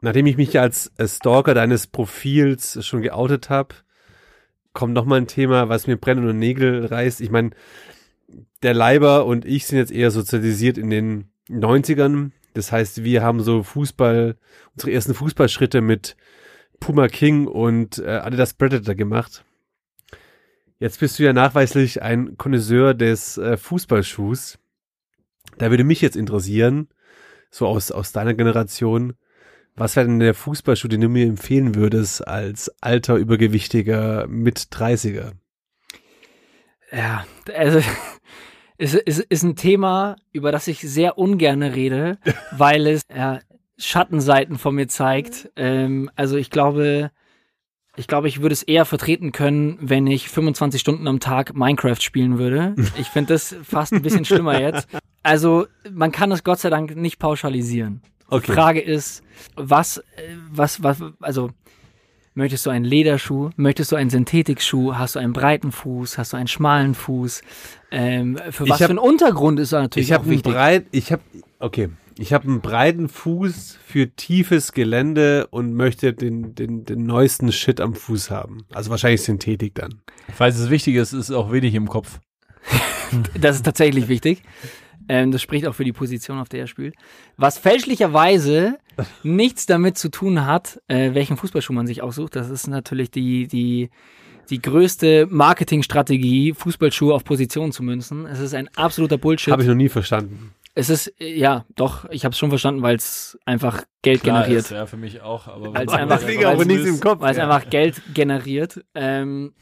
Nachdem 0.00 0.26
ich 0.26 0.38
mich 0.38 0.58
als 0.58 0.90
äh, 0.96 1.06
Stalker 1.06 1.52
deines 1.52 1.86
Profils 1.86 2.84
schon 2.86 3.02
geoutet 3.02 3.50
habe, 3.50 3.74
kommt 4.72 4.94
noch 4.94 5.04
mal 5.04 5.16
ein 5.16 5.26
Thema, 5.26 5.68
was 5.68 5.86
mir 5.86 5.96
Brennen 5.96 6.28
und 6.28 6.38
Nägel 6.38 6.86
reißt. 6.86 7.20
Ich 7.20 7.30
meine, 7.30 7.50
der 8.62 8.74
Leiber 8.74 9.26
und 9.26 9.44
ich 9.44 9.66
sind 9.66 9.78
jetzt 9.78 9.92
eher 9.92 10.10
sozialisiert 10.10 10.78
in 10.78 10.90
den 10.90 11.30
90ern. 11.48 12.30
Das 12.54 12.72
heißt, 12.72 13.04
wir 13.04 13.22
haben 13.22 13.40
so 13.40 13.62
Fußball, 13.62 14.36
unsere 14.74 14.92
ersten 14.92 15.14
Fußballschritte 15.14 15.80
mit 15.80 16.16
Puma 16.78 17.08
King 17.08 17.46
und 17.46 17.98
äh, 17.98 18.08
Adidas 18.08 18.54
Predator 18.54 18.94
gemacht. 18.94 19.44
Jetzt 20.78 21.00
bist 21.00 21.18
du 21.18 21.24
ja 21.24 21.32
nachweislich 21.32 22.02
ein 22.02 22.36
Connoisseur 22.38 22.94
des 22.94 23.36
äh, 23.36 23.56
Fußballschuhs. 23.56 24.58
Da 25.58 25.70
würde 25.70 25.84
mich 25.84 26.00
jetzt 26.00 26.16
interessieren, 26.16 26.88
so 27.50 27.66
aus, 27.66 27.90
aus 27.90 28.12
deiner 28.12 28.34
Generation, 28.34 29.14
was 29.76 29.96
wäre 29.96 30.06
denn 30.06 30.20
der 30.20 30.34
Fußballschuh, 30.34 30.88
den 30.88 31.00
du 31.00 31.08
mir 31.08 31.26
empfehlen 31.26 31.74
würdest 31.74 32.26
als 32.26 32.70
alter, 32.80 33.16
übergewichtiger 33.16 34.26
Mit-30er? 34.26 35.32
Ja, 36.92 37.24
also 37.54 37.80
es 38.78 38.94
ist, 38.94 39.20
ist 39.20 39.42
ein 39.42 39.56
Thema, 39.56 40.16
über 40.32 40.52
das 40.52 40.66
ich 40.66 40.80
sehr 40.80 41.18
ungern 41.18 41.62
rede, 41.62 42.18
weil 42.52 42.86
es 42.86 43.02
ja, 43.14 43.40
Schattenseiten 43.78 44.58
von 44.58 44.74
mir 44.74 44.88
zeigt. 44.88 45.50
Ähm, 45.56 46.10
also 46.16 46.36
ich 46.36 46.50
glaube, 46.50 47.10
ich 47.96 48.06
glaube, 48.06 48.28
ich 48.28 48.40
würde 48.40 48.52
es 48.52 48.62
eher 48.62 48.84
vertreten 48.84 49.32
können, 49.32 49.78
wenn 49.80 50.06
ich 50.06 50.28
25 50.28 50.80
Stunden 50.80 51.06
am 51.08 51.20
Tag 51.20 51.54
Minecraft 51.54 52.00
spielen 52.00 52.38
würde. 52.38 52.74
Ich 52.98 53.08
finde 53.08 53.34
das 53.34 53.56
fast 53.62 53.92
ein 53.92 54.02
bisschen 54.02 54.24
schlimmer 54.24 54.60
jetzt. 54.60 54.88
Also 55.22 55.66
man 55.90 56.12
kann 56.12 56.32
es 56.32 56.44
Gott 56.44 56.60
sei 56.60 56.70
Dank 56.70 56.96
nicht 56.96 57.18
pauschalisieren. 57.18 58.02
Okay. 58.30 58.52
Frage 58.52 58.80
ist, 58.80 59.22
was, 59.56 59.98
äh, 59.98 60.02
was, 60.50 60.82
was, 60.82 61.02
also 61.20 61.50
möchtest 62.34 62.64
du 62.66 62.70
einen 62.70 62.84
Lederschuh, 62.84 63.50
möchtest 63.56 63.92
du 63.92 63.96
einen 63.96 64.10
Synthetikschuh, 64.10 64.94
hast 64.94 65.16
du 65.16 65.18
einen 65.18 65.32
breiten 65.32 65.72
Fuß, 65.72 66.16
hast 66.16 66.32
du 66.32 66.36
einen 66.36 66.46
schmalen 66.48 66.94
Fuß? 66.94 67.42
Ähm, 67.90 68.38
für 68.50 68.64
Ich 68.64 68.70
was 68.70 68.80
hab- 68.80 68.86
für 68.86 68.90
einen 68.90 68.98
Untergrund 68.98 69.58
ist 69.60 69.72
da 69.72 69.80
natürlich 69.82 70.08
Ich 70.08 70.12
habe 70.12 70.22
auch 70.22 70.26
einen 70.26 70.36
wichtig. 70.36 70.52
breit, 70.52 70.86
ich 70.92 71.10
habe, 71.12 71.22
okay, 71.58 71.88
ich 72.18 72.32
habe 72.32 72.44
einen 72.48 72.60
breiten 72.60 73.08
Fuß 73.08 73.78
für 73.84 74.08
tiefes 74.14 74.72
Gelände 74.72 75.46
und 75.48 75.74
möchte 75.74 76.12
den, 76.12 76.54
den, 76.54 76.84
den 76.84 77.04
neuesten 77.06 77.50
Shit 77.50 77.80
am 77.80 77.94
Fuß 77.94 78.30
haben. 78.30 78.64
Also 78.72 78.90
wahrscheinlich 78.90 79.22
Synthetik 79.22 79.74
dann. 79.74 80.00
Falls 80.34 80.58
es 80.58 80.70
wichtig 80.70 80.96
ist, 80.96 81.12
ist 81.14 81.30
auch 81.30 81.50
wenig 81.50 81.74
im 81.74 81.88
Kopf. 81.88 82.20
Das 83.40 83.56
ist 83.56 83.64
tatsächlich 83.64 84.06
wichtig. 84.06 84.42
Ähm, 85.12 85.32
das 85.32 85.42
spricht 85.42 85.66
auch 85.66 85.74
für 85.74 85.82
die 85.84 85.92
Position, 85.92 86.38
auf 86.38 86.48
der 86.48 86.60
er 86.60 86.66
spielt. 86.68 86.94
Was 87.36 87.58
fälschlicherweise 87.58 88.78
nichts 89.24 89.66
damit 89.66 89.98
zu 89.98 90.08
tun 90.08 90.46
hat, 90.46 90.80
äh, 90.86 91.14
welchen 91.14 91.36
Fußballschuh 91.36 91.72
man 91.72 91.86
sich 91.86 92.00
aussucht. 92.02 92.36
Das 92.36 92.48
ist 92.48 92.68
natürlich 92.68 93.10
die, 93.10 93.48
die, 93.48 93.90
die 94.50 94.62
größte 94.62 95.26
Marketingstrategie, 95.30 96.54
Fußballschuhe 96.54 97.14
auf 97.14 97.24
Position 97.24 97.72
zu 97.72 97.82
münzen. 97.82 98.26
Es 98.26 98.38
ist 98.40 98.54
ein 98.54 98.68
absoluter 98.76 99.18
Bullshit. 99.18 99.52
Habe 99.52 99.62
ich 99.62 99.68
noch 99.68 99.74
nie 99.74 99.88
verstanden. 99.88 100.54
Es 100.74 100.88
ist, 100.88 101.12
äh, 101.20 101.34
ja, 101.36 101.64
doch, 101.74 102.08
ich 102.10 102.24
habe 102.24 102.32
es 102.32 102.38
schon 102.38 102.50
verstanden, 102.50 102.82
weil 102.82 102.94
es 102.96 103.36
einfach 103.44 103.82
Geld 104.02 104.22
Klar 104.22 104.42
generiert. 104.44 104.64
Ist, 104.66 104.70
ja, 104.70 104.86
für 104.86 104.96
mich 104.96 105.20
auch. 105.20 105.48
Aber 105.48 105.74
Weil 105.74 105.86
es 105.86 105.92
wenn- 105.92 105.98
einfach, 106.02 106.18
Deswegen 106.20 106.44
aber 106.44 106.58
weil's- 106.58 106.66
nichts 106.68 106.88
im 106.88 107.00
Kopf. 107.00 107.20
weil 107.20 107.32
es 107.32 107.36
ja. 107.38 107.44
einfach 107.50 107.68
Geld 107.68 108.00
generiert. 108.14 108.84
Ähm, 108.94 109.52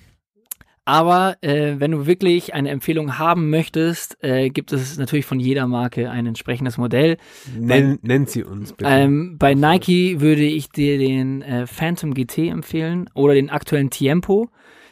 aber 0.88 1.36
äh, 1.42 1.78
wenn 1.78 1.90
du 1.90 2.06
wirklich 2.06 2.54
eine 2.54 2.70
Empfehlung 2.70 3.18
haben 3.18 3.50
möchtest, 3.50 4.16
äh, 4.24 4.48
gibt 4.48 4.72
es 4.72 4.96
natürlich 4.96 5.26
von 5.26 5.38
jeder 5.38 5.66
Marke 5.66 6.10
ein 6.10 6.24
entsprechendes 6.24 6.78
Modell. 6.78 7.18
Nenn, 7.58 7.98
nennt 8.00 8.30
sie 8.30 8.42
uns 8.42 8.72
bitte. 8.72 8.90
Ähm, 8.90 9.36
bei 9.38 9.52
Nike 9.52 10.22
würde 10.22 10.44
ich 10.44 10.70
dir 10.70 10.96
den 10.96 11.42
äh, 11.42 11.66
Phantom 11.66 12.14
GT 12.14 12.48
empfehlen 12.48 13.10
oder 13.12 13.34
den 13.34 13.50
aktuellen 13.50 13.90
Tiempo. 13.90 14.48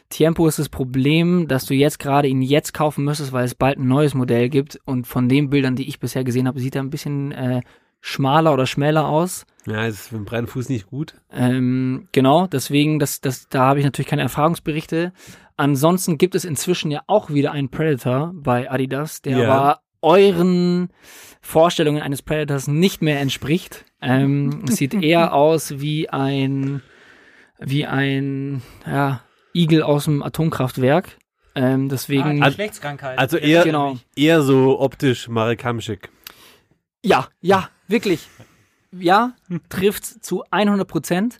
Tiempo 0.09 0.47
ist 0.47 0.59
das 0.59 0.69
Problem, 0.69 1.47
dass 1.47 1.65
du 1.65 1.73
jetzt 1.73 1.97
gerade 1.97 2.27
ihn 2.27 2.43
jetzt 2.43 2.75
kaufen 2.75 3.03
müsstest, 3.03 3.33
weil 3.33 3.45
es 3.45 3.55
bald 3.55 3.79
ein 3.79 3.87
neues 3.87 4.13
Modell 4.13 4.49
gibt. 4.49 4.79
Und 4.85 5.07
von 5.07 5.27
den 5.27 5.49
Bildern, 5.49 5.75
die 5.75 5.89
ich 5.89 5.99
bisher 5.99 6.23
gesehen 6.23 6.47
habe, 6.47 6.59
sieht 6.59 6.75
er 6.75 6.83
ein 6.83 6.91
bisschen 6.91 7.31
äh, 7.31 7.61
schmaler 8.01 8.53
oder 8.53 8.67
schmäler 8.67 9.07
aus. 9.07 9.47
ja, 9.65 9.85
ist 9.85 10.09
für 10.09 10.17
einen 10.17 10.25
breiten 10.25 10.45
Fuß 10.45 10.69
nicht 10.69 10.85
gut. 10.85 11.15
Ähm, 11.31 12.07
genau, 12.11 12.45
deswegen, 12.45 12.99
das, 12.99 13.19
das, 13.19 13.49
da 13.49 13.65
habe 13.65 13.79
ich 13.79 13.85
natürlich 13.85 14.07
keine 14.07 14.21
Erfahrungsberichte. 14.21 15.11
Ansonsten 15.57 16.17
gibt 16.17 16.35
es 16.35 16.45
inzwischen 16.45 16.91
ja 16.91 17.01
auch 17.07 17.29
wieder 17.31 17.51
einen 17.51 17.69
Predator 17.69 18.31
bei 18.33 18.69
Adidas, 18.71 19.21
der 19.21 19.37
Ja. 19.39 19.47
war 19.47 19.81
euren 20.01 20.89
Vorstellungen 21.41 22.01
eines 22.01 22.21
Predators 22.21 22.67
nicht 22.67 23.01
mehr 23.01 23.19
entspricht. 23.19 23.83
Ähm, 24.01 24.63
es 24.67 24.75
sieht 24.77 24.93
eher 25.03 25.33
aus 25.33 25.79
wie 25.79 26.09
ein, 26.09 26.81
wie 27.59 27.85
ein, 27.87 28.61
ja, 28.85 29.21
Igel 29.53 29.81
aus 29.81 30.05
dem 30.05 30.21
Atomkraftwerk. 30.21 31.17
Ähm, 31.55 31.89
deswegen, 31.89 32.43
Ah, 32.43 32.49
Geschlechtskrankheit. 32.49 33.17
Also 33.17 33.37
eher, 33.37 33.63
Genau. 33.63 33.97
eher 34.15 34.43
so 34.43 34.79
optisch 34.79 35.27
Marek 35.27 35.63
Hamschick. 35.65 36.09
ja, 37.03 37.27
ja, 37.41 37.69
wirklich. 37.87 38.27
Ja, 38.91 39.33
trifft 39.69 40.05
zu 40.23 40.43
100 40.51 40.87
Prozent. 40.87 41.39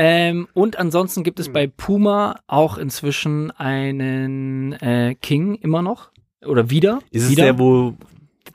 Ähm, 0.00 0.48
und 0.54 0.78
ansonsten 0.78 1.24
gibt 1.24 1.40
es 1.40 1.48
bei 1.52 1.66
Puma 1.66 2.40
auch 2.46 2.78
inzwischen 2.78 3.50
einen 3.50 4.72
äh, 4.74 5.14
King 5.20 5.56
immer 5.56 5.82
noch. 5.82 6.10
Oder 6.46 6.70
wieder. 6.70 7.00
Ist 7.10 7.24
es 7.24 7.30
wieder. 7.30 7.42
der, 7.44 7.58
wo 7.58 7.94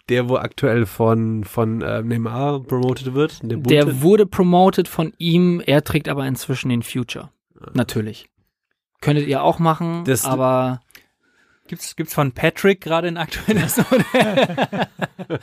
der, 0.10 0.30
wo 0.30 0.38
aktuell 0.38 0.86
von, 0.86 1.44
von 1.44 1.82
äh, 1.82 2.02
Neymar 2.02 2.62
promoted 2.62 3.14
wird? 3.14 3.40
Der? 3.44 3.58
Der 3.58 4.02
wurde 4.02 4.26
promoted 4.26 4.88
von 4.88 5.14
ihm, 5.18 5.62
er 5.66 5.84
trägt 5.84 6.08
aber 6.10 6.26
inzwischen 6.26 6.70
den 6.70 6.82
Future. 6.84 7.30
Natürlich. 7.74 8.30
Könntet 9.02 9.28
ihr 9.28 9.44
auch 9.44 9.60
machen, 9.60 10.04
Das- 10.06 10.26
aber 10.26 10.80
Gibt's, 11.68 11.96
gibt's 11.96 12.14
von 12.14 12.32
Patrick 12.34 12.82
gerade 12.82 13.08
ein 13.08 13.18
aktuelles 13.18 13.78
Modell? 13.78 14.58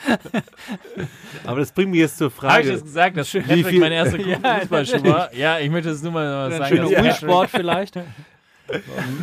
Aber 1.45 1.61
das 1.61 1.73
bringt 1.73 1.91
mich 1.93 2.01
jetzt 2.01 2.18
zur 2.18 2.31
Habe 2.31 2.35
ich 2.37 2.66
Frage. 2.66 2.73
das 2.73 2.83
gesagt, 2.83 3.16
dass 3.16 3.33
Wie 3.35 3.41
Patrick 3.41 3.66
viel- 3.66 3.81
mein 3.81 3.93
erster 3.93 4.18
Ja, 4.27 4.59
Fußballschuh 4.61 5.03
war? 5.05 5.35
Ja, 5.35 5.59
ich 5.59 5.71
möchte 5.71 5.91
es 5.91 6.03
nur 6.03 6.12
mal 6.12 6.51
sagen. 6.51 6.77
Schöner 6.77 6.91
dass- 6.91 7.05
Wii-Sport 7.05 7.51
vielleicht. 7.51 7.97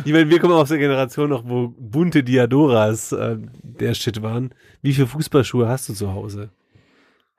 Ich 0.04 0.12
meine, 0.12 0.28
wir 0.28 0.40
kommen 0.40 0.52
aus 0.52 0.68
der 0.68 0.76
Generation 0.76 1.30
noch, 1.30 1.42
wo 1.48 1.68
bunte 1.68 2.22
Diadoras 2.22 3.12
äh, 3.12 3.38
der 3.62 3.94
Shit 3.94 4.20
waren. 4.20 4.54
Wie 4.82 4.92
viele 4.92 5.06
Fußballschuhe 5.06 5.66
hast 5.66 5.88
du 5.88 5.94
zu 5.94 6.12
Hause? 6.12 6.50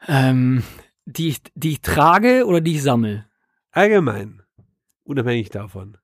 ähm, 0.08 0.64
die, 1.06 1.28
ich, 1.28 1.42
die 1.54 1.74
ich 1.74 1.82
trage 1.82 2.48
oder 2.48 2.62
die 2.62 2.74
ich 2.78 2.82
sammle. 2.82 3.26
Allgemein. 3.70 4.42
Unabhängig 5.04 5.50
davon. 5.50 5.98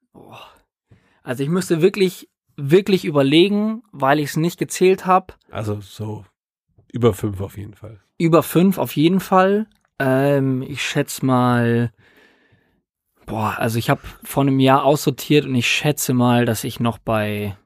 Also 1.23 1.41
ich 1.41 1.49
müsste 1.49 1.81
wirklich, 1.81 2.29
wirklich 2.57 3.05
überlegen, 3.05 3.83
weil 3.91 4.19
ich 4.19 4.29
es 4.29 4.37
nicht 4.37 4.57
gezählt 4.57 5.05
habe. 5.05 5.33
Also 5.49 5.81
so 5.81 6.25
über 6.91 7.13
fünf 7.13 7.41
auf 7.41 7.57
jeden 7.57 7.73
Fall. 7.73 7.99
Über 8.17 8.43
fünf 8.43 8.77
auf 8.77 8.95
jeden 8.95 9.19
Fall. 9.19 9.67
Ähm, 9.99 10.61
ich 10.61 10.81
schätze 10.81 11.25
mal, 11.25 11.91
boah, 13.25 13.55
also 13.57 13.77
ich 13.79 13.89
habe 13.89 14.01
vor 14.23 14.43
einem 14.43 14.59
Jahr 14.59 14.83
aussortiert 14.83 15.45
und 15.45 15.55
ich 15.55 15.67
schätze 15.67 16.13
mal, 16.13 16.45
dass 16.45 16.63
ich 16.63 16.79
noch 16.79 16.97
bei 16.97 17.57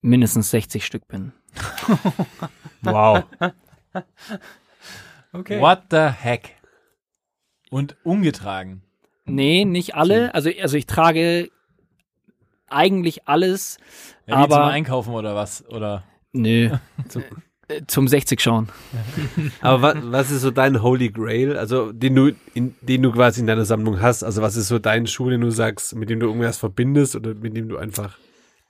mindestens 0.00 0.50
60 0.50 0.84
Stück 0.84 1.06
bin. 1.08 1.32
Wow. 2.82 3.24
Okay. 5.32 5.60
What 5.60 5.86
the 5.90 6.10
heck? 6.10 6.54
Und 7.68 7.96
ungetragen. 8.04 8.82
Nee, 9.24 9.64
nicht 9.64 9.96
alle. 9.96 10.32
Also, 10.32 10.50
also 10.60 10.76
ich 10.76 10.86
trage 10.86 11.50
eigentlich 12.74 13.26
alles. 13.28 13.78
Ja, 14.26 14.38
wie 14.42 14.48
zum 14.48 14.52
Aber- 14.52 14.66
Einkaufen 14.68 15.14
oder 15.14 15.34
was? 15.34 15.64
Oder 15.68 16.04
Nö. 16.32 16.70
Äh, 17.66 17.80
Zum 17.86 18.08
60 18.08 18.42
schauen. 18.42 18.68
Aber 19.62 19.80
was, 19.80 19.96
was 20.02 20.30
ist 20.30 20.42
so 20.42 20.50
dein 20.50 20.82
Holy 20.82 21.08
Grail, 21.08 21.56
also 21.56 21.92
den 21.92 22.14
du, 22.14 22.32
in, 22.52 22.74
den 22.82 23.00
du 23.02 23.10
quasi 23.10 23.40
in 23.40 23.46
deiner 23.46 23.64
Sammlung 23.64 24.02
hast? 24.02 24.22
Also 24.22 24.42
was 24.42 24.54
ist 24.56 24.68
so 24.68 24.78
dein 24.78 25.06
Schuh, 25.06 25.30
den 25.30 25.40
du 25.40 25.48
sagst, 25.50 25.94
mit 25.96 26.10
dem 26.10 26.20
du 26.20 26.26
irgendwas 26.26 26.58
verbindest 26.58 27.16
oder 27.16 27.32
mit 27.32 27.56
dem 27.56 27.70
du 27.70 27.78
einfach 27.78 28.18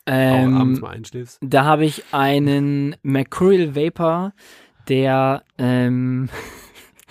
auch 0.06 0.12
abends 0.12 0.78
Ähm, 0.78 0.80
mal 0.80 0.90
einschläfst? 0.90 1.38
da 1.42 1.64
habe 1.64 1.84
ich 1.86 2.04
einen 2.12 2.94
Mercurial 3.02 3.74
Vapor, 3.74 4.32
der, 4.86 5.42
ähm, 5.58 6.28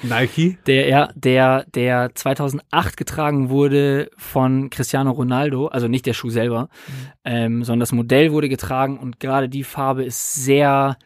Nike? 0.04 0.58
der, 0.68 1.12
der, 1.16 1.66
der 1.74 2.14
2008 2.14 2.97
getragen 2.97 3.49
wurde 3.49 4.10
von 4.18 4.70
Cristiano 4.70 5.12
Ronaldo, 5.12 5.68
also 5.68 5.88
nicht 5.88 6.06
der 6.06 6.14
Schuh 6.14 6.30
selber, 6.30 6.70
ähm, 7.26 7.64
sondern 7.64 7.80
das 7.82 7.91
Modell 7.91 8.32
wurde 8.32 8.49
getragen 8.49 8.97
und 8.99 9.20
gerade 9.20 9.49
die 9.49 9.64
Farbe 9.64 10.04
ist 10.04 10.36
sehr 10.36 10.97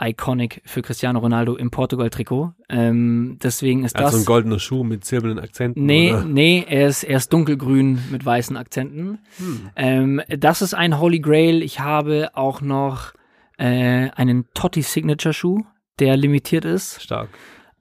iconic 0.00 0.60
für 0.64 0.82
Cristiano 0.82 1.20
Ronaldo 1.20 1.54
im 1.54 1.70
Portugal-Trikot. 1.70 2.52
Ähm, 2.68 3.38
deswegen 3.42 3.84
ist 3.84 3.94
Also 3.94 4.10
das. 4.16 4.22
ein 4.22 4.26
goldener 4.26 4.58
Schuh 4.58 4.82
mit 4.82 5.04
silbernen 5.04 5.38
Akzenten? 5.38 5.86
Nee, 5.86 6.12
Oder? 6.12 6.24
nee, 6.24 6.64
er 6.68 6.88
ist, 6.88 7.04
er 7.04 7.16
ist 7.18 7.32
dunkelgrün 7.32 8.00
mit 8.10 8.24
weißen 8.26 8.56
Akzenten. 8.56 9.20
Hm. 9.38 9.70
Ähm, 9.76 10.20
das 10.28 10.62
ist 10.62 10.74
ein 10.74 10.98
Holy 10.98 11.20
Grail. 11.20 11.62
Ich 11.62 11.78
habe 11.78 12.30
auch 12.34 12.60
noch 12.60 13.12
äh, 13.56 14.10
einen 14.16 14.46
Totti 14.52 14.82
Signature 14.82 15.32
Schuh, 15.32 15.62
der 16.00 16.16
limitiert 16.16 16.64
ist. 16.64 17.00
Stark. 17.00 17.28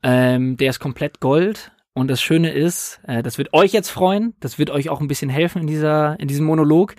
Ähm, 0.03 0.57
der 0.57 0.69
ist 0.69 0.79
komplett 0.79 1.19
Gold. 1.19 1.71
Und 1.95 2.09
das 2.09 2.21
Schöne 2.21 2.51
ist, 2.51 2.99
äh, 3.07 3.21
das 3.21 3.37
wird 3.37 3.53
euch 3.53 3.71
jetzt 3.71 3.89
freuen, 3.89 4.33
das 4.39 4.57
wird 4.57 4.71
euch 4.71 4.89
auch 4.89 4.99
ein 4.99 5.07
bisschen 5.07 5.29
helfen 5.29 5.61
in 5.61 5.67
dieser, 5.67 6.19
in 6.19 6.27
diesem 6.27 6.45
Monolog, 6.47 6.95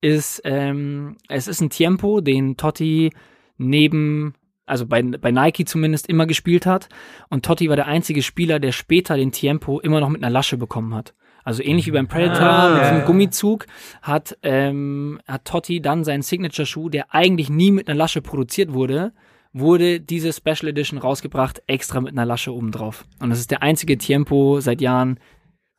ist, 0.00 0.40
ähm, 0.44 1.16
es 1.28 1.48
ist 1.48 1.60
ein 1.60 1.70
Tempo, 1.70 2.20
den 2.20 2.56
Totti 2.56 3.10
neben, 3.58 4.34
also 4.64 4.86
bei, 4.86 5.02
bei 5.02 5.32
Nike 5.32 5.64
zumindest 5.64 6.08
immer 6.08 6.26
gespielt 6.26 6.64
hat. 6.64 6.88
Und 7.28 7.44
Totti 7.44 7.68
war 7.68 7.74
der 7.76 7.88
einzige 7.88 8.22
Spieler, 8.22 8.60
der 8.60 8.70
später 8.70 9.16
den 9.16 9.32
Tempo 9.32 9.80
immer 9.80 9.98
noch 9.98 10.10
mit 10.10 10.22
einer 10.22 10.30
Lasche 10.32 10.56
bekommen 10.56 10.94
hat. 10.94 11.14
Also 11.42 11.62
ähnlich 11.62 11.86
wie 11.86 11.92
beim 11.92 12.08
Predator 12.08 12.46
Ah. 12.46 12.70
mit 12.74 12.82
diesem 12.82 13.04
Gummizug 13.04 13.66
hat, 14.02 14.38
ähm, 14.44 15.20
hat 15.26 15.44
Totti 15.44 15.80
dann 15.80 16.04
seinen 16.04 16.22
Signature-Schuh, 16.22 16.88
der 16.88 17.12
eigentlich 17.14 17.50
nie 17.50 17.72
mit 17.72 17.88
einer 17.88 17.98
Lasche 17.98 18.22
produziert 18.22 18.72
wurde, 18.72 19.12
wurde 19.52 20.00
diese 20.00 20.32
Special 20.32 20.68
Edition 20.68 20.98
rausgebracht, 20.98 21.62
extra 21.66 22.00
mit 22.00 22.12
einer 22.12 22.26
Lasche 22.26 22.54
oben 22.54 22.72
drauf. 22.72 23.04
Und 23.20 23.30
das 23.30 23.38
ist 23.38 23.50
der 23.50 23.62
einzige 23.62 23.98
Tempo 23.98 24.60
seit 24.60 24.80
Jahren, 24.80 25.18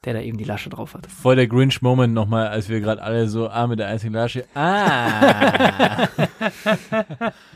der 0.06 0.14
da 0.14 0.22
eben 0.22 0.38
die 0.38 0.44
Lasche 0.44 0.70
drauf 0.70 0.94
hat. 0.94 1.08
voll 1.08 1.36
der 1.36 1.48
Grinch-Moment 1.48 2.14
nochmal, 2.14 2.48
als 2.48 2.70
wir 2.70 2.80
gerade 2.80 3.02
alle 3.02 3.28
so, 3.28 3.50
ah, 3.50 3.68
mit 3.68 3.80
der 3.80 3.88
einzigen 3.88 4.14
Lasche. 4.14 4.46
Ah. 4.54 6.08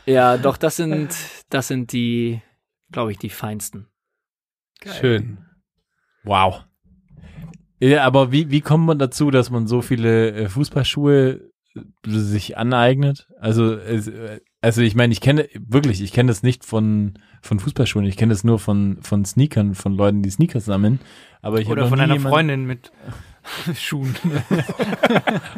Ja, 0.06 0.36
doch, 0.36 0.56
das 0.56 0.76
sind, 0.76 1.14
das 1.48 1.68
sind 1.68 1.92
die, 1.92 2.42
glaube 2.90 3.12
ich, 3.12 3.18
die 3.18 3.30
feinsten. 3.30 3.86
Schön. 4.84 5.38
wow. 6.24 6.64
Ja, 7.78 8.04
aber 8.04 8.32
wie, 8.32 8.50
wie 8.50 8.60
kommt 8.60 8.86
man 8.86 8.98
dazu, 8.98 9.30
dass 9.30 9.50
man 9.50 9.66
so 9.66 9.80
viele 9.80 10.32
äh, 10.32 10.48
Fußballschuhe 10.48 11.50
sich 12.04 12.56
aneignet? 12.56 13.28
Also, 13.38 13.74
es, 13.74 14.08
äh, 14.08 14.40
also 14.62 14.80
ich 14.80 14.94
meine, 14.94 15.12
ich 15.12 15.20
kenne 15.20 15.48
wirklich, 15.58 16.00
ich 16.00 16.12
kenne 16.12 16.28
das 16.28 16.42
nicht 16.42 16.64
von, 16.64 17.14
von 17.42 17.58
Fußballschuhen, 17.58 18.06
ich 18.06 18.16
kenne 18.16 18.32
das 18.32 18.44
nur 18.44 18.58
von, 18.58 18.98
von 19.02 19.24
Sneakern, 19.24 19.74
von 19.74 19.94
Leuten, 19.94 20.22
die 20.22 20.30
Sneakers 20.30 20.64
sammeln. 20.64 21.00
Aber 21.42 21.60
ich 21.60 21.68
Oder 21.68 21.88
von 21.88 22.00
einer 22.00 22.18
Freundin 22.20 22.64
mit 22.64 22.92
Schuhen. 23.74 24.14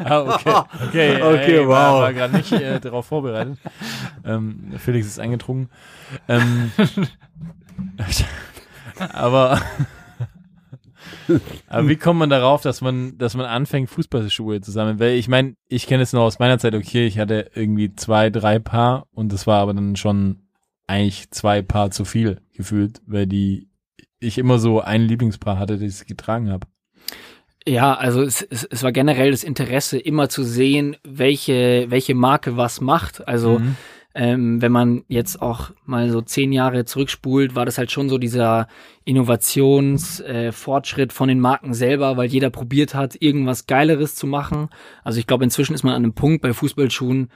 Ah, 0.03 0.23
okay. 0.23 0.63
Okay, 0.89 1.23
Okay, 1.23 1.59
ey, 1.59 1.69
war, 1.69 1.93
wow. 1.93 2.01
war 2.01 2.13
gerade 2.15 2.37
nicht 2.37 2.51
äh, 2.53 2.81
darauf 2.81 3.07
vorbereitet. 3.07 3.59
Ähm, 4.25 4.73
Felix 4.79 5.07
ist 5.07 5.21
eingetrunken. 5.21 5.69
Ähm, 6.27 6.73
aber, 9.13 9.61
aber 11.69 11.89
wie 11.89 11.97
kommt 11.97 12.19
man 12.19 12.31
darauf, 12.31 12.63
dass 12.63 12.81
man, 12.81 13.17
dass 13.19 13.35
man 13.35 13.47
anfängt, 13.47 13.91
Fußballschuhe 13.91 14.61
zu 14.61 14.71
sammeln? 14.71 15.01
Weil 15.01 15.15
ich 15.15 15.29
meine, 15.29 15.55
ich 15.69 15.87
kenne 15.87 16.03
es 16.03 16.13
noch 16.13 16.23
aus 16.23 16.39
meiner 16.39 16.59
Zeit, 16.59 16.75
okay, 16.75 17.07
ich 17.07 17.19
hatte 17.19 17.51
irgendwie 17.55 17.95
zwei, 17.95 18.31
drei 18.31 18.59
Paar 18.59 19.07
und 19.13 19.33
das 19.33 19.47
war 19.47 19.61
aber 19.61 19.75
dann 19.75 19.97
schon 19.97 20.41
eigentlich 20.87 21.31
zwei 21.31 21.63
Paar 21.63 21.91
zu 21.91 22.05
viel 22.05 22.41
gefühlt, 22.53 23.01
weil 23.07 23.27
die 23.27 23.69
ich 24.21 24.39
immer 24.39 24.59
so 24.59 24.81
ein 24.81 25.03
Lieblingspaar 25.03 25.59
hatte, 25.59 25.79
das 25.79 26.03
ich 26.03 26.07
getragen 26.07 26.51
habe. 26.51 26.67
Ja, 27.67 27.95
also 27.95 28.23
es, 28.23 28.43
es, 28.43 28.65
es 28.65 28.83
war 28.83 28.93
generell 28.93 29.31
das 29.31 29.43
Interesse, 29.43 29.99
immer 29.99 30.29
zu 30.29 30.45
sehen, 30.45 30.97
welche, 31.03 31.87
welche 31.89 32.15
Marke 32.15 32.57
was 32.59 32.81
macht. 32.83 33.27
Also 33.27 33.59
Mhm. 33.59 33.77
Ähm, 34.15 34.63
wenn 34.63 34.71
man 34.71 35.03
jetzt 35.09 35.43
auch 35.43 35.73
mal 35.85 36.09
so 36.09 36.21
zehn 36.21 36.53
Jahre 36.53 36.85
zurückspult, 36.85 37.57
war 37.57 37.67
das 37.67 37.79
halt 37.79 37.91
schon 37.91 38.09
so 38.09 38.19
dieser 38.19 38.69
Innovationsfortschritt 39.05 41.11
äh, 41.11 41.15
von 41.15 41.29
den 41.29 41.41
Marken 41.41 41.75
selber, 41.75 42.17
weil 42.17 42.29
jeder 42.29 42.51
probiert 42.51 42.95
hat, 42.95 43.21
irgendwas 43.21 43.67
Geileres 43.67 44.15
zu 44.15 44.29
machen. 44.29 44.69
Also 45.03 45.19
ich 45.19 45.27
glaube, 45.27 45.43
inzwischen 45.43 45.75
ist 45.75 45.83
man 45.83 45.95
an 45.95 46.05
einem 46.05 46.15
Punkt 46.15 46.43
bei 46.43 46.53
Fußballschuhen, 46.53 47.33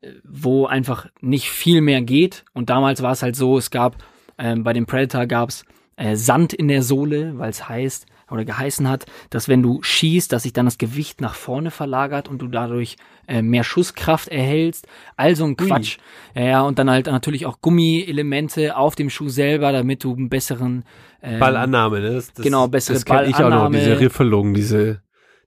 äh, 0.00 0.12
wo 0.22 0.66
einfach 0.66 1.08
nicht 1.20 1.50
viel 1.50 1.80
mehr 1.80 2.02
geht. 2.02 2.44
Und 2.52 2.70
damals 2.70 3.02
war 3.02 3.10
es 3.12 3.22
halt 3.22 3.34
so, 3.34 3.58
es 3.58 3.72
gab 3.72 3.96
ähm, 4.38 4.62
bei 4.62 4.72
dem 4.72 4.86
Predator 4.86 5.26
gab's 5.26 5.64
äh, 5.96 6.14
Sand 6.14 6.52
in 6.52 6.68
der 6.68 6.84
Sohle, 6.84 7.36
weil 7.36 7.50
es 7.50 7.68
heißt 7.68 8.06
oder 8.30 8.44
geheißen 8.44 8.88
hat, 8.88 9.06
dass 9.30 9.48
wenn 9.48 9.62
du 9.62 9.82
schießt, 9.82 10.32
dass 10.32 10.42
sich 10.42 10.52
dann 10.52 10.66
das 10.66 10.78
Gewicht 10.78 11.20
nach 11.20 11.34
vorne 11.34 11.70
verlagert 11.70 12.28
und 12.28 12.42
du 12.42 12.48
dadurch 12.48 12.96
äh, 13.28 13.42
mehr 13.42 13.64
Schusskraft 13.64 14.28
erhältst. 14.28 14.86
Also 15.16 15.44
ein 15.44 15.56
Quatsch. 15.56 15.98
Ja, 16.34 16.42
ja, 16.42 16.62
und 16.62 16.78
dann 16.78 16.90
halt 16.90 17.06
natürlich 17.06 17.46
auch 17.46 17.60
Gummielemente 17.60 18.76
auf 18.76 18.96
dem 18.96 19.10
Schuh 19.10 19.28
selber, 19.28 19.72
damit 19.72 20.02
du 20.04 20.14
einen 20.14 20.28
besseren 20.28 20.84
ähm, 21.22 21.38
Ballannahme, 21.40 22.00
ne? 22.00 22.14
Das, 22.14 22.32
das, 22.32 22.44
Genau, 22.44 22.68
bessere 22.68 22.94
Das 22.94 23.04
kenne 23.04 23.26
ich 23.26 23.34
auch 23.36 23.40
noch, 23.40 23.48
Ballannahme. 23.48 23.78
diese 23.78 24.00
Riffelung, 24.00 24.54
diese, 24.54 25.02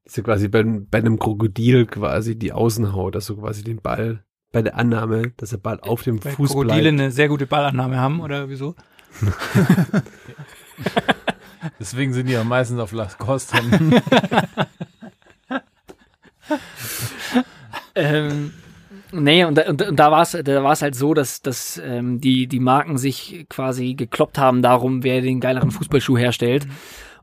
diese 0.05 0.23
quasi 0.23 0.47
bei, 0.47 0.63
bei 0.63 0.99
einem 0.99 1.19
Krokodil 1.19 1.85
quasi 1.85 2.37
die 2.37 2.53
Außenhaut, 2.53 3.15
dass 3.15 3.27
du 3.27 3.37
quasi 3.37 3.63
den 3.63 3.81
Ball 3.81 4.23
bei 4.51 4.61
der 4.61 4.77
Annahme, 4.77 5.33
dass 5.37 5.51
der 5.51 5.57
Ball 5.57 5.79
auf 5.81 6.03
dem 6.03 6.23
Weil 6.23 6.31
Fuß 6.31 6.51
Krokodile 6.51 6.81
bleibt. 6.81 6.99
eine 7.01 7.11
sehr 7.11 7.27
gute 7.27 7.45
Ballannahme 7.45 7.97
haben, 7.97 8.19
oder 8.21 8.49
wieso? 8.49 8.75
Deswegen 11.79 12.13
sind 12.13 12.27
die 12.27 12.33
ja 12.33 12.43
meistens 12.43 12.79
auf 12.79 12.91
Lacoste. 12.91 13.57
Ähm, 17.95 18.53
nee, 19.11 19.43
und, 19.43 19.55
da- 19.57 19.67
und, 19.69 19.81
und 19.81 19.99
da 19.99 20.11
war 20.11 20.21
es 20.21 20.31
da 20.31 20.63
war's 20.63 20.81
halt 20.81 20.95
so, 20.95 21.13
dass, 21.13 21.41
dass 21.41 21.81
ähm, 21.83 22.21
die, 22.21 22.47
die 22.47 22.59
Marken 22.59 22.97
sich 22.97 23.45
quasi 23.49 23.93
gekloppt 23.93 24.37
haben 24.37 24.61
darum, 24.61 25.03
wer 25.03 25.21
den 25.21 25.39
geileren 25.39 25.71
Fußballschuh 25.71 26.17
herstellt. 26.17 26.67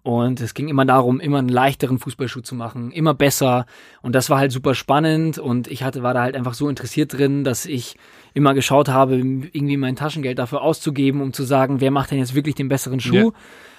Und 0.02 0.40
es 0.40 0.54
ging 0.54 0.68
immer 0.68 0.84
darum, 0.84 1.18
immer 1.18 1.38
einen 1.38 1.48
leichteren 1.48 1.98
Fußballschuh 1.98 2.40
zu 2.40 2.54
machen, 2.54 2.92
immer 2.92 3.12
besser. 3.12 3.66
Und 4.02 4.14
das 4.14 4.30
war 4.30 4.38
halt 4.38 4.52
super 4.52 4.74
spannend. 4.76 5.38
Und 5.38 5.66
ich 5.66 5.82
hatte, 5.82 6.04
war 6.04 6.14
da 6.14 6.22
halt 6.22 6.36
einfach 6.36 6.54
so 6.54 6.68
interessiert 6.68 7.12
drin, 7.12 7.42
dass 7.42 7.66
ich 7.66 7.96
immer 8.32 8.54
geschaut 8.54 8.88
habe, 8.88 9.16
irgendwie 9.16 9.76
mein 9.76 9.96
Taschengeld 9.96 10.38
dafür 10.38 10.62
auszugeben, 10.62 11.20
um 11.22 11.32
zu 11.32 11.42
sagen, 11.42 11.80
wer 11.80 11.90
macht 11.90 12.12
denn 12.12 12.18
jetzt 12.18 12.36
wirklich 12.36 12.54
den 12.54 12.68
besseren 12.68 13.00
Schuh. 13.00 13.14
Ja. 13.14 13.30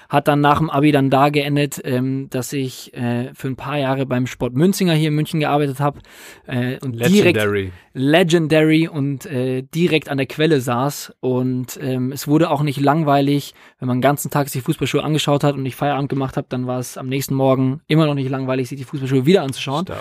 Hat 0.09 0.27
dann 0.27 0.41
nach 0.41 0.59
dem 0.59 0.69
Abi 0.69 0.91
dann 0.91 1.09
da 1.09 1.29
geendet, 1.29 1.81
ähm, 1.83 2.29
dass 2.29 2.53
ich 2.53 2.93
äh, 2.93 3.33
für 3.33 3.47
ein 3.47 3.55
paar 3.55 3.77
Jahre 3.77 4.05
beim 4.05 4.27
Sport 4.27 4.53
Münzinger 4.53 4.93
hier 4.93 5.09
in 5.09 5.15
München 5.15 5.39
gearbeitet 5.39 5.79
habe 5.79 5.99
äh, 6.45 6.77
und 6.79 6.93
direkt 6.93 7.37
Legendary. 7.37 7.71
legendary 7.93 8.87
und 8.87 9.25
äh, 9.25 9.63
direkt 9.63 10.09
an 10.09 10.17
der 10.17 10.27
Quelle 10.27 10.61
saß. 10.61 11.13
Und 11.19 11.79
ähm, 11.81 12.11
es 12.11 12.27
wurde 12.27 12.49
auch 12.49 12.61
nicht 12.61 12.79
langweilig, 12.79 13.53
wenn 13.79 13.87
man 13.87 13.97
den 13.97 14.01
ganzen 14.01 14.31
Tag 14.31 14.49
sich 14.49 14.61
Fußballschuhe 14.61 15.03
angeschaut 15.03 15.43
hat 15.43 15.55
und 15.55 15.65
ich 15.65 15.75
Feierabend 15.75 16.09
gemacht 16.09 16.37
habe, 16.37 16.47
dann 16.49 16.67
war 16.67 16.79
es 16.79 16.97
am 16.97 17.07
nächsten 17.07 17.35
Morgen 17.35 17.81
immer 17.87 18.05
noch 18.05 18.15
nicht 18.15 18.29
langweilig, 18.29 18.69
sich 18.69 18.77
die 18.77 18.85
Fußballschuhe 18.85 19.25
wieder 19.25 19.43
anzuschauen. 19.43 19.85
Stark. 19.85 19.99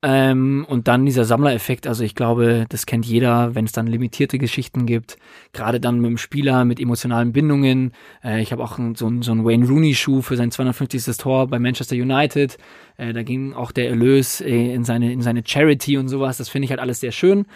Ähm, 0.00 0.64
und 0.68 0.86
dann 0.86 1.06
dieser 1.06 1.24
Sammlereffekt, 1.24 1.88
also 1.88 2.04
ich 2.04 2.14
glaube, 2.14 2.66
das 2.68 2.86
kennt 2.86 3.04
jeder, 3.04 3.56
wenn 3.56 3.64
es 3.64 3.72
dann 3.72 3.88
limitierte 3.88 4.38
Geschichten 4.38 4.86
gibt, 4.86 5.16
gerade 5.52 5.80
dann 5.80 5.98
mit 5.98 6.10
dem 6.10 6.18
Spieler, 6.18 6.64
mit 6.64 6.78
emotionalen 6.78 7.32
Bindungen. 7.32 7.92
Äh, 8.22 8.40
ich 8.40 8.52
habe 8.52 8.62
auch 8.62 8.78
so 8.94 9.06
einen 9.06 9.44
Wayne 9.44 9.66
Rooney-Schuh 9.66 10.22
für 10.22 10.36
sein 10.36 10.52
250. 10.52 11.16
Tor 11.16 11.48
bei 11.48 11.58
Manchester 11.58 11.96
United. 11.96 12.58
Äh, 12.96 13.12
da 13.12 13.24
ging 13.24 13.54
auch 13.54 13.72
der 13.72 13.88
Erlös 13.88 14.40
äh, 14.40 14.72
in, 14.72 14.84
seine, 14.84 15.12
in 15.12 15.20
seine 15.20 15.42
Charity 15.44 15.98
und 15.98 16.06
sowas. 16.06 16.36
Das 16.36 16.48
finde 16.48 16.66
ich 16.66 16.70
halt 16.70 16.80
alles 16.80 17.00
sehr 17.00 17.12
schön. 17.12 17.46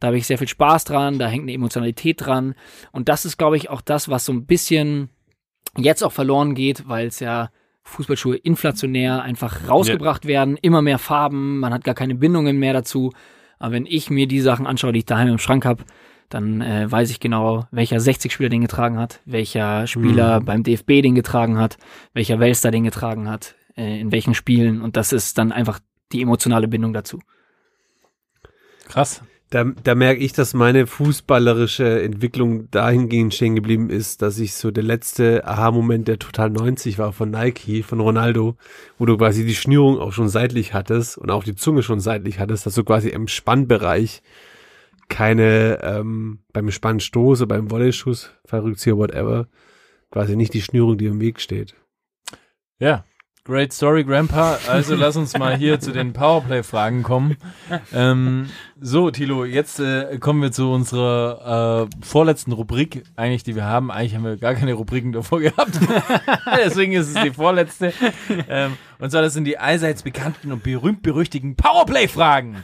Da 0.00 0.08
habe 0.08 0.18
ich 0.18 0.26
sehr 0.26 0.38
viel 0.38 0.48
Spaß 0.48 0.82
dran, 0.82 1.20
da 1.20 1.28
hängt 1.28 1.44
eine 1.44 1.52
Emotionalität 1.52 2.26
dran. 2.26 2.56
Und 2.90 3.08
das 3.08 3.24
ist, 3.24 3.38
glaube 3.38 3.56
ich, 3.56 3.70
auch 3.70 3.80
das, 3.80 4.08
was 4.08 4.24
so 4.24 4.32
ein 4.32 4.44
bisschen 4.44 5.08
jetzt 5.76 6.02
auch 6.02 6.12
verloren 6.12 6.56
geht, 6.56 6.88
weil 6.88 7.06
es 7.06 7.20
ja 7.20 7.50
Fußballschuhe 7.84 8.36
inflationär 8.36 9.22
einfach 9.22 9.68
rausgebracht 9.68 10.26
werden, 10.26 10.56
immer 10.56 10.82
mehr 10.82 10.98
Farben, 10.98 11.58
man 11.58 11.72
hat 11.72 11.84
gar 11.84 11.94
keine 11.94 12.14
Bindungen 12.14 12.58
mehr 12.58 12.72
dazu. 12.72 13.12
Aber 13.58 13.72
wenn 13.72 13.86
ich 13.86 14.10
mir 14.10 14.26
die 14.26 14.40
Sachen 14.40 14.66
anschaue, 14.66 14.92
die 14.92 15.00
ich 15.00 15.06
daheim 15.06 15.28
im 15.28 15.38
Schrank 15.38 15.64
habe, 15.64 15.84
dann 16.28 16.60
äh, 16.62 16.90
weiß 16.90 17.10
ich 17.10 17.20
genau, 17.20 17.66
welcher 17.70 17.98
60-Spieler 17.98 18.48
den 18.48 18.62
getragen 18.62 18.98
hat, 18.98 19.20
welcher 19.26 19.86
Spieler 19.86 20.40
beim 20.40 20.62
DFB 20.62 21.02
den 21.02 21.14
getragen 21.14 21.58
hat, 21.58 21.76
welcher 22.14 22.40
Weltstar 22.40 22.70
den 22.70 22.84
getragen 22.84 23.28
hat, 23.28 23.54
äh, 23.76 24.00
in 24.00 24.12
welchen 24.12 24.34
Spielen. 24.34 24.80
Und 24.80 24.96
das 24.96 25.12
ist 25.12 25.36
dann 25.38 25.52
einfach 25.52 25.78
die 26.12 26.22
emotionale 26.22 26.68
Bindung 26.68 26.92
dazu. 26.92 27.20
Krass. 28.88 29.22
Da, 29.52 29.64
da 29.64 29.94
merke 29.94 30.22
ich, 30.22 30.32
dass 30.32 30.54
meine 30.54 30.86
fußballerische 30.86 32.02
Entwicklung 32.02 32.70
dahingehend 32.70 33.34
stehen 33.34 33.54
geblieben 33.54 33.90
ist, 33.90 34.22
dass 34.22 34.38
ich 34.38 34.54
so 34.54 34.70
der 34.70 34.82
letzte 34.82 35.46
Aha-Moment 35.46 36.08
der 36.08 36.18
Total 36.18 36.48
90 36.48 36.98
war 36.98 37.12
von 37.12 37.30
Nike, 37.30 37.82
von 37.82 38.00
Ronaldo, 38.00 38.56
wo 38.96 39.04
du 39.04 39.18
quasi 39.18 39.44
die 39.44 39.54
Schnürung 39.54 39.98
auch 39.98 40.14
schon 40.14 40.30
seitlich 40.30 40.72
hattest 40.72 41.18
und 41.18 41.30
auch 41.30 41.44
die 41.44 41.54
Zunge 41.54 41.82
schon 41.82 42.00
seitlich 42.00 42.38
hattest, 42.38 42.64
dass 42.64 42.76
du 42.76 42.82
quasi 42.82 43.10
im 43.10 43.28
Spannbereich 43.28 44.22
keine 45.10 45.80
ähm, 45.82 46.38
beim 46.54 46.70
Spannstoß 46.70 47.42
oder 47.42 47.54
beim 47.54 47.70
Volley-Schuss, 47.70 48.30
Verrückzieher, 48.46 48.96
whatever, 48.96 49.48
quasi 50.10 50.34
nicht 50.34 50.54
die 50.54 50.62
Schnürung, 50.62 50.96
die 50.96 51.04
im 51.04 51.20
Weg 51.20 51.42
steht. 51.42 51.74
Ja. 52.78 53.04
Great 53.44 53.72
Story, 53.72 54.04
Grandpa. 54.04 54.60
Also 54.68 54.94
lass 54.94 55.16
uns 55.16 55.36
mal 55.36 55.56
hier 55.56 55.80
zu 55.80 55.90
den 55.90 56.12
Powerplay-Fragen 56.12 57.02
kommen. 57.02 57.36
Ähm, 57.92 58.48
so, 58.80 59.10
Tilo, 59.10 59.44
jetzt 59.44 59.80
äh, 59.80 60.18
kommen 60.18 60.40
wir 60.42 60.52
zu 60.52 60.70
unserer 60.70 61.88
äh, 61.90 62.04
vorletzten 62.06 62.52
Rubrik, 62.52 63.02
eigentlich, 63.16 63.42
die 63.42 63.56
wir 63.56 63.64
haben. 63.64 63.90
Eigentlich 63.90 64.14
haben 64.14 64.24
wir 64.24 64.36
gar 64.36 64.54
keine 64.54 64.74
Rubriken 64.74 65.10
davor 65.10 65.40
gehabt. 65.40 65.72
Deswegen 66.56 66.92
ist 66.92 67.08
es 67.08 67.20
die 67.20 67.32
vorletzte. 67.32 67.92
Ähm, 68.48 68.76
und 69.00 69.10
zwar, 69.10 69.22
das 69.22 69.34
sind 69.34 69.44
die 69.44 69.58
allseits 69.58 70.04
bekannten 70.04 70.52
und 70.52 70.62
berühmt-berüchtigten 70.62 71.56
Powerplay-Fragen. 71.56 72.62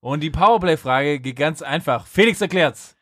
Und 0.00 0.22
die 0.22 0.30
Powerplay-Frage 0.30 1.20
geht 1.20 1.36
ganz 1.36 1.60
einfach. 1.60 2.06
Felix 2.06 2.40
erklärt's. 2.40 2.96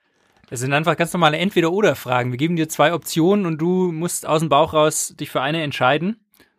Das 0.51 0.59
sind 0.59 0.73
einfach 0.73 0.97
ganz 0.97 1.13
normale 1.13 1.39
Entweder-Oder-Fragen. 1.39 2.33
Wir 2.33 2.39
geben 2.39 2.57
dir 2.57 2.69
zwei 2.69 2.93
Optionen 2.93 3.47
und 3.47 3.59
du 3.59 3.93
musst 3.93 4.27
aus 4.27 4.41
dem 4.41 4.49
Bauch 4.49 4.73
raus 4.73 5.15
dich 5.17 5.31
für 5.31 5.43
eine 5.43 5.63
entscheiden. 5.63 6.17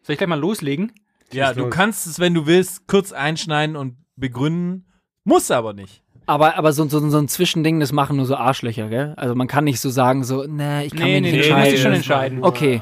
Soll 0.09 0.13
ich 0.13 0.17
gleich 0.17 0.27
mal 0.29 0.39
loslegen? 0.39 0.91
Ja, 1.31 1.53
du 1.53 1.69
kannst 1.69 2.07
es, 2.07 2.17
wenn 2.17 2.33
du 2.33 2.47
willst, 2.47 2.87
kurz 2.87 3.11
einschneiden 3.11 3.75
und 3.75 3.95
begründen. 4.15 4.87
Muss 5.23 5.51
aber 5.51 5.73
nicht. 5.73 6.01
Aber, 6.25 6.55
aber 6.57 6.73
so, 6.73 6.87
so, 6.89 7.07
so 7.11 7.17
ein 7.19 7.27
Zwischending, 7.27 7.79
das 7.79 7.91
machen 7.91 8.17
nur 8.17 8.25
so 8.25 8.35
Arschlöcher, 8.35 8.89
gell? 8.89 9.13
Also 9.17 9.35
man 9.35 9.45
kann 9.47 9.65
nicht 9.65 9.79
so 9.79 9.91
sagen, 9.91 10.23
so, 10.23 10.45
nee, 10.47 10.85
ich 10.85 10.95
kann 10.95 11.03
Nee, 11.05 11.21
mich 11.21 11.31
nee, 11.31 11.37
nicht 11.37 11.45
nee, 11.45 11.49
du 11.51 11.55
musst 11.57 11.67
entscheiden. 11.67 11.77
schon 11.83 11.93
entscheiden. 11.93 12.43
Okay. 12.43 12.81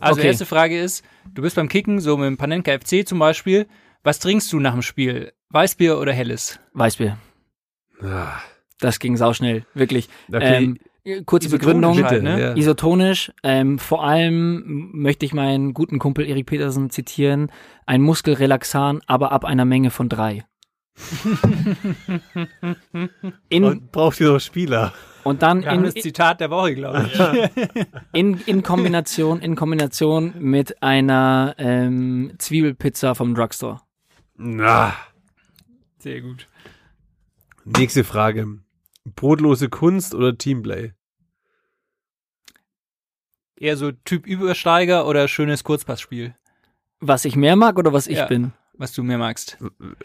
Also 0.00 0.12
Okay. 0.18 0.20
die 0.20 0.26
erste 0.26 0.44
Frage 0.44 0.78
ist, 0.78 1.02
du 1.32 1.40
bist 1.40 1.56
beim 1.56 1.70
Kicken, 1.70 1.98
so 1.98 2.18
mit 2.18 2.26
dem 2.26 2.36
Panenka 2.36 2.78
FC 2.78 3.08
zum 3.08 3.20
Beispiel. 3.20 3.66
Was 4.02 4.18
trinkst 4.18 4.52
du 4.52 4.60
nach 4.60 4.72
dem 4.74 4.82
Spiel? 4.82 5.32
Weißbier 5.48 5.98
oder 5.98 6.12
helles? 6.12 6.60
Weißbier. 6.74 7.16
Ah, 8.02 8.32
Das 8.80 8.98
ging 8.98 9.16
sauschnell, 9.16 9.64
wirklich. 9.72 10.10
okay, 10.30 10.56
Ähm, 10.64 10.78
kurze 11.24 11.48
Isotonisch 11.48 11.50
Begründung. 11.50 12.02
halt, 12.02 12.08
bitte, 12.08 12.22
ne? 12.22 12.40
ja. 12.40 12.56
Isotonisch. 12.56 13.32
Ähm, 13.42 13.78
vor 13.78 14.04
allem 14.04 14.90
möchte 14.92 15.24
ich 15.24 15.32
meinen 15.32 15.74
guten 15.74 15.98
Kumpel 15.98 16.26
Erik 16.26 16.46
Petersen 16.46 16.90
zitieren. 16.90 17.50
Ein 17.86 18.02
Muskelrelaxan, 18.02 19.00
aber 19.06 19.32
ab 19.32 19.44
einer 19.44 19.64
Menge 19.64 19.90
von 19.90 20.08
drei. 20.08 20.44
in, 23.50 23.64
und 23.64 23.92
braucht 23.92 24.18
ihr 24.20 24.32
noch 24.32 24.40
Spieler? 24.40 24.94
und 25.24 25.42
dann 25.42 25.66
haben 25.66 25.78
in, 25.78 25.84
das 25.84 25.94
Zitat 25.94 26.40
der 26.40 26.50
Woche, 26.50 26.74
glaube 26.74 27.10
ich. 27.12 27.86
in, 28.12 28.40
in 28.46 28.62
Kombination 28.62 29.40
in 29.40 29.56
Kombination 29.56 30.32
mit 30.38 30.82
einer 30.82 31.54
ähm, 31.58 32.32
Zwiebelpizza 32.38 33.14
vom 33.14 33.34
Drugstore. 33.34 33.80
Na. 34.36 34.94
Sehr 35.98 36.20
gut. 36.22 36.48
Nächste 37.64 38.04
Frage. 38.04 38.60
Brotlose 39.14 39.68
Kunst 39.68 40.14
oder 40.14 40.36
Teamplay? 40.36 40.92
Eher 43.56 43.76
so 43.76 43.92
Typ 43.92 44.26
Übersteiger 44.26 45.06
oder 45.06 45.28
schönes 45.28 45.64
Kurzpassspiel, 45.64 46.34
Was 47.00 47.24
ich 47.24 47.36
mehr 47.36 47.56
mag 47.56 47.78
oder 47.78 47.92
was 47.92 48.06
ich 48.06 48.18
Ja. 48.18 48.26
bin? 48.26 48.52
was 48.78 48.92
du 48.92 49.02
mehr 49.02 49.16
magst. 49.16 49.56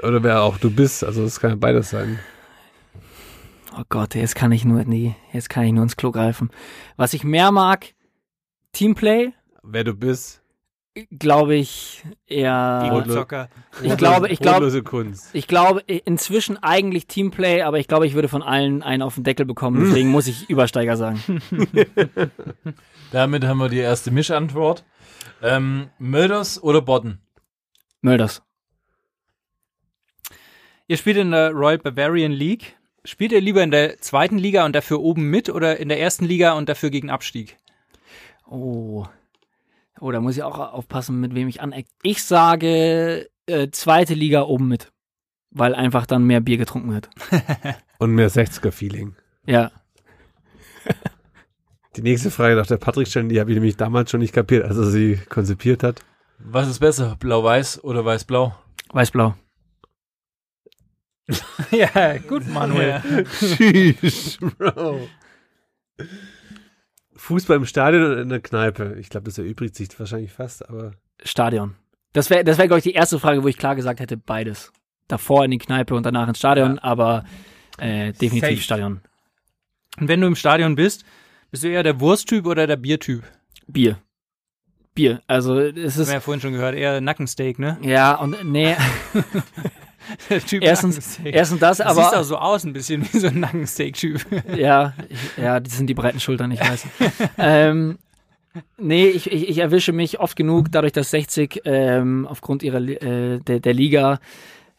Oder 0.01 0.23
wer 0.23 0.43
auch 0.43 0.57
du 0.57 0.71
bist, 0.71 1.03
also 1.03 1.25
es 1.25 1.41
kann 1.41 1.49
ja 1.49 1.55
beides 1.57 1.89
sein. 1.89 2.19
Oh 3.77 3.83
Gott, 3.89 4.15
jetzt 4.15 4.35
kann 4.35 4.53
ich 4.53 4.63
nur, 4.63 4.85
nee, 4.85 5.13
jetzt 5.33 5.49
kann 5.49 5.63
ich 5.65 5.73
nur 5.73 5.83
ins 5.83 5.97
Klo 5.97 6.11
greifen. 6.11 6.51
Was 6.95 7.13
ich 7.13 7.25
mehr 7.25 7.51
mag, 7.51 7.93
Teamplay, 8.71 9.33
Wer 9.63 9.83
du 9.83 9.93
bist. 9.93 10.40
Glaube 11.17 11.55
ich 11.55 12.03
eher. 12.27 12.83
Ego-Zocker. 12.85 13.49
Ich 13.81 13.95
glaube, 13.97 14.29
ich 14.29 14.39
glaube, 14.39 14.83
Kunst. 14.83 15.29
ich 15.33 15.47
glaube 15.47 15.81
inzwischen 15.81 16.61
eigentlich 16.61 17.07
Teamplay, 17.07 17.61
aber 17.61 17.79
ich 17.79 17.87
glaube, 17.87 18.07
ich 18.07 18.13
würde 18.13 18.27
von 18.27 18.43
allen 18.43 18.83
einen 18.83 19.01
auf 19.01 19.15
den 19.15 19.23
Deckel 19.23 19.45
bekommen. 19.45 19.85
Deswegen 19.85 20.09
muss 20.09 20.27
ich 20.27 20.49
Übersteiger 20.49 20.97
sagen. 20.97 21.21
Damit 23.11 23.45
haben 23.45 23.57
wir 23.57 23.69
die 23.69 23.79
erste 23.79 24.11
Mischantwort. 24.11 24.83
Ähm, 25.41 25.89
Mölders 25.97 26.61
oder 26.61 26.81
Bodden? 26.81 27.21
Mölders. 28.01 28.41
Ihr 30.87 30.97
spielt 30.97 31.17
in 31.17 31.31
der 31.31 31.51
Royal 31.51 31.77
Bavarian 31.77 32.31
League. 32.31 32.77
Spielt 33.03 33.31
ihr 33.31 33.41
lieber 33.41 33.63
in 33.63 33.71
der 33.71 33.97
zweiten 33.99 34.37
Liga 34.37 34.65
und 34.65 34.75
dafür 34.75 34.99
oben 34.99 35.29
mit 35.29 35.49
oder 35.49 35.77
in 35.77 35.89
der 35.89 35.99
ersten 35.99 36.25
Liga 36.25 36.53
und 36.53 36.69
dafür 36.69 36.89
gegen 36.89 37.09
Abstieg? 37.09 37.57
Oh. 38.47 39.05
Oh, 40.01 40.11
da 40.11 40.19
muss 40.19 40.35
ich 40.35 40.41
auch 40.41 40.57
aufpassen, 40.57 41.19
mit 41.19 41.35
wem 41.35 41.47
ich 41.47 41.61
anecke. 41.61 41.87
Ich 42.01 42.23
sage 42.23 43.29
äh, 43.45 43.69
zweite 43.69 44.15
Liga 44.15 44.41
oben 44.41 44.67
mit. 44.67 44.91
Weil 45.51 45.75
einfach 45.75 46.07
dann 46.07 46.23
mehr 46.23 46.41
Bier 46.41 46.57
getrunken 46.57 46.91
wird. 46.91 47.09
Und 47.99 48.15
mehr 48.15 48.31
60er-Feeling. 48.31 49.15
Ja. 49.45 49.71
Die 51.95 52.01
nächste 52.01 52.31
Frage 52.31 52.55
nach 52.55 52.65
der 52.65 52.77
Patrick 52.77 53.07
stellen, 53.09 53.29
die 53.29 53.39
habe 53.39 53.51
ich 53.51 53.55
nämlich 53.55 53.77
damals 53.77 54.09
schon 54.09 54.21
nicht 54.21 54.33
kapiert, 54.33 54.65
als 54.65 54.77
er 54.77 54.85
sie 54.85 55.19
konzipiert 55.29 55.83
hat. 55.83 56.01
Was 56.39 56.67
ist 56.67 56.79
besser, 56.79 57.15
blau-weiß 57.19 57.83
oder 57.83 58.03
weiß-blau? 58.03 58.55
Weiß-blau. 58.93 59.35
ja, 61.71 62.17
gut, 62.17 62.47
Manuel. 62.47 63.27
Sheesh, 63.27 64.39
Bro. 64.39 65.07
Fußball 67.21 67.57
im 67.57 67.65
Stadion 67.65 68.03
oder 68.03 68.21
in 68.21 68.29
der 68.29 68.39
Kneipe? 68.39 68.95
Ich 68.99 69.09
glaube, 69.09 69.25
das 69.25 69.37
erübrigt 69.37 69.75
sich 69.75 69.87
wahrscheinlich 69.99 70.31
fast, 70.31 70.67
aber 70.67 70.93
Stadion. 71.23 71.75
Das 72.13 72.29
wäre, 72.29 72.43
das 72.43 72.57
wäre, 72.57 72.67
glaube 72.67 72.79
ich, 72.79 72.83
die 72.83 72.93
erste 72.93 73.19
Frage, 73.19 73.43
wo 73.43 73.47
ich 73.47 73.57
klar 73.57 73.75
gesagt 73.75 73.99
hätte, 73.99 74.17
beides. 74.17 74.71
Davor 75.07 75.45
in 75.45 75.51
die 75.51 75.59
Kneipe 75.59 75.93
und 75.93 76.03
danach 76.03 76.27
ins 76.27 76.39
Stadion, 76.39 76.79
aber 76.79 77.23
äh, 77.77 78.11
definitiv 78.13 78.41
Safe. 78.41 78.61
Stadion. 78.61 79.01
Und 79.99 80.07
wenn 80.07 80.19
du 80.19 80.27
im 80.27 80.35
Stadion 80.35 80.75
bist, 80.75 81.05
bist 81.51 81.63
du 81.63 81.67
eher 81.67 81.83
der 81.83 81.99
Wursttyp 81.99 82.45
oder 82.47 82.65
der 82.65 82.77
Biertyp? 82.77 83.23
Bier. 83.67 83.99
Bier. 84.95 85.21
Also 85.27 85.59
es 85.59 85.97
ist 85.97 85.99
haben 85.99 86.07
wir 86.07 86.13
ja 86.15 86.19
vorhin 86.21 86.41
schon 86.41 86.53
gehört, 86.53 86.75
eher 86.75 87.01
Nackensteak, 87.01 87.59
ne? 87.59 87.77
ja 87.81 88.15
und 88.15 88.43
nee, 88.43 88.75
erstens, 90.61 91.19
erstens 91.23 91.59
das, 91.59 91.77
Du 91.77 91.83
siehst 91.83 91.99
auch 91.99 92.13
aber 92.13 92.23
so 92.23 92.37
aus, 92.37 92.63
ein 92.63 92.73
bisschen 92.73 93.07
wie 93.11 93.19
so 93.19 93.27
ein 93.27 93.39
Nackensteak-Typ. 93.39 94.21
ja, 94.55 94.93
ich, 95.09 95.19
ja, 95.41 95.59
das 95.59 95.77
sind 95.77 95.87
die 95.87 95.93
breiten 95.93 96.19
Schultern, 96.19 96.51
ich 96.51 96.59
weiß. 96.59 96.85
ähm, 97.37 97.97
nee, 98.77 99.07
ich, 99.07 99.31
ich, 99.31 99.49
ich 99.49 99.57
erwische 99.59 99.91
mich 99.91 100.19
oft 100.19 100.35
genug, 100.35 100.71
dadurch, 100.71 100.93
dass 100.93 101.11
60 101.11 101.61
ähm, 101.65 102.27
aufgrund 102.29 102.63
ihrer 102.63 102.81
äh, 102.81 103.39
der, 103.39 103.59
der 103.59 103.73
Liga 103.73 104.19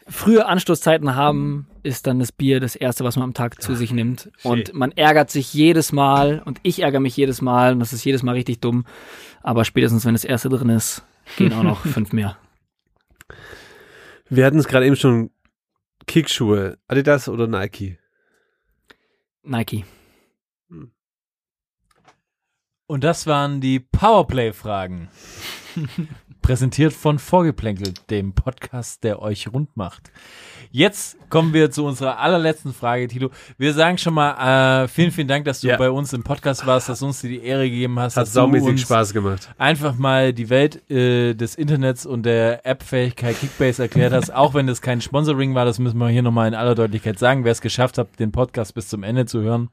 frühe 0.08 0.46
Anstoßzeiten 0.46 1.14
haben, 1.14 1.66
ist 1.82 2.06
dann 2.06 2.18
das 2.18 2.32
Bier 2.32 2.60
das 2.60 2.76
erste, 2.76 3.04
was 3.04 3.16
man 3.16 3.24
am 3.24 3.34
Tag 3.34 3.60
zu 3.62 3.74
sich 3.74 3.92
nimmt. 3.92 4.30
Und 4.42 4.74
man 4.74 4.92
ärgert 4.92 5.30
sich 5.30 5.52
jedes 5.52 5.92
Mal 5.92 6.42
und 6.44 6.58
ich 6.62 6.82
ärgere 6.82 7.00
mich 7.00 7.16
jedes 7.16 7.40
Mal 7.40 7.72
und 7.72 7.80
das 7.80 7.92
ist 7.92 8.04
jedes 8.04 8.22
Mal 8.22 8.32
richtig 8.32 8.60
dumm. 8.60 8.84
Aber 9.42 9.64
spätestens, 9.64 10.04
wenn 10.04 10.14
das 10.14 10.24
erste 10.24 10.48
drin 10.48 10.68
ist, 10.68 11.04
gehen 11.36 11.52
auch 11.52 11.62
noch 11.62 11.80
fünf 11.86 12.12
mehr. 12.12 12.36
Wir 14.34 14.46
hatten 14.46 14.58
es 14.58 14.66
gerade 14.66 14.86
eben 14.86 14.96
schon. 14.96 15.30
Kickschuhe, 16.06 16.78
Adidas 16.88 17.28
oder 17.28 17.46
Nike? 17.46 17.98
Nike. 19.42 19.84
Und 22.86 23.04
das 23.04 23.26
waren 23.26 23.60
die 23.60 23.78
Powerplay-Fragen. 23.78 25.10
Präsentiert 26.42 26.92
von 26.92 27.18
Vorgeplänkelt, 27.20 28.10
dem 28.10 28.32
Podcast, 28.32 29.04
der 29.04 29.22
euch 29.22 29.52
rund 29.52 29.76
macht. 29.76 30.10
Jetzt 30.72 31.16
kommen 31.28 31.52
wir 31.52 31.70
zu 31.70 31.84
unserer 31.84 32.18
allerletzten 32.18 32.72
Frage, 32.72 33.06
Tilo. 33.06 33.30
Wir 33.58 33.74
sagen 33.74 33.98
schon 33.98 34.14
mal 34.14 34.84
äh, 34.84 34.88
vielen, 34.88 35.10
vielen 35.12 35.28
Dank, 35.28 35.44
dass 35.44 35.60
du 35.60 35.68
Ja. 35.68 35.76
bei 35.76 35.90
uns 35.90 36.12
im 36.14 36.22
Podcast 36.24 36.66
warst, 36.66 36.88
dass 36.88 37.00
du 37.00 37.06
uns 37.06 37.20
die 37.20 37.42
Ehre 37.44 37.68
gegeben 37.68 37.98
hast, 38.00 38.16
Hat 38.16 38.26
saumäßig 38.26 38.80
Spaß 38.80 39.12
gemacht. 39.12 39.50
einfach 39.58 39.94
mal 39.96 40.32
die 40.32 40.48
Welt 40.50 40.90
äh, 40.90 41.34
des 41.34 41.54
Internets 41.54 42.06
und 42.06 42.24
der 42.24 42.64
App-Fähigkeit 42.66 43.38
Kickbase 43.38 43.82
erklärt 43.82 44.12
hast, 44.14 44.32
auch 44.34 44.54
wenn 44.54 44.66
das 44.66 44.80
kein 44.80 45.00
Sponsoring 45.00 45.54
war, 45.54 45.64
das 45.66 45.78
müssen 45.78 45.98
wir 45.98 46.08
hier 46.08 46.22
nochmal 46.22 46.48
in 46.48 46.54
aller 46.54 46.74
Deutlichkeit 46.74 47.18
sagen, 47.18 47.44
wer 47.44 47.52
es 47.52 47.60
geschafft 47.60 47.98
hat, 47.98 48.18
den 48.18 48.32
Podcast 48.32 48.74
bis 48.74 48.88
zum 48.88 49.02
Ende 49.02 49.26
zu 49.26 49.42
hören. 49.42 49.68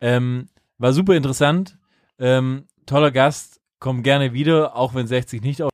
Ähm, 0.00 0.48
war 0.78 0.92
super 0.92 1.14
interessant, 1.14 1.78
ähm, 2.18 2.64
toller 2.84 3.10
Gast, 3.10 3.55
komm 3.78 4.02
gerne 4.02 4.32
wieder, 4.32 4.76
auch 4.76 4.94
wenn 4.94 5.06
60 5.06 5.42
nicht 5.42 5.62
auf. 5.62 5.70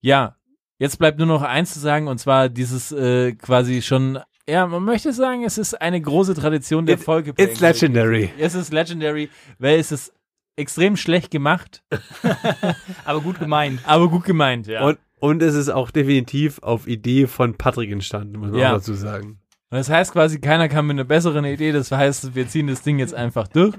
Ja, 0.00 0.36
jetzt 0.78 0.98
bleibt 0.98 1.18
nur 1.18 1.26
noch 1.26 1.42
eins 1.42 1.72
zu 1.74 1.80
sagen, 1.80 2.08
und 2.08 2.18
zwar 2.18 2.48
dieses 2.48 2.92
äh, 2.92 3.32
quasi 3.32 3.82
schon, 3.82 4.18
ja, 4.48 4.66
man 4.66 4.82
möchte 4.84 5.12
sagen, 5.12 5.44
es 5.44 5.58
ist 5.58 5.80
eine 5.80 6.00
große 6.00 6.34
Tradition 6.34 6.86
der 6.86 6.96
It- 6.96 7.02
Folge. 7.04 7.32
It's 7.36 7.60
legendary. 7.60 8.30
Es 8.38 8.54
ist 8.54 8.72
legendary, 8.72 9.30
weil 9.58 9.78
es 9.78 9.92
ist 9.92 10.12
extrem 10.56 10.96
schlecht 10.96 11.30
gemacht, 11.30 11.82
Aber 13.04 13.20
gut 13.20 13.38
gemeint. 13.38 13.80
aber 13.86 14.08
gut 14.08 14.24
gemeint, 14.24 14.66
ja. 14.66 14.84
Und, 14.84 14.98
und 15.20 15.42
es 15.42 15.54
ist 15.54 15.68
auch 15.70 15.90
definitiv 15.90 16.58
auf 16.62 16.86
Idee 16.86 17.26
von 17.26 17.56
Patrick 17.56 17.90
entstanden, 17.90 18.38
muss 18.38 18.50
man 18.50 18.60
Ja. 18.60 18.70
auch 18.72 18.74
dazu 18.76 18.94
sagen. 18.94 19.38
Und 19.70 19.78
das 19.78 19.88
heißt 19.88 20.12
quasi, 20.12 20.38
keiner 20.40 20.68
kam 20.68 20.88
mit 20.88 20.96
einer 20.96 21.04
besseren 21.04 21.46
Idee. 21.46 21.72
Das 21.72 21.90
heißt, 21.90 22.34
wir 22.34 22.46
ziehen 22.48 22.66
das 22.66 22.82
Ding 22.82 22.98
jetzt 22.98 23.14
einfach 23.14 23.48
durch. 23.48 23.74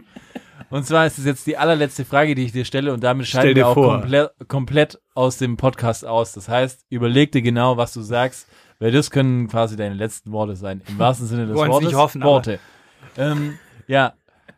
Und 0.70 0.86
zwar 0.86 1.06
ist 1.06 1.20
es 1.20 1.26
jetzt 1.26 1.46
die 1.46 1.58
allerletzte 1.58 2.06
Frage, 2.06 2.36
die 2.36 2.46
ich 2.46 2.52
dir 2.52 2.66
stelle. 2.66 2.94
Und 2.94 3.04
damit 3.04 3.28
scheiden 3.28 3.56
wir 3.56 3.68
auch 3.68 3.74
vor. 3.74 4.06
komplett, 4.48 5.00
aus 5.16 5.38
dem 5.38 5.58
Podcast 5.58 6.06
aus. 6.06 6.34
Das 6.34 6.50
heißt, 6.50 6.86
überleg 6.90 7.32
dir 7.32 7.42
genau, 7.42 7.78
was 7.78 7.94
du 7.94 8.02
sagst, 8.02 8.48
weil 8.80 8.92
das 8.92 9.12
können 9.12 9.48
quasi 9.48 9.76
deine 9.76 9.96
letzten 9.96 10.32
Worte 10.32 10.56
sein. 10.56 10.82
Im 10.88 10.98
wahrsten 10.98 11.28
Sinne 11.28 11.48
des 11.48 11.56
Wortes. 11.56 11.88
nicht 11.88 11.96
hoffen, 11.96 12.24
Worte. 12.24 12.60
Ähm, 13.18 13.60
ja, 13.88 14.14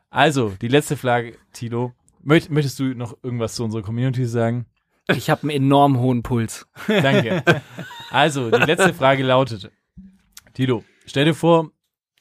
also, 0.10 0.54
die 0.62 0.70
letzte 0.70 0.96
Frage, 0.96 1.38
Tilo. 1.52 1.94
Möcht, 2.24 2.50
möchtest 2.50 2.80
du 2.80 2.86
noch 2.96 3.18
irgendwas 3.22 3.56
zu 3.56 3.66
unserer 3.66 3.82
Community 3.82 4.26
sagen? 4.26 4.66
Ich 5.14 5.30
habe 5.30 5.42
einen 5.44 5.52
enorm 5.52 6.00
hohen 6.00 6.24
Puls. 6.24 6.66
Danke. 6.88 7.44
Also, 8.12 8.50
die 8.50 8.64
letzte 8.64 8.94
Frage 8.94 9.24
lautet, 9.24 9.70
Tilo, 10.54 10.86
stell 11.06 11.26
dir 11.26 11.34
vor, 11.34 11.72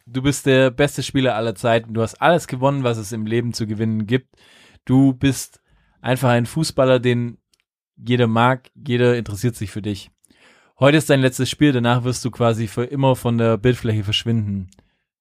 du 0.07 0.23
bist 0.23 0.47
der 0.47 0.71
beste 0.71 1.03
Spieler 1.03 1.35
aller 1.35 1.55
Zeiten. 1.55 1.95
Du 1.95 2.03
hast 2.03 2.21
alles 2.21 2.47
gewonnen, 2.47 2.85
was 2.85 2.99
es 2.99 3.13
im 3.13 3.27
Leben 3.27 3.53
zu 3.53 3.67
gewinnen 3.67 4.07
gibt. 4.07 4.37
Du 4.85 5.13
bist 5.15 5.61
einfach 6.01 6.31
ein 6.31 6.47
Fußballer, 6.47 7.01
den 7.01 7.39
jeder 7.97 8.27
mag, 8.27 8.71
jeder 8.75 9.17
interessiert 9.17 9.57
sich 9.57 9.71
für 9.71 9.83
dich. 9.83 10.11
Heute 10.79 10.97
ist 10.99 11.09
dein 11.09 11.21
letztes 11.21 11.49
Spiel, 11.49 11.73
danach 11.73 12.03
wirst 12.05 12.25
du 12.25 12.31
quasi 12.31 12.67
für 12.67 12.85
immer 12.85 13.15
von 13.15 13.39
der 13.39 13.57
Bildfläche 13.57 14.03
verschwinden. 14.03 14.71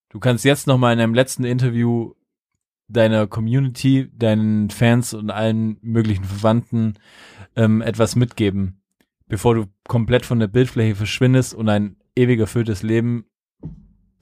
Du 0.08 0.18
kannst 0.18 0.44
jetzt 0.44 0.66
nochmal 0.66 0.92
in 0.94 1.00
einem 1.00 1.14
letzten 1.14 1.44
Interview 1.44 2.12
deiner 2.88 3.26
Community, 3.26 4.10
deinen 4.12 4.70
Fans 4.70 5.14
und 5.14 5.30
allen 5.30 5.78
möglichen 5.80 6.24
Verwandten 6.24 6.94
ähm, 7.56 7.80
etwas 7.80 8.16
mitgeben, 8.16 8.82
bevor 9.26 9.54
du 9.54 9.66
komplett 9.88 10.26
von 10.26 10.40
der 10.40 10.48
Bildfläche 10.48 10.96
verschwindest 10.96 11.54
und 11.54 11.68
ein 11.68 11.96
ewig 12.16 12.40
erfülltes 12.40 12.82
Leben 12.82 13.26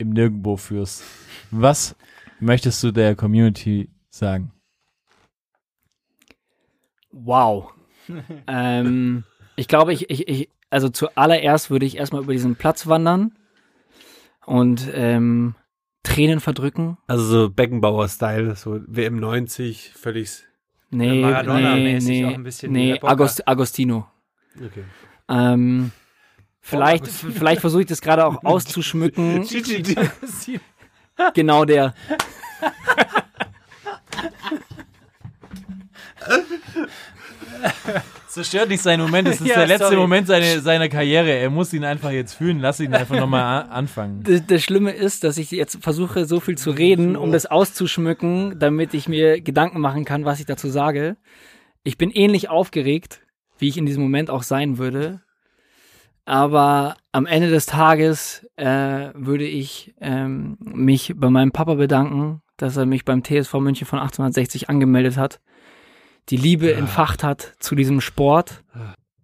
im 0.02 0.10
Nirgendwo 0.10 0.56
führst. 0.56 1.02
Was 1.50 1.96
möchtest 2.40 2.82
du 2.82 2.92
der 2.92 3.16
Community 3.16 3.88
sagen? 4.10 4.52
Wow. 7.10 7.72
ähm, 8.46 9.24
ich 9.56 9.68
glaube, 9.68 9.92
ich, 9.92 10.10
ich, 10.10 10.28
ich, 10.28 10.48
also 10.70 10.88
zuallererst 10.88 11.70
würde 11.70 11.86
ich 11.86 11.96
erstmal 11.96 12.22
über 12.22 12.32
diesen 12.32 12.56
Platz 12.56 12.86
wandern 12.86 13.36
und 14.44 14.90
ähm, 14.92 15.54
Tränen 16.02 16.40
verdrücken. 16.40 16.98
Also 17.06 17.24
so 17.24 17.50
Beckenbauer-Style, 17.50 18.56
so 18.56 18.80
WM 18.86 19.20
90, 19.20 19.92
völlig. 19.94 20.42
Nee, 20.90 21.22
Maradona-mäßig 21.22 22.08
nee, 22.08 22.24
auch 22.24 22.28
nee, 22.28 22.34
ein 22.34 22.42
bisschen 22.42 22.72
nee 22.72 23.00
Agostino. 23.00 24.08
Okay. 24.56 24.84
Ähm, 25.28 25.92
vielleicht, 26.62 27.04
Agostino. 27.04 27.32
vielleicht 27.34 27.60
versuche 27.60 27.82
ich 27.82 27.88
das 27.88 28.00
gerade 28.00 28.24
auch 28.24 28.42
auszuschmücken. 28.44 29.46
genau 31.34 31.64
der. 31.64 31.94
Zerstört 38.28 38.70
nicht 38.70 38.82
seinen 38.82 39.02
Moment, 39.02 39.28
es 39.28 39.42
ist 39.42 39.46
Ja, 39.46 39.56
der 39.56 39.66
letzte 39.66 39.84
sorry. 39.88 39.96
Moment 39.96 40.26
seine, 40.26 40.60
seiner 40.60 40.88
Karriere. 40.88 41.30
Er 41.32 41.50
muss 41.50 41.72
ihn 41.74 41.84
einfach 41.84 42.10
jetzt 42.10 42.32
fühlen. 42.32 42.60
Lass 42.60 42.80
ihn 42.80 42.94
einfach 42.94 43.18
nochmal 43.18 43.64
anfangen. 43.68 44.22
Das, 44.22 44.46
das 44.46 44.62
Schlimme 44.62 44.92
ist, 44.92 45.22
dass 45.22 45.36
ich 45.36 45.50
jetzt 45.50 45.82
versuche, 45.82 46.24
so 46.24 46.40
viel 46.40 46.56
zu 46.56 46.70
reden, 46.70 47.14
um 47.16 47.30
das 47.30 47.44
auszuschmücken, 47.44 48.58
damit 48.58 48.94
ich 48.94 49.06
mir 49.06 49.42
Gedanken 49.42 49.80
machen 49.80 50.06
kann, 50.06 50.24
was 50.24 50.40
ich 50.40 50.46
dazu 50.46 50.70
sage. 50.70 51.18
Ich 51.84 51.98
bin 51.98 52.10
ähnlich 52.10 52.48
aufgeregt, 52.48 53.20
wie 53.58 53.68
ich 53.68 53.76
in 53.76 53.84
diesem 53.84 54.02
Moment 54.02 54.30
auch 54.30 54.44
sein 54.44 54.78
würde. 54.78 55.20
Aber 56.24 56.96
am 57.10 57.26
Ende 57.26 57.50
des 57.50 57.66
Tages 57.66 58.46
äh, 58.56 59.10
würde 59.14 59.44
ich 59.44 59.94
ähm, 60.00 60.56
mich 60.60 61.14
bei 61.16 61.30
meinem 61.30 61.52
Papa 61.52 61.74
bedanken, 61.74 62.42
dass 62.56 62.76
er 62.76 62.86
mich 62.86 63.04
beim 63.04 63.24
TSV 63.24 63.54
München 63.54 63.86
von 63.86 63.98
1860 63.98 64.70
angemeldet 64.70 65.16
hat, 65.16 65.40
die 66.28 66.36
Liebe 66.36 66.72
entfacht 66.74 67.24
hat 67.24 67.54
zu 67.58 67.74
diesem 67.74 68.00
Sport. 68.00 68.62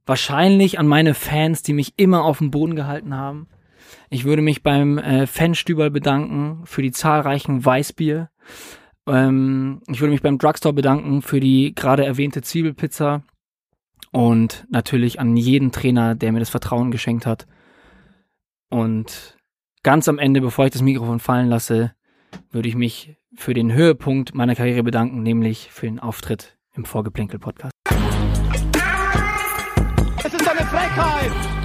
Wahrscheinlich 0.07 0.79
an 0.79 0.89
meine 0.89 1.15
Fans, 1.15 1.63
die 1.63 1.73
mich 1.73 1.95
immer 1.97 2.25
auf 2.25 2.39
dem 2.39 2.51
Boden 2.51 2.75
gehalten 2.75 3.15
haben. 3.15 3.49
Ich 4.11 4.25
würde 4.25 4.43
mich 4.43 4.63
beim 4.63 4.99
äh, 4.99 5.27
Fanstüberl 5.27 5.91
bedanken 5.91 6.63
für 6.65 6.83
die 6.83 6.91
zahlreichen 6.91 7.65
Weißbier. 7.65 8.31
Ähm, 9.07 9.83
ich 9.87 10.01
würde 10.01 10.13
mich 10.13 10.23
beim 10.23 10.39
Drugstore 10.39 10.75
bedanken 10.75 11.23
für 11.23 11.41
die 11.41 11.75
gerade 11.75 12.05
erwähnte 12.05 12.43
Zwiebelpizza. 12.43 13.23
Und 14.19 14.67
natürlich 14.69 15.21
an 15.21 15.37
jeden 15.37 15.71
Trainer, 15.71 16.17
der 16.17 16.33
mir 16.33 16.41
das 16.41 16.51
Vertrauen 16.51 16.91
geschenkt 16.91 17.25
hat. 17.25 17.47
Und 18.69 19.39
ganz 19.85 20.09
am 20.09 20.19
Ende, 20.19 20.41
bevor 20.41 20.65
ich 20.65 20.73
das 20.73 20.83
Mikrofon 20.83 21.21
fallen 21.21 21.49
lasse, 21.49 21.93
würde 22.51 22.69
ich 22.69 22.75
mich 22.75 23.17
für 23.37 23.55
den 23.55 23.73
Höhepunkt 23.73 24.35
meiner 24.35 24.57
Karriere 24.57 24.83
bedanken, 24.83 25.23
nämlich 25.23 25.71
für 25.71 25.87
den 25.87 26.01
Auftritt 26.01 26.59
im 26.75 26.85
Vorgeplänkel-Podcast. 26.85 27.71
Es 30.25 30.35
ist 30.35 30.49
eine 30.49 30.67
Frechheit! 30.67 31.58